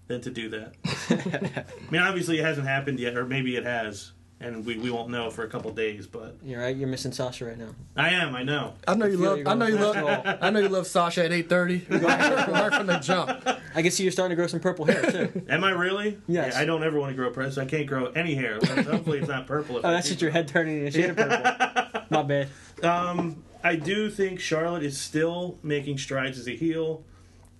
than 0.07 0.21
to 0.21 0.29
do 0.29 0.49
that. 0.49 0.73
I 1.87 1.91
mean, 1.91 2.01
obviously 2.01 2.39
it 2.39 2.43
hasn't 2.45 2.67
happened 2.67 2.99
yet, 2.99 3.15
or 3.17 3.25
maybe 3.25 3.55
it 3.55 3.63
has, 3.63 4.11
and 4.39 4.65
we, 4.65 4.77
we 4.77 4.91
won't 4.91 5.09
know 5.09 5.29
for 5.29 5.43
a 5.43 5.47
couple 5.49 5.71
days. 5.71 6.07
But 6.07 6.35
You're 6.43 6.59
right. 6.61 6.75
You're 6.75 6.87
missing 6.89 7.11
Sasha 7.13 7.45
right 7.45 7.57
now. 7.57 7.69
I 7.95 8.09
am, 8.09 8.35
I 8.35 8.43
know. 8.43 8.73
I 8.87 8.95
know 8.95 9.05
you 9.05 9.17
feel 9.17 9.29
love. 9.29 9.37
you're 9.39 9.47
I 9.49 9.53
know 9.53 9.67
you 9.67 9.77
going 9.77 10.03
love. 10.05 10.23
fast. 10.23 10.43
I 10.43 10.49
know 10.49 10.59
you 10.59 10.69
love 10.69 10.87
Sasha 10.87 11.23
at 11.25 11.31
8:30. 11.31 12.03
right 12.03 12.73
from 12.73 12.87
the 12.87 12.97
jump. 12.99 13.47
I 13.75 13.81
can 13.81 13.91
see 13.91 14.03
you're 14.03 14.11
starting 14.11 14.31
to 14.31 14.35
grow 14.35 14.47
some 14.47 14.59
purple 14.59 14.85
hair 14.85 15.01
too. 15.09 15.43
Am 15.49 15.63
I 15.63 15.71
really? 15.71 16.17
Yes. 16.27 16.53
Yeah, 16.55 16.61
I 16.61 16.65
don't 16.65 16.83
ever 16.83 16.99
want 16.99 17.11
to 17.11 17.15
grow 17.15 17.29
purple. 17.31 17.61
I 17.61 17.65
can't 17.65 17.87
grow 17.87 18.07
any 18.07 18.35
hair. 18.35 18.59
Hopefully, 18.61 19.19
it's 19.19 19.27
not 19.29 19.47
purple. 19.47 19.77
if 19.77 19.85
Oh, 19.85 19.89
I 19.89 19.93
that's 19.93 20.07
do 20.07 20.11
just 20.13 20.21
your 20.21 20.31
head 20.31 20.47
turning 20.47 20.83
and 20.85 20.93
shade 20.93 21.09
of 21.11 21.15
purple. 21.17 22.01
My 22.09 22.23
bad. 22.23 22.49
Um, 22.83 23.43
I 23.63 23.77
do 23.77 24.09
think 24.09 24.41
Charlotte 24.41 24.83
is 24.83 24.99
still 24.99 25.57
making 25.63 25.97
strides 25.97 26.37
as 26.37 26.47
a 26.49 26.55
heel, 26.55 27.05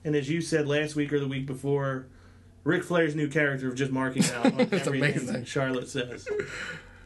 and 0.04 0.16
as 0.18 0.30
you 0.30 0.42
said 0.42 0.68
last 0.68 0.96
week 0.98 1.14
or 1.14 1.20
the 1.20 1.28
week 1.30 1.46
before, 1.46 2.08
Ric 2.64 2.84
Flair's 2.84 3.16
new 3.16 3.28
character 3.28 3.68
of 3.68 3.76
just 3.76 3.92
marking 3.92 4.24
out 4.26 4.46
on 4.54 4.60
It's 4.62 4.88
everything 4.88 5.18
amazing. 5.18 5.46
Charlotte 5.46 5.90
says. 5.90 6.28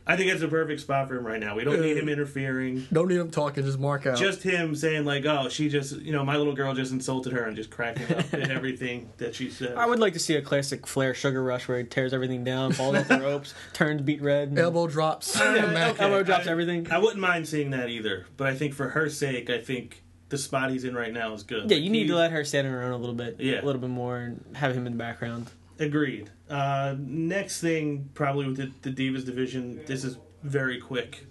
I 0.10 0.16
think 0.16 0.32
that's 0.32 0.42
a 0.42 0.48
perfect 0.48 0.80
spot 0.80 1.10
for 1.10 1.18
him 1.18 1.28
right 1.28 1.40
now. 1.40 1.56
We 1.58 1.66
don't 1.66 1.82
need 1.82 1.98
him 1.98 2.08
interfering. 2.08 2.88
Don't 2.94 3.10
need 3.10 3.18
him 3.18 3.30
talking. 3.30 3.66
Just 3.66 3.78
mark 3.78 4.06
out. 4.06 4.18
Just 4.18 4.42
him 4.42 4.74
saying 4.74 5.04
like, 5.04 5.26
"Oh, 5.26 5.50
she 5.50 5.68
just, 5.68 5.98
you 6.00 6.14
know, 6.14 6.24
my 6.24 6.38
little 6.38 6.54
girl 6.54 6.74
just 6.74 6.94
insulted 6.94 7.34
her," 7.34 7.44
and 7.44 7.58
just 7.58 7.70
cracking 7.70 8.16
up 8.16 8.34
at 8.34 8.50
everything 8.52 9.10
that 9.18 9.36
she 9.36 9.50
said. 9.50 9.76
I 9.76 9.86
would 9.86 10.00
like 10.00 10.14
to 10.14 10.20
see 10.20 10.36
a 10.36 10.42
classic 10.42 10.88
Flair 10.88 11.14
Sugar 11.14 11.44
Rush 11.44 11.68
where 11.68 11.80
he 11.80 11.84
tears 11.84 12.14
everything 12.14 12.46
down, 12.46 12.72
falls 12.72 12.96
off 12.96 13.10
the 13.10 13.20
ropes, 13.22 13.54
turns 13.74 14.02
beat 14.02 14.22
red. 14.22 14.48
and- 14.48 14.60
elbow 14.60 14.88
drops. 14.88 15.38
Yeah, 15.38 15.66
Mac- 15.74 15.96
okay. 15.96 16.04
Elbow 16.06 16.24
drops 16.24 16.48
I- 16.48 16.52
everything. 16.52 16.90
I 16.90 17.00
wouldn't 17.00 17.20
mind 17.20 17.46
seeing 17.46 17.72
that 17.72 17.90
either, 17.90 18.28
but 18.38 18.48
I 18.48 18.56
think 18.56 18.76
for 18.76 18.88
her 18.90 19.10
sake, 19.10 19.50
I 19.50 19.58
think 19.60 20.04
the 20.30 20.38
spot 20.38 20.72
he's 20.72 20.84
in 20.84 20.96
right 20.96 21.14
now 21.14 21.34
is 21.34 21.44
good. 21.44 21.70
Yeah, 21.70 21.78
Like, 21.78 21.84
you 21.84 21.90
need 21.90 22.04
he- 22.04 22.08
to 22.10 22.16
let 22.16 22.32
her 22.32 22.44
stand 22.44 22.68
on 22.68 22.74
her 22.74 22.84
own 22.84 22.92
a 22.94 22.98
little 22.98 23.16
bit. 23.16 23.38
Yeah. 23.40 23.62
A 23.62 23.66
little 23.66 23.82
bit 23.82 23.90
more 23.90 24.18
and 24.18 24.44
have 24.58 24.76
him 24.76 24.86
in 24.88 24.94
the 24.94 24.98
background. 25.00 25.48
Agreed. 25.80 26.30
Uh, 26.50 26.96
next 26.98 27.62
thing, 27.62 28.10
probably 28.14 28.48
with 28.48 28.58
the, 28.58 28.90
the 28.90 29.12
Divas 29.12 29.26
division, 29.26 29.82
this 29.86 30.04
is 30.04 30.18
very 30.44 30.80
quick. 30.80 31.26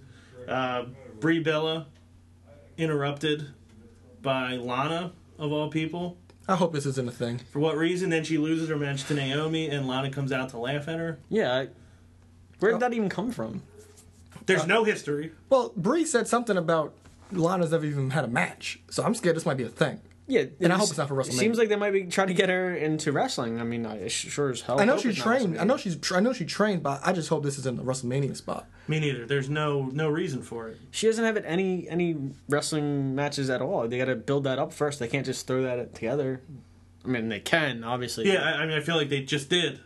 Uh, 0.46 0.84
Brie 1.20 1.40
Bella 1.40 1.86
interrupted 2.78 3.48
by 4.22 4.56
Lana, 4.56 5.12
of 5.38 5.52
all 5.52 5.68
people. 5.68 6.16
I 6.48 6.54
hope 6.56 6.72
this 6.72 6.86
isn't 6.86 7.08
a 7.08 7.12
thing. 7.12 7.40
For 7.50 7.58
what 7.58 7.76
reason? 7.76 8.10
Then 8.10 8.22
she 8.24 8.38
loses 8.38 8.68
her 8.68 8.76
match 8.76 9.04
to 9.06 9.14
Naomi, 9.14 9.68
and 9.68 9.88
Lana 9.88 10.10
comes 10.10 10.30
out 10.32 10.50
to 10.50 10.58
laugh 10.58 10.86
at 10.88 10.98
her. 10.98 11.18
Yeah. 11.28 11.52
I, 11.54 11.68
where 12.60 12.72
did 12.72 12.80
that 12.80 12.92
even 12.92 13.08
come 13.08 13.32
from? 13.32 13.62
There's 14.46 14.66
no 14.66 14.84
history. 14.84 15.32
Well, 15.50 15.72
Bree 15.76 16.04
said 16.04 16.28
something 16.28 16.56
about 16.56 16.94
Lana's 17.32 17.72
never 17.72 17.84
even 17.86 18.10
had 18.10 18.24
a 18.24 18.28
match, 18.28 18.80
so 18.90 19.02
I'm 19.02 19.14
scared 19.14 19.36
this 19.36 19.46
might 19.46 19.56
be 19.56 19.64
a 19.64 19.68
thing. 19.68 20.00
Yeah, 20.28 20.46
And 20.60 20.72
I 20.72 20.76
hope 20.76 20.88
it's 20.88 20.98
not 20.98 21.06
for 21.06 21.20
It 21.20 21.26
WrestleMania. 21.26 21.38
seems 21.38 21.56
like 21.58 21.68
they 21.68 21.76
might 21.76 21.92
be 21.92 22.02
trying 22.06 22.26
to 22.26 22.34
get 22.34 22.48
her 22.48 22.74
into 22.74 23.12
wrestling. 23.12 23.60
I 23.60 23.62
mean, 23.64 23.86
I 23.86 24.08
sure 24.08 24.50
as 24.50 24.60
hell. 24.62 24.80
I 24.80 24.84
know 24.84 24.94
hope 24.94 25.02
she's 25.02 25.16
trained. 25.16 25.56
I 25.56 25.62
know 25.62 25.76
she's. 25.76 25.96
I 26.10 26.18
know 26.18 26.32
she 26.32 26.44
trained, 26.44 26.82
but 26.82 27.00
I 27.04 27.12
just 27.12 27.28
hope 27.28 27.44
this 27.44 27.58
isn't 27.58 27.76
the 27.76 27.84
WrestleMania 27.84 28.36
spot. 28.36 28.66
Me 28.88 28.98
neither. 28.98 29.24
There's 29.24 29.48
no 29.48 29.84
no 29.84 30.08
reason 30.08 30.42
for 30.42 30.68
it. 30.68 30.78
She 30.90 31.06
doesn't 31.06 31.24
have 31.24 31.36
any 31.44 31.88
any 31.88 32.16
wrestling 32.48 33.14
matches 33.14 33.48
at 33.50 33.62
all. 33.62 33.86
They 33.86 33.98
got 33.98 34.06
to 34.06 34.16
build 34.16 34.42
that 34.44 34.58
up 34.58 34.72
first. 34.72 34.98
They 34.98 35.06
can't 35.06 35.24
just 35.24 35.46
throw 35.46 35.62
that 35.62 35.94
together. 35.94 36.40
I 37.04 37.08
mean, 37.08 37.28
they 37.28 37.38
can 37.38 37.84
obviously. 37.84 38.26
Yeah, 38.26 38.42
I, 38.42 38.62
I 38.62 38.66
mean, 38.66 38.76
I 38.76 38.80
feel 38.80 38.96
like 38.96 39.10
they 39.10 39.22
just 39.22 39.48
did, 39.48 39.78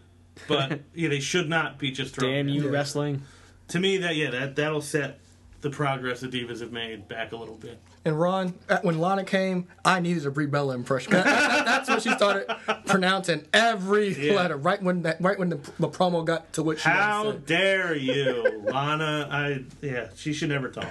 but 0.48 0.80
yeah, 0.94 1.10
they 1.10 1.20
should 1.20 1.50
not 1.50 1.78
be 1.78 1.90
just 1.90 2.14
throwing. 2.14 2.34
Damn 2.34 2.48
it. 2.48 2.52
you, 2.52 2.64
Yeah. 2.64 2.70
wrestling. 2.70 3.22
To 3.68 3.78
me, 3.78 3.98
that 3.98 4.16
yeah, 4.16 4.30
that 4.30 4.56
that'll 4.56 4.80
set 4.80 5.20
the 5.60 5.70
progress 5.70 6.20
the 6.20 6.28
Divas 6.28 6.60
have 6.60 6.72
made 6.72 7.06
back 7.08 7.32
a 7.32 7.36
little 7.36 7.56
bit. 7.56 7.78
And 8.04 8.18
Ron, 8.18 8.54
uh, 8.68 8.78
when 8.82 8.98
Lana 8.98 9.24
came, 9.24 9.66
I 9.84 10.00
needed 10.00 10.24
a 10.24 10.30
Brie 10.30 10.46
Bella 10.46 10.74
impression. 10.74 11.12
That- 11.12 11.24
that- 11.24 11.64
that's 11.66 11.88
when 11.88 12.00
she 12.00 12.10
started 12.12 12.46
pronouncing 12.86 13.44
every 13.52 14.14
Yeah. 14.14 14.34
letter. 14.36 14.56
Right 14.56 14.82
when 14.82 15.02
that, 15.02 15.20
right 15.20 15.38
when 15.38 15.50
the, 15.50 15.56
the 15.78 15.88
promo 15.88 16.24
got 16.24 16.52
to 16.54 16.62
what 16.62 16.78
she 16.78 16.88
How 16.88 17.32
dare 17.32 17.94
you, 17.94 18.62
Lana? 18.64 19.28
I 19.30 19.64
yeah, 19.82 20.08
she 20.16 20.32
should 20.32 20.48
never 20.48 20.68
talk. 20.70 20.90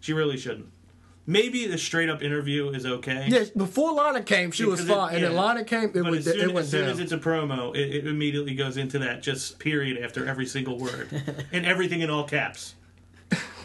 She 0.00 0.12
really 0.12 0.36
shouldn't. 0.36 0.66
Maybe 1.26 1.66
the 1.66 1.78
straight 1.78 2.10
up 2.10 2.22
interview 2.22 2.68
is 2.68 2.84
okay. 2.84 3.24
Yeah, 3.30 3.44
before 3.56 3.92
Lana 3.92 4.22
came, 4.22 4.50
she 4.50 4.66
was 4.66 4.82
Because 4.82 4.90
it- 4.90 4.94
fine, 4.94 5.14
and 5.14 5.24
then. 5.24 5.34
Lana 5.34 5.64
came, 5.64 5.84
it 5.84 5.94
But 5.94 6.04
was 6.10 6.26
as 6.28 6.34
soon, 6.34 6.50
it 6.50 6.56
as, 6.58 6.70
soon 6.70 6.84
as 6.90 7.00
it's 7.00 7.12
a 7.12 7.16
promo, 7.18 7.74
it, 7.74 7.94
it 7.94 8.06
immediately 8.06 8.54
goes 8.54 8.76
into 8.76 8.98
that 8.98 9.22
just 9.22 9.58
period 9.58 9.96
after 10.04 10.26
every 10.26 10.44
single 10.44 10.78
word, 10.78 11.08
and 11.52 11.64
everything 11.64 12.02
in 12.02 12.10
all 12.10 12.24
caps, 12.24 12.74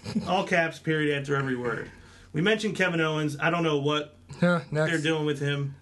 all 0.28 0.46
caps 0.46 0.80
period 0.80 1.18
after 1.20 1.36
every 1.36 1.56
word. 1.56 1.90
We 2.34 2.42
mentioned 2.42 2.76
Kevin 2.76 3.02
Owens. 3.02 3.38
I 3.40 3.50
don't 3.50 3.64
know 3.64 3.80
what 3.80 4.16
yeah, 4.42 4.62
they're 4.72 5.02
doing 5.02 5.26
with 5.26 5.40
him. 5.40 5.76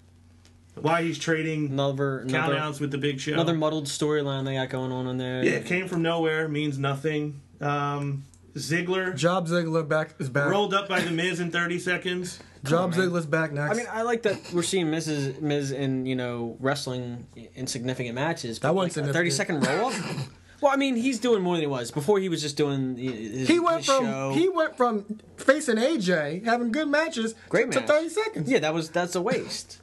why 0.75 1.01
he's 1.03 1.17
trading 1.19 1.67
Another 1.71 2.19
another, 2.19 2.55
countouts 2.55 2.79
with 2.79 2.91
the 2.91 2.97
Big 2.97 3.19
Show. 3.19 3.33
another 3.33 3.53
muddled 3.53 3.85
storyline 3.85 4.45
they 4.45 4.53
got 4.55 4.69
going 4.69 4.91
on 4.91 5.07
in 5.07 5.17
there. 5.17 5.43
yeah, 5.43 5.51
it 5.51 5.65
came 5.65 5.87
from 5.87 6.01
nowhere, 6.01 6.47
means 6.47 6.77
nothing. 6.77 7.41
Um, 7.59 8.25
Ziggler 8.55 9.15
Job 9.15 9.47
Ziggler 9.47 9.87
back 9.87 10.15
is 10.19 10.29
back. 10.29 10.49
rolled 10.49 10.73
up 10.73 10.87
by 10.87 11.01
the 11.01 11.11
Miz 11.11 11.39
in 11.39 11.51
30 11.51 11.79
seconds. 11.79 12.39
Job 12.63 12.91
man. 12.91 12.99
Ziggler's 12.99 13.25
back 13.25 13.51
next. 13.51 13.71
I 13.71 13.77
mean, 13.77 13.85
I 13.91 14.01
like 14.01 14.23
that 14.23 14.39
we're 14.53 14.63
seeing 14.63 14.87
Mrs. 14.87 15.39
Miz 15.41 15.71
in 15.71 16.05
you 16.05 16.15
know 16.15 16.57
wrestling 16.59 17.27
in 17.55 17.67
significant 17.67 18.15
matches. 18.15 18.57
But 18.59 18.69
That 18.69 18.75
wasn't 18.75 19.05
like 19.05 19.11
a 19.11 19.13
thirty 19.13 19.29
second 19.31 19.65
roll 19.65 19.87
up. 19.89 19.93
well, 20.61 20.71
I 20.71 20.75
mean, 20.75 20.95
he's 20.95 21.19
doing 21.19 21.41
more 21.41 21.55
than 21.55 21.61
he 21.61 21.67
was 21.67 21.91
before. 21.91 22.19
He 22.19 22.29
was 22.29 22.41
just 22.41 22.57
doing 22.57 22.97
his, 22.97 23.47
he 23.47 23.59
went 23.59 23.77
his 23.77 23.85
from 23.85 24.05
show. 24.05 24.31
he 24.33 24.49
went 24.49 24.75
from 24.77 25.19
facing 25.37 25.75
AJ 25.77 26.45
having 26.45 26.71
good 26.71 26.87
matches 26.87 27.35
Great 27.49 27.71
to 27.71 27.79
match. 27.81 27.89
30 27.89 28.09
seconds. 28.09 28.49
yeah, 28.49 28.59
that 28.59 28.73
was 28.73 28.89
that's 28.89 29.15
a 29.15 29.21
waste. 29.21 29.79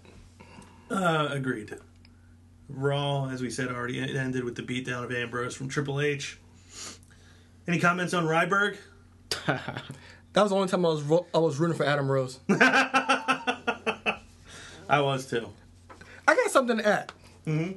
Uh, 0.91 1.29
agreed. 1.31 1.77
Raw, 2.69 3.29
as 3.29 3.41
we 3.43 3.51
said 3.51 3.69
already, 3.69 3.99
it 4.01 4.17
ended 4.17 4.43
with 4.45 4.55
the 4.57 4.63
beatdown 4.63 5.05
of 5.05 5.13
Ambrose 5.13 5.55
from 5.55 5.69
Triple 5.69 6.01
H. 6.01 6.39
Any 7.69 7.79
comments 7.79 8.13
on 8.15 8.25
Ryberg? 8.25 8.77
That 10.35 10.43
was 10.43 10.51
the 10.51 10.57
only 10.57 10.67
time 10.69 10.85
I 10.85 10.89
was 10.89 11.03
ro- 11.03 11.27
I 11.33 11.39
was 11.39 11.59
rooting 11.61 11.77
for 11.77 11.87
Adam 11.87 12.11
Rose. 12.11 12.41
I 12.51 14.21
was 14.91 15.27
too. 15.27 15.49
I 16.27 16.35
got 16.35 16.51
something 16.51 16.79
to 16.79 16.85
add. 16.87 17.13
Mm-hmm. 17.47 17.73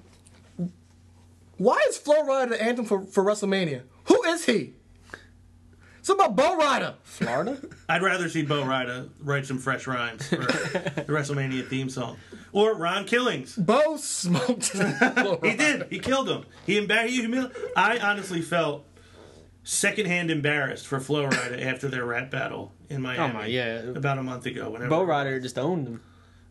Why 1.58 1.78
is 1.90 1.98
Flo 1.98 2.16
Rida 2.24 2.50
the 2.50 2.62
anthem 2.62 2.86
for, 2.86 3.02
for 3.06 3.24
WrestleMania? 3.24 3.84
Who 4.06 4.24
is 4.24 4.46
he? 4.46 4.74
It's 6.00 6.10
about 6.10 6.36
Bo 6.36 6.56
Rider. 6.56 6.96
Florida. 7.04 7.58
I'd 7.90 8.02
rather 8.02 8.30
see 8.30 8.44
Bo 8.44 8.64
Rida 8.64 9.10
write 9.22 9.46
some 9.46 9.58
fresh 9.58 9.88
rhymes 9.88 10.26
for 10.28 10.38
the 10.38 11.06
WrestleMania 11.08 11.68
theme 11.68 11.90
song. 11.90 12.18
Or 12.54 12.76
Ron 12.76 13.06
Killings. 13.06 13.56
Bo 13.56 13.98
smoked. 13.98 14.66
Flo 14.70 15.40
He 15.44 15.56
did. 15.58 15.88
He 15.90 16.00
killed 16.00 16.30
him. 16.30 16.46
He 16.66 16.78
embarrassed 16.78 17.14
you. 17.14 17.28
humili- 17.28 17.54
I 17.76 17.98
honestly 18.00 18.42
felt 18.42 18.86
secondhand 19.64 20.32
embarrassed 20.32 20.88
for 20.88 21.00
Flo 21.00 21.28
Rida 21.30 21.62
after 21.66 21.90
their 21.90 22.06
rap 22.06 22.32
battle 22.32 22.72
in 22.90 23.02
Miami. 23.02 23.34
Oh 23.34 23.38
my 23.40 23.46
yeah. 23.48 23.80
About 23.80 24.18
a 24.18 24.24
month 24.24 24.46
ago. 24.46 24.70
Whenever 24.70 24.90
Bo 24.90 25.04
Rider 25.04 25.40
just 25.42 25.58
owned 25.60 25.88
him. 25.88 26.02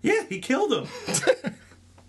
Yeah, 0.03 0.25
he 0.29 0.41
killed 0.41 0.73
him. 0.73 0.87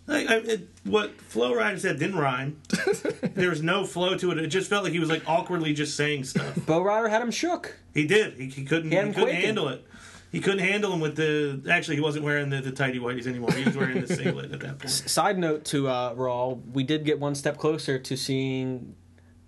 like, 0.07 0.29
I, 0.29 0.35
it, 0.37 0.67
what 0.85 1.19
Flo 1.21 1.53
Rida 1.53 1.79
said 1.79 1.99
didn't 1.99 2.17
rhyme. 2.17 2.61
there 3.35 3.49
was 3.49 3.61
no 3.61 3.85
flow 3.85 4.15
to 4.17 4.31
it. 4.31 4.37
It 4.39 4.47
just 4.47 4.69
felt 4.69 4.83
like 4.83 4.93
he 4.93 4.99
was 4.99 5.09
like 5.09 5.23
awkwardly 5.27 5.73
just 5.73 5.95
saying 5.95 6.23
stuff. 6.23 6.65
Bo 6.65 6.81
Rider 6.81 7.09
had 7.09 7.21
him 7.21 7.31
shook. 7.31 7.77
He 7.93 8.07
did. 8.07 8.33
He, 8.35 8.45
he 8.47 8.63
couldn't. 8.65 8.85
He 8.85 8.89
He, 8.91 8.95
had 8.95 9.05
him 9.07 9.13
couldn't 9.13 9.29
quaking. 9.29 9.45
handle 9.45 9.67
it. 9.69 9.85
He 10.31 10.39
couldn't 10.41 10.59
handle 10.59 10.91
him 10.93 10.99
with 10.99 11.15
the. 11.15 11.61
Actually, 11.71 11.95
he 11.95 12.01
wasn't 12.01 12.25
wearing 12.25 12.49
the, 12.49 12.59
the 12.61 12.71
tighty 12.71 12.99
whities 12.99 13.27
anymore. 13.27 13.51
He 13.53 13.63
was 13.63 13.77
wearing 13.77 14.01
the 14.01 14.07
singlet 14.13 14.51
at 14.51 14.59
that 14.59 14.79
point. 14.79 14.89
Side 14.91 15.37
note 15.39 15.63
to 15.65 15.87
uh, 15.87 16.13
Raw, 16.15 16.49
we 16.73 16.83
did 16.83 17.05
get 17.05 17.19
one 17.19 17.33
step 17.35 17.57
closer 17.57 17.97
to 17.97 18.17
seeing 18.17 18.95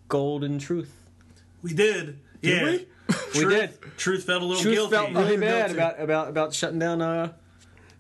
Golden 0.07 0.57
Truth. 0.57 0.93
We 1.61 1.73
did. 1.73 2.19
yeah. 2.41 2.63
we? 2.63 2.87
We 3.33 3.41
Truth, 3.41 3.49
did. 3.81 3.97
Truth 3.97 4.23
felt 4.25 4.41
a 4.41 4.45
little 4.45 4.61
Truth 4.61 4.75
guilty. 4.75 4.95
felt 4.95 5.11
really 5.13 5.37
bad 5.37 5.67
guilty. 5.67 5.73
about 5.73 5.99
about 5.99 6.27
about 6.29 6.53
shutting 6.53 6.79
down 6.79 7.01
uh, 7.01 7.33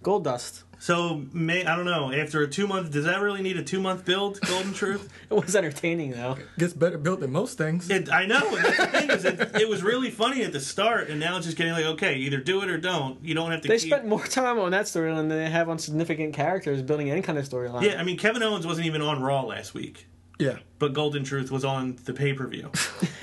Goldust. 0.03 0.63
So 0.81 1.25
may 1.33 1.65
I 1.65 1.75
don't 1.75 1.85
know. 1.85 2.11
After 2.11 2.41
a 2.41 2.47
two 2.47 2.65
month, 2.65 2.91
does 2.91 3.03
that 3.03 3.19
really 3.19 3.41
need 3.41 3.57
a 3.57 3.63
two 3.63 3.81
month 3.81 4.05
build? 4.05 4.39
Golden 4.41 4.73
Truth. 4.73 5.09
It 5.29 5.35
was 5.35 5.55
entertaining 5.55 6.11
though. 6.11 6.37
Gets 6.57 6.73
better 6.73 6.97
built 6.97 7.19
than 7.19 7.31
most 7.31 7.55
things. 7.57 7.87
It, 7.89 8.11
I 8.11 8.25
know. 8.25 8.55
And 8.55 8.65
that's 8.65 8.77
the 8.77 8.87
thing 8.87 9.11
is, 9.11 9.25
it, 9.25 9.61
it 9.61 9.69
was 9.69 9.83
really 9.83 10.09
funny 10.09 10.43
at 10.43 10.53
the 10.53 10.59
start, 10.59 11.09
and 11.09 11.19
now 11.19 11.37
it's 11.37 11.45
just 11.45 11.55
getting 11.55 11.73
like, 11.73 11.85
okay, 11.85 12.15
either 12.15 12.37
do 12.37 12.63
it 12.63 12.69
or 12.69 12.79
don't. 12.79 13.23
You 13.23 13.35
don't 13.35 13.51
have 13.51 13.61
to. 13.61 13.67
They 13.67 13.77
keep... 13.77 13.89
spent 13.89 14.07
more 14.07 14.23
time 14.25 14.57
on 14.57 14.71
that 14.71 14.85
storyline 14.85 15.27
than 15.27 15.29
they 15.29 15.49
have 15.49 15.69
on 15.69 15.77
significant 15.77 16.33
characters 16.33 16.81
building 16.81 17.11
any 17.11 17.21
kind 17.21 17.37
of 17.37 17.47
storyline. 17.47 17.83
Yeah, 17.83 17.99
I 17.99 18.03
mean, 18.03 18.17
Kevin 18.17 18.41
Owens 18.41 18.65
wasn't 18.65 18.87
even 18.87 19.03
on 19.03 19.21
Raw 19.21 19.43
last 19.43 19.75
week, 19.75 20.07
Yeah. 20.39 20.57
but 20.79 20.93
Golden 20.93 21.23
Truth 21.23 21.51
was 21.51 21.63
on 21.63 21.99
the 22.05 22.13
pay 22.13 22.33
per 22.33 22.47
view. 22.47 22.71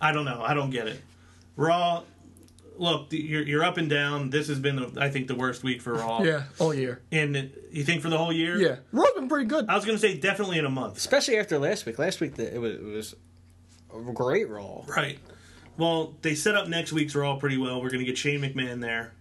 I 0.00 0.12
don't 0.12 0.24
know. 0.24 0.42
I 0.42 0.54
don't 0.54 0.70
get 0.70 0.86
it. 0.88 1.02
Raw. 1.56 2.04
Look, 2.78 3.06
you're 3.10 3.42
you're 3.42 3.64
up 3.64 3.76
and 3.78 3.88
down. 3.88 4.30
This 4.30 4.48
has 4.48 4.58
been, 4.58 4.98
I 4.98 5.08
think, 5.10 5.28
the 5.28 5.34
worst 5.34 5.62
week 5.64 5.80
for 5.80 5.94
Raw. 5.94 6.22
Yeah. 6.22 6.44
All 6.58 6.74
year. 6.74 7.00
And 7.10 7.50
you 7.70 7.84
think 7.84 8.02
for 8.02 8.08
the 8.10 8.18
whole 8.18 8.32
year? 8.32 8.56
Yeah. 8.58 8.76
Raw's 8.92 9.12
been 9.14 9.28
pretty 9.28 9.46
good. 9.46 9.66
I 9.68 9.74
was 9.76 9.84
going 9.84 9.96
to 9.96 10.00
say 10.00 10.16
definitely 10.18 10.58
in 10.58 10.64
a 10.66 10.70
month. 10.70 10.96
Especially 10.96 11.38
after 11.38 11.58
last 11.58 11.86
week. 11.86 11.98
Last 11.98 12.20
week 12.20 12.34
the- 12.34 12.54
it 12.54 12.58
was 12.58 12.74
it 12.76 12.84
was 12.84 13.14
a 13.94 14.12
great 14.12 14.48
Raw. 14.48 14.82
Right. 14.86 15.18
Well, 15.78 16.14
they 16.22 16.34
set 16.34 16.54
up 16.56 16.68
next 16.68 16.92
week's 16.92 17.14
Raw 17.14 17.36
pretty 17.36 17.58
well. 17.58 17.82
We're 17.82 17.90
going 17.90 18.00
to 18.00 18.06
get 18.06 18.16
Shane 18.18 18.40
McMahon 18.40 18.80
there. 18.80 19.12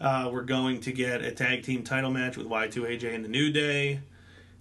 Uh, 0.00 0.28
we're 0.32 0.42
going 0.44 0.80
to 0.82 0.92
get 0.92 1.22
a 1.22 1.30
tag 1.32 1.62
team 1.62 1.82
title 1.82 2.10
match 2.10 2.36
with 2.36 2.46
Y2AJ 2.46 3.14
and 3.14 3.24
the 3.24 3.28
New 3.28 3.50
Day. 3.52 4.00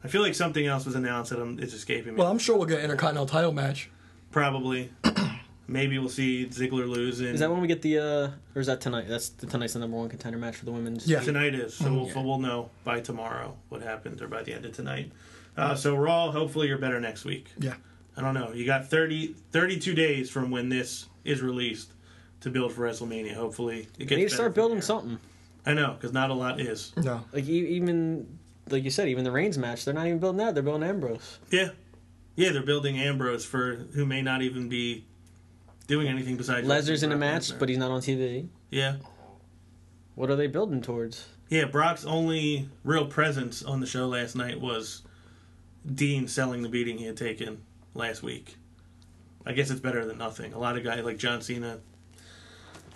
I 0.03 0.07
feel 0.07 0.21
like 0.21 0.35
something 0.35 0.65
else 0.65 0.85
was 0.85 0.95
announced 0.95 1.31
that 1.31 1.39
I'm, 1.41 1.59
it's 1.59 1.73
escaping 1.73 2.13
me. 2.13 2.19
Well, 2.19 2.29
I'm 2.29 2.37
sure 2.37 2.55
we'll 2.57 2.67
get 2.67 2.77
an 2.79 2.85
Intercontinental 2.85 3.25
title 3.27 3.51
match. 3.51 3.89
Probably. 4.31 4.91
Maybe 5.67 5.97
we'll 5.97 6.09
see 6.09 6.45
Ziggler 6.45 6.87
lose. 6.87 7.19
And 7.21 7.29
Is 7.29 7.39
that 7.39 7.49
when 7.51 7.61
we 7.61 7.67
get 7.67 7.81
the 7.81 7.97
uh 7.99 8.29
or 8.55 8.61
is 8.61 8.67
that 8.67 8.81
tonight? 8.81 9.05
That's 9.07 9.29
the 9.29 9.47
tonight's 9.47 9.73
the 9.73 9.79
number 9.79 9.97
one 9.97 10.09
contender 10.09 10.37
match 10.37 10.55
for 10.57 10.65
the 10.65 10.71
women's. 10.71 11.07
Yeah. 11.07 11.21
tonight 11.21 11.55
is. 11.55 11.73
So 11.73 11.91
we'll, 11.91 12.23
we'll 12.23 12.39
know 12.39 12.69
by 12.83 12.99
tomorrow 12.99 13.55
what 13.69 13.81
happened 13.81 14.21
or 14.21 14.27
by 14.27 14.43
the 14.43 14.53
end 14.53 14.65
of 14.65 14.73
tonight. 14.73 15.11
Uh, 15.57 15.73
so 15.75 15.95
Raw, 15.95 16.31
hopefully 16.31 16.67
you're 16.67 16.77
better 16.77 16.99
next 16.99 17.25
week. 17.25 17.47
Yeah. 17.57 17.75
I 18.17 18.21
don't 18.21 18.33
know. 18.33 18.51
You 18.53 18.65
got 18.65 18.87
30, 18.89 19.35
32 19.51 19.93
days 19.93 20.29
from 20.29 20.51
when 20.51 20.69
this 20.69 21.07
is 21.23 21.41
released 21.41 21.91
to 22.41 22.49
build 22.49 22.71
for 22.73 22.81
WrestleMania. 22.87 23.33
Hopefully 23.33 23.87
it 23.97 23.99
gets 23.99 24.09
They 24.09 24.15
need 24.17 24.29
to 24.29 24.35
start 24.35 24.53
building 24.53 24.77
there. 24.77 24.83
something. 24.83 25.19
I 25.65 25.73
know, 25.73 25.93
because 25.93 26.13
not 26.13 26.29
a 26.29 26.33
lot 26.33 26.59
is. 26.59 26.93
No. 26.97 27.23
Like 27.33 27.45
e- 27.47 27.67
even 27.75 28.37
like 28.69 28.83
you 28.83 28.89
said, 28.91 29.07
even 29.09 29.23
the 29.23 29.31
Reigns 29.31 29.57
match, 29.57 29.83
they're 29.85 29.93
not 29.93 30.05
even 30.07 30.19
building 30.19 30.37
that. 30.45 30.53
They're 30.53 30.63
building 30.63 30.87
Ambrose. 30.87 31.39
Yeah. 31.51 31.69
Yeah, 32.35 32.51
they're 32.51 32.63
building 32.63 32.99
Ambrose 32.99 33.45
for 33.45 33.75
who 33.93 34.05
may 34.05 34.21
not 34.21 34.41
even 34.41 34.69
be 34.69 35.05
doing 35.85 36.07
anything 36.07 36.35
besides. 36.37 36.67
Lesnar's 36.67 37.03
in 37.03 37.11
a 37.11 37.17
match, 37.17 37.51
Lesnar. 37.51 37.59
but 37.59 37.69
he's 37.69 37.77
not 37.77 37.91
on 37.91 38.01
TV. 38.01 38.47
Yeah. 38.71 38.97
What 40.15 40.29
are 40.29 40.35
they 40.35 40.47
building 40.47 40.81
towards? 40.81 41.27
Yeah, 41.49 41.65
Brock's 41.65 42.05
only 42.05 42.69
real 42.83 43.05
presence 43.05 43.61
on 43.63 43.79
the 43.79 43.85
show 43.85 44.07
last 44.07 44.35
night 44.35 44.59
was 44.59 45.03
Dean 45.93 46.27
selling 46.27 46.63
the 46.63 46.69
beating 46.69 46.97
he 46.97 47.05
had 47.05 47.17
taken 47.17 47.61
last 47.93 48.23
week. 48.23 48.57
I 49.45 49.53
guess 49.53 49.69
it's 49.69 49.79
better 49.79 50.05
than 50.05 50.17
nothing. 50.17 50.53
A 50.53 50.57
lot 50.59 50.75
of 50.77 50.83
guys 50.83 51.03
like 51.03 51.17
John 51.17 51.41
Cena. 51.41 51.77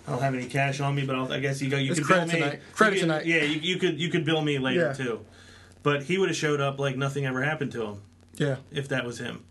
I 0.08 0.12
don't 0.12 0.22
have 0.22 0.34
any 0.34 0.46
cash 0.46 0.80
on 0.80 0.94
me, 0.96 1.04
but 1.06 1.14
I'll, 1.14 1.32
I 1.32 1.38
guess 1.38 1.62
you 1.62 1.70
go. 1.70 1.76
You 1.76 1.92
It's 1.92 2.00
could 2.00 2.08
bill 2.08 2.16
credit 2.16 2.32
me. 2.34 2.40
tonight. 2.40 2.60
Credit 2.72 2.94
could- 2.96 3.00
tonight. 3.02 3.26
Yeah, 3.26 3.42
you, 3.42 3.60
you 3.60 3.76
could 3.76 4.00
you 4.00 4.08
could 4.08 4.24
bill 4.24 4.40
me 4.42 4.58
later 4.58 4.86
Yeah. 4.86 4.92
too. 4.92 5.24
But 5.82 6.02
he 6.02 6.18
would 6.18 6.28
have 6.28 6.36
showed 6.36 6.60
up 6.60 6.80
like 6.80 6.96
nothing 6.96 7.24
ever 7.26 7.42
happened 7.42 7.70
to 7.72 7.82
him 7.84 8.02
Yeah. 8.36 8.56
if 8.72 8.88
that 8.88 9.04
was 9.04 9.18
him. 9.20 9.44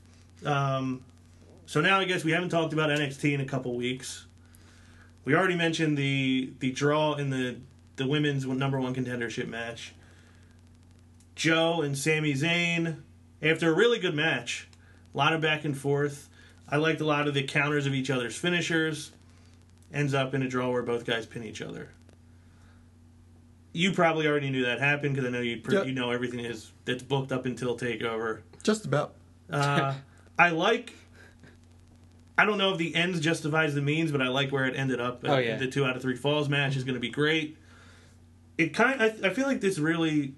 Um, 0.45 1.03
so 1.69 1.81
now 1.81 1.99
I 1.99 2.05
guess 2.05 2.23
we 2.23 2.31
haven't 2.31 2.49
talked 2.49 2.73
about 2.73 2.89
NXT 2.89 3.31
in 3.31 3.41
a 3.41 3.45
couple 3.45 3.75
weeks. 3.75 4.25
We 5.23 5.35
already 5.35 5.55
mentioned 5.55 5.99
the 5.99 6.51
the 6.57 6.71
draw 6.71 7.13
in 7.13 7.29
the 7.29 7.57
the 7.95 8.07
women's 8.07 8.43
number 8.47 8.79
one 8.79 8.95
contendership 8.95 9.47
match. 9.47 9.93
Joe 11.35 11.83
and 11.83 11.95
Sami 11.95 12.33
Zayn, 12.33 13.03
after 13.43 13.71
a 13.71 13.75
really 13.75 13.99
good 13.99 14.15
match, 14.15 14.67
a 15.13 15.17
lot 15.19 15.31
of 15.31 15.41
back 15.41 15.63
and 15.63 15.77
forth. 15.77 16.27
I 16.67 16.77
liked 16.77 17.01
a 17.01 17.05
lot 17.05 17.27
of 17.27 17.35
the 17.35 17.43
counters 17.43 17.85
of 17.85 17.93
each 17.93 18.09
other's 18.09 18.35
finishers. 18.35 19.11
Ends 19.93 20.15
up 20.15 20.33
in 20.33 20.41
a 20.41 20.47
draw 20.47 20.71
where 20.71 20.81
both 20.81 21.05
guys 21.05 21.27
pin 21.27 21.43
each 21.43 21.61
other. 21.61 21.89
You 23.73 23.91
probably 23.91 24.25
already 24.25 24.49
knew 24.49 24.65
that 24.65 24.79
happened 24.79 25.13
because 25.13 25.27
I 25.27 25.31
know 25.31 25.41
you 25.41 25.61
Yep. 25.69 25.85
you 25.85 25.91
know 25.93 26.09
everything 26.09 26.39
is 26.39 26.71
that's 26.85 27.03
booked 27.03 27.31
up 27.31 27.45
until 27.45 27.77
Takeover. 27.77 28.39
Just 28.63 28.85
about. 28.85 29.13
Uh, 29.51 29.93
I 30.39 30.49
like. 30.49 30.95
I 32.39 32.45
don't 32.45 32.57
know 32.57 32.71
if 32.71 32.77
the 32.77 32.95
ends 32.95 33.19
justifies 33.19 33.75
the 33.75 33.81
means, 33.81 34.11
but 34.11 34.21
I 34.21 34.29
like 34.29 34.51
where 34.51 34.65
it 34.65 34.75
ended 34.75 34.99
up. 35.01 35.21
Oh, 35.25 35.37
yeah. 35.37 35.57
The 35.57 35.67
two 35.67 35.85
out 35.85 35.95
of 35.95 36.01
three 36.01 36.15
falls 36.15 36.47
match 36.47 36.75
is 36.77 36.83
going 36.83 36.93
to 36.93 36.99
be 36.99 37.09
great. 37.09 37.57
It 38.57 38.73
kind, 38.73 39.01
I, 39.01 39.13
I 39.27 39.29
feel 39.33 39.45
like 39.45 39.61
this 39.61 39.77
really 39.79 40.35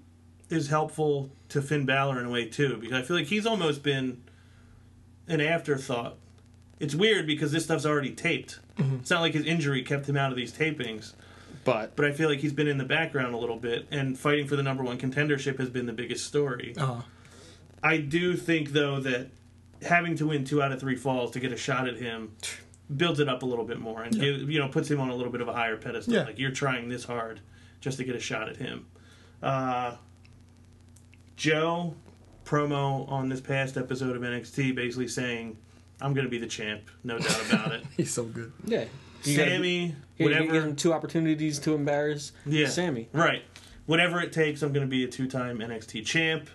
is 0.49 0.67
helpful 0.69 1.29
to 1.49 1.61
Finn 1.61 1.85
Balor 1.85 2.19
in 2.19 2.25
a 2.25 2.29
way 2.29 2.45
too, 2.45 2.77
because 2.77 2.93
I 2.97 3.03
feel 3.03 3.15
like 3.15 3.27
he's 3.27 3.45
almost 3.45 3.83
been 3.83 4.23
an 5.27 5.41
afterthought. 5.41 6.17
It's 6.79 6.95
weird 6.95 7.27
because 7.27 7.51
this 7.51 7.63
stuff's 7.65 7.85
already 7.85 8.11
taped. 8.11 8.59
It's 8.77 9.11
not 9.11 9.21
like 9.21 9.33
his 9.33 9.45
injury 9.45 9.83
kept 9.83 10.09
him 10.09 10.17
out 10.17 10.31
of 10.31 10.37
these 10.37 10.51
tapings, 10.51 11.13
But 11.63 11.95
but 11.95 12.05
I 12.05 12.11
feel 12.13 12.27
like 12.27 12.39
he's 12.39 12.53
been 12.53 12.67
in 12.67 12.79
the 12.79 12.83
background 12.85 13.35
a 13.35 13.37
little 13.37 13.57
bit, 13.57 13.87
and 13.91 14.17
fighting 14.17 14.47
for 14.47 14.55
the 14.55 14.63
number 14.63 14.83
one 14.83 14.97
contendership 14.97 15.59
has 15.59 15.69
been 15.69 15.85
the 15.85 15.93
biggest 15.93 16.25
story. 16.25 16.73
Uh, 16.75 17.01
I 17.83 17.97
do 17.97 18.35
think 18.35 18.69
though 18.69 18.99
that 18.99 19.29
having 19.83 20.15
to 20.17 20.27
win 20.27 20.43
two 20.45 20.61
out 20.61 20.71
of 20.71 20.79
three 20.79 20.95
falls 20.95 21.31
to 21.31 21.39
get 21.39 21.51
a 21.51 21.57
shot 21.57 21.87
at 21.87 21.97
him 21.97 22.31
builds 22.95 23.19
it 23.19 23.29
up 23.29 23.41
a 23.41 23.45
little 23.45 23.65
bit 23.65 23.79
more 23.79 24.03
and 24.03 24.13
Yeah. 24.15 24.21
give, 24.31 24.49
you 24.51 24.59
know 24.59 24.67
puts 24.67 24.89
him 24.91 24.99
on 24.99 25.09
a 25.09 25.15
little 25.15 25.31
bit 25.31 25.41
of 25.41 25.47
a 25.47 25.53
higher 25.53 25.77
pedestal. 25.77 26.13
Yeah. 26.13 26.23
Like 26.23 26.37
you're 26.39 26.51
trying 26.51 26.89
this 26.89 27.05
hard 27.05 27.39
just 27.79 27.97
to 27.97 28.03
get 28.03 28.15
a 28.15 28.19
shot 28.19 28.49
at 28.49 28.57
him. 28.57 28.85
Uh, 29.41 29.95
Joe 31.35 31.95
promo 32.45 33.09
on 33.09 33.29
this 33.29 33.41
past 33.41 33.77
episode 33.77 34.15
of 34.15 34.21
NXT 34.21 34.75
basically 34.75 35.07
saying, 35.07 35.57
"I'm 36.01 36.13
going 36.13 36.25
to 36.25 36.29
be 36.29 36.37
the 36.37 36.47
champ, 36.47 36.81
no 37.03 37.17
doubt 37.17 37.45
about 37.49 37.71
it." 37.71 37.83
he's 37.97 38.13
so 38.13 38.23
good. 38.25 38.51
yeah, 38.65 38.85
You 39.23 39.37
gotta- 39.37 39.51
Sami, 39.55 39.77
you 39.77 39.89
gotta 40.19 40.23
whatever. 40.41 40.51
give 40.53 40.63
him 40.65 40.75
two 40.75 40.93
opportunities 40.93 41.59
to 41.59 41.73
embarrass 41.73 42.31
Yeah. 42.45 42.67
Sami. 42.67 43.09
Right. 43.13 43.43
whatever 43.87 44.21
it 44.21 44.31
takes, 44.31 44.61
I'm 44.61 44.71
going 44.73 44.85
to 44.85 44.89
be 44.89 45.03
a 45.03 45.07
two-time 45.07 45.57
NXT 45.59 46.05
champ. 46.05 46.49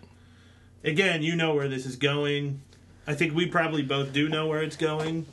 Again, 0.84 1.22
you 1.22 1.34
know 1.34 1.54
where 1.54 1.68
this 1.68 1.84
is 1.84 1.96
going. 1.96 2.62
I 3.06 3.14
think 3.14 3.34
we 3.34 3.46
probably 3.46 3.82
both 3.82 4.12
do 4.12 4.28
know 4.28 4.46
where 4.46 4.62
it's 4.62 4.76
going. 4.76 5.26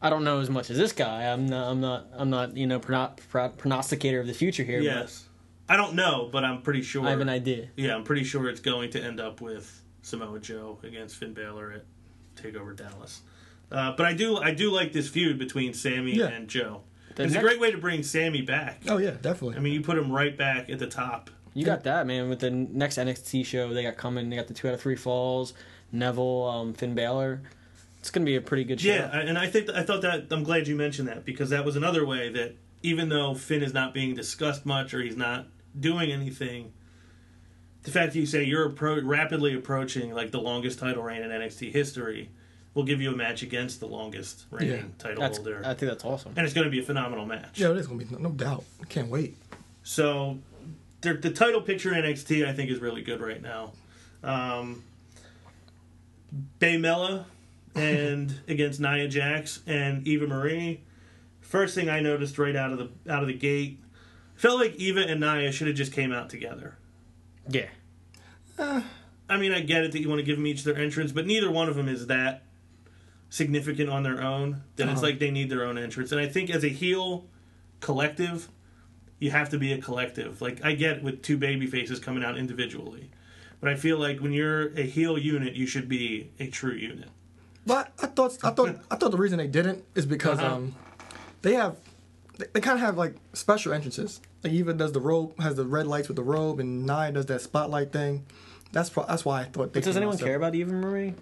I 0.00 0.10
don't 0.10 0.24
know 0.24 0.40
as 0.40 0.48
much 0.50 0.70
as 0.70 0.76
this 0.78 0.92
guy. 0.92 1.24
I'm 1.24 1.46
not. 1.46 1.70
I'm 1.70 1.80
not. 1.80 2.06
I'm 2.12 2.30
not. 2.30 2.56
You 2.56 2.66
know, 2.66 2.78
prono- 2.80 3.16
pro- 3.30 3.48
prognosticator 3.50 4.20
of 4.20 4.26
the 4.26 4.34
future 4.34 4.62
here. 4.62 4.78
but 4.78 4.84
Yes. 4.84 5.24
I 5.68 5.76
don't 5.76 5.94
know, 5.94 6.28
but 6.32 6.44
I'm 6.44 6.62
pretty 6.62 6.82
sure. 6.82 7.06
I 7.06 7.10
have 7.10 7.20
an 7.20 7.28
idea. 7.28 7.68
Yeah, 7.76 7.94
I'm 7.94 8.04
pretty 8.04 8.24
sure 8.24 8.48
it's 8.48 8.60
going 8.60 8.90
to 8.90 9.02
end 9.02 9.20
up 9.20 9.40
with 9.40 9.82
Samoa 10.02 10.38
Joe 10.40 10.78
against 10.82 11.16
Finn 11.16 11.34
Balor 11.34 11.72
at 11.72 11.84
Takeover 12.42 12.74
Dallas. 12.76 13.20
Uh, 13.70 13.92
but 13.96 14.06
I 14.06 14.14
do, 14.14 14.38
I 14.38 14.52
do 14.54 14.70
like 14.70 14.94
this 14.94 15.08
feud 15.08 15.38
between 15.38 15.74
Sami 15.74 16.12
Yeah. 16.16 16.28
and 16.28 16.48
Joe. 16.48 16.84
The 17.16 17.24
it's 17.24 17.34
next- 17.34 17.44
a 17.44 17.46
great 17.46 17.60
way 17.60 17.70
to 17.70 17.76
bring 17.76 18.02
Sami 18.02 18.40
back. 18.40 18.80
Oh 18.88 18.96
yeah, 18.96 19.10
definitely. 19.20 19.56
I 19.56 19.60
mean, 19.60 19.74
you 19.74 19.82
put 19.82 19.98
him 19.98 20.10
right 20.10 20.34
back 20.36 20.70
at 20.70 20.78
the 20.78 20.86
top. 20.86 21.28
You 21.58 21.64
got 21.64 21.82
that, 21.84 22.06
man. 22.06 22.28
With 22.28 22.38
the 22.38 22.50
next 22.50 22.98
NXT 22.98 23.44
show 23.44 23.72
they 23.74 23.82
got 23.82 23.96
coming, 23.96 24.30
they 24.30 24.36
got 24.36 24.46
the 24.46 24.54
two 24.54 24.68
out 24.68 24.74
of 24.74 24.80
three 24.80 24.94
falls, 24.94 25.54
Neville, 25.90 26.44
um, 26.44 26.72
Finn 26.72 26.94
Balor. 26.94 27.42
It's 27.98 28.10
gonna 28.10 28.24
be 28.26 28.36
a 28.36 28.40
pretty 28.40 28.62
good 28.62 28.80
show. 28.80 28.90
Yeah, 28.90 29.18
and 29.18 29.36
I 29.36 29.48
think 29.48 29.68
I 29.70 29.82
thought 29.82 30.02
that 30.02 30.26
I'm 30.30 30.44
glad 30.44 30.68
you 30.68 30.76
mentioned 30.76 31.08
that 31.08 31.24
because 31.24 31.50
that 31.50 31.64
was 31.64 31.74
another 31.74 32.06
way 32.06 32.28
that 32.30 32.54
even 32.84 33.08
though 33.08 33.34
Finn 33.34 33.62
is 33.62 33.74
not 33.74 33.92
being 33.92 34.14
discussed 34.14 34.64
much 34.64 34.94
or 34.94 35.00
he's 35.02 35.16
not 35.16 35.46
doing 35.78 36.12
anything, 36.12 36.72
the 37.82 37.90
fact 37.90 38.12
that 38.12 38.18
you 38.20 38.26
say 38.26 38.44
you're 38.44 38.70
appro- 38.70 39.02
rapidly 39.04 39.52
approaching 39.54 40.14
like 40.14 40.30
the 40.30 40.40
longest 40.40 40.78
title 40.78 41.02
reign 41.02 41.22
in 41.22 41.30
NXT 41.30 41.72
history 41.72 42.30
will 42.74 42.84
give 42.84 43.00
you 43.00 43.10
a 43.12 43.16
match 43.16 43.42
against 43.42 43.80
the 43.80 43.86
longest 43.88 44.44
reigning 44.52 44.70
Yeah. 44.76 44.82
title 44.98 45.20
That's, 45.20 45.38
holder, 45.38 45.62
I 45.64 45.74
think 45.74 45.90
that's 45.90 46.04
awesome. 46.04 46.34
and 46.36 46.44
it's 46.44 46.54
going 46.54 46.66
to 46.66 46.70
be 46.70 46.78
a 46.78 46.82
phenomenal 46.84 47.26
match. 47.26 47.58
yeah, 47.58 47.70
it 47.72 47.76
is 47.78 47.88
gonna 47.88 47.98
be 48.04 48.06
no, 48.12 48.18
no 48.18 48.30
doubt. 48.30 48.62
Can't 48.88 49.08
wait. 49.08 49.36
So 49.82 50.38
the, 51.00 51.14
the 51.14 51.30
title 51.30 51.60
picture 51.60 51.94
in 51.94 52.02
NXT 52.04 52.46
I 52.46 52.52
think 52.52 52.70
is 52.70 52.78
really 52.80 53.02
good 53.02 53.20
right 53.20 53.40
now. 53.42 53.72
Um, 54.22 54.82
Baymella 56.60 57.24
and 57.74 58.34
against 58.48 58.80
Nia 58.80 59.08
Jax 59.08 59.60
and 59.66 60.06
Eva 60.06 60.26
Marie. 60.26 60.80
First 61.40 61.74
thing 61.74 61.88
I 61.88 62.00
noticed 62.00 62.38
right 62.38 62.54
out 62.56 62.72
of 62.72 62.78
the 62.78 63.12
out 63.12 63.22
of 63.22 63.28
the 63.28 63.34
gate, 63.34 63.80
felt 64.34 64.60
like 64.60 64.74
Eva 64.76 65.00
and 65.00 65.20
Nia 65.20 65.50
should 65.52 65.66
have 65.68 65.76
just 65.76 65.92
came 65.92 66.12
out 66.12 66.28
together. 66.28 66.76
Yeah, 67.48 67.68
I 68.58 69.36
mean, 69.38 69.52
I 69.52 69.60
get 69.60 69.84
it 69.84 69.92
that 69.92 70.00
you 70.00 70.08
want 70.10 70.18
to 70.18 70.24
give 70.24 70.36
them 70.36 70.46
each 70.46 70.64
their 70.64 70.76
entrance, 70.76 71.12
but 71.12 71.26
neither 71.26 71.50
one 71.50 71.68
of 71.68 71.76
them 71.76 71.88
is 71.88 72.08
that 72.08 72.42
significant 73.30 73.88
on 73.88 74.02
their 74.02 74.20
own. 74.20 74.62
That 74.76 74.84
it's 74.88 74.98
Uh-huh. 74.98 75.06
like 75.06 75.18
they 75.18 75.30
need 75.30 75.48
their 75.48 75.64
own 75.64 75.78
entrance. 75.78 76.12
And 76.12 76.20
I 76.20 76.28
think 76.28 76.50
as 76.50 76.64
a 76.64 76.68
heel 76.68 77.24
collective, 77.80 78.48
you 79.18 79.30
have 79.30 79.48
to 79.50 79.58
be 79.58 79.72
a 79.72 79.78
collective. 79.78 80.40
Like 80.40 80.64
I 80.64 80.72
get 80.74 81.02
with 81.02 81.22
two 81.22 81.36
baby 81.36 81.66
faces 81.66 81.98
coming 81.98 82.22
out 82.24 82.36
individually, 82.38 83.10
but 83.60 83.70
I 83.70 83.74
feel 83.76 83.98
like 83.98 84.20
when 84.20 84.32
you're 84.32 84.68
a 84.78 84.82
heel 84.82 85.18
unit, 85.18 85.54
you 85.54 85.66
should 85.66 85.88
be 85.88 86.30
a 86.38 86.46
true 86.48 86.74
unit. 86.74 87.08
But 87.66 87.92
I 88.02 88.06
thought 88.06 88.38
I 88.42 88.50
thought 88.50 88.76
I 88.90 88.96
thought 88.96 89.10
the 89.10 89.18
reason 89.18 89.38
they 89.38 89.46
didn't 89.46 89.84
is 89.94 90.06
because 90.06 90.38
Uh-huh. 90.38 90.54
um 90.54 90.74
they 91.42 91.54
have 91.54 91.76
they, 92.38 92.46
they 92.52 92.60
kind 92.60 92.76
of 92.76 92.80
have 92.80 92.96
like 92.96 93.14
special 93.32 93.72
entrances. 93.72 94.20
Like 94.44 94.52
Eva 94.52 94.72
does 94.72 94.92
the 94.92 95.00
robe 95.00 95.38
has 95.40 95.56
the 95.56 95.66
red 95.66 95.86
lights 95.86 96.08
with 96.08 96.16
the 96.16 96.22
robe, 96.22 96.60
and 96.60 96.86
Nia 96.86 97.12
does 97.12 97.26
that 97.26 97.40
spotlight 97.40 97.92
thing. 97.92 98.24
That's 98.72 98.88
pro- 98.90 99.06
that's 99.06 99.24
why 99.24 99.40
I 99.40 99.44
thought. 99.44 99.72
They 99.72 99.80
but 99.80 99.84
does 99.84 99.96
anyone 99.96 100.16
separate. 100.16 100.28
care 100.28 100.36
about 100.36 100.54
Eva 100.54 100.72
Marie? 100.72 101.14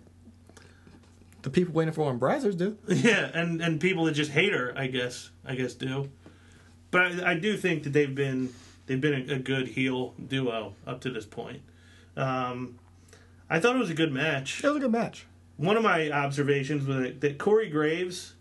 The 1.43 1.51
people 1.51 1.73
waiting 1.75 1.95
for 1.95 2.05
her 2.05 2.11
on 2.11 2.19
Brazzers 2.19 2.57
do. 2.57 2.77
Yeah, 2.89 3.31
and 3.33 3.61
and 3.61 3.81
people 3.81 4.05
that 4.05 4.13
just 4.13 4.33
hate 4.33 4.53
her, 4.53 4.73
I 4.77 4.89
guess, 4.89 5.31
I 5.45 5.55
guess 5.55 5.75
do. 5.75 6.11
But 6.97 7.25
I, 7.27 7.33
I 7.33 7.35
do 7.35 7.59
think 7.59 7.83
that 7.83 7.93
they've 7.93 8.15
been 8.15 8.55
they've 8.87 8.99
been 9.01 9.29
a, 9.31 9.35
a 9.35 9.39
good 9.39 9.69
heel 9.69 10.15
duo 10.29 10.73
up 10.87 11.03
to 11.03 11.11
this 11.11 11.27
point. 11.27 11.61
Um, 12.17 12.79
I 13.51 13.61
thought 13.61 13.77
it 13.77 13.79
was 13.79 13.91
a 13.91 13.95
good 13.95 14.13
match. 14.13 14.65
It 14.65 14.69
was 14.69 14.79
a 14.79 14.81
good 14.81 14.93
match. 14.93 15.27
One 15.59 15.77
of 15.77 15.83
my 15.83 16.11
observations 16.11 16.87
was 16.87 16.97
that, 16.97 17.21
that 17.21 17.37
Corey 17.39 17.69
Graves 17.69 18.33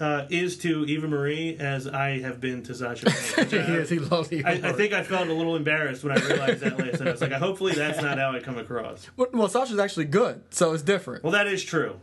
uh, 0.00 0.24
is 0.30 0.56
to 0.58 0.86
Eva 0.86 1.06
Marie 1.06 1.56
as 1.58 1.86
I 1.86 2.20
have 2.20 2.40
been 2.40 2.62
to 2.62 2.74
Sasha. 2.74 3.04
Banks, 3.06 3.36
which 3.36 3.50
he 3.50 3.58
I- 3.58 3.76
is. 3.76 3.90
He 3.90 3.98
loves. 3.98 4.30
He 4.30 4.42
I, 4.42 4.52
I 4.52 4.72
think 4.72 4.94
I 4.94 5.02
felt 5.02 5.28
a 5.28 5.32
little 5.34 5.54
embarrassed 5.54 6.02
when 6.02 6.16
I 6.16 6.26
realized 6.26 6.60
that 6.60 6.78
last 6.78 6.98
night. 7.00 7.08
I 7.08 7.12
was 7.12 7.20
like, 7.20 7.32
hopefully 7.32 7.74
that's 7.74 8.00
not 8.00 8.16
how 8.16 8.32
I 8.32 8.40
come 8.40 8.56
across. 8.56 9.08
Well, 9.18 9.28
well, 9.34 9.48
Sasha's 9.48 9.78
actually 9.78 10.06
good, 10.06 10.42
so 10.48 10.72
it's 10.72 10.82
different. 10.82 11.22
Well, 11.24 11.32
that 11.32 11.46
is 11.46 11.62
true. 11.62 12.00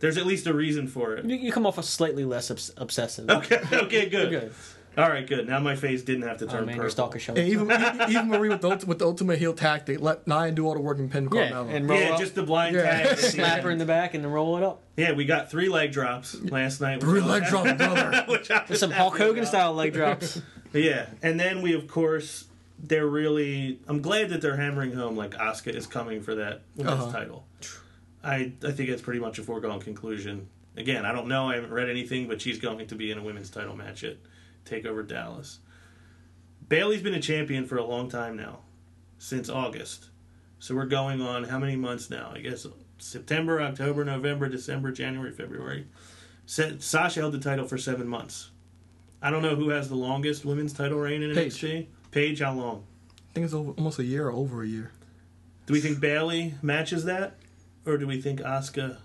There's 0.00 0.18
at 0.18 0.26
least 0.26 0.46
a 0.46 0.52
reason 0.52 0.86
for 0.88 1.14
it. 1.14 1.24
You, 1.24 1.36
you 1.36 1.50
come 1.52 1.64
off 1.66 1.78
as 1.78 1.88
slightly 1.88 2.24
less 2.26 2.50
obs- 2.50 2.72
obsessive. 2.76 3.30
Okay, 3.30 3.60
okay, 3.72 4.08
good. 4.08 4.30
Good. 4.30 4.52
All 4.98 5.08
right, 5.08 5.26
good. 5.26 5.48
Now 5.48 5.58
my 5.58 5.74
face 5.74 6.02
didn't 6.02 6.24
have 6.28 6.36
to 6.38 6.44
Oh 6.44 6.48
turn 6.48 6.60
man, 6.66 6.74
purple. 6.74 6.82
your 6.84 6.90
stalker 6.90 7.18
show. 7.18 7.32
And 7.34 7.48
even 7.48 7.70
Eva 7.70 8.24
Marie 8.24 8.50
with 8.50 8.60
the 8.60 8.68
ulti- 8.68 8.86
with 8.86 8.98
the 8.98 9.06
ultimate 9.06 9.38
heel 9.38 9.54
tactic, 9.54 10.00
let 10.00 10.26
Nia 10.26 10.52
do 10.52 10.66
all 10.66 10.74
the 10.74 10.80
work 10.80 10.98
and 10.98 11.10
pin 11.10 11.28
yeah, 11.32 11.50
Carmella. 11.50 11.74
and 11.74 11.88
roll 11.88 11.98
Yeah, 11.98 12.10
up, 12.10 12.20
just 12.20 12.34
the 12.34 12.42
blind 12.42 12.76
Yeah. 12.76 12.82
tag. 13.04 13.18
slap 13.18 13.62
her 13.62 13.70
in 13.70 13.78
the 13.78 13.86
back 13.86 14.12
and 14.14 14.22
then 14.22 14.30
roll 14.30 14.56
it 14.58 14.62
up. 14.62 14.82
Yeah, 14.98 15.12
we 15.12 15.24
got 15.24 15.50
three 15.50 15.68
leg 15.70 15.92
drops 15.92 16.38
last 16.42 16.80
night. 16.82 17.00
Three 17.00 17.20
leg 17.20 17.44
drop, 17.48 17.76
brother. 17.78 18.24
With 18.28 18.76
some 18.78 18.90
happy 18.90 18.98
Hulk 19.00 19.16
Hogan 19.18 19.38
about. 19.44 19.48
style 19.48 19.72
leg 19.74 19.92
drops. 19.94 20.40
Yeah, 20.74 21.06
and 21.22 21.38
then 21.38 21.60
we 21.60 21.74
of 21.74 21.86
course 21.86 22.46
they're 22.82 23.06
really. 23.06 23.78
I'm 23.88 24.00
glad 24.00 24.30
that 24.30 24.40
they're 24.40 24.56
hammering 24.56 24.92
home 24.92 25.16
like 25.16 25.32
Asuka 25.32 25.74
is 25.74 25.86
coming 25.86 26.22
for 26.22 26.34
that 26.36 26.62
women's 26.76 27.00
Uh-huh. 27.02 27.12
title. 27.12 27.44
I 28.24 28.52
I 28.64 28.70
think 28.72 28.88
it's 28.88 29.02
pretty 29.02 29.20
much 29.20 29.38
a 29.38 29.42
foregone 29.42 29.80
conclusion. 29.80 30.48
Again, 30.76 31.04
I 31.04 31.12
don't 31.12 31.28
know. 31.28 31.50
I 31.50 31.56
haven't 31.56 31.72
read 31.72 31.90
anything, 31.90 32.26
but 32.26 32.40
she's 32.40 32.58
going 32.58 32.86
to 32.86 32.94
be 32.94 33.10
in 33.10 33.18
a 33.18 33.22
women's 33.22 33.50
title 33.50 33.76
match 33.76 34.02
at 34.64 34.70
Takeover 34.70 35.06
Dallas. 35.06 35.60
Bayley's 36.68 37.02
been 37.02 37.14
a 37.14 37.20
champion 37.20 37.66
for 37.66 37.76
a 37.76 37.84
long 37.84 38.08
time 38.08 38.36
now, 38.36 38.60
since 39.18 39.48
August. 39.48 40.08
So 40.58 40.74
we're 40.74 40.86
going 40.86 41.20
on 41.20 41.44
how 41.44 41.58
many 41.58 41.76
months 41.76 42.08
now? 42.08 42.32
I 42.34 42.40
guess 42.40 42.66
September, 42.98 43.60
October, 43.60 44.04
November, 44.04 44.48
December, 44.48 44.92
January, 44.92 45.32
February. 45.32 45.86
Sasha 46.46 47.20
held 47.20 47.32
the 47.32 47.38
title 47.38 47.66
for 47.66 47.78
seven 47.78 48.06
months. 48.06 48.50
I 49.20 49.30
don't 49.30 49.42
know 49.42 49.54
who 49.54 49.70
has 49.70 49.88
the 49.88 49.94
longest 49.94 50.44
women's 50.44 50.72
title 50.72 50.98
reign 50.98 51.22
in 51.22 51.34
Paige. 51.34 51.60
NXT. 51.60 51.86
Paige, 52.10 52.40
how 52.40 52.54
long? 52.54 52.84
I 53.30 53.34
think 53.34 53.44
it's 53.44 53.54
over, 53.54 53.70
almost 53.72 53.98
a 53.98 54.04
year 54.04 54.28
or 54.28 54.32
over 54.32 54.62
a 54.62 54.66
year. 54.66 54.92
Do 55.66 55.72
we 55.72 55.80
think 55.80 56.00
Bayley 56.00 56.54
matches 56.60 57.04
that, 57.04 57.36
or 57.86 57.96
do 57.96 58.06
we 58.06 58.20
think 58.20 58.40
Asuka? 58.40 58.98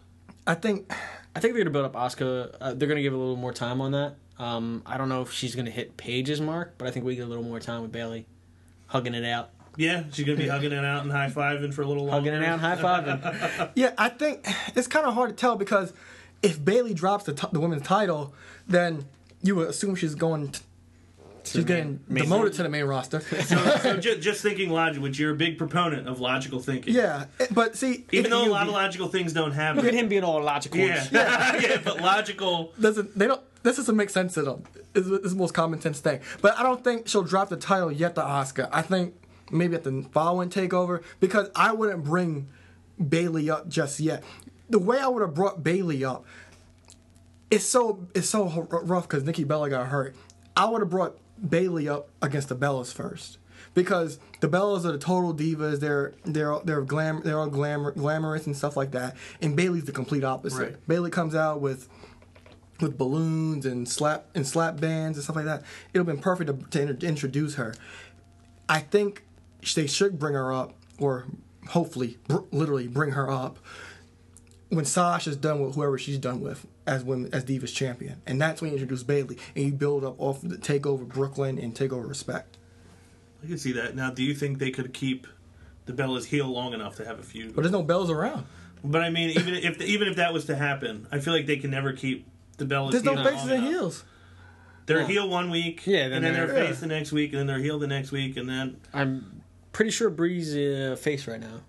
I 0.46 0.56
think 0.56 0.92
I 1.36 1.40
think 1.40 1.54
they're 1.54 1.64
gonna 1.64 1.72
build 1.72 1.86
up 1.86 1.94
Asuka. 1.94 2.56
Uh, 2.60 2.74
they're 2.74 2.88
gonna 2.88 3.02
give 3.02 3.14
a 3.14 3.18
little 3.18 3.36
more 3.36 3.54
time 3.54 3.80
on 3.80 3.92
that. 3.92 4.16
Um, 4.40 4.84
I 4.86 4.98
don't 4.98 5.10
know 5.10 5.22
if 5.24 5.32
she's 5.32 5.56
gonna 5.56 5.72
hit 5.72 5.98
Paige's 5.98 6.40
mark, 6.42 6.76
but 6.78 6.88
I 6.88 6.92
think 6.92 7.06
we 7.06 7.16
get 7.16 7.24
a 7.26 7.28
little 7.28 7.44
more 7.44 7.60
time 7.60 7.82
with 7.82 7.92
Bayley, 7.92 8.28
hugging 8.88 9.16
it 9.16 9.26
out, 9.26 9.50
Yeah, 9.78 10.04
she's 10.12 10.26
gonna 10.26 10.38
be 10.38 10.48
hugging 10.48 10.72
it 10.72 10.86
out 10.86 11.04
and 11.04 11.12
high 11.12 11.30
fiving 11.30 11.74
for 11.74 11.82
a 11.82 11.88
little 11.88 12.06
longer. 12.06 12.30
hugging 12.32 12.44
it 12.44 12.46
out, 12.46 12.54
and 12.54 12.62
high 12.62 12.76
fiving. 12.78 13.72
Yeah, 13.76 13.94
I 13.98 14.10
think 14.10 14.46
it's 14.76 14.88
kind 14.88 15.06
of 15.06 15.14
hard 15.16 15.30
to 15.32 15.36
tell 15.36 15.56
because 15.56 15.92
if 16.44 16.64
Bayley 16.64 16.94
drops 16.94 17.24
the, 17.26 17.34
t- 17.34 17.48
the 17.52 17.60
women's 17.60 17.82
title, 17.82 18.34
then 18.68 19.06
you 19.42 19.56
would 19.56 19.70
assume 19.70 19.96
she's 19.96 20.14
going. 20.16 20.50
T- 20.52 20.62
she's 21.44 21.64
getting 21.64 22.00
main- 22.08 22.26
demoted 22.26 22.54
to 22.54 22.64
the 22.64 22.70
main 22.70 22.86
roster. 22.86 23.22
So, 23.22 23.56
so 23.78 23.98
just, 23.98 24.22
just 24.22 24.42
thinking 24.44 24.70
logic, 24.70 25.02
which 25.02 25.18
you're 25.18 25.32
a 25.32 25.36
big 25.36 25.58
proponent 25.58 26.08
of 26.08 26.20
logical 26.20 26.60
thinking. 26.60 26.94
yeah, 26.94 27.26
but 27.52 27.76
see, 27.76 28.06
Even 28.12 28.30
though 28.30 28.42
a 28.42 28.46
you- 28.46 28.52
lot 28.52 28.68
of 28.68 28.74
logical 28.74 29.08
things 29.08 29.34
don't 29.34 29.54
happen. 29.54 29.78
Look 29.78 29.88
at 29.88 29.94
him 29.96 30.08
being 30.10 30.24
all 30.24 30.44
logical. 30.44 30.80
Yeah. 30.80 31.06
yeah, 31.12 31.82
but 31.84 32.02
logical. 32.02 32.74
doesn't 32.80 33.18
they 33.18 33.26
don't 33.28 33.42
this 33.64 33.78
doesn't 33.78 33.96
make 33.96 34.10
sense 34.10 34.34
to 34.36 34.44
them. 34.44 34.64
It's, 34.96 35.08
it's 35.08 35.32
the 35.32 35.38
most 35.38 35.54
common 35.54 35.82
sense 35.82 36.00
thing. 36.00 36.20
But 36.42 36.58
I 36.58 36.64
don't 36.64 36.84
think 36.84 37.08
she'll 37.08 37.24
drop 37.24 37.50
the 37.50 37.58
title 37.58 37.92
yet 37.92 38.16
to 38.16 38.22
Asuka. 38.22 38.70
I 38.72 38.82
think 38.82 39.16
maybe 39.52 39.76
at 39.76 39.84
the 39.84 40.06
following 40.12 40.50
takeover 40.50 41.04
because 41.20 41.50
I 41.56 41.74
wouldn't 41.74 42.04
bring 42.04 42.48
Bayley 43.06 43.50
up 43.50 43.68
just 43.68 44.00
yet. 44.00 44.24
The 44.70 44.80
way 44.80 45.00
I 45.00 45.08
would 45.08 45.22
have 45.22 45.34
brought 45.34 45.64
Bayley 45.64 46.04
up, 46.04 46.26
it's 47.50 47.66
so 47.66 48.08
it's 48.14 48.30
so 48.30 48.68
rough 48.70 49.08
because 49.08 49.24
Nikki 49.24 49.44
Bella 49.44 49.70
got 49.70 49.88
hurt. 49.88 50.16
I 50.56 50.66
would 50.66 50.82
have 50.82 50.90
brought 50.90 51.18
Bayley 51.48 51.88
up 51.88 52.10
against 52.22 52.50
the 52.50 52.56
Bellas 52.56 52.94
first. 52.94 53.38
Because 53.74 54.18
the 54.40 54.48
Bellas 54.48 54.86
are 54.86 54.92
the 54.92 54.98
total 54.98 55.36
divas, 55.36 55.80
they're 55.80 56.14
they're 56.26 56.58
they're 56.64 56.82
glam 56.82 57.22
they're 57.24 57.40
all 57.40 57.48
glamour, 57.48 57.92
glamorous 57.92 58.48
and 58.48 58.58
stuff 58.58 58.76
like 58.76 58.92
that, 58.92 59.16
and 59.40 59.56
Bayley's 59.56 59.86
the 59.86 59.92
complete 59.92 60.24
opposite. 60.24 60.60
Right. 60.60 60.88
Bayley 60.88 61.12
comes 61.12 61.36
out 61.36 61.62
with 61.62 61.88
with 62.80 62.98
balloons 62.98 63.66
and 63.66 63.88
slap 63.88 64.26
and 64.36 64.46
slap 64.46 64.80
bands 64.80 65.18
and 65.18 65.24
stuff 65.24 65.36
like 65.36 65.46
that. 65.46 65.64
It'll 65.94 66.06
been 66.06 66.20
perfect 66.20 66.72
to, 66.72 66.94
to 66.94 67.06
introduce 67.08 67.56
her. 67.56 67.74
I 68.70 68.80
think 68.80 69.24
they 69.76 69.88
should 69.88 70.20
bring 70.20 70.34
her 70.34 70.54
up, 70.54 70.74
or 71.00 71.26
hopefully, 71.70 72.18
br- 72.28 72.40
literally 72.52 72.88
bring 72.88 73.12
her 73.12 73.30
up 73.30 73.60
when 74.70 74.86
Sasha's 74.86 75.38
done 75.38 75.62
with 75.62 75.76
whoever 75.76 75.98
she's 75.98 76.18
done 76.18 76.42
with 76.42 76.66
as 76.86 77.04
women 77.04 77.34
as 77.34 77.46
Divas 77.46 77.74
champion, 77.74 78.22
and 78.26 78.40
that's 78.40 78.62
when 78.62 78.72
you 78.72 78.76
introduce 78.78 79.04
Bayley 79.04 79.38
and 79.56 79.66
you 79.66 79.72
build 79.72 80.04
up 80.04 80.16
off 80.20 80.42
the 80.42 80.58
takeover 80.58 81.08
Brooklyn 81.08 81.58
and 81.58 81.74
takeover 81.74 82.08
Respect. 82.08 82.58
I 83.44 83.48
can 83.48 83.58
see 83.58 83.72
that. 83.74 83.96
Now, 83.96 84.10
do 84.10 84.24
you 84.24 84.34
think 84.34 84.58
they 84.58 84.72
could 84.72 84.94
keep 84.94 85.28
the 85.86 85.94
Bellas 85.94 86.26
heel 86.26 86.48
long 86.48 86.74
enough 86.74 86.96
to 86.98 87.06
have 87.06 87.20
a 87.20 87.24
feud? 87.24 87.56
But 87.56 87.62
there's 87.62 87.72
no 87.72 87.84
bells 87.84 88.10
around. 88.10 88.46
But 88.84 89.02
I 89.02 89.10
mean, 89.10 89.32
even 89.32 89.54
if 89.54 89.82
even 89.82 90.08
if 90.08 90.16
that 90.18 90.34
was 90.34 90.46
to 90.46 90.56
happen, 90.56 91.08
I 91.12 91.20
feel 91.20 91.34
like 91.34 91.46
they 91.46 91.58
can 91.58 91.72
never 91.72 91.94
keep 91.94 92.28
the 92.58 92.66
Bellas. 92.66 92.92
There's 92.92 93.04
no 93.04 93.16
faces 93.24 93.48
long 93.50 93.52
and 93.58 93.64
heels. 93.68 94.04
They're 94.86 95.02
Oh. 95.02 95.06
heel 95.06 95.28
one 95.30 95.50
week, 95.50 95.86
Yeah, 95.86 96.04
then 96.08 96.14
and 96.18 96.26
then 96.26 96.34
they're, 96.34 96.48
they're- 96.48 96.68
face 96.68 96.80
the 96.80 96.88
next 96.88 97.12
week, 97.12 97.32
and 97.32 97.40
then 97.40 97.48
they're 97.48 97.60
heel 97.60 97.78
the 97.80 97.88
next 97.88 98.12
week, 98.12 98.38
and 98.38 98.48
then 98.48 98.78
I'm 98.94 99.42
pretty 99.74 99.92
sure 99.92 100.10
Brie's 100.10 100.56
uh, 100.56 100.96
face 101.00 101.28
right 101.28 101.40
now. 101.42 101.62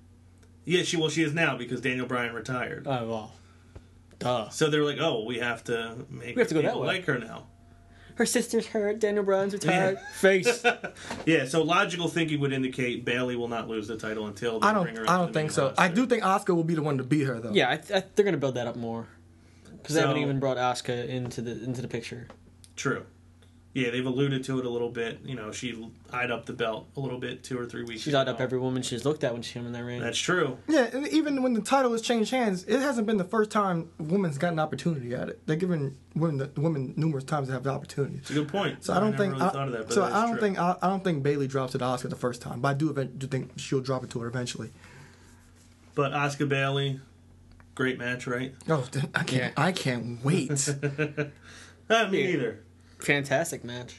yeah, 0.64 0.82
she 0.82 0.97
well 0.97 1.09
she 1.11 1.22
is 1.22 1.34
now 1.34 1.57
because 1.57 1.80
Daniel 1.80 2.07
Bryan 2.07 2.32
retired. 2.34 2.86
Oh 2.86 3.09
well, 3.09 3.32
duh. 4.18 4.49
so 4.51 4.70
they're 4.70 4.84
like, 4.84 4.99
oh, 5.01 5.24
we 5.24 5.39
have 5.39 5.64
to 5.64 5.97
make 6.11 6.36
We 6.36 6.41
have 6.41 6.49
to 6.49 6.55
go 6.55 6.62
that 6.62 6.68
people 6.68 6.82
way. 6.82 6.86
like 6.86 7.05
her 7.07 7.18
now. 7.18 7.47
Her 8.14 8.26
sister's 8.26 8.66
hurt. 8.66 8.99
Daniel 8.99 9.22
Bryan's 9.24 9.53
retired. 9.53 9.97
Yeah. 10.01 10.09
Face. 10.14 10.64
Yeah, 11.26 11.45
so 11.47 11.62
logical 11.62 12.09
thinking 12.09 12.41
would 12.41 12.53
indicate 12.53 13.05
Bayley 13.05 13.36
will 13.36 13.47
not 13.49 13.68
lose 13.68 13.86
the 13.89 13.97
title 13.97 14.26
until 14.26 14.59
they 14.61 14.66
I 14.68 14.72
don't. 14.74 14.89
up 14.99 15.09
I 15.09 15.16
don't 15.18 15.32
think 15.32 15.49
main 15.49 15.51
so. 15.51 15.74
I 15.78 15.89
do 15.89 16.07
think 16.07 16.22
Asuka 16.24 16.55
will 16.55 16.64
be 16.64 16.74
the 16.74 16.82
one 16.82 16.99
to 16.99 17.05
beat 17.05 17.24
her 17.26 17.39
though. 17.41 17.53
Yeah, 17.53 17.68
I, 17.68 17.74
I, 17.97 18.03
they're 18.14 18.24
gonna 18.24 18.36
build 18.39 18.55
that 18.57 18.66
up 18.66 18.76
more 18.76 19.07
because 19.89 20.03
they 20.03 20.07
haven't 20.07 20.22
even 20.22 20.39
brought 20.39 20.59
Asuka 20.59 21.09
into 21.09 21.41
the 21.41 21.64
into 21.64 21.80
the 21.80 21.89
picture. 21.89 22.28
True. 22.76 23.07
Yeah, 23.72 23.91
they've 23.91 24.05
alluded 24.05 24.45
to 24.45 24.59
it 24.59 24.66
a 24.66 24.68
little 24.68 24.91
bit. 24.91 25.20
You 25.24 25.34
know, 25.34 25.51
she 25.51 25.91
eyed 26.12 26.30
up 26.30 26.45
the 26.47 26.53
belt 26.53 26.89
a 26.97 27.01
little 27.01 27.18
bit 27.18 27.43
two 27.43 27.59
or 27.59 27.64
three 27.64 27.84
weeks. 27.84 28.03
She's 28.03 28.12
ago. 28.12 28.20
eyed 28.20 28.28
up 28.28 28.41
every 28.41 28.59
woman 28.59 28.82
she's 28.82 29.05
looked 29.05 29.24
at 29.24 29.32
when 29.32 29.41
she 29.41 29.55
came 29.55 29.64
in 29.66 29.72
that 29.72 29.84
ring. 29.84 30.01
That's 30.01 30.18
true. 30.18 30.59
Yeah, 30.68 30.91
and 30.93 31.07
even 31.09 31.43
when 31.43 31.55
the 31.55 31.62
title 31.62 31.93
has 31.93 32.03
changed 32.03 32.30
hands, 32.30 32.64
it 32.64 32.80
hasn't 32.80 33.07
been 33.07 33.16
the 33.16 33.24
first 33.24 33.51
time 33.51 33.91
women's 33.99 34.36
got 34.36 34.53
an 34.53 34.59
opportunity 34.59 35.14
at 35.14 35.30
it. 35.30 35.47
They're 35.47 35.57
giving 35.57 35.97
women 36.14 36.36
the 36.39 36.61
women 36.61 36.93
numerous 36.97 37.24
times 37.24 37.49
to 37.49 37.55
have 37.55 37.62
the 37.62 37.70
opportunity. 37.70 38.16
It's 38.16 38.30
a 38.30 38.34
good 38.34 38.49
point. 38.49 38.84
So 38.84 38.93
I 38.93 39.01
don't 39.01 39.16
think. 39.16 39.34
really 39.34 39.47
I, 39.47 39.68
that. 39.68 39.93
So 39.93 40.05
I 40.05 40.22
don't 40.22 40.32
true. 40.32 40.41
think. 40.41 40.59
I, 40.59 40.76
I 40.82 40.89
don't 40.89 41.05
think 41.05 41.22
Bayley 41.22 41.47
drops 41.47 41.74
it 41.74 41.78
to 41.78 41.84
Asuka 41.84 42.11
the 42.11 42.16
first 42.16 42.43
time, 42.43 42.61
but 42.61 42.68
I 42.68 42.74
do, 42.74 42.91
event, 42.91 43.18
do 43.18 43.26
think 43.26 43.53
she'll 43.57 43.80
drop 43.80 44.05
it 44.05 44.11
to 44.11 44.20
her 44.20 44.28
eventually. 44.28 44.70
But 45.95 46.12
Asuka 46.12 46.49
Bayley, 46.49 47.01
great 47.78 47.96
match, 47.96 48.26
right? 48.26 48.52
Oh, 48.68 48.84
I 49.14 49.22
can't. 49.22 49.54
Yeah. 49.56 49.64
I 49.64 49.70
can't 49.72 50.22
wait. 50.24 50.50
Uh, 51.90 52.06
me 52.08 52.20
Yeah. 52.20 52.26
neither. 52.32 52.60
Fantastic 52.98 53.64
match. 53.64 53.94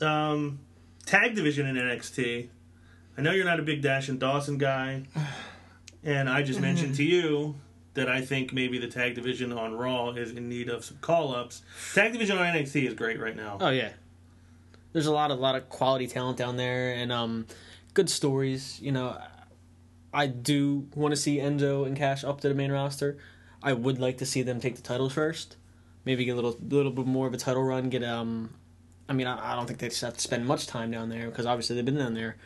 Um, 0.00 0.58
tag 1.06 1.36
division 1.36 1.66
in 1.68 1.76
NXT. 1.76 2.48
I 3.16 3.20
know 3.20 3.30
you're 3.30 3.44
not 3.44 3.60
a 3.60 3.62
big 3.62 3.80
Dash 3.80 4.08
and 4.08 4.18
Dawson 4.18 4.58
guy, 4.58 5.04
and 6.02 6.28
I 6.28 6.42
just 6.42 6.60
mentioned 6.60 6.96
to 6.96 7.04
you 7.04 7.54
that 7.94 8.08
I 8.08 8.22
think 8.22 8.52
maybe 8.52 8.78
the 8.78 8.88
tag 8.88 9.14
division 9.14 9.52
on 9.52 9.74
Raw 9.74 10.10
is 10.10 10.32
in 10.32 10.48
need 10.48 10.68
of 10.68 10.84
some 10.84 10.96
call 11.00 11.32
ups. 11.32 11.62
Tag 11.94 12.12
division 12.12 12.38
on 12.38 12.44
NXT 12.52 12.88
is 12.88 12.94
great 12.94 13.20
right 13.20 13.36
now. 13.36 13.58
Oh 13.60 13.70
yeah. 13.70 13.90
There's 14.92 15.06
a 15.06 15.12
lot 15.12 15.30
of 15.30 15.38
lot 15.38 15.54
of 15.54 15.68
quality 15.68 16.08
talent 16.08 16.38
down 16.38 16.56
there 16.56 16.94
and 16.94 17.12
um 17.12 17.46
good 17.94 18.10
stories. 18.10 18.80
You 18.80 18.90
know, 18.90 19.16
I 20.12 20.26
do 20.26 20.88
want 20.94 21.12
to 21.12 21.16
see 21.16 21.38
Enzo 21.38 21.86
and 21.86 21.96
Cass 21.96 22.24
up 22.24 22.40
to 22.40 22.48
the 22.48 22.54
main 22.54 22.72
roster. 22.72 23.18
I 23.62 23.72
would 23.72 23.98
like 23.98 24.18
to 24.18 24.26
see 24.26 24.42
them 24.42 24.60
take 24.60 24.76
the 24.76 24.82
titles 24.82 25.12
first. 25.12 25.56
Maybe 26.04 26.24
get 26.24 26.32
a 26.32 26.36
little 26.36 26.56
little 26.68 26.92
bit 26.92 27.06
more 27.06 27.26
of 27.26 27.34
a 27.34 27.36
title 27.36 27.62
run. 27.62 27.90
Get 27.90 28.02
um, 28.02 28.54
I 29.08 29.12
mean, 29.12 29.26
I, 29.26 29.52
I 29.52 29.56
don't 29.56 29.66
think 29.66 29.78
they 29.78 29.88
just 29.88 30.00
have 30.02 30.14
to 30.14 30.20
spend 30.20 30.46
much 30.46 30.66
time 30.66 30.90
down 30.90 31.08
there 31.08 31.28
because 31.28 31.46
obviously 31.46 31.76
they've 31.76 31.84
been 31.84 31.98
down 31.98 32.14
there, 32.14 32.36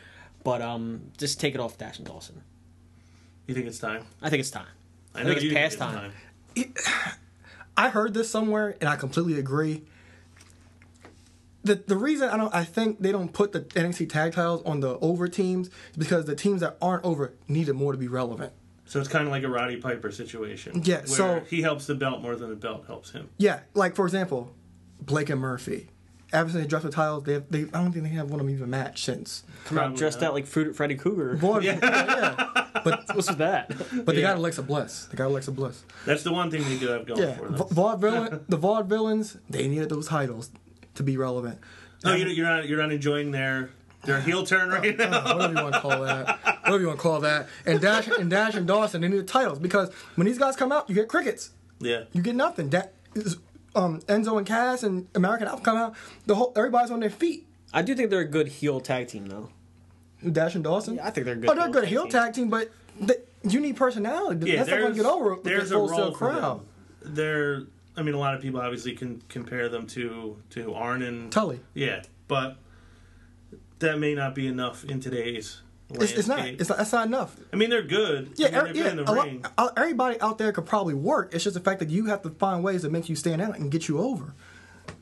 but 0.43 0.61
um, 0.61 1.11
just 1.17 1.39
take 1.39 1.53
it 1.55 1.61
off 1.61 1.77
Dash 1.77 1.97
and 1.97 2.07
Dawson. 2.07 2.41
You 3.47 3.53
think 3.53 3.67
it's 3.67 3.79
time? 3.79 4.05
I 4.21 4.29
think 4.29 4.39
it's 4.39 4.51
time. 4.51 4.67
I, 5.13 5.23
think 5.23 5.41
it's 5.41 5.53
past 5.53 5.77
time. 5.77 6.13
I 7.77 7.89
heard 7.89 8.13
this 8.13 8.29
somewhere, 8.29 8.75
and 8.79 8.89
I 8.89 8.95
completely 8.95 9.37
agree. 9.37 9.83
The 11.63 11.75
the 11.75 11.95
reason 11.97 12.29
I 12.29 12.37
don't 12.37 12.53
I 12.53 12.63
think 12.63 12.99
they 13.01 13.11
don't 13.11 13.31
put 13.31 13.51
the 13.53 13.61
NXT 13.61 14.09
tag 14.09 14.33
titles 14.33 14.61
on 14.65 14.81
the 14.81 14.97
over 14.99 15.27
teams 15.27 15.67
is 15.67 15.97
because 15.97 16.25
the 16.25 16.35
teams 16.35 16.61
that 16.61 16.77
aren't 16.81 17.05
over 17.05 17.33
needed 17.47 17.73
more 17.73 17.91
to 17.93 17.97
be 17.97 18.07
relevant. 18.07 18.51
So 18.85 18.99
it's 18.99 19.07
kind 19.09 19.25
of 19.25 19.31
like 19.31 19.43
a 19.43 19.49
Roddy 19.49 19.77
Piper 19.77 20.11
situation. 20.11 20.81
Yeah, 20.83 20.97
where 20.97 21.07
so- 21.07 21.39
he 21.49 21.61
helps 21.61 21.85
the 21.87 21.95
belt 21.95 22.21
more 22.21 22.35
than 22.35 22.49
the 22.49 22.55
belt 22.55 22.85
helps 22.87 23.11
him. 23.11 23.29
Yeah, 23.37 23.61
like 23.73 23.95
for 23.95 24.05
example, 24.05 24.53
Blake 25.01 25.29
and 25.29 25.39
Murphy. 25.39 25.89
Ever 26.33 26.49
since 26.49 26.63
they 26.63 26.67
dropped 26.67 26.83
the 26.85 26.91
titles, 26.91 27.23
they, 27.25 27.37
they 27.49 27.59
I 27.73 27.81
don't 27.83 27.91
think 27.93 28.03
they 28.05 28.09
have 28.11 28.29
one 28.31 28.39
of 28.39 28.45
them 28.47 28.53
even 28.55 28.67
match 28.69 29.03
since. 29.05 29.43
Come 29.65 29.77
out 29.77 29.95
dressed 29.95 30.19
not. 30.19 30.29
out 30.29 30.33
like 30.33 30.47
Fred- 30.47 30.75
Freddy 30.75 30.95
Krueger. 30.95 31.35
Boy, 31.37 31.59
yeah. 31.59 31.75
but 32.83 33.03
What's 33.15 33.29
with 33.29 33.37
that? 33.37 33.69
but 34.03 34.07
they 34.15 34.21
Yeah. 34.21 34.29
got 34.29 34.37
Alexa 34.37 34.63
Bliss. 34.63 35.05
They 35.11 35.15
got 35.17 35.27
Alexa 35.27 35.51
Bliss. 35.51 35.83
That's 36.07 36.23
the 36.23 36.33
one 36.33 36.49
thing 36.49 36.63
they 36.63 36.77
do 36.79 36.87
have 36.87 37.05
going 37.05 37.21
Yeah, 37.21 37.35
for 37.35 37.49
Va- 37.49 37.57
them. 37.65 37.67
vaudevillain, 37.77 38.41
the 38.49 38.57
vaudevillains, 38.57 39.37
they 39.47 39.67
needed 39.67 39.89
those 39.89 40.07
titles 40.07 40.49
to 40.95 41.03
be 41.03 41.17
relevant. 41.17 41.59
No, 42.03 42.13
you're, 42.15 42.27
you're 42.27 42.45
not. 42.47 42.67
You're 42.67 42.81
not 42.81 42.91
enjoying 42.91 43.31
their 43.31 43.69
their 44.03 44.19
heel 44.21 44.45
turn 44.45 44.69
right 44.69 44.97
now. 44.97 45.19
Uh, 45.19 45.33
whatever 45.35 45.53
you 45.53 45.63
want 45.63 45.73
to 45.75 45.79
call 45.81 46.01
that. 46.03 46.39
Whatever 46.63 46.79
you 46.81 46.87
want 46.87 46.99
to 46.99 47.03
call 47.03 47.19
that. 47.21 47.47
And 47.65 47.79
Dash 47.79 48.07
and 48.07 48.29
Dash 48.29 48.55
and 48.55 48.67
Dawson, 48.67 49.01
they 49.01 49.07
need 49.07 49.17
the 49.19 49.23
titles 49.23 49.59
because 49.59 49.93
when 50.15 50.27
these 50.27 50.37
guys 50.37 50.55
come 50.55 50.71
out, 50.71 50.89
you 50.89 50.95
get 50.95 51.07
crickets. 51.07 51.51
yeah. 51.79 52.03
You 52.11 52.21
get 52.21 52.35
nothing. 52.35 52.69
That 52.71 52.93
is, 53.15 53.37
um, 53.75 54.01
Enzo 54.01 54.37
and 54.37 54.45
Cass 54.45 54.83
and 54.83 55.07
American 55.15 55.47
Alpha 55.47 55.63
come 55.63 55.77
out. 55.77 55.95
The 56.25 56.35
whole 56.35 56.51
everybody's 56.55 56.91
on 56.91 56.99
their 56.99 57.09
feet. 57.09 57.47
I 57.73 57.81
do 57.81 57.95
think 57.95 58.09
they're 58.09 58.19
a 58.19 58.25
good 58.25 58.47
heel 58.49 58.79
tag 58.81 59.07
team 59.07 59.27
though. 59.27 59.49
Dash 60.29 60.55
and 60.55 60.63
Dawson. 60.63 60.99
I 60.99 61.09
think 61.09 61.25
they're 61.25 61.35
good. 61.35 61.49
oh, 61.49 61.55
they're 61.55 61.67
a 61.69 61.71
good 61.71 61.85
heel 61.85 62.07
tag 62.07 62.33
team, 62.33 62.49
but 62.49 62.69
they, 62.99 63.15
you 63.43 63.59
need 63.59 63.75
personality. 63.75 64.49
Yeah, 64.51 64.57
That's 64.57 64.69
not 64.69 64.79
going 64.79 64.91
to 64.93 64.97
get 64.97 65.05
over 65.05 65.35
with 65.35 65.43
there's 65.43 65.69
the 65.69 65.75
a 65.75 65.79
wholesale 65.79 65.97
role 65.99 66.11
for 66.11 66.17
crowd. 66.31 66.59
them. 67.01 67.15
They're. 67.15 67.63
I 67.95 68.01
mean, 68.01 68.15
a 68.15 68.19
lot 68.19 68.33
of 68.33 68.41
people 68.41 68.59
obviously 68.59 68.93
can 68.93 69.21
compare 69.29 69.69
them 69.69 69.87
to 69.87 70.37
to 70.51 70.73
Arn 70.73 71.01
and 71.01 71.31
Tully. 71.31 71.59
Yeah, 71.73 72.03
but 72.27 72.57
that 73.79 73.99
may 73.99 74.15
not 74.15 74.35
be 74.35 74.47
enough 74.47 74.83
in 74.83 74.99
today's. 74.99 75.61
It's, 75.89 76.11
it's 76.13 76.27
not. 76.27 76.45
It's 76.45 76.69
not. 76.69 76.77
That's 76.79 76.91
not 76.91 77.05
enough. 77.05 77.35
I 77.51 77.55
mean, 77.55 77.69
they're 77.69 77.83
good. 77.83 78.31
Yeah, 78.35 78.47
I 78.59 78.63
mean, 78.63 78.73
er- 78.73 78.77
yeah. 78.77 78.89
in 78.91 78.97
the 78.97 79.03
a 79.03 79.13
lot- 79.13 79.25
ring. 79.25 79.45
everybody 79.77 80.19
out 80.21 80.37
there 80.39 80.51
could 80.51 80.65
probably 80.65 80.95
work. 80.95 81.33
It's 81.35 81.43
just 81.43 81.53
the 81.53 81.59
fact 81.59 81.79
that 81.79 81.89
you 81.89 82.05
have 82.07 82.23
to 82.23 82.31
find 82.31 82.63
ways 82.63 82.81
that 82.81 82.91
make 82.91 83.09
you 83.09 83.15
stand 83.15 83.41
out 83.41 83.57
and 83.57 83.69
get 83.69 83.87
you 83.87 83.99
over. 83.99 84.33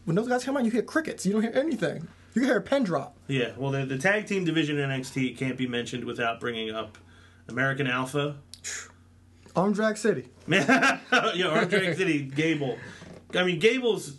When 0.05 0.15
those 0.15 0.27
guys 0.27 0.43
come 0.43 0.57
out, 0.57 0.65
you 0.65 0.71
hear 0.71 0.81
crickets. 0.81 1.25
You 1.25 1.33
don't 1.33 1.43
hear 1.43 1.53
anything. 1.55 2.07
You 2.33 2.43
hear 2.43 2.57
a 2.57 2.61
pen 2.61 2.83
drop. 2.83 3.15
Yeah, 3.27 3.51
well, 3.57 3.71
the, 3.71 3.85
the 3.85 3.97
tag 3.97 4.25
team 4.25 4.45
division 4.45 4.77
in 4.79 4.89
NXT 4.89 5.37
can't 5.37 5.57
be 5.57 5.67
mentioned 5.67 6.03
without 6.05 6.39
bringing 6.39 6.71
up 6.71 6.97
American 7.47 7.87
Alpha. 7.87 8.37
Arm 9.55 9.73
Drag 9.73 9.97
City. 9.97 10.27
yeah, 10.47 10.99
Arm 11.11 11.67
Drag 11.67 11.95
City, 11.97 12.23
Gable. 12.23 12.77
I 13.35 13.43
mean, 13.43 13.59
Gable's 13.59 14.17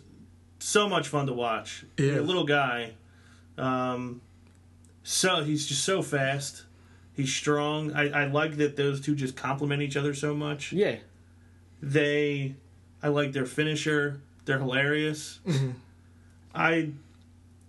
so 0.59 0.87
much 0.87 1.07
fun 1.07 1.27
to 1.27 1.33
watch. 1.33 1.85
Yeah. 1.97 2.19
A 2.19 2.21
little 2.21 2.45
guy. 2.45 2.93
Um, 3.57 4.21
so 5.03 5.43
he's 5.43 5.67
just 5.67 5.83
so 5.83 6.01
fast. 6.01 6.63
He's 7.15 7.33
strong. 7.33 7.93
I, 7.93 8.09
I 8.23 8.25
like 8.25 8.57
that 8.57 8.75
those 8.75 8.99
two 9.01 9.13
just 9.15 9.35
complement 9.35 9.81
each 9.81 9.95
other 9.97 10.13
so 10.13 10.33
much. 10.33 10.73
Yeah, 10.73 10.95
They, 11.81 12.55
I 13.03 13.09
like 13.09 13.33
their 13.33 13.45
finisher. 13.45 14.19
They're 14.45 14.57
hilarious. 14.59 15.39
Mm-hmm. 15.45 15.71
I, 16.55 16.89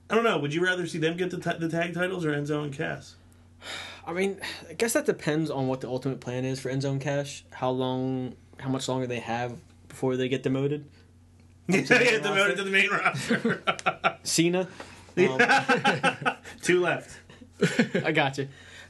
I 0.08 0.14
don't 0.14 0.24
know. 0.24 0.38
Would 0.38 0.54
you 0.54 0.64
rather 0.64 0.86
see 0.86 0.98
them 0.98 1.16
get 1.16 1.30
the, 1.30 1.38
ta- 1.38 1.56
the 1.58 1.68
tag 1.68 1.92
titles 1.94 2.24
or 2.24 2.30
Enzo 2.32 2.62
and 2.64 2.72
Cass? 2.72 3.16
I 4.06 4.12
mean, 4.12 4.38
I 4.68 4.74
guess 4.74 4.92
that 4.92 5.06
depends 5.06 5.50
on 5.50 5.66
what 5.66 5.80
the 5.80 5.88
ultimate 5.88 6.20
plan 6.20 6.44
is 6.44 6.60
for 6.60 6.70
Enzo 6.70 6.90
and 6.90 7.00
Cass. 7.00 7.42
How 7.52 7.70
long, 7.70 8.34
how 8.58 8.68
much 8.68 8.88
longer 8.88 9.06
they 9.06 9.20
have 9.20 9.58
before 9.88 10.16
they 10.16 10.28
get 10.28 10.42
demoted. 10.42 10.84
Yeah, 11.66 11.80
the 11.80 11.94
main 11.94 12.04
yeah, 12.04 12.18
demoted 12.18 12.56
to 12.58 12.64
the 12.64 12.70
main 12.70 12.90
roster. 12.90 13.62
Cena. 14.22 14.68
Um, 15.16 16.36
Two 16.62 16.82
left. 16.82 17.18
I 18.04 18.12
got 18.12 18.36
you. 18.36 18.48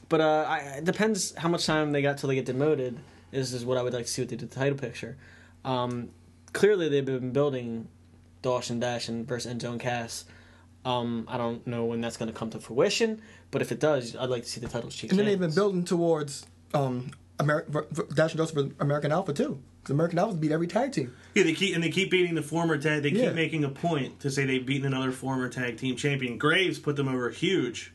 But 0.08 0.20
uh, 0.20 0.44
I, 0.48 0.58
it 0.78 0.84
depends 0.84 1.36
how 1.36 1.48
much 1.48 1.66
time 1.66 1.92
they 1.92 2.02
got 2.02 2.18
till 2.18 2.30
they 2.30 2.34
get 2.34 2.46
demoted. 2.46 2.98
Is 3.30 3.54
is 3.54 3.64
what 3.64 3.78
I 3.78 3.82
would 3.82 3.92
like 3.92 4.06
to 4.06 4.10
see 4.10 4.24
they 4.24 4.34
with 4.34 4.50
the 4.50 4.52
title 4.52 4.76
picture. 4.76 5.16
Um, 5.64 6.10
clearly, 6.52 6.88
they've 6.88 7.04
been 7.04 7.30
building 7.30 7.86
Dawson 8.42 8.80
Dash 8.80 9.08
and 9.08 9.24
versus 9.24 9.52
Enzo 9.52 9.70
and 9.70 9.80
Cass. 9.80 10.24
Um, 10.84 11.26
I 11.28 11.36
don't 11.36 11.64
know 11.66 11.84
when 11.84 12.00
that's 12.00 12.16
going 12.16 12.30
to 12.30 12.36
come 12.36 12.50
to 12.50 12.58
fruition, 12.58 13.22
but 13.54 13.62
if 13.62 13.72
it 13.72 13.78
does, 13.80 14.14
I'd 14.16 14.28
like 14.28 14.42
to 14.42 14.48
see 14.48 14.60
the 14.60 14.68
titles 14.68 14.94
change. 14.94 15.12
And 15.12 15.18
then 15.18 15.24
they've 15.26 15.38
been 15.40 15.54
building 15.54 15.84
towards 15.84 16.44
um, 16.74 17.12
Ameri- 17.38 17.66
v- 17.68 17.80
v- 17.90 18.02
Dash 18.14 18.32
and 18.32 18.38
Dawson 18.38 18.70
for 18.74 18.82
American 18.82 19.12
Alpha 19.12 19.32
too. 19.32 19.62
Because 19.80 19.92
American 19.94 20.18
Alpha 20.18 20.34
beat 20.34 20.50
every 20.50 20.66
tag 20.66 20.92
team. 20.92 21.14
Yeah, 21.34 21.44
they 21.44 21.52
keep 21.54 21.74
and 21.74 21.82
they 21.84 21.90
keep 21.90 22.10
beating 22.10 22.34
the 22.34 22.42
former 22.42 22.76
tag. 22.78 23.02
They 23.04 23.10
Yeah. 23.10 23.26
keep 23.26 23.34
making 23.34 23.64
a 23.64 23.68
point 23.68 24.18
to 24.20 24.30
say 24.30 24.44
they've 24.44 24.64
beaten 24.66 24.86
another 24.92 25.12
former 25.12 25.48
tag 25.48 25.76
team 25.78 25.94
champion. 25.96 26.36
Graves 26.38 26.78
put 26.78 26.96
them 26.96 27.06
over 27.08 27.30
huge 27.30 27.92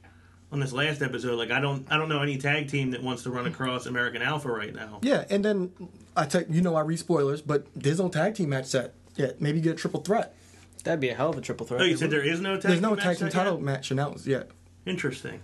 on 0.51 0.59
this 0.61 0.71
last 0.71 1.01
episode. 1.01 1.37
Like 1.37 1.51
I 1.51 1.59
don't, 1.59 1.85
I 1.91 1.97
don't 1.97 2.07
know 2.09 2.21
any 2.21 2.37
tag 2.37 2.69
team 2.69 2.91
that 2.91 3.03
wants 3.03 3.23
to 3.23 3.31
run 3.31 3.45
across 3.47 3.85
American 3.85 4.21
Alpha 4.21 4.49
right 4.49 4.73
now. 4.73 4.99
Yeah, 5.01 5.25
and 5.29 5.43
then 5.43 5.71
I 6.15 6.25
tell 6.25 6.43
you 6.49 6.61
know 6.61 6.75
I 6.75 6.81
read 6.81 6.99
spoilers, 6.99 7.41
but 7.41 7.67
there's 7.75 7.99
no 7.99 8.07
tag 8.07 8.35
team 8.35 8.49
match 8.49 8.67
set 8.67 8.93
yet. 9.15 9.41
Maybe 9.41 9.59
get 9.59 9.73
a 9.73 9.75
triple 9.75 10.01
threat. 10.01 10.35
That'd 10.83 10.99
be 11.01 11.09
a 11.09 11.15
hell 11.15 11.31
of 11.31 11.37
a 11.37 11.41
triple 11.41 11.65
threat. 11.65 11.81
Oh, 11.81 11.83
you 11.85 11.97
said 11.97 12.09
there 12.09 12.23
is 12.23 12.39
no 12.39 12.53
tag. 12.55 12.69
There's 12.69 12.81
no 12.81 12.95
team 12.95 13.03
tag 13.03 13.17
team 13.17 13.29
title 13.29 13.55
yet? 13.55 13.63
match 13.63 13.91
announced 13.91 14.25
yet. 14.27 14.49
Interesting. 14.85 15.41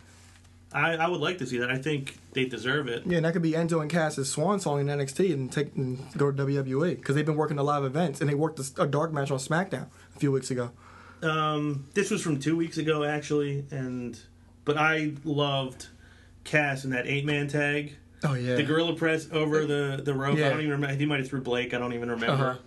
I, 0.73 0.95
I 0.95 1.07
would 1.07 1.21
like 1.21 1.37
to 1.37 1.45
see 1.45 1.59
that. 1.59 1.69
I 1.71 1.77
think 1.77 2.17
they 2.33 2.45
deserve 2.45 2.87
it. 2.89 3.03
Yeah, 3.05 3.17
and 3.17 3.25
that 3.25 3.33
could 3.33 3.41
be 3.41 3.51
Enzo 3.51 3.81
and 3.81 3.89
Cass's 3.89 4.29
swan 4.29 4.59
song 4.59 4.81
in 4.81 4.87
NXT 4.87 5.31
and 5.33 5.49
take 5.51 5.73
and 5.75 5.99
go 6.17 6.31
to 6.31 6.43
WWE 6.45 6.97
because 6.97 7.15
they've 7.15 7.25
been 7.25 7.35
working 7.37 7.57
a 7.57 7.63
live 7.63 7.83
events 7.85 8.19
and 8.19 8.29
they 8.29 8.33
worked 8.35 8.59
a, 8.59 8.83
a 8.83 8.87
dark 8.87 9.13
match 9.13 9.31
on 9.31 9.37
SmackDown 9.37 9.87
a 10.15 10.19
few 10.19 10.31
weeks 10.31 10.51
ago. 10.51 10.71
Um, 11.21 11.87
this 11.93 12.11
was 12.11 12.21
from 12.21 12.39
two 12.39 12.57
weeks 12.57 12.77
ago 12.77 13.03
actually, 13.05 13.65
and 13.71 14.19
but 14.65 14.77
I 14.77 15.13
loved 15.23 15.87
Cass 16.43 16.83
in 16.83 16.91
that 16.91 17.07
eight 17.07 17.25
man 17.25 17.47
tag. 17.47 17.95
Oh 18.23 18.33
yeah, 18.33 18.55
The 18.55 18.63
gorilla 18.63 18.95
press 18.95 19.29
over 19.31 19.65
the 19.65 20.01
the 20.03 20.13
rope. 20.13 20.37
Yeah. 20.37 20.47
I 20.47 20.49
don't 20.49 20.59
even 20.59 20.71
remember. 20.71 20.95
He 20.95 21.05
might 21.05 21.19
have 21.19 21.29
threw 21.29 21.41
Blake. 21.41 21.73
I 21.73 21.77
don't 21.77 21.93
even 21.93 22.09
remember. 22.11 22.43
Uh-huh. 22.51 22.57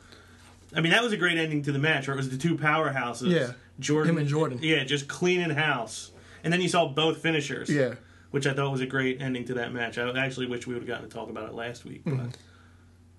I 0.74 0.80
mean, 0.80 0.92
that 0.92 1.02
was 1.02 1.12
a 1.12 1.16
great 1.16 1.36
ending 1.38 1.62
to 1.64 1.72
the 1.72 1.78
match, 1.78 2.06
where 2.06 2.14
it 2.14 2.18
was 2.18 2.28
the 2.30 2.36
two 2.38 2.56
powerhouses 2.56 3.30
Yeah. 3.30 3.52
Jordan, 3.80 4.12
Him 4.14 4.18
and 4.18 4.28
Jordan. 4.28 4.58
yeah, 4.62 4.84
just 4.84 5.08
cleaning 5.08 5.50
house, 5.50 6.10
and 6.44 6.52
then 6.52 6.60
you 6.60 6.68
saw 6.68 6.86
both 6.88 7.18
finishers, 7.18 7.68
Yeah. 7.70 7.94
which 8.30 8.46
I 8.46 8.52
thought 8.54 8.70
was 8.72 8.80
a 8.80 8.86
great 8.86 9.20
ending 9.20 9.44
to 9.46 9.54
that 9.54 9.72
match. 9.72 9.98
I 9.98 10.08
actually 10.24 10.46
wish 10.46 10.66
we 10.66 10.74
would 10.74 10.82
have 10.82 10.88
gotten 10.88 11.08
to 11.08 11.14
talk 11.14 11.28
about 11.30 11.48
it 11.48 11.54
last 11.54 11.84
week. 11.84 12.04
Mm-hmm. 12.04 12.26
But 12.26 12.36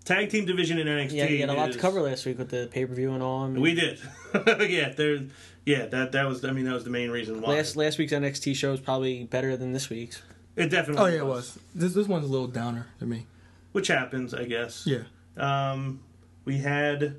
tag 0.06 0.30
team 0.30 0.46
division 0.46 0.80
in 0.80 0.88
NXT, 0.88 1.12
Yeah, 1.14 1.26
you 1.26 1.40
had 1.42 1.50
a 1.50 1.54
lot 1.54 1.70
is- 1.70 1.76
to 1.76 1.82
cover 1.82 2.02
last 2.02 2.26
week 2.26 2.38
with 2.38 2.50
the 2.50 2.68
pay 2.72 2.86
per 2.86 2.94
view 2.94 3.12
and 3.14 3.22
all. 3.24 3.44
I 3.44 3.48
mean, 3.50 3.62
We 3.62 3.74
did, 3.76 4.00
yeah. 4.70 4.90
There, 4.90 5.20
yeah. 5.66 5.86
That 5.88 6.12
that 6.14 6.28
was. 6.28 6.44
I 6.46 6.52
mean, 6.52 6.66
that 6.66 6.74
was 6.74 6.84
the 6.84 6.90
main 6.90 7.12
reason 7.12 7.42
why. 7.42 7.56
last 7.56 7.76
last 7.76 7.98
week's 7.98 8.14
NXT 8.14 8.56
show 8.56 8.74
is 8.74 8.80
probably 8.80 9.24
better 9.26 9.56
than 9.58 9.74
this 9.74 9.90
week's. 9.90 10.22
it 10.56 10.70
definitely. 10.70 11.04
Oh 11.04 11.08
yeah, 11.08 11.20
it 11.20 11.26
was. 11.26 11.60
This 11.76 11.94
this 11.94 12.08
one's 12.08 12.26
a 12.26 12.30
little 12.30 12.48
downer 12.48 12.88
to 13.00 13.06
me. 13.06 13.28
Which 13.72 13.88
happens, 13.88 14.34
I 14.34 14.46
guess. 14.46 14.88
Yeah. 14.88 15.04
Um, 15.38 16.00
we 16.44 16.58
had 16.58 17.18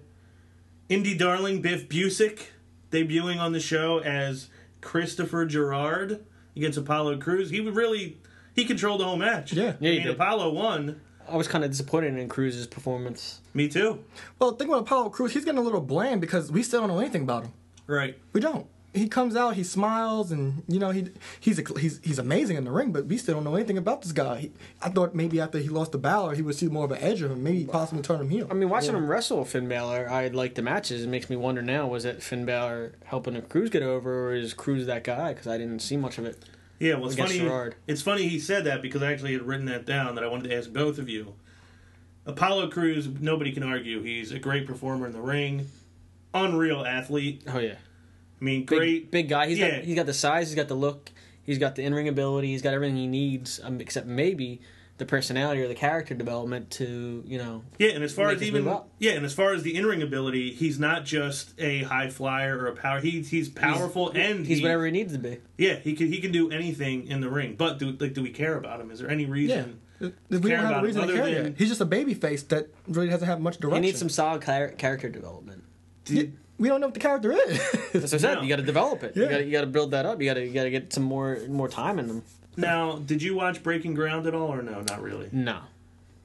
indie 0.88 1.16
darling 1.16 1.62
Biff 1.62 1.88
Busick 1.88 2.46
debuting 2.90 3.38
on 3.38 3.52
the 3.52 3.60
show 3.60 3.98
as 4.00 4.48
Christopher 4.80 5.46
Girard 5.46 6.24
against 6.56 6.78
Apollo 6.78 7.18
Crews. 7.18 7.50
He 7.50 7.60
would 7.60 7.74
really 7.76 8.18
he 8.54 8.64
controlled 8.64 9.00
the 9.00 9.04
whole 9.04 9.16
match. 9.16 9.52
Yeah. 9.52 9.74
Yeah, 9.80 9.90
I 9.90 9.94
mean, 9.94 10.02
did. 10.02 10.14
Apollo 10.14 10.50
won. 10.50 11.00
I 11.28 11.36
was 11.36 11.46
kind 11.46 11.64
of 11.64 11.70
disappointed 11.70 12.16
in 12.16 12.28
Crews's 12.28 12.66
performance. 12.66 13.40
Me 13.54 13.68
too. 13.68 14.04
Well, 14.38 14.52
think 14.52 14.68
about 14.68 14.82
Apollo 14.82 15.10
Crews. 15.10 15.32
He's 15.32 15.44
getting 15.44 15.58
a 15.58 15.62
little 15.62 15.80
bland 15.80 16.20
because 16.20 16.50
we 16.50 16.62
still 16.62 16.80
don't 16.80 16.88
know 16.88 16.98
anything 16.98 17.22
about 17.22 17.44
him. 17.44 17.52
Right. 17.86 18.18
We 18.32 18.40
don't. 18.40 18.66
He 18.92 19.08
comes 19.08 19.36
out, 19.36 19.54
he 19.54 19.62
smiles, 19.62 20.32
and 20.32 20.64
you 20.66 20.80
know 20.80 20.90
he 20.90 21.10
he's 21.38 21.58
a, 21.58 21.78
he's 21.78 22.00
he's 22.02 22.18
amazing 22.18 22.56
in 22.56 22.64
the 22.64 22.72
ring, 22.72 22.90
but 22.90 23.06
we 23.06 23.16
still 23.18 23.34
don't 23.34 23.44
know 23.44 23.54
anything 23.54 23.78
about 23.78 24.02
this 24.02 24.10
guy. 24.10 24.38
He, 24.38 24.52
I 24.82 24.88
thought 24.88 25.14
maybe 25.14 25.40
after 25.40 25.58
he 25.58 25.68
lost 25.68 25.92
to 25.92 25.98
Balor, 25.98 26.34
he 26.34 26.42
would 26.42 26.56
see 26.56 26.66
more 26.66 26.86
of 26.86 26.90
an 26.90 26.98
edge 26.98 27.22
of 27.22 27.30
him, 27.30 27.42
maybe 27.42 27.64
possibly 27.66 28.02
turn 28.02 28.20
him 28.20 28.30
heel. 28.30 28.48
I 28.50 28.54
mean, 28.54 28.68
watching 28.68 28.96
him 28.96 29.06
wrestle 29.06 29.44
Finn 29.44 29.68
Balor, 29.68 30.10
I 30.10 30.26
liked 30.28 30.56
the 30.56 30.62
matches. 30.62 31.04
It 31.04 31.08
makes 31.08 31.30
me 31.30 31.36
wonder 31.36 31.62
now: 31.62 31.86
was 31.86 32.04
it 32.04 32.20
Finn 32.22 32.44
Balor 32.44 32.94
helping 33.04 33.36
a 33.36 33.42
Crews 33.42 33.70
get 33.70 33.82
over, 33.82 34.30
or 34.30 34.34
is 34.34 34.54
Crews 34.54 34.86
that 34.86 35.04
guy? 35.04 35.34
Because 35.34 35.46
I 35.46 35.56
didn't 35.56 35.80
see 35.80 35.96
much 35.96 36.18
of 36.18 36.24
it. 36.24 36.44
Yeah, 36.80 36.94
well, 36.94 37.06
it's 37.06 37.16
funny. 37.16 37.38
Girard. 37.38 37.76
It's 37.86 38.02
funny 38.02 38.26
he 38.26 38.40
said 38.40 38.64
that 38.64 38.82
because 38.82 39.02
I 39.02 39.12
actually 39.12 39.34
had 39.34 39.42
written 39.42 39.66
that 39.66 39.84
down 39.84 40.14
that 40.16 40.24
I 40.24 40.26
wanted 40.26 40.48
to 40.48 40.56
ask 40.56 40.72
both 40.72 40.98
of 40.98 41.08
you. 41.08 41.34
Apollo 42.26 42.70
Crews, 42.70 43.06
nobody 43.06 43.52
can 43.52 43.62
argue. 43.62 44.02
He's 44.02 44.32
a 44.32 44.38
great 44.38 44.66
performer 44.66 45.06
in 45.06 45.12
the 45.12 45.20
ring, 45.20 45.66
unreal 46.34 46.84
athlete. 46.84 47.42
Oh 47.46 47.58
yeah, 47.58 47.76
I 48.40 48.44
mean, 48.44 48.64
great. 48.64 49.10
big 49.10 49.28
guy. 49.28 49.48
He's 49.48 49.58
Yeah. 49.58 49.76
got 49.76 49.84
he's 49.84 49.96
got 49.96 50.06
the 50.06 50.14
size, 50.14 50.48
he's 50.48 50.56
got 50.56 50.68
the 50.68 50.74
look, 50.74 51.10
he's 51.42 51.58
got 51.58 51.74
the 51.76 51.82
in 51.82 51.94
ring 51.94 52.08
ability, 52.08 52.48
he's 52.48 52.62
got 52.62 52.72
everything 52.74 52.96
he 52.96 53.06
needs, 53.06 53.60
um, 53.62 53.80
except 53.80 54.06
maybe 54.06 54.60
the 54.98 55.06
personality 55.06 55.62
or 55.62 55.68
the 55.68 55.74
character 55.74 56.14
development 56.14 56.70
to 56.70 57.22
you 57.26 57.38
know. 57.38 57.62
Yeah, 57.78 57.90
and 57.90 58.04
as 58.04 58.12
far 58.12 58.28
as 58.30 58.42
even 58.42 58.64
yeah, 58.98 59.12
and 59.12 59.24
as 59.24 59.32
far 59.32 59.52
as 59.54 59.62
the 59.62 59.74
in 59.74 59.86
ring 59.86 60.02
ability, 60.02 60.52
he's 60.52 60.78
not 60.78 61.04
just 61.06 61.52
a 61.58 61.82
high 61.84 62.10
flyer 62.10 62.58
or 62.58 62.66
a 62.66 62.76
power. 62.76 63.00
He's 63.00 63.30
he's 63.30 63.48
powerful 63.48 64.10
and 64.10 64.46
He's 64.46 64.58
he- 64.58 64.62
whatever 64.64 64.84
he 64.86 64.92
needs 64.92 65.12
to 65.12 65.18
be. 65.18 65.38
Yeah, 65.58 65.76
he 65.76 65.94
can 65.94 66.08
he 66.08 66.18
can 66.20 66.32
do 66.32 66.50
anything 66.50 67.06
in 67.08 67.20
the 67.20 67.30
ring. 67.30 67.54
But 67.56 67.78
do 67.78 67.92
like 67.98 68.12
do 68.14 68.22
we 68.22 68.30
care 68.30 68.56
about 68.56 68.80
him? 68.80 68.90
Is 68.90 68.98
there 69.00 69.10
any 69.10 69.24
reason? 69.26 69.80
yeah, 70.00 70.08
reason? 70.08 70.14
we 70.30 70.38
care 70.50 70.56
don't 70.56 70.66
have 70.66 70.70
about 70.70 70.82
a 70.82 70.86
reason 70.86 71.06
to 71.06 71.12
care 71.14 71.24
than- 71.34 71.44
yet. 71.46 71.54
He's 71.58 71.68
just 71.68 71.80
a 71.80 71.86
baby 71.86 72.14
face 72.14 72.42
that 72.44 72.68
really 72.88 73.08
doesn't 73.08 73.26
have 73.26 73.40
much 73.40 73.54
direction. 73.58 73.60
He 73.60 73.70
direction. 73.70 73.82
needs 73.82 73.98
some 73.98 74.08
solid 74.10 74.42
char- 74.42 74.68
character 74.72 75.08
development. 75.10 75.64
Yeah, 76.08 76.24
we 76.60 76.68
don't 76.68 76.80
know 76.80 76.86
what 76.86 76.94
the 76.94 77.00
character 77.00 77.32
is. 77.32 77.58
As 77.94 78.14
I 78.14 78.18
said, 78.18 78.34
No. 78.36 78.42
you 78.42 78.48
got 78.48 78.56
to 78.56 78.62
develop 78.62 79.02
it. 79.02 79.16
You 79.16 79.24
Yeah. 79.24 79.30
got 79.30 79.44
you 79.46 79.50
got 79.52 79.60
to 79.62 79.66
build 79.66 79.90
that 79.90 80.06
up. 80.06 80.20
You 80.20 80.28
got 80.30 80.34
to 80.34 80.46
you 80.46 80.52
got 80.52 80.64
to 80.64 80.70
get 80.70 80.92
some 80.92 81.02
more 81.02 81.38
more 81.48 81.68
time 81.68 81.98
in 81.98 82.06
them. 82.06 82.22
Now, 82.56 82.96
did 82.98 83.22
you 83.22 83.34
watch 83.34 83.62
Breaking 83.62 83.94
Ground 83.94 84.26
at 84.26 84.34
all, 84.34 84.48
or 84.52 84.62
no? 84.62 84.80
Not 84.82 85.00
really. 85.02 85.28
No, 85.32 85.60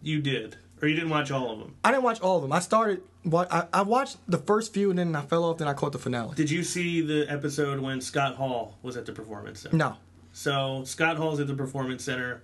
You 0.01 0.21
did, 0.21 0.57
or 0.81 0.87
you 0.87 0.95
didn't 0.95 1.09
watch 1.11 1.31
all 1.31 1.51
of 1.51 1.59
them. 1.59 1.75
I 1.83 1.91
didn't 1.91 2.03
watch 2.03 2.19
all 2.19 2.35
of 2.37 2.41
them. 2.43 2.51
I 2.51 2.59
started. 2.59 3.01
What 3.23 3.51
I, 3.51 3.67
I 3.73 3.81
watched 3.81 4.17
the 4.27 4.37
first 4.37 4.71
few 4.73 4.91
and 4.91 4.99
then 4.99 5.15
I 5.15 5.21
fell 5.21 5.45
off. 5.45 5.57
Then 5.57 5.67
I 5.67 5.73
caught 5.73 5.93
the 5.93 5.97
finale. 5.99 6.35
Did 6.35 6.51
you 6.51 6.63
see 6.63 7.01
the 7.01 7.25
episode 7.31 7.79
when 7.79 8.01
Scott 8.01 8.35
Hall 8.35 8.77
was 8.83 8.97
at 8.97 9.05
the 9.07 9.13
Performance 9.13 9.61
Center? 9.61 9.75
No. 9.77 9.95
So 10.33 10.83
Scott 10.85 11.17
Hall's 11.17 11.39
at 11.39 11.47
the 11.47 11.55
Performance 11.55 12.03
Center. 12.03 12.43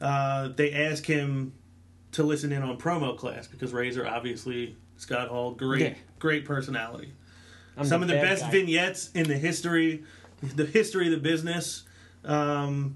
Uh, 0.00 0.48
they 0.48 0.72
ask 0.72 1.06
him 1.06 1.52
to 2.12 2.22
listen 2.24 2.52
in 2.52 2.62
on 2.62 2.76
promo 2.76 3.16
class 3.16 3.46
because 3.46 3.72
Razor, 3.72 4.06
obviously, 4.06 4.76
Scott 4.96 5.28
Hall, 5.28 5.52
great, 5.52 5.80
Yeah. 5.80 5.94
Great 6.22 6.44
personality. 6.44 7.12
I'm 7.76 7.84
Some 7.84 8.00
of 8.00 8.06
the 8.06 8.14
best 8.14 8.42
guy. 8.42 8.50
vignettes 8.52 9.10
in 9.12 9.26
the 9.26 9.36
history, 9.36 10.04
the 10.40 10.64
history 10.64 11.06
of 11.06 11.10
the 11.10 11.18
business. 11.18 11.82
Um, 12.24 12.94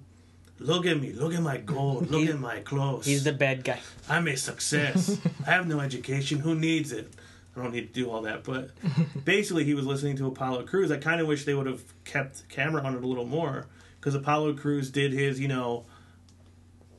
look 0.60 0.86
at 0.86 1.00
me, 1.00 1.12
look 1.12 1.34
at 1.34 1.42
my 1.42 1.56
gold, 1.56 2.08
look 2.08 2.28
at 2.28 2.38
my 2.38 2.60
clothes. 2.60 3.04
He's 3.04 3.24
the 3.24 3.32
bad 3.32 3.64
guy. 3.64 3.80
I'm 4.08 4.28
a 4.28 4.36
success. 4.36 5.18
I 5.44 5.50
have 5.50 5.66
no 5.66 5.80
education. 5.80 6.38
Who 6.38 6.54
needs 6.54 6.92
it? 6.92 7.12
I 7.56 7.62
don't 7.62 7.72
need 7.72 7.92
to 7.92 8.00
do 8.00 8.12
all 8.12 8.22
that. 8.22 8.44
But 8.44 8.70
basically, 9.24 9.64
he 9.64 9.74
was 9.74 9.86
listening 9.86 10.16
to 10.18 10.28
Apollo 10.28 10.62
Crews. 10.66 10.92
I 10.92 10.98
kind 10.98 11.20
of 11.20 11.26
wish 11.26 11.44
they 11.44 11.54
would 11.54 11.66
have 11.66 11.82
kept 12.04 12.36
the 12.36 12.54
camera 12.54 12.80
on 12.80 12.94
it 12.94 13.02
a 13.02 13.08
little 13.08 13.26
more 13.26 13.66
because 13.98 14.14
Apollo 14.14 14.54
Crews 14.54 14.88
did 14.88 15.12
his, 15.12 15.40
you 15.40 15.48
know, 15.48 15.84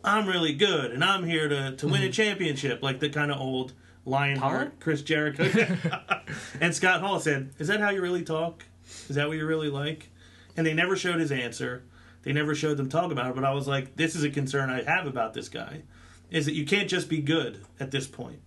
I'm 0.04 0.28
really 0.28 0.54
good 0.54 0.92
and 0.92 1.06
I'm 1.06 1.24
here 1.24 1.48
to, 1.48 1.78
to 1.78 1.88
win 1.88 2.04
a 2.04 2.12
championship, 2.12 2.84
like 2.84 3.00
the 3.00 3.08
kind 3.08 3.32
of 3.32 3.40
old 3.40 3.72
Lionheart? 4.08 4.80
Chris 4.80 5.02
Jericho. 5.02 5.44
and 6.62 6.74
Scott 6.74 7.02
Hall 7.02 7.20
said, 7.20 7.52
Is 7.60 7.68
that 7.68 7.80
how 7.80 7.90
you 7.90 8.02
really 8.02 8.24
talk? 8.24 8.64
Is 9.10 9.16
that 9.16 9.28
what 9.28 9.38
you 9.38 9.46
really 9.46 9.70
like? 9.70 10.10
And 10.56 10.66
they 10.66 10.74
never 10.74 10.96
showed 10.96 11.20
his 11.20 11.32
answer. 11.32 11.84
They 12.24 12.34
never 12.34 12.56
showed 12.56 12.78
them 12.78 12.90
talk 12.90 13.12
about 13.12 13.30
it. 13.30 13.36
But 13.36 13.44
I 13.44 13.54
was 13.54 13.68
like, 13.68 13.96
This 13.96 14.16
is 14.16 14.24
a 14.24 14.30
concern 14.30 14.70
I 14.70 14.84
have 14.84 15.06
about 15.06 15.34
this 15.34 15.50
guy 15.50 15.84
is 16.30 16.46
that 16.46 16.54
you 16.54 16.66
can't 16.66 16.90
just 16.90 17.10
be 17.10 17.22
good 17.22 17.64
at 17.80 17.92
this 17.92 18.08
point. 18.08 18.40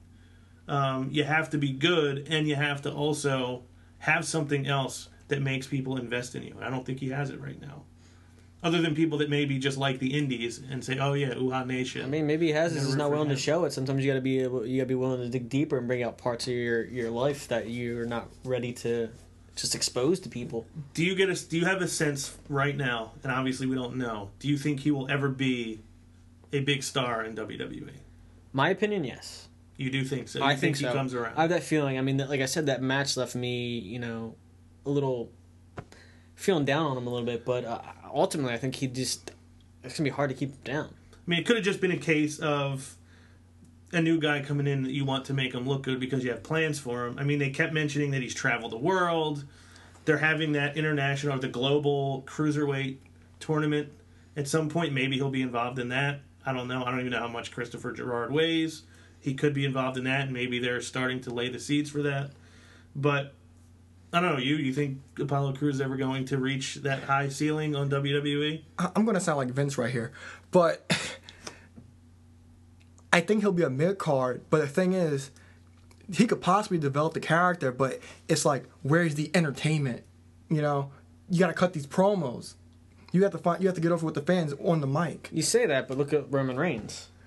Um, 0.68 1.08
you 1.10 1.24
have 1.24 1.50
to 1.50 1.58
be 1.58 1.72
good, 1.72 2.28
and 2.30 2.46
you 2.46 2.54
have 2.54 2.82
to 2.82 2.92
also 2.92 3.64
have 3.98 4.24
something 4.24 4.66
else 4.66 5.08
that 5.28 5.42
makes 5.42 5.66
people 5.66 5.96
invest 5.96 6.34
in 6.34 6.42
you. 6.42 6.56
I 6.60 6.70
don't 6.70 6.84
think 6.84 7.00
he 7.00 7.10
has 7.10 7.30
it 7.30 7.40
right 7.40 7.60
now. 7.60 7.84
Other 8.62 8.82
than 8.82 8.94
people 8.94 9.18
that 9.18 9.30
maybe 9.30 9.58
just 9.58 9.78
like 9.78 10.00
the 10.00 10.18
indies 10.18 10.60
and 10.70 10.84
say, 10.84 10.98
"Oh 10.98 11.14
yeah, 11.14 11.32
Uhaa 11.32 11.66
Nation." 11.66 12.04
I 12.04 12.08
mean, 12.08 12.26
maybe 12.26 12.48
he 12.48 12.52
has. 12.52 12.74
He's 12.74 12.84
just 12.84 12.98
not 12.98 13.10
willing 13.10 13.30
to 13.30 13.36
show 13.36 13.64
it. 13.64 13.72
Sometimes 13.72 14.04
you 14.04 14.10
got 14.10 14.16
to 14.16 14.20
be 14.20 14.40
able. 14.40 14.66
You 14.66 14.78
got 14.78 14.84
to 14.84 14.88
be 14.88 14.94
willing 14.94 15.22
to 15.22 15.28
dig 15.30 15.48
deeper 15.48 15.78
and 15.78 15.86
bring 15.86 16.02
out 16.02 16.18
parts 16.18 16.46
of 16.46 16.52
your 16.52 16.84
your 16.84 17.10
life 17.10 17.48
that 17.48 17.70
you're 17.70 18.04
not 18.04 18.28
ready 18.44 18.74
to 18.74 19.08
just 19.56 19.74
expose 19.74 20.20
to 20.20 20.28
people. 20.28 20.66
do 20.94 21.04
you 21.04 21.14
get 21.14 21.30
a? 21.30 21.48
Do 21.48 21.58
you 21.58 21.64
have 21.64 21.80
a 21.80 21.88
sense 21.88 22.36
right 22.48 22.76
now? 22.76 23.12
And 23.22 23.32
obviously, 23.32 23.66
we 23.66 23.76
don't 23.76 23.96
know. 23.96 24.30
Do 24.38 24.48
you 24.48 24.58
think 24.58 24.80
he 24.80 24.90
will 24.90 25.10
ever 25.10 25.28
be 25.28 25.80
a 26.52 26.60
big 26.60 26.82
star 26.82 27.24
in 27.24 27.34
WWE? 27.34 27.92
My 28.52 28.70
opinion, 28.70 29.04
yes. 29.04 29.48
You 29.76 29.90
do 29.90 30.04
think 30.04 30.28
so? 30.28 30.40
You 30.40 30.44
I 30.44 30.56
think, 30.56 30.76
he 30.76 30.84
so. 30.84 30.92
comes 30.92 31.14
around. 31.14 31.36
I 31.36 31.42
have 31.42 31.50
that 31.50 31.62
feeling. 31.62 31.96
I 31.96 32.02
mean, 32.02 32.18
that, 32.18 32.28
like 32.28 32.40
I 32.40 32.46
said, 32.46 32.66
that 32.66 32.82
match 32.82 33.16
left 33.16 33.34
me, 33.34 33.78
you 33.78 33.98
know, 33.98 34.34
a 34.84 34.90
little 34.90 35.30
feeling 36.34 36.64
down 36.64 36.86
on 36.86 36.98
him 36.98 37.06
a 37.06 37.10
little 37.10 37.24
bit. 37.24 37.44
But 37.44 37.64
uh, 37.64 37.80
ultimately, 38.12 38.52
I 38.52 38.58
think 38.58 38.76
he 38.76 38.86
just 38.86 39.32
it's 39.82 39.96
gonna 39.96 40.08
be 40.08 40.14
hard 40.14 40.30
to 40.30 40.36
keep 40.36 40.50
him 40.50 40.58
down. 40.64 40.94
I 41.12 41.16
mean, 41.26 41.40
it 41.40 41.46
could 41.46 41.56
have 41.56 41.64
just 41.64 41.80
been 41.80 41.92
a 41.92 41.96
case 41.96 42.38
of 42.38 42.96
a 43.92 44.00
new 44.00 44.20
guy 44.20 44.40
coming 44.40 44.66
in 44.66 44.82
that 44.84 44.92
you 44.92 45.04
want 45.04 45.24
to 45.26 45.34
make 45.34 45.54
him 45.54 45.66
look 45.66 45.82
good 45.82 45.98
because 46.00 46.24
you 46.24 46.30
have 46.30 46.42
plans 46.42 46.78
for 46.78 47.06
him. 47.06 47.18
I 47.18 47.24
mean, 47.24 47.38
they 47.38 47.50
kept 47.50 47.72
mentioning 47.72 48.12
that 48.12 48.22
he's 48.22 48.34
traveled 48.34 48.72
the 48.72 48.78
world. 48.78 49.44
They're 50.04 50.18
having 50.18 50.52
that 50.52 50.76
international 50.76 51.36
or 51.36 51.38
the 51.38 51.48
global 51.48 52.22
cruiserweight 52.26 52.98
tournament 53.38 53.90
at 54.36 54.48
some 54.48 54.68
point. 54.68 54.92
Maybe 54.92 55.16
he'll 55.16 55.30
be 55.30 55.42
involved 55.42 55.78
in 55.78 55.88
that. 55.88 56.20
I 56.44 56.52
don't 56.52 56.68
know. 56.68 56.84
I 56.84 56.90
don't 56.90 57.00
even 57.00 57.12
know 57.12 57.18
how 57.18 57.28
much 57.28 57.52
Christopher 57.52 57.92
Girard 57.92 58.32
weighs. 58.32 58.82
He 59.18 59.34
could 59.34 59.52
be 59.52 59.64
involved 59.64 59.98
in 59.98 60.04
that, 60.04 60.22
and 60.22 60.32
maybe 60.32 60.58
they're 60.58 60.80
starting 60.80 61.20
to 61.22 61.30
lay 61.30 61.50
the 61.50 61.60
seeds 61.60 61.90
for 61.90 62.02
that. 62.02 62.30
But 62.96 63.34
I 64.12 64.20
don't 64.20 64.32
know. 64.32 64.38
You 64.38 64.56
you 64.56 64.72
think 64.72 64.98
Apollo 65.18 65.54
Crews 65.54 65.76
is 65.76 65.80
ever 65.80 65.96
going 65.96 66.24
to 66.26 66.38
reach 66.38 66.76
that 66.76 67.04
high 67.04 67.28
ceiling 67.28 67.76
on? 67.76 67.88
WWE? 67.90 68.62
I- 68.78 68.90
I'm 68.96 69.04
gonna 69.04 69.20
sound 69.20 69.38
like 69.38 69.48
Vince 69.48 69.78
right 69.78 69.92
here, 69.92 70.12
but 70.50 70.90
I 73.12 73.20
think 73.20 73.42
he'll 73.42 73.52
be 73.52 73.62
a 73.62 73.70
mid 73.70 73.98
card. 73.98 74.42
But 74.50 74.60
the 74.62 74.66
thing 74.66 74.94
is, 74.94 75.30
he 76.12 76.26
could 76.26 76.40
possibly 76.40 76.78
develop 76.78 77.14
the 77.14 77.20
character, 77.20 77.70
but 77.70 78.00
it's 78.28 78.44
like, 78.44 78.64
where's 78.82 79.14
the 79.14 79.30
entertainment? 79.34 80.02
You 80.48 80.62
know, 80.62 80.90
you 81.28 81.38
got 81.38 81.48
to 81.48 81.52
cut 81.54 81.72
these 81.72 81.86
promos. 81.86 82.54
You 83.12 83.22
have 83.22 83.32
to 83.32 83.38
find. 83.38 83.62
You 83.62 83.68
have 83.68 83.76
to 83.76 83.80
get 83.80 83.92
over 83.92 84.04
with 84.06 84.14
the 84.16 84.22
fans 84.22 84.54
on 84.64 84.80
the 84.80 84.88
mic. 84.88 85.28
You 85.32 85.42
say 85.42 85.66
that, 85.66 85.86
but 85.86 85.98
look 85.98 86.12
at 86.12 86.32
Roman 86.32 86.56
Reigns. 86.56 87.08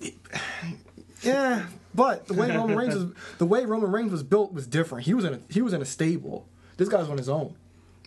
Yeah, 1.24 1.66
but 1.94 2.26
the 2.26 2.34
way 2.34 2.50
Roman 2.50 2.76
Reigns 2.76 2.94
was, 2.94 3.06
the 3.38 3.46
way 3.46 3.64
Roman 3.64 3.90
Reigns 3.90 4.12
was 4.12 4.22
built 4.22 4.52
was 4.52 4.66
different. 4.66 5.06
He 5.06 5.14
was 5.14 5.24
in 5.24 5.34
a 5.34 5.40
he 5.48 5.62
was 5.62 5.72
in 5.72 5.82
a 5.82 5.84
stable. 5.86 6.46
This 6.76 6.88
guy's 6.88 7.08
on 7.08 7.18
his 7.18 7.28
own. 7.28 7.54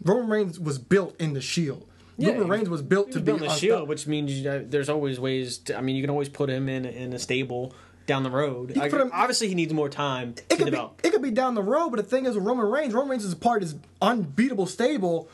Roman 0.03 0.30
Reigns 0.30 0.59
was 0.59 0.78
built 0.78 1.20
in 1.20 1.34
the 1.34 1.41
Shield. 1.41 1.88
Yeah, 2.18 2.32
Roman 2.32 2.47
Reigns 2.47 2.70
was 2.70 2.82
built 2.82 3.07
He's 3.07 3.15
to 3.15 3.20
be 3.22 3.26
building 3.26 3.47
a 3.47 3.51
unstop- 3.51 3.59
shield, 3.59 3.88
which 3.88 4.07
means 4.07 4.32
you, 4.39 4.49
uh, 4.49 4.61
there's 4.65 4.89
always 4.89 5.20
ways. 5.20 5.59
To, 5.59 5.78
I 5.78 5.82
mean, 5.82 5.95
you 5.95 6.01
can 6.03 6.09
always 6.09 6.30
put 6.30 6.49
him 6.49 6.68
in 6.68 6.86
in 6.86 7.13
a 7.13 7.20
stable 7.20 7.74
down 8.07 8.24
the 8.24 8.32
road. 8.32 8.76
I- 8.78 8.89
him- 8.89 9.11
obviously, 9.13 9.47
he 9.49 9.55
needs 9.55 9.72
more 9.74 9.89
time 9.89 10.34
to 10.34 10.43
It 10.49 10.57
could 10.57 10.72
be 10.72 10.78
it 11.03 11.11
could 11.11 11.22
be 11.22 11.32
down 11.32 11.53
the 11.55 11.61
road, 11.63 11.89
but 11.89 11.97
the 11.97 12.03
thing 12.03 12.26
is, 12.26 12.36
with 12.36 12.43
Roman 12.43 12.65
Reigns, 12.65 12.93
Roman 12.93 13.09
Reigns 13.11 13.24
is 13.26 13.34
a 13.34 13.38
part 13.38 13.61
of 13.61 13.70
this 13.70 13.78
unbeatable 14.01 14.65
stable 14.65 15.30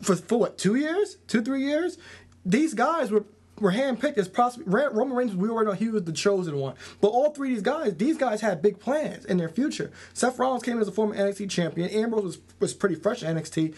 for 0.00 0.16
for 0.16 0.38
what 0.38 0.58
two 0.58 0.74
years, 0.74 1.16
two 1.26 1.42
three 1.42 1.64
years. 1.64 1.98
These 2.46 2.72
guys 2.74 3.10
were 3.10 3.24
were 3.60 3.72
handpicked 3.72 4.18
as 4.18 4.28
possibly 4.28 4.66
Roman 4.66 5.16
Reigns. 5.16 5.34
We 5.34 5.48
already 5.48 5.70
know 5.70 5.74
he 5.74 5.88
was 5.88 6.04
the 6.04 6.12
chosen 6.12 6.56
one. 6.56 6.74
But 7.00 7.08
all 7.08 7.30
three 7.30 7.50
of 7.50 7.56
these 7.56 7.62
guys, 7.62 7.96
these 7.96 8.16
guys 8.16 8.40
had 8.40 8.62
big 8.62 8.78
plans 8.80 9.24
in 9.24 9.36
their 9.36 9.48
future. 9.48 9.90
Seth 10.14 10.38
Rollins 10.38 10.62
came 10.62 10.74
in 10.76 10.80
as 10.80 10.88
a 10.88 10.92
former 10.92 11.14
NXT 11.14 11.50
champion. 11.50 11.90
Ambrose 11.90 12.22
was 12.24 12.38
was 12.60 12.74
pretty 12.74 12.94
fresh 12.94 13.22
in 13.22 13.36
NXT. 13.36 13.74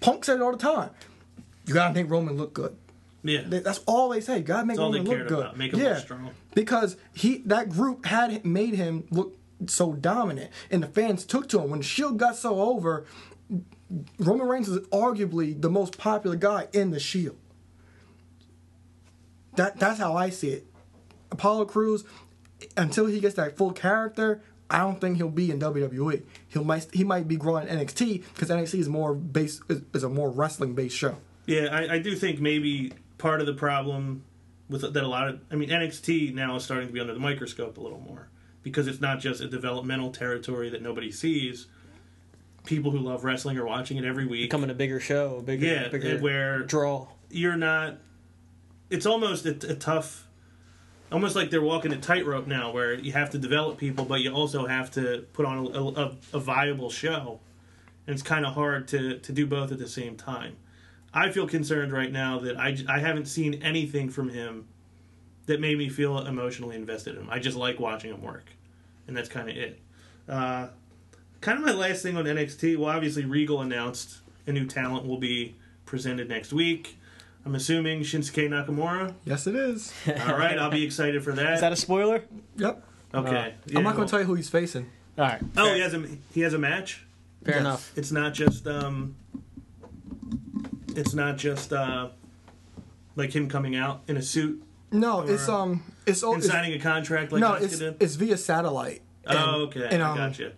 Punk 0.00 0.24
said 0.24 0.36
it 0.36 0.42
all 0.42 0.52
the 0.52 0.58
time. 0.58 0.90
You 1.66 1.74
gotta 1.74 1.94
make 1.94 2.08
Roman 2.10 2.36
look 2.36 2.54
good. 2.54 2.76
Yeah. 3.22 3.42
That's 3.44 3.80
all 3.86 4.08
they 4.10 4.20
say. 4.20 4.38
You 4.38 4.44
gotta 4.44 4.66
make 4.66 4.78
all 4.78 4.92
Roman 4.92 5.04
look 5.04 5.28
good. 5.28 5.38
about, 5.38 5.56
make 5.56 5.72
him 5.72 5.80
yeah, 5.80 5.94
look 5.94 5.98
strong. 5.98 6.30
because 6.54 6.96
he 7.14 7.38
that 7.46 7.70
group 7.70 8.06
had 8.06 8.44
made 8.44 8.74
him 8.74 9.04
look 9.10 9.36
so 9.66 9.94
dominant, 9.94 10.50
and 10.70 10.82
the 10.82 10.86
fans 10.86 11.24
took 11.24 11.48
to 11.48 11.60
him. 11.60 11.70
When 11.70 11.80
the 11.80 11.84
Shield 11.84 12.18
got 12.18 12.36
so 12.36 12.60
over, 12.60 13.06
Roman 14.18 14.46
Reigns 14.46 14.68
is 14.68 14.78
arguably 14.88 15.60
the 15.60 15.70
most 15.70 15.98
popular 15.98 16.36
guy 16.36 16.68
in 16.72 16.90
the 16.90 17.00
Shield. 17.00 17.36
That 19.56 19.78
that's 19.78 19.98
how 19.98 20.16
I 20.16 20.30
see 20.30 20.50
it. 20.50 20.66
Apollo 21.30 21.66
Crews, 21.66 22.04
until 22.76 23.06
he 23.06 23.20
gets 23.20 23.34
that 23.34 23.56
full 23.56 23.72
character, 23.72 24.40
I 24.70 24.78
don't 24.78 25.00
think 25.00 25.16
he'll 25.16 25.28
be 25.28 25.50
in 25.50 25.60
WWE. 25.60 26.22
He'll 26.48 26.64
might 26.64 26.86
he 26.92 27.04
might 27.04 27.28
be 27.28 27.36
growing 27.36 27.66
NXT 27.68 28.24
because 28.34 28.48
NXT 28.48 28.78
is 28.78 28.88
more 28.88 29.14
base 29.14 29.60
is, 29.68 29.82
is 29.94 30.02
a 30.02 30.08
more 30.08 30.30
wrestling 30.30 30.74
based 30.74 30.96
show. 30.96 31.16
Yeah, 31.46 31.68
I, 31.70 31.94
I 31.94 31.98
do 31.98 32.16
think 32.16 32.40
maybe 32.40 32.92
part 33.18 33.40
of 33.40 33.46
the 33.46 33.54
problem 33.54 34.24
with 34.68 34.82
that 34.82 34.96
a 34.96 35.08
lot 35.08 35.28
of 35.28 35.40
I 35.50 35.54
mean 35.56 35.68
NXT 35.68 36.34
now 36.34 36.56
is 36.56 36.64
starting 36.64 36.88
to 36.88 36.92
be 36.92 37.00
under 37.00 37.14
the 37.14 37.20
microscope 37.20 37.78
a 37.78 37.80
little 37.80 38.00
more 38.00 38.28
because 38.62 38.88
it's 38.88 39.00
not 39.00 39.20
just 39.20 39.40
a 39.40 39.48
developmental 39.48 40.10
territory 40.10 40.70
that 40.70 40.82
nobody 40.82 41.12
sees. 41.12 41.66
People 42.64 42.90
who 42.90 42.98
love 42.98 43.24
wrestling 43.24 43.56
are 43.58 43.64
watching 43.64 43.96
it 43.96 44.04
every 44.04 44.26
week. 44.26 44.50
Becoming 44.50 44.70
a 44.70 44.74
bigger 44.74 44.98
show, 44.98 45.36
a 45.36 45.42
bigger, 45.42 45.66
yeah, 45.66 45.88
bigger 45.88 46.18
where 46.18 46.64
draw. 46.64 47.06
you're 47.30 47.56
not. 47.56 47.98
It's 48.90 49.06
almost 49.06 49.46
a, 49.46 49.50
a 49.70 49.74
tough, 49.74 50.26
almost 51.10 51.34
like 51.34 51.50
they're 51.50 51.62
walking 51.62 51.92
a 51.92 51.98
tightrope 51.98 52.46
now, 52.46 52.70
where 52.70 52.94
you 52.94 53.12
have 53.12 53.30
to 53.30 53.38
develop 53.38 53.78
people, 53.78 54.04
but 54.04 54.20
you 54.20 54.32
also 54.32 54.66
have 54.66 54.90
to 54.92 55.24
put 55.32 55.46
on 55.46 55.66
a, 55.66 55.80
a, 55.80 56.16
a 56.34 56.38
viable 56.38 56.90
show, 56.90 57.40
and 58.06 58.14
it's 58.14 58.22
kind 58.22 58.46
of 58.46 58.54
hard 58.54 58.88
to 58.88 59.18
to 59.18 59.32
do 59.32 59.46
both 59.46 59.72
at 59.72 59.78
the 59.78 59.88
same 59.88 60.16
time. 60.16 60.56
I 61.12 61.30
feel 61.30 61.48
concerned 61.48 61.92
right 61.92 62.12
now 62.12 62.38
that 62.40 62.56
I 62.56 62.76
I 62.88 63.00
haven't 63.00 63.26
seen 63.26 63.62
anything 63.62 64.10
from 64.10 64.28
him 64.28 64.68
that 65.46 65.60
made 65.60 65.78
me 65.78 65.88
feel 65.88 66.18
emotionally 66.18 66.76
invested 66.76 67.14
in 67.14 67.22
him. 67.22 67.28
I 67.30 67.38
just 67.38 67.56
like 67.56 67.80
watching 67.80 68.12
him 68.12 68.22
work, 68.22 68.44
and 69.06 69.16
that's 69.16 69.28
kind 69.28 69.48
of 69.48 69.56
it. 69.56 69.80
Uh, 70.28 70.68
kind 71.40 71.58
of 71.58 71.64
my 71.64 71.72
last 71.72 72.02
thing 72.02 72.16
on 72.16 72.24
NXT. 72.24 72.76
Well, 72.76 72.90
obviously 72.90 73.24
Regal 73.24 73.60
announced 73.60 74.18
a 74.46 74.52
new 74.52 74.66
talent 74.66 75.06
will 75.06 75.18
be 75.18 75.56
presented 75.84 76.28
next 76.28 76.52
week. 76.52 76.98
I'm 77.46 77.54
assuming 77.54 78.00
Shinsuke 78.00 78.48
Nakamura. 78.48 79.14
Yes, 79.24 79.46
it 79.46 79.54
is. 79.54 79.92
All 80.26 80.36
right, 80.36 80.58
I'll 80.58 80.68
be 80.70 80.82
excited 80.84 81.22
for 81.22 81.30
that. 81.32 81.54
Is 81.54 81.60
that 81.60 81.72
a 81.72 81.76
spoiler? 81.76 82.24
Yep. 82.56 82.82
okay? 83.14 83.54
I'm 83.74 83.84
not 83.84 83.94
going 83.94 84.06
to 84.08 84.10
tell 84.10 84.18
you 84.20 84.26
who 84.26 84.34
he's 84.34 84.48
facing. 84.48 84.90
All 85.16 85.24
right. 85.24 85.40
Oh, 85.56 85.66
fair, 85.66 85.74
he 85.76 85.80
has 85.80 85.94
a 85.94 86.08
he 86.34 86.40
has 86.42 86.52
a 86.54 86.58
match. 86.58 87.06
fair 87.44 87.54
Yes. 87.54 87.60
enough. 87.60 87.92
It's 87.96 88.10
not 88.12 88.34
just 88.34 88.66
um. 88.66 89.14
It's 90.96 91.14
not 91.14 91.36
just 91.36 91.72
uh, 91.72 92.08
like 93.14 93.34
him 93.34 93.48
coming 93.48 93.76
out 93.76 94.02
in 94.08 94.16
a 94.16 94.22
suit 94.22 94.62
No, 94.90 95.20
it's 95.20 95.48
um, 95.48 95.84
it's 96.06 96.22
all 96.22 96.34
and 96.34 96.42
it's, 96.42 96.50
signing 96.50 96.72
a 96.72 96.78
contract 96.78 97.32
like 97.32 97.40
no, 97.42 97.52
Asuka 97.52 97.62
it's 97.62 97.78
did. 97.78 97.96
it's 98.00 98.14
via 98.16 98.36
satellite. 98.36 99.02
And- 99.24 99.38
oh, 99.38 99.54
okay, 99.66 99.88
And 99.90 100.02
I 100.02 100.10
um, 100.10 100.16
gotcha. 100.16 100.52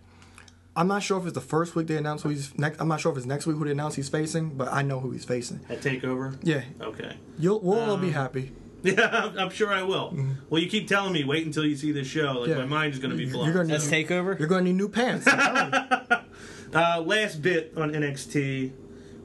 I'm 0.75 0.87
not 0.87 1.03
sure 1.03 1.19
if 1.19 1.25
it's 1.25 1.33
the 1.33 1.41
first 1.41 1.75
week 1.75 1.87
they 1.87 1.97
announce 1.97 2.21
who 2.23 2.29
he's 2.29 2.57
next. 2.57 2.79
I'm 2.79 2.87
not 2.87 3.01
sure 3.01 3.11
if 3.11 3.17
it's 3.17 3.27
next 3.27 3.45
week 3.47 3.57
who 3.57 3.65
they 3.65 3.71
announce 3.71 3.95
he's 3.95 4.09
facing, 4.09 4.49
but 4.51 4.71
I 4.71 4.81
know 4.81 4.99
who 4.99 5.11
he's 5.11 5.25
facing. 5.25 5.59
At 5.69 5.81
Takeover. 5.81 6.37
Yeah, 6.43 6.63
Okay. 6.81 7.17
you'll 7.37 7.59
we'll 7.59 7.79
all 7.79 7.91
Um, 7.95 8.01
be 8.01 8.11
happy. 8.11 8.51
Yeah, 8.81 9.01
I'm- 9.11 9.37
I'm 9.37 9.49
sure 9.49 9.73
I 9.73 9.83
will. 9.83 10.15
Well, 10.49 10.61
you 10.61 10.69
keep 10.69 10.87
telling 10.87 11.11
me 11.11 11.25
wait 11.25 11.45
until 11.45 11.65
you 11.65 11.75
see 11.75 11.91
this 11.91 12.07
show. 12.07 12.31
Like 12.31 12.49
Mm-hmm. 12.49 12.49
Yeah. 12.51 12.57
my 12.59 12.65
mind 12.65 12.93
is 12.93 12.99
going 12.99 13.11
to 13.11 13.17
be 13.17 13.23
You're 13.25 13.33
blown. 13.33 13.51
gonna 13.53 13.67
That's 13.67 13.91
need, 13.91 14.07
takeover. 14.07 14.39
you're 14.39 14.47
going 14.47 14.63
to 14.63 14.71
need 14.71 14.77
new 14.77 14.87
pants. 14.87 15.27
I'm 15.27 15.39
telling 15.71 15.73
you. 15.73 16.17
Uh, 16.71 17.01
last 17.03 17.41
bit 17.41 17.73
on 17.75 17.91
NXT, 17.91 18.71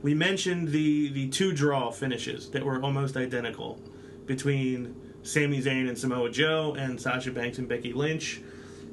we 0.02 0.14
mentioned 0.14 0.68
the 0.68 1.10
the 1.12 1.28
two 1.28 1.52
draw 1.52 1.90
finishes 1.92 2.48
that 2.50 2.64
were 2.64 2.80
almost 2.82 3.16
identical 3.18 3.78
between 4.26 4.96
Sami 5.22 5.60
Zayn 5.62 5.86
and 5.88 5.96
Samoa 5.96 6.30
Joe 6.30 6.74
and 6.78 6.98
Sasha 7.00 7.30
Banks 7.30 7.58
and 7.58 7.68
Becky 7.68 7.92
Lynch. 7.92 8.40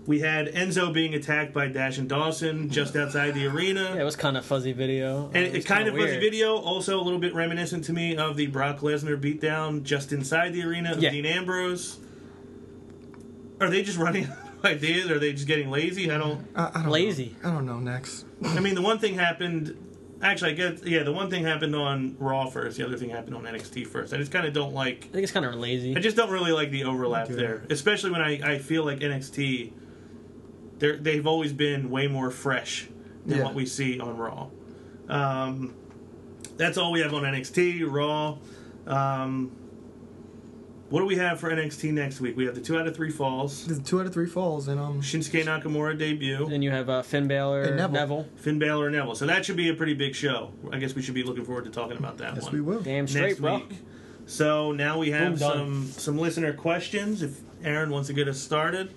We 0.08 0.20
had 0.20 0.48
Enzo 0.54 0.92
being 0.92 1.14
attacked 1.14 1.54
by 1.54 1.68
Dash 1.68 1.98
and 2.00 2.10
Dawson 2.10 2.70
just 2.70 2.96
outside 2.96 3.36
the 3.36 3.46
arena. 3.46 3.92
Yeah, 3.96 4.02
it 4.02 4.04
was 4.04 4.16
kind 4.16 4.36
of 4.36 4.44
fuzzy 4.44 4.72
video. 4.74 5.28
And 5.34 5.46
It 5.46 5.56
it's 5.56 5.66
kind 5.66 5.88
of 5.88 5.94
kinda 5.94 6.08
fuzzy 6.08 6.20
video, 6.20 6.56
also 6.58 7.00
a 7.00 7.04
little 7.04 7.20
bit 7.20 7.36
reminiscent 7.36 7.84
to 7.86 7.94
me 7.94 8.16
of 8.18 8.36
the 8.36 8.48
Brock 8.48 8.80
Lesnar 8.80 9.16
beatdown 9.16 9.84
just 9.84 10.12
inside 10.12 10.54
the 10.54 10.64
arena 10.64 10.94
of 10.94 11.04
Yeah. 11.04 11.12
Dean 11.12 11.26
Ambrose. 11.28 12.00
Are 13.60 13.70
they 13.70 13.84
just 13.84 14.00
running 14.00 14.26
out 14.26 14.38
of 14.58 14.66
ideas? 14.66 15.12
Are 15.12 15.20
they 15.20 15.34
just 15.34 15.46
getting 15.48 15.70
lazy? 15.70 16.10
I 16.12 16.18
don't. 16.18 16.48
I, 16.56 16.72
I 16.74 16.82
don't 16.82 16.90
Lazy. 16.92 17.36
Know. 17.44 17.50
I 17.50 17.54
don't 17.54 17.66
know. 17.68 17.80
Next, 17.80 18.26
I 18.44 18.60
mean, 18.60 18.74
the 18.76 18.82
one 18.82 18.98
thing 18.98 19.14
happened. 19.14 19.78
Actually, 20.24 20.52
I 20.52 20.54
get 20.56 20.86
yeah. 20.88 21.04
The 21.04 21.12
one 21.12 21.30
thing 21.30 21.44
happened 21.44 21.76
on 21.76 22.16
Raw 22.20 22.48
first. 22.48 22.78
The 22.78 22.86
other 22.86 22.98
thing 22.98 23.10
happened 23.12 23.36
on 23.36 23.44
NXT 23.44 23.86
first. 23.88 24.14
I 24.16 24.18
just 24.18 24.32
kind 24.32 24.48
of 24.48 24.54
don't 24.54 24.74
like. 24.74 25.06
I 25.10 25.14
think 25.14 25.24
it's 25.24 25.32
kind 25.32 25.46
of 25.46 25.54
lazy. 25.56 25.96
I 25.96 26.00
just 26.00 26.18
don't 26.18 26.32
really 26.32 26.52
like 26.52 26.72
the 26.72 26.86
overlap 26.86 27.28
there, 27.28 27.64
especially 27.70 28.10
when 28.12 28.22
I, 28.22 28.54
I 28.54 28.58
feel 28.58 28.84
like 28.84 29.00
NXT. 29.00 29.74
They're, 30.82 30.98
they've 30.98 31.28
always 31.28 31.54
been 31.54 31.92
way 31.92 32.08
more 32.08 32.32
fresh 32.32 32.88
than 33.28 33.38
Yeah. 33.38 33.44
what 33.46 33.54
we 33.54 33.68
see 33.68 34.00
on 34.00 34.18
Raw. 34.18 34.48
Um, 35.08 35.76
that's 36.58 36.76
all 36.76 36.92
we 36.92 37.02
have 37.02 37.14
on 37.14 37.22
NXT 37.22 37.84
Raw. 37.88 38.40
Um, 38.88 39.52
what 40.90 41.02
do 41.02 41.06
we 41.06 41.18
have 41.18 41.40
for 41.40 41.52
NXT 41.52 41.94
next 41.94 42.20
week? 42.20 42.36
We 42.36 42.46
have 42.48 42.56
the 42.56 42.62
two 42.62 42.80
out 42.80 42.88
of 42.88 42.96
three 42.96 43.12
falls. 43.12 43.68
there's 43.68 43.80
two 43.80 44.00
out 44.02 44.08
of 44.08 44.14
three 44.14 44.26
falls, 44.26 44.68
and 44.68 44.80
um, 44.80 45.02
Shinsuke 45.02 45.44
Nakamura 45.46 45.96
debut. 45.98 46.50
Then 46.50 46.64
you 46.64 46.72
have 46.72 46.90
uh, 46.90 47.04
Finn 47.04 47.28
Balor, 47.28 47.62
And 47.62 47.78
Neville. 47.78 47.94
Neville. 47.94 48.28
Finn 48.38 48.58
Balor 48.58 48.88
and 48.88 48.96
Neville. 48.96 49.14
So 49.16 49.28
that 49.28 49.46
should 49.46 49.56
be 49.58 49.70
a 49.70 49.76
pretty 49.76 49.94
big 49.94 50.16
show. 50.16 50.52
I 50.74 50.80
guess 50.80 50.96
we 50.96 51.04
should 51.04 51.14
be 51.14 51.22
looking 51.24 51.46
forward 51.46 51.66
to 51.66 51.70
talking 51.70 51.98
about 51.98 52.18
that 52.18 52.34
yes, 52.34 52.46
one 52.46 52.54
we 52.54 52.62
will. 52.62 52.82
Damn 52.82 53.08
straight, 53.08 53.22
next 53.28 53.40
bro. 53.40 53.58
week. 53.58 53.78
So 54.26 54.72
now 54.72 54.98
we 54.98 55.12
have 55.12 55.34
Boom, 55.34 55.40
done. 55.40 55.58
some 55.58 55.86
some 55.92 56.18
listener 56.18 56.54
questions. 56.54 57.22
If 57.22 57.40
Aaron 57.64 57.92
wants 57.92 58.08
to 58.08 58.14
get 58.14 58.28
us 58.28 58.40
started, 58.40 58.92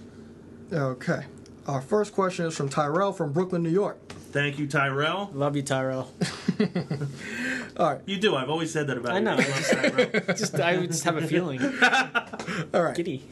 Okay. 0.73 1.27
Our 1.67 1.81
first 1.81 2.13
question 2.13 2.47
is 2.47 2.57
from 2.57 2.69
Tyrell 2.69 3.13
from 3.13 3.33
Brooklyn, 3.33 3.63
New 3.63 3.71
York. 3.71 3.99
thank 4.33 4.59
you, 4.59 4.67
Tyrell. 4.67 5.31
Love 5.33 5.57
you, 5.57 5.63
Tyrell. 5.63 6.13
All 7.79 7.93
right. 7.93 8.01
You 8.05 8.19
do. 8.19 8.37
I've 8.37 8.51
always 8.51 8.71
said 8.73 8.87
that 8.89 8.99
about 8.99 9.13
I 9.13 9.19
you. 9.19 9.25
know. 9.25 9.33
I 9.33 9.37
love 9.37 9.67
Tyrell. 9.71 10.27
just 10.37 10.55
I 10.61 10.87
just 10.87 11.05
have 11.05 11.17
a 11.17 11.27
feeling. 11.27 11.61
All 12.75 12.83
right. 12.83 12.95
Giddy. 12.95 13.25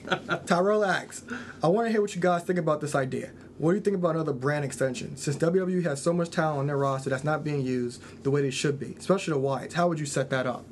Tyrell 0.46 0.84
asks, 0.84 1.24
I 1.62 1.68
want 1.68 1.86
to 1.88 1.92
hear 1.92 2.00
what 2.00 2.14
you 2.14 2.20
guys 2.22 2.42
think 2.42 2.58
about 2.58 2.80
this 2.80 2.94
idea. 2.94 3.30
What 3.58 3.72
do 3.72 3.76
you 3.76 3.82
think 3.82 3.96
about 3.96 4.14
another 4.14 4.32
brand 4.32 4.64
extension? 4.64 5.16
Since 5.16 5.36
WWE 5.36 5.84
has 5.84 6.02
so 6.02 6.12
much 6.12 6.30
talent 6.30 6.58
on 6.60 6.66
their 6.68 6.78
roster 6.78 7.10
that's 7.10 7.24
not 7.24 7.44
being 7.44 7.60
used 7.60 8.02
the 8.24 8.30
way 8.30 8.40
they 8.40 8.50
should 8.50 8.80
be, 8.80 8.96
especially 8.98 9.34
the 9.34 9.40
Wyatts, 9.40 9.74
how 9.74 9.88
would 9.88 10.00
you 10.00 10.06
set 10.06 10.30
that 10.30 10.46
up? 10.46 10.64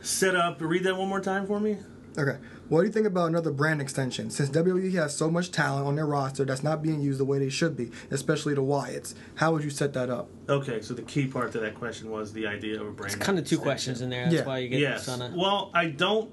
Set 0.00 0.36
up. 0.36 0.58
Read 0.60 0.84
that 0.84 0.96
one 0.96 1.08
more 1.08 1.20
time 1.20 1.46
for 1.46 1.58
me. 1.60 1.78
Okay. 2.16 2.38
What 2.68 2.80
do 2.80 2.86
you 2.86 2.92
think 2.92 3.06
about 3.06 3.28
another 3.28 3.50
brand 3.50 3.80
extension? 3.80 4.28
Since 4.30 4.50
WWE 4.50 4.92
has 4.94 5.16
so 5.16 5.30
much 5.30 5.50
talent 5.50 5.86
on 5.86 5.96
their 5.96 6.04
roster 6.06 6.44
that's 6.44 6.62
not 6.62 6.82
being 6.82 7.00
used 7.00 7.18
the 7.18 7.24
way 7.24 7.38
they 7.38 7.48
should 7.48 7.76
be, 7.76 7.90
especially 8.10 8.54
the 8.54 8.62
Wyatts, 8.62 9.14
how 9.36 9.52
would 9.52 9.64
you 9.64 9.70
set 9.70 9.94
that 9.94 10.10
up? 10.10 10.28
Okay, 10.48 10.82
so 10.82 10.92
the 10.92 11.02
key 11.02 11.26
part 11.26 11.52
to 11.52 11.60
that 11.60 11.74
question 11.74 12.10
was 12.10 12.32
the 12.34 12.46
idea 12.46 12.78
of 12.80 12.86
a 12.86 12.90
brand. 12.90 13.14
It's 13.14 13.24
kind 13.24 13.38
of 13.38 13.44
two 13.44 13.54
extension. 13.56 13.62
questions 13.64 14.00
in 14.02 14.10
there. 14.10 14.24
That's 14.24 14.34
Yeah. 14.34 14.44
why 14.46 14.58
you 14.58 14.68
get 14.68 14.80
Yes. 14.80 15.06
this 15.06 15.14
on 15.18 15.22
a. 15.22 15.34
Well, 15.36 15.70
I 15.72 15.86
don't. 15.86 16.30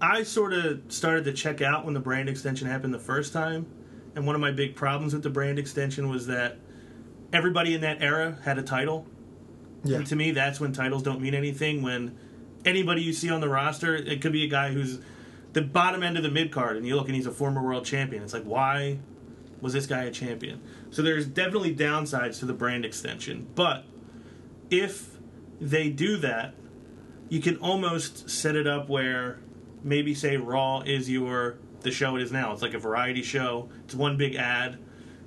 I 0.00 0.22
sort 0.22 0.52
of 0.54 0.80
started 0.88 1.24
to 1.26 1.32
check 1.32 1.60
out 1.60 1.84
when 1.84 1.94
the 1.94 2.00
brand 2.00 2.28
extension 2.28 2.66
happened 2.66 2.92
the 2.94 2.98
first 2.98 3.32
time, 3.32 3.66
and 4.16 4.26
one 4.26 4.34
of 4.34 4.40
my 4.40 4.50
big 4.50 4.74
problems 4.74 5.12
with 5.12 5.22
the 5.22 5.30
brand 5.30 5.58
extension 5.58 6.08
was 6.08 6.26
that 6.26 6.56
everybody 7.32 7.74
in 7.74 7.82
that 7.82 8.00
era 8.02 8.38
had 8.44 8.58
a 8.58 8.62
title. 8.62 9.06
Yeah. 9.84 9.98
And 9.98 10.06
to 10.06 10.16
me, 10.16 10.30
that's 10.30 10.58
when 10.58 10.72
titles 10.72 11.02
don't 11.02 11.20
mean 11.20 11.34
anything. 11.34 11.82
When 11.82 12.16
anybody 12.64 13.02
you 13.02 13.12
see 13.12 13.30
on 13.30 13.40
the 13.40 13.48
roster, 13.48 13.94
it 13.94 14.20
could 14.20 14.32
be 14.32 14.44
a 14.44 14.48
guy 14.48 14.72
who's 14.72 15.00
the 15.52 15.62
bottom 15.62 16.02
end 16.02 16.16
of 16.16 16.22
the 16.22 16.30
mid 16.30 16.50
card, 16.50 16.76
and 16.76 16.86
you 16.86 16.96
look 16.96 17.06
and 17.06 17.14
he's 17.14 17.26
a 17.26 17.32
former 17.32 17.62
world 17.62 17.84
champion. 17.84 18.22
It's 18.22 18.32
like, 18.32 18.44
why 18.44 18.98
was 19.60 19.72
this 19.72 19.86
guy 19.86 20.04
a 20.04 20.10
champion? 20.10 20.60
So 20.90 21.02
there's 21.02 21.26
definitely 21.26 21.74
downsides 21.74 22.38
to 22.40 22.46
the 22.46 22.54
brand 22.54 22.84
extension. 22.84 23.48
But 23.54 23.84
if 24.70 25.18
they 25.60 25.90
do 25.90 26.16
that, 26.18 26.54
you 27.28 27.40
can 27.40 27.56
almost 27.58 28.28
set 28.28 28.56
it 28.56 28.66
up 28.66 28.88
where 28.88 29.38
maybe 29.82 30.14
say 30.14 30.36
Raw 30.36 30.80
is 30.80 31.08
your 31.08 31.58
the 31.80 31.90
show 31.90 32.16
it 32.16 32.22
is 32.22 32.30
now. 32.30 32.52
It's 32.52 32.62
like 32.62 32.74
a 32.74 32.78
variety 32.78 33.22
show. 33.22 33.68
It's 33.84 33.94
one 33.94 34.16
big 34.16 34.36
ad. 34.36 34.78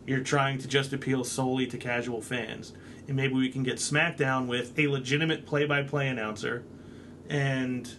You're 0.07 0.23
trying 0.23 0.57
to 0.59 0.67
just 0.67 0.93
appeal 0.93 1.23
solely 1.23 1.67
to 1.67 1.77
casual 1.77 2.21
fans. 2.21 2.73
And 3.07 3.17
maybe 3.17 3.33
we 3.33 3.49
can 3.49 3.63
get 3.63 3.75
SmackDown 3.75 4.47
with 4.47 4.77
a 4.79 4.87
legitimate 4.87 5.45
play-by-play 5.45 6.07
announcer 6.07 6.63
and 7.29 7.89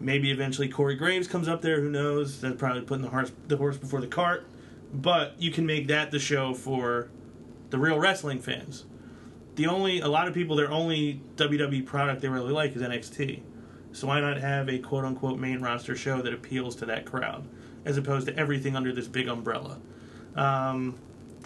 maybe 0.00 0.30
eventually 0.30 0.68
Corey 0.68 0.96
Graves 0.96 1.28
comes 1.28 1.48
up 1.48 1.62
there. 1.62 1.80
Who 1.80 1.90
knows? 1.90 2.40
That's 2.40 2.56
probably 2.56 2.82
putting 2.82 3.04
the 3.04 3.10
horse 3.10 3.32
the 3.48 3.56
horse 3.56 3.76
before 3.76 4.00
the 4.00 4.06
cart. 4.06 4.46
But 4.92 5.34
you 5.38 5.50
can 5.50 5.64
make 5.64 5.86
that 5.88 6.10
the 6.10 6.18
show 6.18 6.52
for 6.52 7.08
the 7.70 7.78
real 7.78 7.98
wrestling 7.98 8.40
fans. 8.40 8.84
The 9.54 9.66
only 9.66 10.00
a 10.00 10.08
lot 10.08 10.28
of 10.28 10.34
people 10.34 10.56
their 10.56 10.70
only 10.70 11.20
WWE 11.36 11.84
product 11.86 12.22
they 12.22 12.28
really 12.28 12.52
like 12.52 12.74
is 12.76 12.82
NXT, 12.82 13.40
So 13.92 14.06
why 14.06 14.20
not 14.20 14.38
have 14.38 14.68
a 14.68 14.78
quote 14.78 15.04
unquote 15.04 15.38
main 15.38 15.60
roster 15.60 15.96
show 15.96 16.22
that 16.22 16.32
appeals 16.32 16.76
to 16.76 16.86
that 16.86 17.06
crowd, 17.06 17.46
as 17.84 17.96
opposed 17.96 18.26
to 18.26 18.36
everything 18.36 18.76
under 18.76 18.92
this 18.92 19.08
big 19.08 19.28
umbrella? 19.28 19.78
Um, 20.34 20.98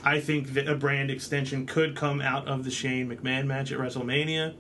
I 0.05 0.21
think 0.21 0.55
that 0.55 0.69
a 0.69 0.75
brand 0.75 1.11
extension 1.11 1.67
could 1.67 1.97
come 1.97 2.21
out 2.21 2.47
of 2.47 2.65
the 2.65 2.71
Shane 2.71 3.09
McMahon 3.09 3.47
match 3.47 3.73
at 3.73 3.79
WrestleMania. 3.79 4.55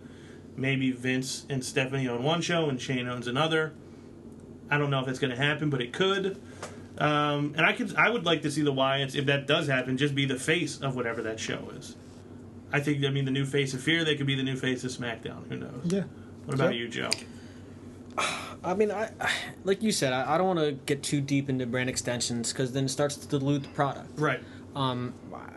Maybe 0.57 0.91
Vince 0.91 1.45
and 1.51 1.65
Stephanie 1.65 2.09
on 2.09 2.23
one 2.23 2.41
show 2.41 2.69
and 2.69 2.81
Shane 2.81 3.07
owns 3.09 3.27
another. 3.27 3.75
I 4.71 4.79
don't 4.79 4.91
know 4.91 5.01
if 5.01 5.09
it's 5.09 5.19
going 5.19 5.31
to 5.31 5.37
happen, 5.37 5.71
but 5.71 5.81
it 5.83 5.93
could. 5.93 6.41
Um, 6.99 7.53
and 7.57 7.61
I 7.67 7.73
could, 7.75 7.95
I 7.97 8.09
would 8.09 8.25
like 8.25 8.43
to 8.43 8.51
see 8.51 8.63
the 8.63 8.73
Wyatts, 8.73 9.15
if 9.15 9.27
that 9.27 9.47
does 9.47 9.67
happen, 9.69 9.97
just 9.99 10.15
be 10.15 10.25
the 10.25 10.39
face 10.39 10.81
of 10.81 10.97
whatever 10.97 11.23
that 11.23 11.39
show 11.39 11.69
is. 11.77 11.95
I 12.73 12.81
think, 12.81 13.05
I 13.05 13.11
mean, 13.11 13.27
the 13.27 13.31
new 13.31 13.45
face 13.45 13.75
of 13.75 13.83
Fear, 13.83 14.05
they 14.05 14.17
could 14.17 14.27
be 14.27 14.35
the 14.35 14.43
new 14.43 14.57
face 14.57 14.83
of 14.83 14.91
SmackDown. 14.91 15.47
Who 15.49 15.57
knows? 15.59 15.83
Yeah. 15.85 16.05
What 16.47 16.55
about 16.55 16.75
Yeah. 16.75 16.81
you, 16.81 16.89
Joe? 16.89 17.11
I 18.65 18.75
mean, 18.75 18.91
I, 18.91 19.11
I 19.21 19.31
like 19.65 19.83
you 19.83 19.93
said, 19.93 20.13
I, 20.13 20.35
I 20.35 20.39
don't 20.39 20.47
want 20.47 20.59
to 20.61 20.73
get 20.73 21.03
too 21.03 21.21
deep 21.21 21.49
into 21.51 21.67
brand 21.67 21.91
extensions 21.91 22.53
because 22.53 22.73
then 22.73 22.87
it 22.87 22.89
starts 22.89 23.15
to 23.17 23.29
dilute 23.29 23.63
the 23.65 23.69
product. 23.69 24.19
Right. 24.19 24.41
Um, 24.75 25.13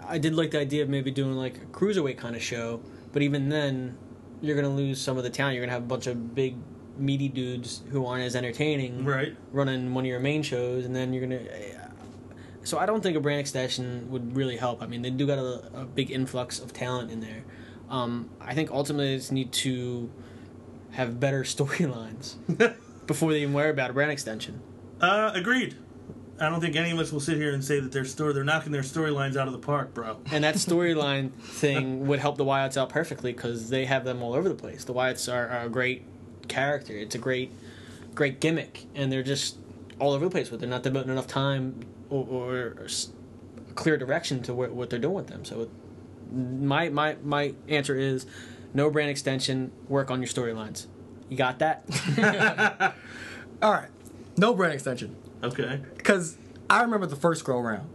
I 0.07 0.17
did 0.17 0.35
like 0.35 0.51
the 0.51 0.59
idea 0.59 0.83
of 0.83 0.89
maybe 0.89 1.09
doing 1.09 1.33
like 1.33 1.57
a 1.57 1.65
cruiserweight 1.67 2.17
kind 2.17 2.35
of 2.35 2.41
show, 2.41 2.81
but 3.13 3.21
even 3.21 3.49
then, 3.49 3.97
you're 4.41 4.55
gonna 4.55 4.73
lose 4.73 4.99
some 5.01 5.17
of 5.17 5.23
the 5.23 5.29
talent. 5.29 5.55
You're 5.55 5.63
gonna 5.65 5.73
have 5.73 5.83
a 5.83 5.87
bunch 5.87 6.07
of 6.07 6.33
big, 6.35 6.55
meaty 6.97 7.29
dudes 7.29 7.81
who 7.91 8.05
aren't 8.05 8.23
as 8.23 8.35
entertaining 8.35 9.05
Right. 9.05 9.35
running 9.51 9.93
one 9.93 10.03
of 10.03 10.09
your 10.09 10.19
main 10.19 10.43
shows, 10.43 10.85
and 10.85 10.95
then 10.95 11.13
you're 11.13 11.21
gonna. 11.25 11.41
So 12.63 12.77
I 12.77 12.85
don't 12.85 13.01
think 13.01 13.15
a 13.17 13.19
brand 13.21 13.39
extension 13.39 14.09
would 14.11 14.35
really 14.35 14.57
help. 14.57 14.83
I 14.83 14.85
mean, 14.87 15.01
they 15.01 15.09
do 15.09 15.25
got 15.25 15.39
a, 15.39 15.81
a 15.81 15.85
big 15.85 16.11
influx 16.11 16.59
of 16.59 16.73
talent 16.73 17.09
in 17.09 17.19
there. 17.21 17.43
Um, 17.89 18.29
I 18.41 18.53
think 18.53 18.69
ultimately 18.69 19.11
they 19.11 19.17
just 19.17 19.31
need 19.31 19.51
to 19.53 20.11
have 20.91 21.19
better 21.19 21.43
storylines 21.43 22.35
before 23.07 23.31
they 23.31 23.41
even 23.41 23.53
worry 23.53 23.69
about 23.69 23.89
a 23.89 23.93
brand 23.93 24.11
extension. 24.11 24.61
Uh, 25.01 25.31
agreed. 25.33 25.75
I 26.41 26.49
don't 26.49 26.61
think 26.61 26.75
any 26.75 26.91
of 26.91 26.99
us 26.99 27.11
will 27.11 27.19
sit 27.19 27.37
here 27.37 27.53
and 27.53 27.63
say 27.63 27.79
that 27.79 27.91
their 27.91 28.05
story 28.05 28.33
they're 28.33 28.43
knocking 28.43 28.71
their 28.71 28.81
storylines 28.81 29.35
out 29.35 29.47
of 29.47 29.53
the 29.53 29.59
park, 29.59 29.93
bro. 29.93 30.17
And 30.31 30.43
that 30.43 30.55
storyline 30.55 31.31
thing 31.31 32.07
would 32.07 32.19
help 32.19 32.37
the 32.37 32.45
Wyatts 32.45 32.77
out 32.77 32.89
perfectly 32.89 33.33
because 33.33 33.69
they 33.69 33.85
have 33.85 34.05
them 34.05 34.21
all 34.23 34.33
over 34.33 34.47
the 34.49 34.55
place. 34.55 34.83
The 34.85 34.93
Wyatts 34.93 35.31
are, 35.31 35.47
are 35.49 35.65
a 35.65 35.69
great 35.69 36.03
character. 36.47 36.93
It's 36.93 37.15
a 37.15 37.19
great, 37.19 37.51
great 38.15 38.39
gimmick, 38.39 38.85
and 38.95 39.11
they're 39.11 39.23
just 39.23 39.57
all 39.99 40.13
over 40.13 40.25
the 40.25 40.31
place 40.31 40.49
with. 40.49 40.59
it. 40.59 40.61
They're 40.61 40.69
not 40.69 40.83
devoting 40.83 41.11
enough 41.11 41.27
time 41.27 41.81
or, 42.09 42.25
or 42.79 42.83
s- 42.85 43.09
clear 43.75 43.97
direction 43.97 44.41
to 44.43 44.53
what, 44.53 44.71
what 44.71 44.89
they're 44.89 44.99
doing 44.99 45.15
with 45.15 45.27
them. 45.27 45.43
So, 45.45 45.69
my 46.31 46.89
my 46.89 47.17
my 47.23 47.53
answer 47.67 47.95
is 47.95 48.25
no 48.73 48.89
brand 48.89 49.09
extension. 49.09 49.71
Work 49.87 50.09
on 50.11 50.21
your 50.21 50.27
storylines. 50.29 50.85
You 51.27 51.37
got 51.37 51.59
that? 51.59 51.83
All 53.61 53.71
right. 53.71 53.89
No 54.37 54.53
brand 54.53 54.73
extension. 54.73 55.15
Okay. 55.43 55.81
Because 55.97 56.37
I 56.69 56.81
remember 56.81 57.05
the 57.05 57.15
first 57.15 57.43
go 57.45 57.57
around. 57.57 57.89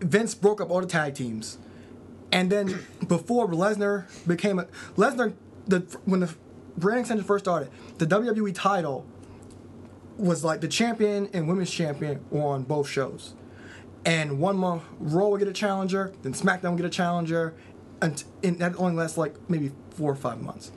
Vince 0.00 0.34
broke 0.34 0.60
up 0.60 0.70
all 0.70 0.80
the 0.80 0.86
tag 0.86 1.14
teams. 1.14 1.58
And 2.30 2.50
then 2.50 2.84
before 3.06 3.48
Lesnar 3.48 4.06
became 4.26 4.58
a 4.58 4.64
Lesnar 4.96 5.32
the 5.66 5.80
when 6.04 6.20
the 6.20 6.34
brand 6.76 7.00
extension 7.00 7.24
first 7.24 7.44
started, 7.44 7.70
the 7.98 8.06
WWE 8.06 8.54
title 8.54 9.06
was 10.16 10.44
like 10.44 10.60
the 10.60 10.68
champion 10.68 11.28
and 11.32 11.48
women's 11.48 11.70
champion 11.70 12.24
on 12.32 12.64
both 12.64 12.88
shows. 12.88 13.34
And 14.04 14.40
one 14.40 14.56
month 14.56 14.82
Raw 14.98 15.28
would 15.28 15.38
get 15.38 15.48
a 15.48 15.52
challenger, 15.52 16.12
then 16.22 16.32
SmackDown 16.32 16.70
would 16.70 16.78
get 16.78 16.86
a 16.86 16.90
challenger, 16.90 17.54
and, 18.00 18.22
and 18.42 18.58
that 18.58 18.78
only 18.78 18.94
lasts 18.94 19.18
like 19.18 19.34
maybe 19.48 19.72
four 19.90 20.10
or 20.10 20.16
five 20.16 20.40
months. 20.40 20.72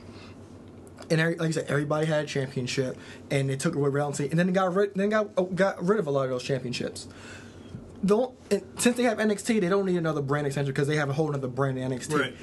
And 1.12 1.20
every, 1.20 1.36
like 1.36 1.48
I 1.48 1.52
said, 1.52 1.66
everybody 1.68 2.06
had 2.06 2.24
a 2.24 2.26
championship, 2.26 2.96
and 3.30 3.50
they 3.50 3.56
took 3.56 3.74
away 3.74 3.90
balancing, 3.90 4.30
and 4.30 4.38
then 4.38 4.46
they 4.46 4.52
got 4.54 4.74
rid, 4.74 4.94
then 4.94 5.10
got 5.10 5.28
oh, 5.36 5.44
got 5.44 5.84
rid 5.84 5.98
of 5.98 6.06
a 6.06 6.10
lot 6.10 6.24
of 6.24 6.30
those 6.30 6.42
championships. 6.42 7.06
Don't 8.02 8.34
and 8.50 8.62
since 8.78 8.96
they 8.96 9.02
have 9.02 9.18
NXT, 9.18 9.60
they 9.60 9.68
don't 9.68 9.84
need 9.84 9.98
another 9.98 10.22
brand 10.22 10.46
extension 10.46 10.72
because 10.72 10.88
they 10.88 10.96
have 10.96 11.10
a 11.10 11.12
whole 11.12 11.32
other 11.34 11.48
brand 11.48 11.78
in 11.78 11.92
NXT. 11.92 12.18
Right. 12.18 12.34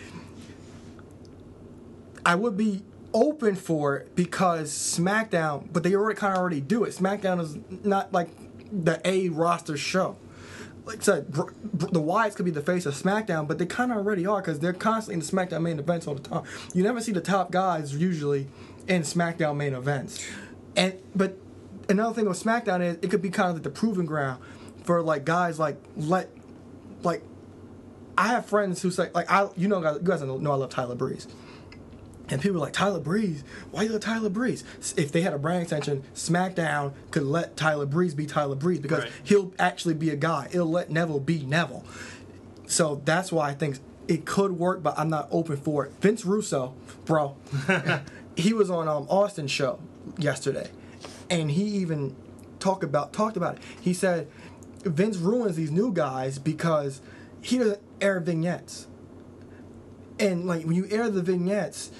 I 2.24 2.36
would 2.36 2.56
be 2.56 2.84
open 3.12 3.56
for 3.56 3.98
it 3.98 4.16
because 4.16 4.72
SmackDown, 4.72 5.68
but 5.74 5.82
they 5.82 5.96
already 5.96 6.20
kind 6.20 6.34
of 6.34 6.40
already 6.40 6.62
do 6.62 6.84
it. 6.84 6.92
SmackDown 6.92 7.42
is 7.42 7.58
not 7.84 8.14
like 8.14 8.30
the 8.72 9.02
A 9.04 9.30
roster 9.30 9.78
show. 9.78 10.16
Like 10.86 11.00
I 11.00 11.04
said, 11.04 11.30
br- 11.30 11.52
br- 11.64 11.88
the 11.88 12.02
Wyatts 12.02 12.36
could 12.36 12.46
be 12.46 12.52
the 12.52 12.62
face 12.62 12.86
of 12.86 12.96
SmackDown, 12.96 13.48
but 13.48 13.58
they 13.58 13.66
kind 13.66 13.92
of 13.92 13.98
already 13.98 14.26
are 14.26 14.42
because 14.42 14.60
they're 14.60 14.74
constantly 14.74 15.14
in 15.16 15.20
the 15.20 15.26
SmackDown 15.26 15.62
main 15.62 15.80
events 15.80 16.08
all 16.08 16.16
the 16.16 16.28
time. 16.28 16.44
You 16.74 16.84
never 16.84 17.02
see 17.02 17.12
the 17.12 17.22
top 17.22 17.52
guys 17.52 17.96
usually 17.96 18.48
in 18.88 19.04
SmackDown 19.04 19.56
main 19.56 19.74
events. 19.74 20.26
And 20.76 20.98
but 21.16 21.38
another 21.88 22.14
thing 22.14 22.28
with 22.28 22.42
SmackDown 22.42 22.82
is 22.82 22.98
it 23.02 23.10
could 23.10 23.22
be 23.22 23.30
kind 23.30 23.50
of 23.50 23.56
like 23.56 23.64
the 23.64 23.70
proving 23.70 24.06
ground 24.06 24.42
for 24.84 25.02
like 25.02 25.26
guys 25.26 25.60
like 25.60 25.78
let 25.96 26.30
like 27.04 27.24
I 28.18 28.28
have 28.28 28.46
friends 28.46 28.82
who 28.82 28.92
say 28.92 29.10
like 29.14 29.30
I 29.30 29.50
you 29.56 29.68
know 29.68 29.82
guys 29.82 29.98
you 30.02 30.08
guys 30.08 30.22
know 30.22 30.52
I 30.52 30.56
love 30.56 30.70
Tyler 30.70 30.96
Breeze. 30.96 31.28
And 32.32 32.42
people 32.42 32.58
are 32.58 32.62
like, 32.62 32.74
Tyler 32.74 33.00
Breeze, 33.00 33.44
why 33.72 33.84
you 33.84 33.92
let 33.92 34.02
Tyler 34.02 34.30
Breeze? 34.30 34.64
If 34.96 35.12
they 35.12 35.22
had 35.22 35.34
a 35.34 35.40
brand 35.40 35.64
extension, 35.64 36.04
SmackDown 36.14 36.94
could 37.12 37.24
let 37.24 37.58
Tyler 37.58 37.86
Breeze 37.88 38.14
be 38.14 38.26
Tyler 38.28 38.56
Breeze 38.56 38.80
because 38.80 39.04
Right. 39.04 39.12
he'll 39.24 39.52
actually 39.58 39.96
be 39.96 40.10
a 40.12 40.16
guy. 40.16 40.48
It'll 40.52 40.70
let 40.70 40.92
Neville 40.92 41.20
be 41.20 41.44
Neville. 41.46 41.84
So 42.68 43.02
that's 43.04 43.32
why 43.32 43.50
I 43.50 43.54
think 43.56 43.80
it 44.08 44.26
could 44.26 44.54
work, 44.54 44.84
but 44.84 44.94
I'm 44.98 45.10
not 45.10 45.28
open 45.32 45.58
for 45.58 45.86
it. 45.86 45.92
Vince 46.02 46.24
Russo, 46.24 46.76
bro, 47.06 47.36
he 48.36 48.54
was 48.54 48.70
on 48.70 48.88
um, 48.88 49.08
Austin's 49.10 49.52
show 49.52 49.80
yesterday, 50.18 50.70
and 51.32 51.50
he 51.52 51.64
even 51.64 52.16
talked 52.60 52.84
about 52.84 53.12
talked 53.12 53.38
about 53.38 53.56
it. 53.56 53.62
He 53.82 53.94
said 53.94 54.28
Vince 54.84 55.18
ruins 55.18 55.56
these 55.56 55.72
new 55.72 55.92
guys 55.92 56.38
because 56.38 57.02
he 57.42 57.58
doesn't 57.58 57.82
air 58.02 58.20
vignettes, 58.20 58.88
and 60.20 60.46
like 60.46 60.66
when 60.66 60.76
you 60.76 60.88
air 60.92 61.10
the 61.10 61.22
vignettes 61.22 61.92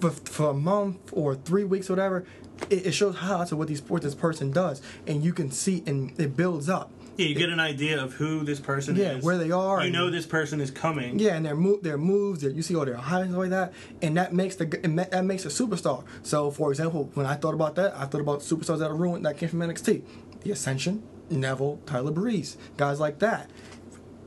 for, 0.00 0.10
for 0.10 0.50
a 0.50 0.54
month 0.54 0.98
or 1.12 1.34
three 1.34 1.64
weeks, 1.64 1.88
or 1.90 1.94
whatever, 1.94 2.24
it, 2.70 2.86
it 2.86 2.92
shows 2.92 3.16
highlights 3.16 3.52
of 3.52 3.58
what 3.58 3.68
these 3.68 3.82
what 3.82 4.02
this 4.02 4.14
person 4.14 4.50
does, 4.50 4.80
and 5.06 5.22
you 5.24 5.32
can 5.32 5.50
see 5.50 5.82
and 5.86 6.18
it 6.20 6.36
builds 6.36 6.68
up. 6.68 6.90
Yeah, 7.16 7.26
you 7.26 7.34
get 7.34 7.48
an 7.50 7.58
idea 7.58 8.00
of 8.00 8.12
who 8.14 8.44
this 8.44 8.60
person 8.60 8.94
Yeah, 8.94 9.14
is. 9.16 9.24
where 9.24 9.36
they 9.38 9.50
are 9.50 9.84
You 9.84 9.90
know 9.90 10.08
this 10.08 10.24
person 10.24 10.60
is 10.60 10.70
coming. 10.70 11.18
Yeah, 11.18 11.34
and 11.34 11.44
their 11.44 11.56
move, 11.56 11.82
their 11.82 11.98
moves, 11.98 12.42
their, 12.42 12.50
you 12.52 12.62
see 12.62 12.76
all 12.76 12.84
their 12.84 12.94
highlights 12.94 13.32
like 13.32 13.50
that, 13.50 13.72
and 14.02 14.16
that 14.16 14.32
makes 14.32 14.54
the 14.54 14.66
that 15.10 15.24
makes 15.24 15.44
a 15.44 15.48
superstar. 15.48 16.04
So, 16.22 16.52
for 16.52 16.70
example, 16.70 17.10
when 17.14 17.26
I 17.26 17.34
thought 17.34 17.54
about 17.54 17.74
that, 17.74 17.96
I 17.96 18.04
thought 18.06 18.20
about 18.20 18.40
superstars 18.40 18.78
that 18.78 18.90
are 18.90 18.94
ruined 18.94 19.24
that 19.26 19.36
came 19.36 19.48
from 19.48 19.58
NXT, 19.60 20.02
the 20.42 20.52
Ascension, 20.52 21.02
Neville, 21.28 21.80
Tyler 21.86 22.12
Breeze, 22.12 22.56
guys 22.76 23.00
like 23.00 23.18
that. 23.18 23.50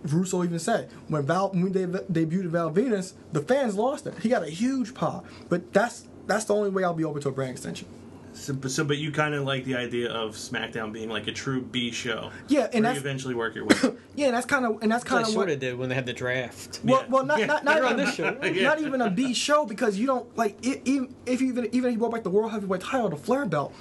Russo 0.03 0.43
even 0.43 0.59
said 0.59 0.89
when 1.07 1.25
Val 1.25 1.49
when 1.49 1.71
they 1.71 1.85
debuted 1.85 2.45
Val 2.47 2.71
Venis, 2.71 3.13
the 3.31 3.41
fans 3.41 3.75
lost 3.75 4.07
it. 4.07 4.15
He 4.19 4.29
got 4.29 4.43
a 4.43 4.49
huge 4.49 4.93
pop, 4.93 5.25
but 5.49 5.71
that's 5.73 6.05
that's 6.27 6.45
the 6.45 6.55
only 6.55 6.69
way 6.69 6.83
I'll 6.83 6.93
be 6.93 7.03
open 7.03 7.21
to 7.23 7.29
a 7.29 7.31
brand 7.31 7.51
extension. 7.51 7.87
So, 8.33 8.53
but- 8.53 8.71
so, 8.71 8.85
but 8.85 8.97
you 8.97 9.11
kind 9.11 9.35
of 9.35 9.43
like 9.43 9.65
the 9.65 9.75
idea 9.75 10.09
of 10.09 10.35
SmackDown 10.35 10.93
being 10.93 11.09
like 11.09 11.27
a 11.27 11.33
true 11.33 11.61
B 11.61 11.91
show. 11.91 12.31
Yeah, 12.47 12.69
and 12.71 12.85
that's- 12.85 12.95
you 12.95 13.01
eventually 13.01 13.35
work 13.35 13.55
your 13.55 13.65
way. 13.65 13.75
Yeah, 14.15 14.27
and 14.27 14.35
that's 14.35 14.45
kind 14.45 14.65
of 14.65 14.81
and 14.81 14.91
that's 14.91 15.03
kind 15.03 15.17
Kind 15.17 15.23
of 15.23 15.29
of 15.29 15.35
what 15.35 15.43
sort 15.43 15.51
of 15.53 15.59
did 15.59 15.77
when 15.77 15.89
they 15.89 15.95
had 15.95 16.05
the 16.05 16.13
draft. 16.13 16.79
Well, 16.83 17.01
Yeah. 17.01 17.07
well, 17.09 17.25
not 17.25 17.39
Yeah. 17.39 17.45
not 17.47 17.63
not 17.65 17.75
They're 17.75 17.85
on 17.85 17.93
even, 17.93 18.05
this 18.05 18.15
show. 18.15 18.37
Yeah. 18.43 18.63
not 18.63 18.81
even 18.81 19.01
a 19.01 19.09
B 19.09 19.33
show 19.33 19.65
because 19.65 19.97
you 19.99 20.05
don't 20.07 20.35
like 20.37 20.57
i 20.65 20.81
even 20.85 21.13
if 21.25 21.39
you 21.41 21.47
even 21.49 21.65
even 21.73 21.85
if 21.89 21.93
you 21.93 21.99
brought 21.99 22.11
back 22.13 22.23
the 22.23 22.29
world 22.29 22.51
heavyweight 22.51 22.81
title, 22.81 23.09
the 23.09 23.15
Flair 23.17 23.45
belt, 23.45 23.73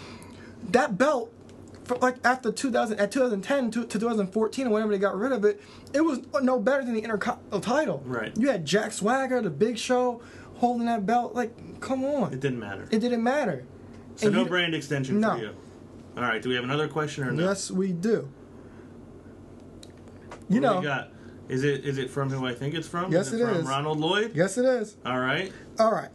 that 0.70 0.98
belt, 0.98 1.32
for 1.39 1.39
like 2.00 2.16
after 2.24 2.52
2000 2.52 2.98
at 2.98 3.10
2010 3.12 3.70
to, 3.72 3.80
to 3.86 3.98
2014 3.98 4.66
or 4.66 4.70
whenever 4.70 4.92
they 4.92 4.98
got 4.98 5.16
rid 5.16 5.32
of 5.32 5.44
it, 5.44 5.60
it 5.92 6.00
was 6.02 6.20
no 6.42 6.58
better 6.58 6.84
than 6.84 6.94
the 6.94 7.00
Intercontinental 7.02 7.60
title. 7.60 8.02
Right. 8.04 8.36
You 8.36 8.50
had 8.50 8.64
Jack 8.64 8.92
Swagger, 8.92 9.40
the 9.40 9.50
Big 9.50 9.78
Show, 9.78 10.20
holding 10.56 10.86
that 10.86 11.06
belt. 11.06 11.34
Like, 11.34 11.80
come 11.80 12.04
on, 12.04 12.32
It 12.32 12.40
didn't 12.40 12.58
matter. 12.60 12.86
it 12.90 12.98
didn't 12.98 13.22
matter. 13.22 13.64
so 14.16 14.26
And 14.26 14.36
no 14.36 14.42
you- 14.42 14.48
brand 14.48 14.74
extension 14.74 15.20
No. 15.20 15.34
for 15.34 15.38
you. 15.42 15.50
All 16.16 16.22
right. 16.24 16.42
Do 16.42 16.48
we 16.48 16.54
have 16.56 16.64
another 16.64 16.88
question 16.88 17.24
or 17.24 17.30
no? 17.32 17.44
Yes, 17.44 17.70
we 17.70 17.92
do. 17.92 18.28
What 20.28 20.38
You 20.48 20.60
know, 20.60 20.78
we 20.80 20.84
got? 20.86 21.10
Is 21.48 21.64
it 21.64 21.84
is 21.84 21.98
it 21.98 22.10
from 22.10 22.30
who 22.30 22.46
I 22.46 22.54
think 22.54 22.74
it's 22.74 22.86
from? 22.86 23.10
Yes, 23.12 23.28
is 23.32 23.40
it 23.40 23.44
from 23.46 23.56
is. 23.56 23.66
Ronald 23.66 23.98
Lloyd. 23.98 24.32
yes, 24.34 24.56
it 24.58 24.64
is. 24.64 24.96
All 25.04 25.18
right. 25.18 25.52
All 25.78 25.90
right. 25.92 26.10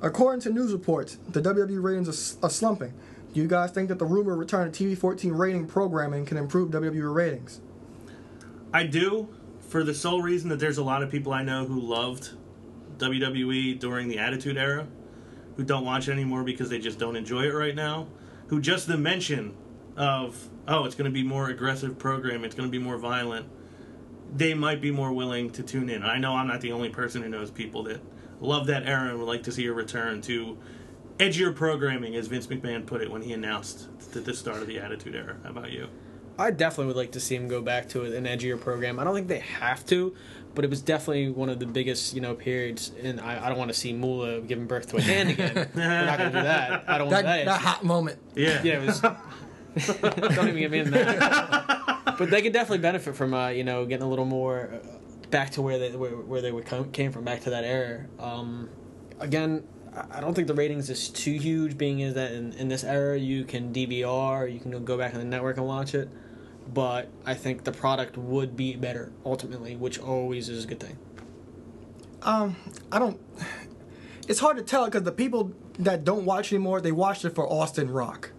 According 0.00 0.40
to 0.42 0.50
news 0.50 0.72
reports, 0.72 1.18
the 1.28 1.40
WWE 1.40 1.82
ratings 1.82 2.08
are, 2.40 2.46
are 2.46 2.50
slumping. 2.50 2.92
Do 3.38 3.42
you 3.42 3.48
guys 3.48 3.70
think 3.70 3.86
that 3.86 4.00
the 4.00 4.04
rumored 4.04 4.36
return 4.36 4.66
of 4.66 4.74
TV 4.74 4.98
14 4.98 5.30
rating 5.30 5.68
programming 5.68 6.26
can 6.26 6.36
improve 6.36 6.72
WWE 6.72 7.14
ratings? 7.14 7.60
I 8.74 8.82
do, 8.82 9.28
for 9.60 9.84
the 9.84 9.94
sole 9.94 10.20
reason 10.20 10.48
that 10.48 10.58
there's 10.58 10.78
a 10.78 10.82
lot 10.82 11.04
of 11.04 11.10
people 11.12 11.32
I 11.32 11.44
know 11.44 11.64
who 11.64 11.78
loved 11.78 12.30
WWE 12.96 13.78
during 13.78 14.08
the 14.08 14.18
Attitude 14.18 14.56
Era, 14.56 14.88
who 15.56 15.62
don't 15.62 15.84
watch 15.84 16.08
it 16.08 16.10
anymore 16.14 16.42
because 16.42 16.68
they 16.68 16.80
just 16.80 16.98
don't 16.98 17.14
enjoy 17.14 17.44
it 17.44 17.54
right 17.54 17.76
now. 17.76 18.08
Who 18.48 18.60
just 18.60 18.88
the 18.88 18.98
mention 18.98 19.54
of 19.96 20.48
oh, 20.66 20.84
it's 20.84 20.96
going 20.96 21.08
to 21.08 21.14
be 21.14 21.22
more 21.22 21.48
aggressive 21.48 21.96
program, 21.96 22.42
it's 22.42 22.56
going 22.56 22.68
to 22.68 22.76
be 22.76 22.82
more 22.82 22.98
violent. 22.98 23.46
They 24.34 24.52
might 24.52 24.80
be 24.80 24.90
more 24.90 25.12
willing 25.12 25.50
to 25.50 25.62
tune 25.62 25.90
in. 25.90 26.02
I 26.02 26.18
know 26.18 26.34
I'm 26.34 26.48
not 26.48 26.60
the 26.60 26.72
only 26.72 26.88
person 26.88 27.22
who 27.22 27.28
knows 27.28 27.52
people 27.52 27.84
that 27.84 28.00
love 28.40 28.66
that 28.66 28.88
era 28.88 29.10
and 29.10 29.18
would 29.20 29.28
like 29.28 29.44
to 29.44 29.52
see 29.52 29.66
a 29.66 29.72
return 29.72 30.22
to 30.22 30.58
edgier 31.18 31.54
programming, 31.54 32.14
as 32.16 32.26
Vince 32.28 32.46
McMahon 32.46 32.86
put 32.86 33.00
it 33.00 33.10
when 33.10 33.22
he 33.22 33.32
announced 33.32 33.88
at 34.14 34.24
the 34.24 34.34
start 34.34 34.62
of 34.62 34.66
the 34.66 34.78
Attitude 34.78 35.14
Era. 35.14 35.36
How 35.42 35.50
about 35.50 35.70
you? 35.72 35.88
I 36.38 36.52
definitely 36.52 36.86
would 36.86 36.96
like 36.96 37.12
to 37.12 37.20
see 37.20 37.34
him 37.34 37.48
go 37.48 37.60
back 37.60 37.88
to 37.90 38.04
an 38.04 38.24
edgier 38.24 38.60
program. 38.60 39.00
I 39.00 39.04
don't 39.04 39.14
think 39.14 39.26
they 39.26 39.40
have 39.40 39.84
to, 39.86 40.14
but 40.54 40.64
it 40.64 40.70
was 40.70 40.80
definitely 40.80 41.30
one 41.30 41.48
of 41.48 41.58
the 41.58 41.66
biggest, 41.66 42.14
you 42.14 42.20
know, 42.20 42.34
periods. 42.34 42.92
And 43.02 43.20
I, 43.20 43.44
I 43.44 43.48
don't 43.48 43.58
want 43.58 43.70
to 43.72 43.76
see 43.76 43.92
Mula 43.92 44.42
giving 44.42 44.66
birth 44.66 44.88
to 44.90 44.98
a 44.98 45.02
hand 45.02 45.30
again. 45.30 45.68
We're 45.74 46.04
not 46.04 46.18
going 46.18 46.32
to 46.32 46.38
do 46.38 46.42
that. 46.44 46.84
I 46.88 46.96
don't 46.98 47.08
That, 47.10 47.24
want 47.24 47.26
that 47.26 47.44
That 47.46 47.60
hot 47.60 47.84
moment. 47.84 48.20
Yeah. 48.36 48.62
Yeah, 48.62 48.80
it 48.80 48.86
was. 48.86 49.00
don't 50.20 50.48
even 50.48 50.58
get 50.58 50.70
me 50.70 50.78
in 50.78 50.90
that. 50.92 52.14
But 52.18 52.30
they 52.30 52.40
could 52.40 52.52
definitely 52.52 52.78
benefit 52.78 53.16
from, 53.16 53.34
uh, 53.34 53.48
you 53.48 53.64
know, 53.64 53.84
getting 53.84 54.06
a 54.06 54.08
little 54.08 54.24
more 54.24 54.70
uh, 54.72 54.86
back 55.30 55.50
to 55.50 55.62
where 55.62 55.78
they 55.78 55.96
where, 55.96 56.10
where 56.12 56.40
they 56.40 56.52
would 56.52 56.66
come, 56.66 56.90
came 56.92 57.10
from, 57.10 57.24
back 57.24 57.42
to 57.42 57.50
that 57.50 57.64
era. 57.64 58.06
Um, 58.20 58.68
again, 59.18 59.64
I- 60.10 60.20
don't 60.20 60.34
think 60.34 60.48
the 60.48 60.54
ratings 60.54 60.90
is 60.90 61.08
too 61.08 61.32
huge, 61.32 61.78
being 61.78 62.00
is 62.00 62.14
that 62.14 62.32
in, 62.32 62.52
in 62.54 62.68
this 62.68 62.84
era 62.84 63.18
you 63.18 63.44
can 63.44 63.72
DVR, 63.72 64.52
you 64.52 64.60
can 64.60 64.84
go 64.84 64.96
back 64.98 65.14
on 65.14 65.20
the 65.20 65.26
network 65.26 65.56
and 65.56 65.66
watch 65.66 65.94
it. 65.94 66.08
But 66.72 67.08
I 67.24 67.34
think 67.34 67.64
the 67.64 67.72
product 67.72 68.18
would 68.18 68.56
be 68.56 68.76
better 68.76 69.10
ultimately, 69.24 69.74
which 69.76 69.98
always 69.98 70.48
is 70.48 70.64
a 70.64 70.66
good 70.66 70.80
thing. 70.80 70.98
Um, 72.22 72.56
I 72.92 72.98
don't. 72.98 73.20
It's 74.28 74.40
hard 74.40 74.58
to 74.58 74.62
tell 74.62 74.84
because 74.84 75.04
the 75.04 75.12
people 75.12 75.52
that 75.78 76.04
don't 76.04 76.26
watch 76.26 76.52
anymore, 76.52 76.82
they 76.82 76.92
watched 76.92 77.24
it 77.24 77.34
for 77.34 77.50
Austin 77.50 77.90
Rock. 77.90 78.32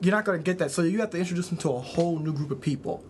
You're 0.00 0.14
not 0.14 0.24
going 0.24 0.38
to 0.38 0.42
get 0.44 0.58
that, 0.58 0.70
so 0.70 0.82
you 0.82 1.00
have 1.00 1.10
to 1.10 1.18
introduce 1.18 1.48
them 1.48 1.58
to 1.58 1.70
a 1.70 1.80
whole 1.80 2.18
new 2.18 2.32
group 2.32 2.52
of 2.52 2.60
people, 2.60 3.04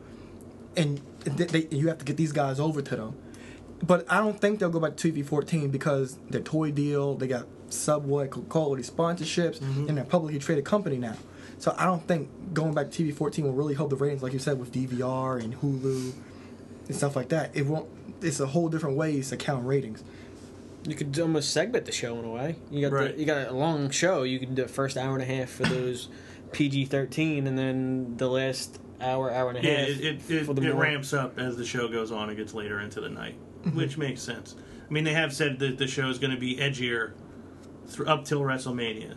and 0.77 1.01
they, 1.25 1.45
they, 1.45 1.77
you 1.77 1.89
have 1.89 1.99
to 1.99 2.05
get 2.05 2.17
these 2.17 2.33
guys 2.33 2.59
over 2.59 2.81
to 2.81 2.97
them. 2.97 3.15
But 3.85 4.07
I 4.11 4.19
don't 4.19 4.41
think 4.41 4.61
they'll 4.61 4.71
go 4.71 4.79
back 4.81 4.97
to 4.97 5.13
TV14 5.13 5.71
because 5.73 6.17
their 6.31 6.41
toy 6.41 6.71
deal, 6.71 7.15
they 7.17 7.27
got 7.27 7.47
Subway, 7.69 8.29
Coca-Cola, 8.29 8.79
sponsorships, 8.79 9.61
and 9.61 9.89
they're 9.97 10.05
a 10.05 10.07
publicly 10.07 10.39
traded 10.39 10.65
company 10.65 10.99
now. 10.99 11.17
So 11.59 11.75
I 11.79 11.85
don't 11.87 12.07
think 12.07 12.29
going 12.55 12.75
back 12.75 12.91
to 12.91 13.03
TV14 13.05 13.43
will 13.45 13.53
really 13.53 13.75
help 13.75 13.91
the 13.91 13.97
ratings, 13.97 14.23
like 14.23 14.33
you 14.33 14.39
said, 14.39 14.59
with 14.61 14.73
DVR 14.73 15.43
and 15.43 15.55
Hulu 15.61 16.13
and 16.87 16.97
stuff 16.97 17.17
like 17.17 17.29
that. 17.31 17.51
It 17.57 17.67
won't. 17.67 17.89
It's 18.21 18.39
a 18.41 18.47
whole 18.47 18.69
different 18.69 18.97
ways 18.97 19.31
to 19.31 19.37
count 19.37 19.67
ratings. 19.67 20.05
You 20.85 20.95
could 20.97 21.19
almost 21.21 21.51
segment 21.53 21.87
the 21.87 21.93
show 21.93 22.19
in 22.19 22.25
a 22.25 22.31
way. 22.31 22.57
You 22.71 22.89
got 22.89 22.93
Right. 22.97 23.15
the, 23.15 23.21
you 23.21 23.27
got 23.27 23.49
a 23.49 23.53
long 23.53 23.91
show. 23.91 24.23
You 24.25 24.39
can 24.41 24.55
do 24.55 24.63
the 24.63 24.69
first 24.69 24.97
hour 24.97 25.15
and 25.15 25.23
a 25.23 25.25
half 25.25 25.49
for 25.51 25.63
those 25.65 26.09
PG 26.53 26.87
thirteen, 26.87 27.47
and 27.47 27.57
then 27.59 28.17
the 28.17 28.29
last 28.29 28.81
hour, 29.01 29.31
hour 29.33 29.51
and 29.51 29.59
a 29.59 29.63
Yeah, 29.63 29.77
half. 29.79 29.89
it, 29.89 30.01
it, 30.05 30.31
it, 30.31 30.47
for 30.47 30.55
the 30.55 30.63
it 30.69 30.75
ramps 30.75 31.13
up 31.13 31.39
as 31.39 31.57
the 31.57 31.65
show 31.65 31.89
goes 31.89 32.11
on. 32.13 32.31
It 32.31 32.37
gets 32.37 32.55
later 32.55 32.81
into 32.81 33.01
the 33.01 33.09
night, 33.09 33.35
Mm-hmm. 33.35 33.52
Which 33.75 33.97
makes 33.99 34.21
sense. 34.23 34.57
I 34.89 34.93
mean, 34.93 35.05
they 35.05 35.15
have 35.15 35.33
said 35.33 35.59
that 35.61 35.79
the 35.79 35.87
show 35.87 36.09
is 36.09 36.19
going 36.19 36.33
to 36.33 36.41
be 36.41 36.57
edgier 36.57 37.13
through, 37.87 38.07
up 38.07 38.25
till 38.25 38.41
WrestleMania. 38.41 39.17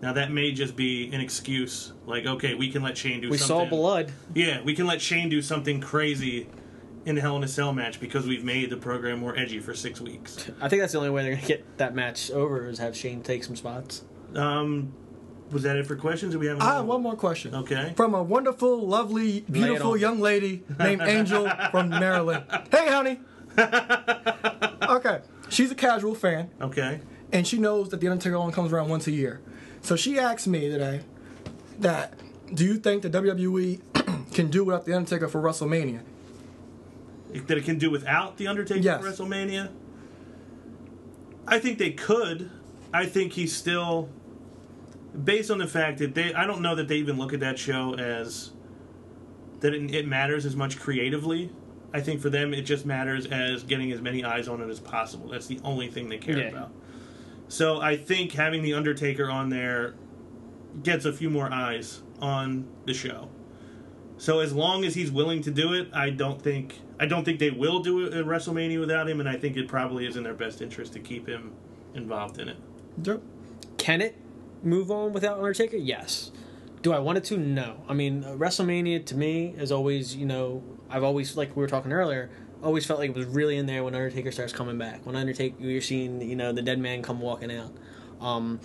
Now 0.00 0.12
that 0.14 0.32
may 0.32 0.50
just 0.50 0.74
be 0.74 1.12
an 1.12 1.20
excuse, 1.20 1.92
like 2.06 2.26
okay, 2.26 2.54
we 2.54 2.70
can 2.70 2.82
let 2.82 2.98
Shane 2.98 3.20
do 3.20 3.30
We 3.30 3.38
saw 3.38 3.60
something. 3.60 3.68
blood. 3.70 4.12
Yeah, 4.34 4.60
we 4.62 4.74
can 4.74 4.86
let 4.86 5.00
Shane 5.00 5.28
do 5.28 5.40
something 5.40 5.80
crazy 5.80 6.48
in 7.04 7.14
the 7.14 7.20
Hell 7.20 7.36
in 7.36 7.44
a 7.44 7.48
Cell 7.48 7.72
match 7.72 8.00
because 8.00 8.26
we've 8.26 8.42
made 8.44 8.70
the 8.70 8.76
program 8.76 9.20
more 9.20 9.36
edgy 9.38 9.60
for 9.60 9.74
six 9.74 10.00
weeks. 10.00 10.50
I 10.60 10.68
think 10.68 10.82
that's 10.82 10.92
the 10.92 10.98
only 10.98 11.10
way 11.10 11.22
they're 11.22 11.34
gonna 11.36 11.46
get 11.46 11.78
that 11.78 11.94
match 11.94 12.32
over 12.32 12.66
is 12.66 12.78
have 12.80 12.96
Shane 12.96 13.22
take 13.22 13.44
some 13.44 13.54
spots. 13.54 14.02
Um, 14.34 14.92
was 15.52 15.62
that 15.62 15.76
it 15.76 15.86
for 15.86 15.94
questions? 15.94 16.34
Or 16.34 16.38
we 16.40 16.46
have 16.46 16.60
I 16.60 16.76
have 16.76 16.86
one 16.86 17.02
more 17.02 17.14
question. 17.14 17.54
Okay. 17.54 17.92
From 17.96 18.14
a 18.14 18.22
wonderful, 18.22 18.84
lovely, 18.86 19.42
beautiful 19.48 19.96
young 19.96 20.18
lady 20.20 20.64
named 20.80 21.02
Angel 21.04 21.48
from 21.70 21.90
Maryland. 21.90 22.44
Hey, 22.72 22.88
honey. 22.88 23.20
okay. 24.88 25.20
She's 25.48 25.70
a 25.70 25.74
casual 25.74 26.14
fan, 26.14 26.50
Okay. 26.60 27.00
and 27.32 27.46
she 27.46 27.58
knows 27.58 27.90
that 27.90 28.00
The 28.00 28.08
Undertaker 28.08 28.36
only 28.36 28.52
comes 28.52 28.72
around 28.72 28.88
once 28.88 29.06
a 29.06 29.10
year. 29.12 29.40
So 29.82 29.96
she 29.96 30.18
asked 30.18 30.46
me 30.46 30.68
today 30.70 31.00
that, 31.80 32.14
do 32.54 32.64
you 32.64 32.76
think 32.76 33.02
the 33.02 33.10
WWE 33.10 33.80
can 34.34 34.48
do 34.48 34.64
without 34.64 34.84
The 34.86 34.94
Undertaker 34.94 35.28
for 35.28 35.40
WrestleMania? 35.42 36.00
that 37.46 37.56
it 37.56 37.64
can 37.64 37.78
do 37.78 37.90
without 37.90 38.36
the 38.36 38.46
Undertaker 38.46 38.80
Yes. 38.80 39.00
for 39.00 39.06
WrestleMania. 39.24 39.70
I 41.46 41.58
think 41.58 41.78
they 41.78 41.90
could. 41.90 42.50
I 42.92 43.06
think 43.06 43.32
he's 43.32 43.56
still 43.56 44.10
based 45.24 45.50
on 45.50 45.56
the 45.56 45.66
fact 45.66 45.98
that 46.00 46.14
they. 46.14 46.34
I 46.34 46.46
don't 46.46 46.60
know 46.60 46.74
that 46.74 46.88
they 46.88 46.96
even 46.96 47.16
look 47.18 47.32
at 47.32 47.40
that 47.40 47.58
show 47.58 47.94
as 47.94 48.50
that 49.60 49.72
it, 49.72 49.94
it 49.94 50.06
matters 50.06 50.44
as 50.44 50.54
much 50.54 50.78
creatively. 50.78 51.50
I 51.94 52.00
think 52.00 52.20
for 52.20 52.30
them 52.30 52.54
it 52.54 52.62
just 52.62 52.86
matters 52.86 53.26
as 53.26 53.62
getting 53.64 53.92
as 53.92 54.00
many 54.00 54.24
eyes 54.24 54.48
on 54.48 54.60
it 54.62 54.68
as 54.68 54.80
possible. 54.80 55.28
That's 55.28 55.46
the 55.46 55.60
only 55.64 55.88
thing 55.88 56.08
they 56.08 56.18
care 56.18 56.38
Yeah. 56.38 56.48
about. 56.48 56.72
So 57.48 57.80
I 57.80 57.96
think 57.96 58.32
having 58.32 58.62
the 58.62 58.74
Undertaker 58.74 59.30
on 59.30 59.50
there 59.50 59.94
gets 60.82 61.04
a 61.04 61.12
few 61.12 61.28
more 61.28 61.52
eyes 61.52 62.00
on 62.20 62.66
the 62.86 62.94
show. 62.94 63.28
So 64.16 64.40
as 64.40 64.52
long 64.54 64.84
as 64.84 64.94
he's 64.94 65.10
willing 65.10 65.42
to 65.42 65.50
do 65.50 65.72
it, 65.74 65.88
I 65.92 66.10
don't 66.10 66.40
think 66.40 66.80
I 67.00 67.06
don't 67.06 67.24
think 67.24 67.40
they 67.40 67.50
will 67.50 67.80
do 67.80 68.04
it 68.06 68.14
at 68.14 68.24
WrestleMania 68.24 68.78
without 68.78 69.08
him, 69.08 69.18
and 69.18 69.28
I 69.28 69.36
think 69.36 69.56
it 69.56 69.66
probably 69.66 70.06
is 70.06 70.16
in 70.16 70.22
their 70.22 70.34
best 70.34 70.62
interest 70.62 70.92
to 70.92 71.00
keep 71.00 71.26
him 71.26 71.50
involved 71.94 72.38
in 72.38 72.48
it. 72.48 72.56
Can 73.76 74.00
it 74.00 74.14
move 74.62 74.90
on 74.92 75.12
without 75.12 75.38
Undertaker? 75.38 75.76
Yes. 75.76 76.30
Do 76.82 76.92
I 76.92 76.98
want 76.98 77.18
it 77.18 77.24
to? 77.24 77.36
No. 77.38 77.84
I 77.88 77.94
mean, 77.94 78.24
uh, 78.24 78.32
WrestleMania 78.32 79.06
to 79.06 79.16
me 79.16 79.54
is 79.56 79.70
always, 79.70 80.16
you 80.16 80.26
know, 80.26 80.62
I've 80.90 81.04
always 81.04 81.36
like 81.36 81.56
we 81.56 81.62
were 81.62 81.68
talking 81.68 81.92
earlier, 81.92 82.30
always 82.62 82.84
felt 82.84 82.98
like 82.98 83.10
it 83.10 83.16
was 83.16 83.26
really 83.26 83.56
in 83.56 83.66
there 83.66 83.84
when 83.84 83.94
Undertaker 83.94 84.32
starts 84.32 84.52
coming 84.52 84.78
back. 84.78 85.06
When 85.06 85.16
Undertaker, 85.16 85.56
you're 85.60 85.80
seeing, 85.80 86.20
you 86.20 86.36
know, 86.36 86.52
the 86.52 86.62
dead 86.62 86.78
man 86.78 87.02
come 87.02 87.20
walking 87.20 87.52
out. 87.52 87.72
Um, 88.20 88.60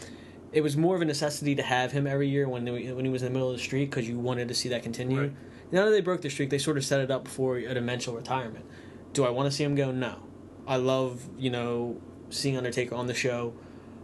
it 0.51 0.61
was 0.61 0.75
more 0.75 0.95
of 0.95 1.01
a 1.01 1.05
necessity 1.05 1.55
to 1.55 1.63
have 1.63 1.91
him 1.91 2.07
every 2.07 2.27
year 2.27 2.49
when 2.49 2.65
they, 2.65 2.91
when 2.91 3.05
he 3.05 3.11
was 3.11 3.21
in 3.21 3.27
the 3.27 3.33
middle 3.33 3.51
of 3.51 3.57
the 3.57 3.63
streak 3.63 3.91
because 3.91 4.07
you 4.07 4.17
wanted 4.17 4.47
to 4.47 4.55
see 4.55 4.69
that 4.69 4.81
continue. 4.81 5.21
Right. 5.21 5.33
Now 5.71 5.85
that 5.85 5.91
they 5.91 6.01
broke 6.01 6.21
the 6.21 6.29
streak, 6.29 6.49
they 6.49 6.57
sort 6.57 6.77
of 6.77 6.85
set 6.85 7.01
it 7.01 7.11
up 7.11 7.27
for 7.27 7.57
an 7.57 7.77
eventual 7.77 8.15
retirement. 8.15 8.65
Do 9.13 9.25
I 9.25 9.29
want 9.29 9.51
to 9.51 9.55
see 9.55 9.63
him 9.63 9.75
go? 9.75 9.91
No. 9.91 10.23
I 10.67 10.75
love 10.75 11.27
you 11.37 11.49
know 11.49 11.99
seeing 12.29 12.57
Undertaker 12.57 12.93
on 12.93 13.07
the 13.07 13.13
show, 13.13 13.53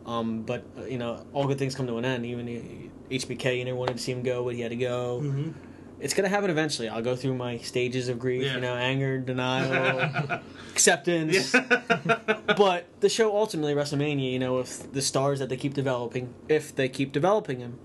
um, 0.05 0.43
but 0.43 0.64
uh, 0.78 0.86
you 0.86 0.97
know 0.97 1.26
all 1.34 1.45
good 1.45 1.59
things 1.59 1.76
come 1.76 1.88
to 1.88 1.97
an 1.97 2.05
end. 2.05 2.26
Even 2.26 2.47
uh, 2.47 2.89
HBK, 3.10 3.60
you 3.60 3.66
never 3.66 3.78
wanted 3.78 3.97
to 3.97 4.04
see 4.04 4.12
him 4.12 4.24
go, 4.24 4.43
but 4.43 4.56
he 4.56 4.62
had 4.62 4.72
to 4.72 4.76
go. 4.76 5.22
Mm-hmm. 5.24 5.51
It's 5.99 6.14
gonna 6.14 6.30
happen 6.30 6.49
eventually. 6.49 6.89
I'll 6.89 7.01
go 7.01 7.16
through 7.16 7.36
my 7.36 7.58
stages 7.60 8.10
of 8.10 8.20
grief. 8.20 8.43
Yeah. 8.43 8.56
You 8.56 8.62
know, 8.62 8.76
anger, 8.76 9.20
denial, 9.20 10.41
acceptance. 10.72 11.51
but 12.58 12.86
the 12.99 13.08
show 13.08 13.36
ultimately 13.36 13.74
WrestleMania. 13.74 14.32
You 14.32 14.39
know, 14.39 14.60
if 14.60 14.91
the 14.91 15.01
stars 15.01 15.39
that 15.39 15.47
they 15.47 15.56
keep 15.56 15.74
developing, 15.74 16.34
if 16.49 16.76
they 16.76 16.89
keep 16.89 17.14
developing 17.14 17.60
him, 17.60 17.80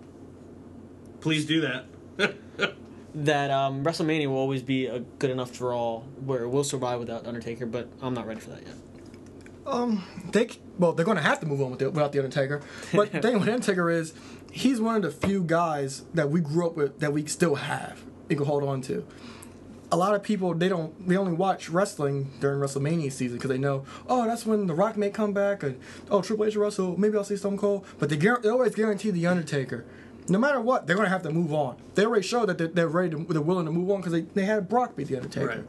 Please 1.20 1.44
do 1.44 1.60
that. 1.62 1.86
that 3.14 3.50
um, 3.50 3.84
WrestleMania 3.84 4.28
will 4.28 4.36
always 4.36 4.62
be 4.62 4.86
a 4.86 5.00
good 5.00 5.30
enough 5.30 5.52
draw 5.52 6.00
where 6.24 6.42
it 6.42 6.48
will 6.48 6.64
survive 6.64 7.00
without 7.00 7.26
Undertaker. 7.26 7.66
But 7.66 7.88
I'm 8.00 8.14
not 8.14 8.26
ready 8.26 8.40
for 8.40 8.50
that 8.50 8.62
yet. 8.62 8.74
Um, 9.68 10.02
they 10.32 10.48
well, 10.78 10.92
they're 10.92 11.04
going 11.04 11.16
to 11.16 11.22
have 11.22 11.40
to 11.40 11.46
move 11.46 11.60
on 11.60 11.72
with 11.72 11.82
it 11.82 11.92
without 11.92 12.12
the 12.12 12.18
Undertaker. 12.18 12.62
But 12.94 13.12
the 13.12 13.20
thing 13.20 13.38
with 13.38 13.48
Undertaker 13.48 13.90
is, 13.90 14.14
he's 14.50 14.80
one 14.80 14.96
of 14.96 15.02
the 15.02 15.10
few 15.10 15.42
guys 15.42 16.04
that 16.14 16.30
we 16.30 16.40
grew 16.40 16.66
up 16.66 16.76
with 16.76 17.00
that 17.00 17.12
we 17.12 17.26
still 17.26 17.56
have 17.56 18.02
and 18.28 18.38
can 18.38 18.46
hold 18.46 18.64
on 18.64 18.80
to. 18.82 19.06
A 19.90 19.96
lot 19.96 20.14
of 20.14 20.22
people 20.22 20.52
they 20.54 20.68
don't 20.68 21.08
they 21.08 21.16
only 21.16 21.32
watch 21.32 21.70
wrestling 21.70 22.30
during 22.40 22.60
WrestleMania 22.60 23.10
season 23.10 23.38
because 23.38 23.48
they 23.48 23.56
know 23.56 23.86
oh 24.06 24.26
that's 24.26 24.44
when 24.44 24.66
The 24.66 24.74
Rock 24.74 24.98
may 24.98 25.08
come 25.08 25.32
back 25.32 25.62
and 25.62 25.80
oh 26.10 26.20
Triple 26.20 26.44
H 26.44 26.56
wrestle 26.56 26.98
maybe 26.98 27.16
I'll 27.16 27.24
see 27.24 27.38
Stone 27.38 27.56
Cold 27.56 27.86
but 27.98 28.10
they, 28.10 28.16
they 28.16 28.48
always 28.50 28.74
guarantee 28.74 29.10
the 29.10 29.26
Undertaker. 29.26 29.86
No 30.28 30.38
matter 30.38 30.60
what, 30.60 30.86
they're 30.86 30.96
gonna 30.96 31.08
have 31.08 31.22
to 31.22 31.30
move 31.30 31.54
on. 31.54 31.78
They 31.94 32.04
already 32.04 32.26
showed 32.26 32.50
that 32.50 32.58
they're, 32.58 32.68
they're 32.68 32.86
ready 32.88 33.10
to 33.10 33.24
they're 33.32 33.40
willing 33.40 33.64
to 33.64 33.72
move 33.72 33.90
on 33.90 34.00
because 34.00 34.12
they, 34.12 34.20
they 34.20 34.44
had 34.44 34.68
Brock 34.68 34.94
beat 34.94 35.08
the 35.08 35.16
Undertaker. 35.16 35.46
Right. 35.46 35.64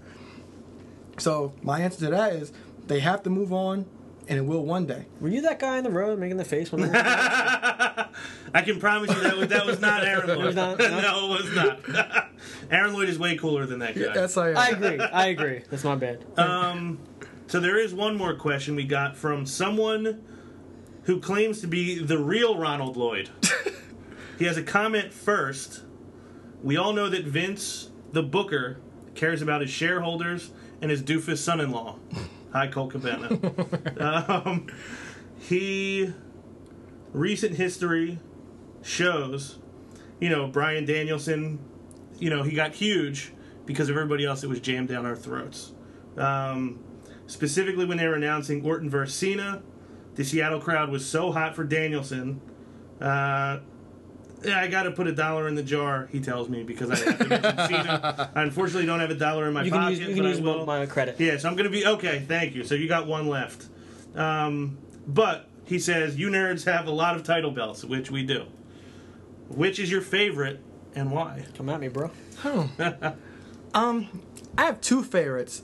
So 1.22 1.54
my 1.62 1.80
answer 1.80 2.00
to 2.00 2.12
that 2.12 2.34
is 2.34 2.52
they 2.90 3.00
have 3.00 3.24
to 3.24 3.30
move 3.30 3.54
on, 3.54 3.86
and 4.28 4.38
it 4.38 4.42
will 4.42 4.66
one 4.66 4.86
day. 4.86 5.06
Were 5.22 5.30
you 5.30 5.42
that 5.44 5.60
guy 5.60 5.78
in 5.78 5.84
the 5.86 5.90
road 5.90 6.20
making 6.20 6.38
the 6.38 6.44
face 6.46 6.72
when? 6.72 6.94
I 6.96 8.62
can 8.64 8.80
promise 8.80 9.10
you 9.16 9.22
that 9.22 9.38
was, 9.38 9.48
that 9.48 9.66
was 9.66 9.80
not 9.80 10.04
Aaron 10.04 10.28
Lloyd. 10.28 10.46
was 10.46 10.56
not? 10.56 10.78
no, 10.80 11.00
No? 11.02 11.34
it 11.34 11.44
was 11.44 11.56
not. 11.56 12.30
Aaron 12.72 12.94
Lloyd 12.94 13.08
is 13.10 13.18
way 13.18 13.38
cooler 13.38 13.66
than 13.66 13.80
that 13.80 13.96
guy. 13.96 14.14
That's 14.14 14.36
how 14.36 14.42
I 14.42 14.70
agree. 14.70 15.00
I 15.00 15.28
agree. 15.28 15.62
That's 15.70 15.84
my 15.84 15.96
bad. 15.96 16.26
Um, 16.38 17.00
so 17.48 17.60
there 17.60 17.78
is 17.80 17.94
one 17.94 18.18
more 18.18 18.36
question 18.36 18.76
we 18.76 18.84
got 18.86 19.16
from 19.16 19.46
someone 19.46 20.24
who 21.04 21.20
claims 21.20 21.62
to 21.62 21.68
be 21.68 22.00
the 22.00 22.18
real 22.18 22.58
Ronald 22.58 22.98
Lloyd. 22.98 23.30
he 24.40 24.46
has 24.46 24.58
a 24.58 24.64
comment 24.64 25.14
first. 25.14 25.84
We 26.62 26.76
all 26.78 26.94
know 26.94 27.10
that 27.10 27.24
Vince, 27.26 27.90
the 28.12 28.22
booker, 28.24 28.80
cares 29.16 29.42
about 29.42 29.62
his 29.62 29.70
shareholders 29.70 30.52
and 30.82 30.92
his 30.92 31.02
doofus 31.02 31.38
son-in-law. 31.38 31.98
Hi, 32.52 32.68
Colt 32.68 32.92
Cabana. 32.92 33.30
um, 34.46 34.68
he 35.38 36.14
recent 37.14 37.56
history 37.56 38.20
shows, 38.82 39.60
you 40.20 40.30
know, 40.30 40.48
Bryan 40.48 40.86
Danielson, 40.86 41.60
you 42.18 42.30
know, 42.30 42.44
he 42.44 42.56
got 42.56 42.74
huge 42.74 43.34
because 43.66 43.90
of 43.90 43.96
everybody 43.96 44.26
else 44.26 44.42
that 44.42 44.50
was 44.50 44.60
jammed 44.60 44.90
down 44.90 45.06
our 45.06 45.16
throats. 45.16 45.74
Um, 46.18 46.80
specifically, 47.28 47.86
when 47.86 47.98
they 47.98 48.08
were 48.08 48.16
announcing 48.16 48.66
Orton 48.66 48.90
versus 48.90 49.16
Cena, 49.16 49.62
the 50.16 50.24
Seattle 50.24 50.60
crowd 50.60 50.90
was 50.90 51.06
so 51.06 51.32
hot 51.32 51.56
for 51.56 51.64
Danielson 51.64 52.42
Uh, 53.00 53.60
yeah, 54.44 54.60
I 54.60 54.68
got 54.68 54.84
to 54.84 54.92
put 54.92 55.08
a 55.08 55.12
dollar 55.12 55.48
in 55.48 55.56
the 55.56 55.64
jar. 55.64 56.08
He 56.12 56.20
tells 56.20 56.50
me 56.50 56.64
because 56.64 56.90
I 56.92 56.96
have 57.10 57.18
to 57.20 57.28
mention 57.28 57.58
Cena. 57.68 58.32
I 58.36 58.42
unfortunately 58.44 58.86
don't 58.86 59.00
have 59.00 59.12
a 59.12 59.16
dollar 59.16 59.48
in 59.48 59.54
my 59.54 59.64
You 59.64 59.72
can 59.72 59.80
pocket. 59.82 59.98
use 59.98 60.00
you 60.08 60.14
can 60.16 60.24
but 60.24 60.30
use 60.30 60.40
I 60.40 60.42
will. 60.42 60.66
my 60.66 60.86
credit. 60.86 61.20
Yeah, 61.20 61.38
so 61.38 61.50
I'm 61.50 61.56
gonna 61.56 61.70
be 61.70 61.86
okay. 61.86 62.24
Thank 62.28 62.56
you. 62.56 62.64
So 62.64 62.76
you 62.76 62.88
got 62.88 63.08
one 63.08 63.28
left. 63.28 63.66
Um, 64.16 64.78
but 65.08 65.48
he 65.66 65.80
says 65.80 66.18
you 66.18 66.30
nerds 66.30 66.66
have 66.66 66.88
a 66.88 66.92
lot 66.92 67.16
of 67.16 67.24
title 67.24 67.52
belts, 67.52 67.84
which 67.84 68.10
we 68.12 68.24
do. 68.24 68.46
Which 69.50 69.80
is 69.80 69.92
your 69.92 70.02
favorite 70.02 70.60
and 70.96 71.12
why? 71.12 71.46
Come 71.56 71.70
at 71.70 71.80
me, 71.80 71.88
bro. 71.88 72.12
Um, 73.74 74.24
I 74.58 74.66
have 74.66 74.82
two 74.82 75.04
favorites. 75.04 75.62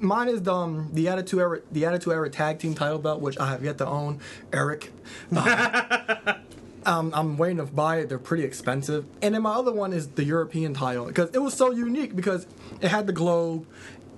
Mine 0.00 0.28
is 0.28 0.42
the, 0.42 0.54
um, 0.54 0.88
the 0.92 1.06
Attitude 1.08 1.38
Era, 1.38 1.60
the 1.70 1.84
Attitude 1.84 2.12
Era 2.14 2.30
Tag 2.30 2.58
Team 2.58 2.74
title 2.74 2.98
belt, 2.98 3.20
which 3.20 3.38
I 3.38 3.50
have 3.50 3.62
yet 3.62 3.76
to 3.78 3.86
own. 3.86 4.20
Eric. 4.52 4.90
Uh, 5.36 6.34
um, 6.86 7.12
I'm 7.14 7.36
waiting 7.38 7.58
to 7.58 7.64
buy 7.66 7.98
it. 7.98 8.08
They're 8.08 8.18
pretty 8.18 8.44
expensive. 8.44 9.06
And 9.20 9.34
then 9.34 9.42
my 9.42 9.52
other 9.54 9.72
one 9.72 9.92
is 9.92 10.08
the 10.08 10.24
European 10.24 10.74
title 10.74 11.06
because 11.06 11.30
it 11.30 11.38
was 11.38 11.54
so 11.54 11.70
unique 11.70 12.14
because 12.16 12.46
it 12.80 12.88
had 12.88 13.06
the 13.06 13.12
globe. 13.12 13.66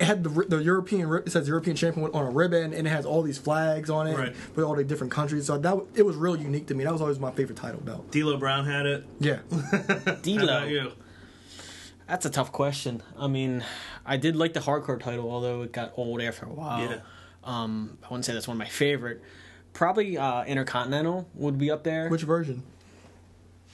It 0.01 0.07
had 0.07 0.25
the, 0.25 0.29
the 0.49 0.57
European. 0.59 1.13
It 1.25 1.31
says 1.31 1.47
European 1.47 1.77
champion 1.77 2.11
on 2.13 2.27
a 2.27 2.31
ribbon, 2.31 2.73
and 2.73 2.87
it 2.87 2.91
has 2.91 3.07
all 3.07 3.23
these 3.23 3.39
flags 3.39 3.89
on 3.91 4.09
it 4.09 4.17
Right. 4.19 4.35
with 4.57 4.65
all 4.65 4.75
the 4.75 4.83
different 4.83 5.13
countries. 5.13 5.47
So 5.47 5.57
that 5.59 5.77
it 5.95 6.03
was 6.05 6.17
real 6.17 6.37
unique 6.37 6.67
to 6.67 6.75
me. 6.75 6.83
That 6.85 6.93
was 6.93 7.01
always 7.01 7.21
my 7.21 7.31
favorite 7.31 7.57
title 7.59 7.81
belt. 7.81 8.11
D'Lo 8.11 8.37
Brown 8.37 8.65
had 8.67 8.87
it. 8.87 9.05
Yeah, 9.21 9.39
How 9.51 9.79
about 9.95 10.23
D'Lo. 10.25 10.65
you? 10.65 10.93
That's 12.09 12.27
a 12.27 12.31
tough 12.31 12.51
question. 12.53 13.03
I 13.17 13.29
mean, 13.29 13.65
I 14.05 14.17
did 14.17 14.37
like 14.37 14.53
the 14.53 14.61
hardcore 14.61 15.01
title, 15.01 15.31
although 15.31 15.63
it 15.63 15.73
got 15.73 15.93
old 15.97 16.21
after 16.21 16.45
a 16.47 16.51
while. 16.51 16.81
Yeah. 16.91 16.99
Um, 17.45 17.97
I 18.03 18.09
wouldn't 18.09 18.25
say 18.25 18.33
that's 18.35 18.49
one 18.49 18.57
of 18.57 18.59
my 18.59 18.69
favorite. 18.69 19.23
Probably 19.75 20.17
uh, 20.17 20.45
Intercontinental 20.45 21.29
would 21.35 21.59
be 21.59 21.71
up 21.71 21.85
there. 21.85 22.09
which 22.09 22.23
version? 22.23 22.63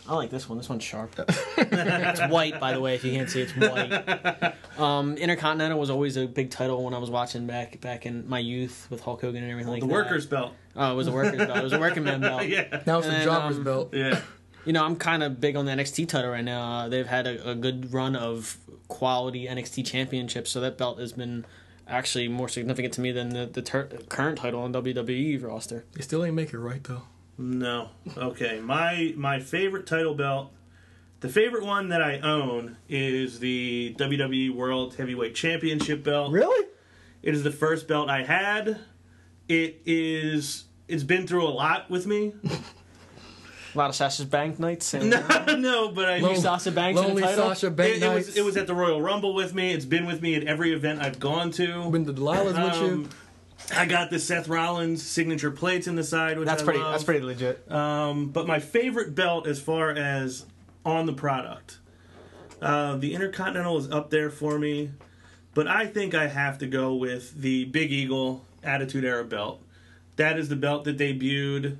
I 0.08 0.14
like 0.14 0.30
this 0.30 0.48
one. 0.48 0.58
This 0.58 0.68
one's 0.68 0.82
sharp. 0.82 1.14
it's 1.56 2.20
white, 2.32 2.58
by 2.58 2.72
the 2.72 2.80
way. 2.80 2.96
If 2.96 3.04
you 3.04 3.12
can't 3.12 3.30
see, 3.30 3.42
it's 3.42 3.52
white. 3.52 4.54
Um, 4.76 5.16
Intercontinental 5.16 5.78
was 5.78 5.90
always 5.90 6.16
a 6.16 6.26
big 6.26 6.50
title 6.50 6.82
when 6.82 6.94
I 6.94 6.98
was 6.98 7.10
watching 7.10 7.46
back 7.46 7.80
back 7.80 8.06
in 8.06 8.26
my 8.28 8.38
youth 8.38 8.86
with 8.90 9.02
Hulk 9.02 9.20
Hogan 9.20 9.42
and 9.42 9.52
everything 9.52 9.70
like 9.70 9.80
that. 9.82 9.86
The 9.86 9.92
that. 9.92 10.04
workers 10.04 10.26
belt. 10.26 10.54
Oh, 10.74 10.92
it 10.92 10.96
was 10.96 11.06
a 11.06 11.12
workers 11.12 11.36
belt. 11.36 11.58
It 11.58 11.62
was 11.62 11.74
a 11.74 11.78
working 11.78 12.02
man 12.02 12.22
belt. 12.22 12.44
yeah. 12.46 12.82
Now 12.86 12.98
it's 12.98 13.06
the 13.06 13.12
And 13.12 13.22
then, 13.22 13.28
Jobber's 13.28 13.58
um, 13.58 13.64
belt. 13.64 13.94
Yeah. 13.94 14.20
You 14.64 14.72
know, 14.72 14.84
I'm 14.84 14.96
kind 14.96 15.22
of 15.22 15.40
big 15.40 15.54
on 15.54 15.66
the 15.66 15.72
NXT 15.72 16.08
title 16.08 16.30
right 16.30 16.44
now. 16.44 16.62
Uh, 16.62 16.88
they've 16.88 17.06
had 17.06 17.26
a, 17.26 17.50
a 17.50 17.54
good 17.54 17.92
run 17.92 18.16
of 18.16 18.56
quality 18.88 19.46
NXT 19.46 19.86
championships, 19.86 20.50
so 20.50 20.60
that 20.60 20.78
belt 20.78 20.98
has 20.98 21.12
been 21.12 21.44
actually 21.90 22.28
more 22.28 22.48
significant 22.48 22.94
to 22.94 23.00
me 23.00 23.12
than 23.12 23.30
the, 23.30 23.46
the 23.46 23.62
ter- 23.62 23.88
current 24.08 24.38
title 24.38 24.62
on 24.62 24.72
WWE 24.72 25.42
roster. 25.42 25.84
They 25.94 26.02
still 26.02 26.24
ain't 26.24 26.34
make 26.34 26.52
it 26.52 26.58
right 26.58 26.82
though. 26.82 27.02
No. 27.36 27.90
Okay. 28.16 28.60
My 28.60 29.14
my 29.16 29.40
favorite 29.40 29.86
title 29.86 30.14
belt, 30.14 30.52
the 31.20 31.28
favorite 31.28 31.64
one 31.64 31.88
that 31.88 32.02
I 32.02 32.18
own 32.20 32.76
is 32.88 33.40
the 33.40 33.94
WWE 33.98 34.54
World 34.54 34.96
Heavyweight 34.96 35.34
Championship 35.34 36.02
belt. 36.04 36.32
Really? 36.32 36.66
It 37.22 37.34
is 37.34 37.42
the 37.42 37.50
first 37.50 37.88
belt 37.88 38.08
I 38.08 38.22
had. 38.24 38.80
It 39.48 39.82
is. 39.84 40.64
It's 40.88 41.02
been 41.04 41.26
through 41.26 41.46
a 41.46 41.50
lot 41.50 41.90
with 41.90 42.06
me. 42.06 42.34
A 43.74 43.78
lot 43.78 43.90
of 43.90 43.96
Sasha 43.96 44.24
Bank 44.26 44.58
nights 44.58 44.94
and 44.94 45.10
no, 45.10 45.90
but 45.92 46.08
I 46.08 46.18
Lonely 46.18 46.40
Sasha 46.40 46.70
Banks 46.72 46.98
in 47.00 47.06
the 47.06 47.08
Lonely 47.08 47.22
title? 47.22 47.48
Sasha 47.48 47.70
Bank 47.70 47.90
it, 47.90 47.96
it 47.96 48.00
nights. 48.06 48.26
was 48.26 48.36
it 48.36 48.44
was 48.44 48.56
at 48.56 48.66
the 48.66 48.74
Royal 48.74 49.00
Rumble 49.00 49.34
with 49.34 49.54
me. 49.54 49.72
It's 49.72 49.84
been 49.84 50.06
with 50.06 50.22
me 50.22 50.34
at 50.34 50.44
every 50.44 50.72
event 50.72 51.00
I've 51.00 51.20
gone 51.20 51.50
to. 51.52 51.88
when 51.88 52.04
the 52.04 52.12
Delilah's 52.12 52.54
with 52.54 52.82
you. 52.82 52.94
Um, 52.94 53.10
I 53.76 53.86
got 53.86 54.10
the 54.10 54.18
Seth 54.18 54.48
Rollins 54.48 55.02
signature 55.02 55.50
plates 55.50 55.86
in 55.86 55.94
the 55.94 56.02
side, 56.02 56.38
which 56.38 56.46
that's 56.48 56.62
I 56.62 56.64
pretty. 56.64 56.80
love. 56.80 56.92
That's 56.92 57.04
pretty 57.04 57.24
legit. 57.24 57.70
Um, 57.70 58.28
but 58.30 58.46
my 58.46 58.58
favorite 58.58 59.14
belt, 59.14 59.46
as 59.46 59.60
far 59.60 59.90
as 59.90 60.46
on 60.84 61.06
the 61.06 61.12
product, 61.12 61.78
uh, 62.60 62.96
the 62.96 63.14
Intercontinental 63.14 63.78
is 63.78 63.90
up 63.90 64.10
there 64.10 64.30
for 64.30 64.58
me. 64.58 64.90
But 65.54 65.66
I 65.66 65.86
think 65.86 66.14
I 66.14 66.28
have 66.28 66.58
to 66.58 66.66
go 66.66 66.94
with 66.94 67.40
the 67.40 67.64
Big 67.66 67.92
Eagle 67.92 68.44
Attitude 68.62 69.04
Era 69.04 69.24
belt. 69.24 69.62
That 70.16 70.38
is 70.38 70.48
the 70.48 70.56
belt 70.56 70.84
that 70.84 70.96
debuted 70.98 71.78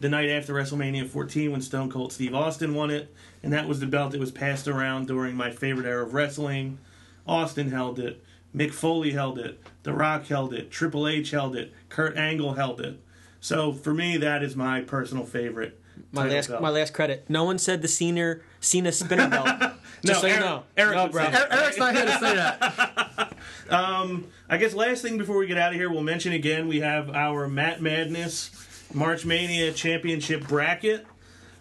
the 0.00 0.08
night 0.08 0.30
after 0.30 0.54
WrestleMania 0.54 1.06
14 1.06 1.52
when 1.52 1.60
Stone 1.60 1.90
Cold 1.90 2.12
Steve 2.12 2.34
Austin 2.34 2.74
won 2.74 2.90
it, 2.90 3.14
and 3.42 3.52
that 3.52 3.68
was 3.68 3.80
the 3.80 3.86
belt 3.86 4.12
that 4.12 4.20
was 4.20 4.32
passed 4.32 4.66
around 4.66 5.06
during 5.06 5.36
my 5.36 5.50
favorite 5.50 5.86
era 5.86 6.04
of 6.04 6.14
wrestling. 6.14 6.78
Austin 7.26 7.70
held 7.70 7.98
it, 7.98 8.22
Mick 8.56 8.72
Foley 8.72 9.12
held 9.12 9.38
it, 9.38 9.60
The 9.82 9.92
Rock 9.92 10.26
held 10.26 10.52
it, 10.54 10.70
Triple 10.70 11.06
H 11.06 11.30
held 11.30 11.54
it, 11.54 11.72
Kurt 11.90 12.16
Angle 12.16 12.54
held 12.54 12.80
it. 12.80 12.98
So 13.40 13.72
for 13.72 13.94
me, 13.94 14.16
that 14.16 14.42
is 14.42 14.56
my 14.56 14.80
personal 14.80 15.24
favorite. 15.24 15.78
My 16.12 16.22
title 16.22 16.36
last, 16.36 16.48
belt. 16.48 16.62
my 16.62 16.70
last 16.70 16.94
credit. 16.94 17.26
No 17.28 17.44
one 17.44 17.58
said 17.58 17.82
the 17.82 17.88
Cena 17.88 18.38
Cena 18.60 18.90
spinner 18.90 19.28
belt. 19.28 19.46
Just 20.02 20.22
No, 20.22 20.28
so 20.28 20.34
you 20.34 20.40
know, 20.40 20.62
Eric 20.78 20.96
no, 20.96 21.08
bro. 21.08 21.30
say. 21.30 21.44
Eric's 21.50 21.76
not 21.76 21.94
here 21.94 22.06
to 22.06 22.12
say 22.12 22.34
that. 22.34 23.34
um, 23.70 24.28
I 24.48 24.56
guess 24.56 24.72
last 24.72 25.02
thing 25.02 25.18
before 25.18 25.36
we 25.36 25.46
get 25.46 25.58
out 25.58 25.72
of 25.72 25.78
here, 25.78 25.90
we'll 25.90 26.02
mention 26.02 26.32
again 26.32 26.68
we 26.68 26.80
have 26.80 27.10
our 27.10 27.48
Matt 27.48 27.82
Madness 27.82 28.50
March 28.92 29.24
Mania 29.24 29.72
Championship 29.72 30.46
bracket. 30.46 31.06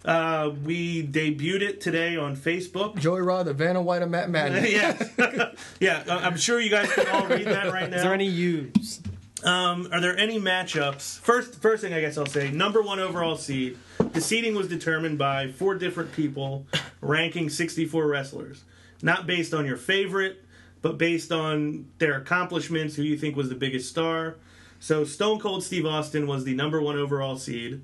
Uh, 0.05 0.51
we 0.63 1.05
debuted 1.05 1.61
it 1.61 1.81
today 1.81 2.15
on 2.15 2.35
Facebook. 2.35 2.97
Joey 2.97 3.21
Rod, 3.21 3.45
the 3.45 3.53
Vanna 3.53 3.81
White 3.81 4.01
of 4.01 4.09
Matt 4.09 4.29
Madden. 4.29 4.65
yeah, 4.69 5.51
yeah. 5.79 6.03
uh, 6.07 6.19
I'm 6.23 6.37
sure 6.37 6.59
you 6.59 6.69
guys 6.69 6.91
can 6.91 7.07
all 7.07 7.27
read 7.27 7.45
that 7.45 7.71
right 7.71 7.89
now. 7.89 7.97
Is 7.97 8.03
there 8.03 8.13
any 8.13 8.27
U's? 8.27 9.01
Um, 9.43 9.89
are 9.91 10.01
there 10.01 10.17
any 10.17 10.39
matchups? 10.39 11.19
First, 11.19 11.61
first 11.61 11.81
thing 11.81 11.93
I 11.93 12.01
guess 12.01 12.17
I'll 12.17 12.25
say, 12.25 12.51
number 12.51 12.81
one 12.81 12.99
overall 12.99 13.37
seed. 13.37 13.77
The 13.97 14.21
seeding 14.21 14.55
was 14.55 14.67
determined 14.67 15.17
by 15.17 15.51
four 15.51 15.75
different 15.75 16.11
people, 16.11 16.65
ranking 17.01 17.49
64 17.49 18.05
wrestlers, 18.07 18.63
not 19.01 19.27
based 19.27 19.53
on 19.53 19.65
your 19.65 19.77
favorite, 19.77 20.43
but 20.81 20.97
based 20.97 21.31
on 21.31 21.89
their 21.99 22.15
accomplishments, 22.17 22.95
who 22.95 23.03
you 23.03 23.17
think 23.17 23.35
was 23.35 23.49
the 23.49 23.55
biggest 23.55 23.89
star. 23.89 24.35
So 24.79 25.03
Stone 25.03 25.39
Cold 25.39 25.63
Steve 25.63 25.85
Austin 25.85 26.25
was 26.25 26.43
the 26.45 26.53
number 26.53 26.81
one 26.81 26.97
overall 26.97 27.37
seed, 27.37 27.81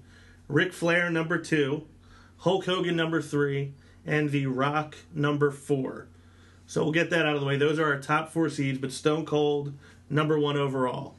Ric 0.48 0.72
Flair 0.74 1.10
number 1.10 1.38
two, 1.38 1.86
Hulk 2.40 2.66
Hogan 2.66 2.96
number 2.96 3.22
three, 3.22 3.74
and 4.06 4.30
The 4.32 4.46
Rock 4.48 4.96
number 5.14 5.52
four. 5.52 6.08
So 6.68 6.84
we'll 6.84 6.94
get 6.94 7.10
that 7.10 7.26
out 7.26 7.36
of 7.36 7.42
the 7.42 7.48
way. 7.48 7.58
Those 7.58 7.80
are 7.80 7.86
our 7.94 8.00
top 8.00 8.32
four 8.32 8.50
seeds, 8.50 8.80
but 8.80 8.92
Stone 8.92 9.26
Cold 9.26 9.74
number 10.10 10.40
one 10.40 10.58
overall. 10.58 11.16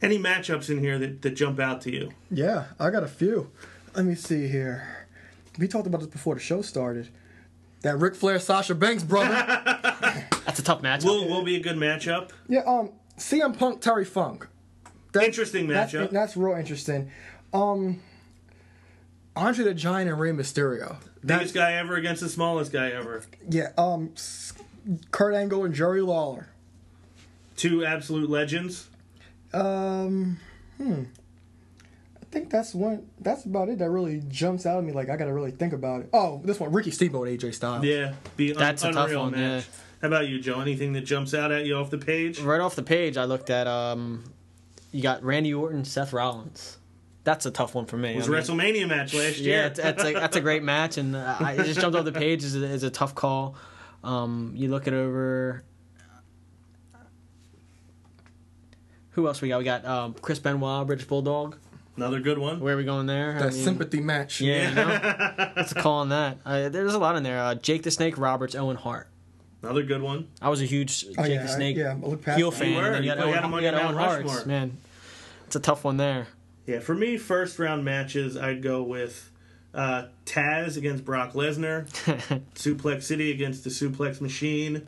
Any 0.00 0.18
matchups 0.18 0.70
in 0.70 0.78
here 0.78 0.98
that, 0.98 1.22
that 1.22 1.30
jump 1.30 1.58
out 1.58 1.80
to 1.82 1.90
you? 1.92 2.10
Yeah, 2.30 2.66
I 2.78 2.90
got 2.90 3.02
a 3.02 3.08
few. 3.08 3.50
Let 3.94 4.04
me 4.04 4.14
see 4.14 4.46
here. 4.46 5.06
We 5.58 5.66
talked 5.66 5.86
about 5.88 6.00
this 6.00 6.08
before 6.08 6.34
the 6.34 6.40
show 6.40 6.62
started. 6.62 7.08
That 7.82 7.98
Ric 7.98 8.14
Flair 8.14 8.38
Sasha 8.38 8.74
Banks 8.74 9.02
brother. 9.02 9.30
That's 10.44 10.58
a 10.58 10.62
tough 10.62 10.82
matchup. 10.82 11.04
Will 11.04 11.28
will 11.28 11.44
be 11.44 11.56
a 11.56 11.60
good 11.60 11.76
matchup. 11.76 12.30
yeah, 12.48 12.60
um, 12.60 12.90
CM 13.16 13.56
Punk 13.58 13.80
Terry 13.80 14.04
Funk. 14.04 14.46
That- 15.12 15.24
Interesting 15.24 15.66
That's, 15.68 15.92
matchup. 15.92 16.10
that's 16.10 16.36
real 16.36 16.56
interesting. 16.56 17.10
Um, 17.52 18.00
Andre 19.34 19.64
the 19.64 19.74
Giant 19.74 20.10
and 20.10 20.18
Rey 20.20 20.30
Mysterio. 20.32 20.96
Biggest 21.24 21.54
guy 21.54 21.72
ever 21.74 21.96
against 21.96 22.20
the 22.22 22.28
smallest 22.28 22.72
guy 22.72 22.90
ever. 22.90 23.22
Yeah, 23.48 23.70
um, 23.78 24.12
Kurt 25.10 25.34
Angle 25.34 25.64
and 25.64 25.74
Jerry 25.74 26.00
Lawler. 26.02 26.48
Two 27.56 27.84
absolute 27.84 28.28
legends. 28.30 28.88
Um, 29.52 30.38
hmm. 30.76 31.04
I 32.20 32.24
think 32.30 32.50
that's 32.50 32.74
one. 32.74 33.08
That's 33.20 33.44
about 33.44 33.68
it. 33.68 33.78
That 33.78 33.90
really 33.90 34.22
jumps 34.28 34.66
out 34.66 34.78
at 34.78 34.84
me. 34.84 34.92
Like 34.92 35.08
I 35.08 35.16
got 35.16 35.24
to 35.24 35.32
really 35.32 35.50
think 35.50 35.72
about 35.72 36.02
it. 36.02 36.10
Oh, 36.12 36.40
this 36.44 36.60
one, 36.60 36.70
Ricky 36.72 36.90
Steamboat, 36.90 37.26
AJ 37.28 37.54
Styles. 37.54 37.84
Yeah, 37.84 38.14
be 38.36 38.52
un- 38.52 38.58
That's 38.58 38.84
a 38.84 38.92
tough 38.92 39.04
unreal 39.06 39.22
one, 39.22 39.32
match. 39.32 39.40
yeah. 39.64 39.80
How 40.02 40.08
about 40.08 40.28
you, 40.28 40.38
Joe? 40.40 40.60
Anything 40.60 40.92
that 40.92 41.00
jumps 41.02 41.34
out 41.34 41.50
at 41.50 41.64
you 41.66 41.74
off 41.76 41.90
the 41.90 41.98
page? 41.98 42.38
right 42.40 42.60
off 42.60 42.76
the 42.76 42.82
page, 42.84 43.16
I 43.16 43.24
looked 43.24 43.50
at 43.50 43.66
um, 43.66 44.22
you 44.92 45.02
got 45.02 45.22
Randy 45.22 45.52
Orton, 45.54 45.84
Seth 45.84 46.12
Rollins. 46.12 46.78
That's 47.24 47.44
a 47.46 47.50
tough 47.50 47.74
one 47.74 47.84
for 47.86 47.96
me. 47.96 48.14
It 48.14 48.16
was 48.16 48.28
I 48.28 48.28
a 48.28 48.32
mean, 48.32 48.42
WrestleMania 48.74 48.88
match 48.88 49.12
last 49.14 49.38
year. 49.38 49.58
Yeah, 49.58 49.66
it's, 49.66 49.78
that's 49.80 50.02
a 50.02 50.12
that's 50.14 50.36
a 50.36 50.40
great 50.40 50.62
match, 50.74 50.96
and 50.96 51.14
uh, 51.14 51.36
I, 51.38 51.52
it 51.52 51.64
just 51.64 51.80
jumped 51.80 51.96
off 51.96 52.04
the 52.04 52.12
page 52.12 52.42
as 52.44 52.54
a, 52.82 52.86
a 52.86 52.90
tough 52.90 53.14
call. 53.14 53.54
Um, 54.02 54.52
you 54.56 54.68
look 54.68 54.86
it 54.86 54.94
over. 54.94 55.62
Who 59.10 59.26
else 59.26 59.42
we 59.42 59.48
got? 59.48 59.58
We 59.58 59.64
got 59.64 59.84
um, 59.84 60.14
Chris 60.14 60.38
Benoit, 60.38 60.86
British 60.86 61.06
Bulldog. 61.06 61.56
Another 61.96 62.20
good 62.20 62.38
one. 62.38 62.60
Where 62.60 62.74
are 62.74 62.76
we 62.76 62.84
going 62.84 63.06
there? 63.06 63.34
I 63.34 63.38
That 63.40 63.52
mean, 63.52 63.64
sympathy 63.64 64.00
match. 64.00 64.40
Yeah, 64.40 64.68
you 64.68 64.74
know? 64.76 64.86
that's 65.56 65.72
a 65.72 65.74
call 65.74 65.98
on 65.98 66.10
that. 66.10 66.38
Uh, 66.46 66.68
there's 66.68 66.94
a 66.94 66.98
lot 66.98 67.16
in 67.16 67.24
there. 67.24 67.42
Uh, 67.42 67.56
Jake 67.56 67.82
the 67.82 67.90
Snake 67.90 68.16
Roberts, 68.16 68.54
Owen 68.54 68.76
Hart. 68.76 69.08
Another 69.62 69.82
good 69.82 70.02
one. 70.02 70.28
I 70.40 70.48
was 70.50 70.62
a 70.62 70.66
huge 70.66 71.00
Jake 71.02 71.14
Oh, 71.18 71.24
yeah, 71.24 71.38
the 71.42 71.50
I- 71.50 71.54
Snake 71.56 71.76
yeah, 71.76 71.92
I 71.92 72.06
looked 72.06 72.24
past 72.24 72.38
heel 72.38 72.50
fan. 72.50 72.70
You 72.70 72.76
were. 72.76 72.84
and 72.86 72.94
then 72.94 73.02
you 73.04 73.10
You 73.10 73.14
got 73.16 73.24
had 73.26 73.34
Owen, 73.34 73.44
him 73.44 73.54
on 73.54 73.62
you 73.62 73.70
got 73.70 73.76
your 73.76 73.86
Owen 73.86 73.94
Mount 73.96 74.06
Hart. 74.08 74.24
Rushmore. 74.24 74.46
Man, 74.46 74.76
it's 75.46 75.56
a 75.56 75.60
tough 75.60 75.84
one 75.84 75.96
there. 75.96 76.28
Yeah, 76.66 76.78
for 76.80 76.94
me, 76.94 77.16
first 77.16 77.58
round 77.58 77.84
matches, 77.84 78.36
I'd 78.36 78.62
go 78.62 78.82
with 78.82 79.30
uh, 79.74 80.04
Taz 80.26 80.76
against 80.76 81.04
Brock 81.04 81.32
Lesnar, 81.32 81.86
Suplex 82.54 83.02
City 83.04 83.30
against 83.32 83.64
the 83.64 83.70
Suplex 83.70 84.20
Machine. 84.20 84.86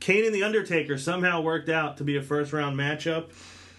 Kane 0.00 0.24
and 0.26 0.34
The 0.34 0.42
Undertaker 0.42 0.98
somehow 0.98 1.40
worked 1.40 1.68
out 1.68 1.96
to 1.98 2.04
be 2.04 2.16
a 2.16 2.22
first 2.22 2.52
round 2.52 2.76
matchup. 2.78 3.30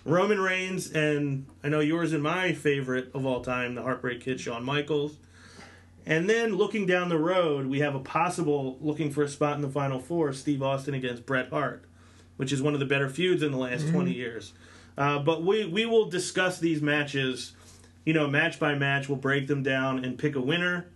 Roman 0.03 0.39
Reigns 0.39 0.89
and 0.91 1.45
I 1.63 1.69
know 1.69 1.79
yours 1.81 2.13
and 2.13 2.23
my 2.23 2.53
favorite 2.53 3.11
of 3.13 3.25
all 3.25 3.41
time, 3.41 3.75
the 3.75 3.83
Heartbreak 3.83 4.21
Kid, 4.21 4.39
Shawn 4.39 4.63
Michaels. 4.63 5.15
And 6.07 6.29
then 6.29 6.55
looking 6.55 6.85
down 6.85 7.09
the 7.09 7.17
road, 7.17 7.67
we 7.67 7.81
have 7.81 7.93
a 7.93 7.99
possible 7.99 8.77
looking 8.79 9.11
for 9.11 9.23
a 9.23 9.27
spot 9.27 9.57
in 9.57 9.61
the 9.61 9.69
final 9.69 9.99
four: 9.99 10.31
Steve 10.31 10.63
Austin 10.63 10.93
against 10.93 11.25
Bret 11.25 11.49
Hart, 11.49 11.83
which 12.37 12.53
is 12.53 12.61
one 12.61 12.73
of 12.73 12.79
the 12.79 12.85
better 12.85 13.09
feuds 13.09 13.43
in 13.43 13.51
the 13.51 13.57
last 13.57 13.89
twenty 13.89 14.13
years. 14.13 14.53
Uh, 14.97 15.19
but 15.19 15.43
we 15.43 15.65
we 15.65 15.85
will 15.85 16.09
discuss 16.09 16.59
these 16.59 16.81
matches, 16.81 17.51
you 18.05 18.13
know, 18.13 18.25
match 18.25 18.57
by 18.57 18.73
match. 18.73 19.09
We'll 19.09 19.17
break 19.17 19.47
them 19.47 19.63
down 19.63 20.05
and 20.05 20.17
pick 20.17 20.35
a 20.35 20.41
winner. 20.41 20.87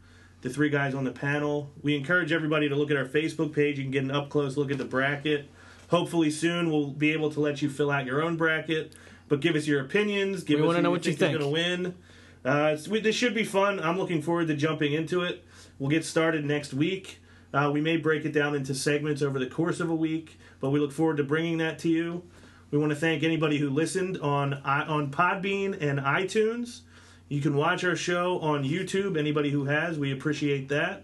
The 0.43 0.49
three 0.49 0.69
guys 0.69 0.95
on 0.95 1.03
the 1.03 1.11
panel. 1.11 1.69
We 1.83 1.95
encourage 1.95 2.31
everybody 2.31 2.69
to 2.69 2.75
look 2.75 2.89
at 2.89 2.95
our 2.97 3.05
Facebook 3.05 3.53
page. 3.53 3.77
You 3.77 3.83
can 3.83 3.91
get 3.91 4.03
an 4.03 4.11
up 4.11 4.29
close 4.29 4.55
look 4.55 4.71
at 4.71 4.77
the 4.77 4.85
bracket. 4.85 5.49
Hopefully 5.89 6.31
soon 6.31 6.71
we'll 6.71 6.87
be 6.87 7.11
able 7.11 7.29
to 7.31 7.41
let 7.41 7.61
you 7.61 7.69
fill 7.69 7.91
out 7.91 8.05
your 8.05 8.23
own 8.23 8.37
bracket. 8.37 8.93
But 9.27 9.41
give 9.41 9.55
us 9.55 9.67
your 9.67 9.81
opinions. 9.81 10.43
Give 10.43 10.59
We 10.59 10.63
us 10.63 10.67
wanna 10.67 10.81
know 10.81 10.89
you 10.89 10.93
what 10.93 11.05
you 11.05 11.13
think 11.13 11.37
going 11.37 11.43
to 11.43 11.47
win. 11.47 11.95
Uh, 12.43 12.75
we, 12.89 12.99
this 12.99 13.15
should 13.15 13.33
be 13.33 13.43
fun. 13.43 13.79
I'm 13.79 13.97
looking 13.97 14.21
forward 14.21 14.47
to 14.47 14.55
jumping 14.55 14.93
into 14.93 15.21
it. 15.21 15.43
We'll 15.79 15.89
get 15.89 16.05
started 16.05 16.45
next 16.45 16.73
week. 16.73 17.19
Uh, 17.53 17.69
we 17.73 17.81
may 17.81 17.97
break 17.97 18.25
it 18.25 18.31
down 18.31 18.55
into 18.55 18.73
segments 18.73 19.21
over 19.21 19.37
the 19.37 19.45
course 19.47 19.79
of 19.79 19.89
a 19.89 19.95
week, 19.95 20.39
but 20.59 20.69
we 20.69 20.79
look 20.79 20.91
forward 20.91 21.17
to 21.17 21.23
bringing 21.23 21.57
that 21.57 21.79
to 21.79 21.89
you. 21.89 22.23
We 22.71 22.77
want 22.77 22.91
to 22.91 22.95
thank 22.95 23.23
anybody 23.23 23.57
who 23.57 23.69
listened 23.69 24.17
on 24.19 24.53
on 24.53 25.11
Podbean 25.11 25.79
and 25.81 25.99
iTunes. 25.99 26.81
You 27.27 27.41
can 27.41 27.55
watch 27.55 27.83
our 27.83 27.95
show 27.97 28.39
on 28.39 28.63
YouTube. 28.63 29.17
Anybody 29.17 29.49
who 29.49 29.65
has, 29.65 29.99
we 29.99 30.11
appreciate 30.13 30.69
that. 30.69 31.03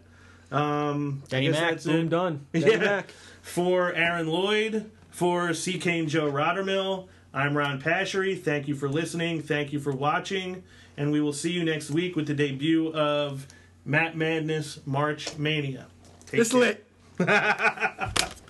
Um, 0.51 1.23
Danny 1.27 1.49
Mac, 1.49 1.83
boom, 1.83 2.07
done. 2.07 2.45
Danny 2.53 2.71
Yeah. 2.71 2.77
Mac. 2.77 3.11
For 3.41 3.93
Aaron 3.93 4.27
Lloyd, 4.27 4.89
for 5.09 5.53
C. 5.53 5.77
Kane 5.77 6.07
Joe 6.07 6.31
Rottermill, 6.31 7.07
I'm 7.33 7.57
Ron 7.57 7.81
Pashery. 7.81 8.41
Thank 8.41 8.67
you 8.69 8.75
for 8.75 8.87
listening. 8.87 9.41
Thank 9.41 9.73
you 9.73 9.79
for 9.79 9.91
watching 9.91 10.63
and 10.97 11.11
we 11.11 11.21
will 11.21 11.33
see 11.33 11.51
you 11.51 11.63
next 11.63 11.91
week 11.91 12.15
with 12.15 12.27
the 12.27 12.33
debut 12.33 12.91
of 12.93 13.47
Matt 13.85 14.17
Madness 14.17 14.79
March 14.85 15.37
Mania. 15.37 15.87
Take 16.25 16.41
it's 16.41 16.51
care. 16.51 16.59
lit. 16.59 16.83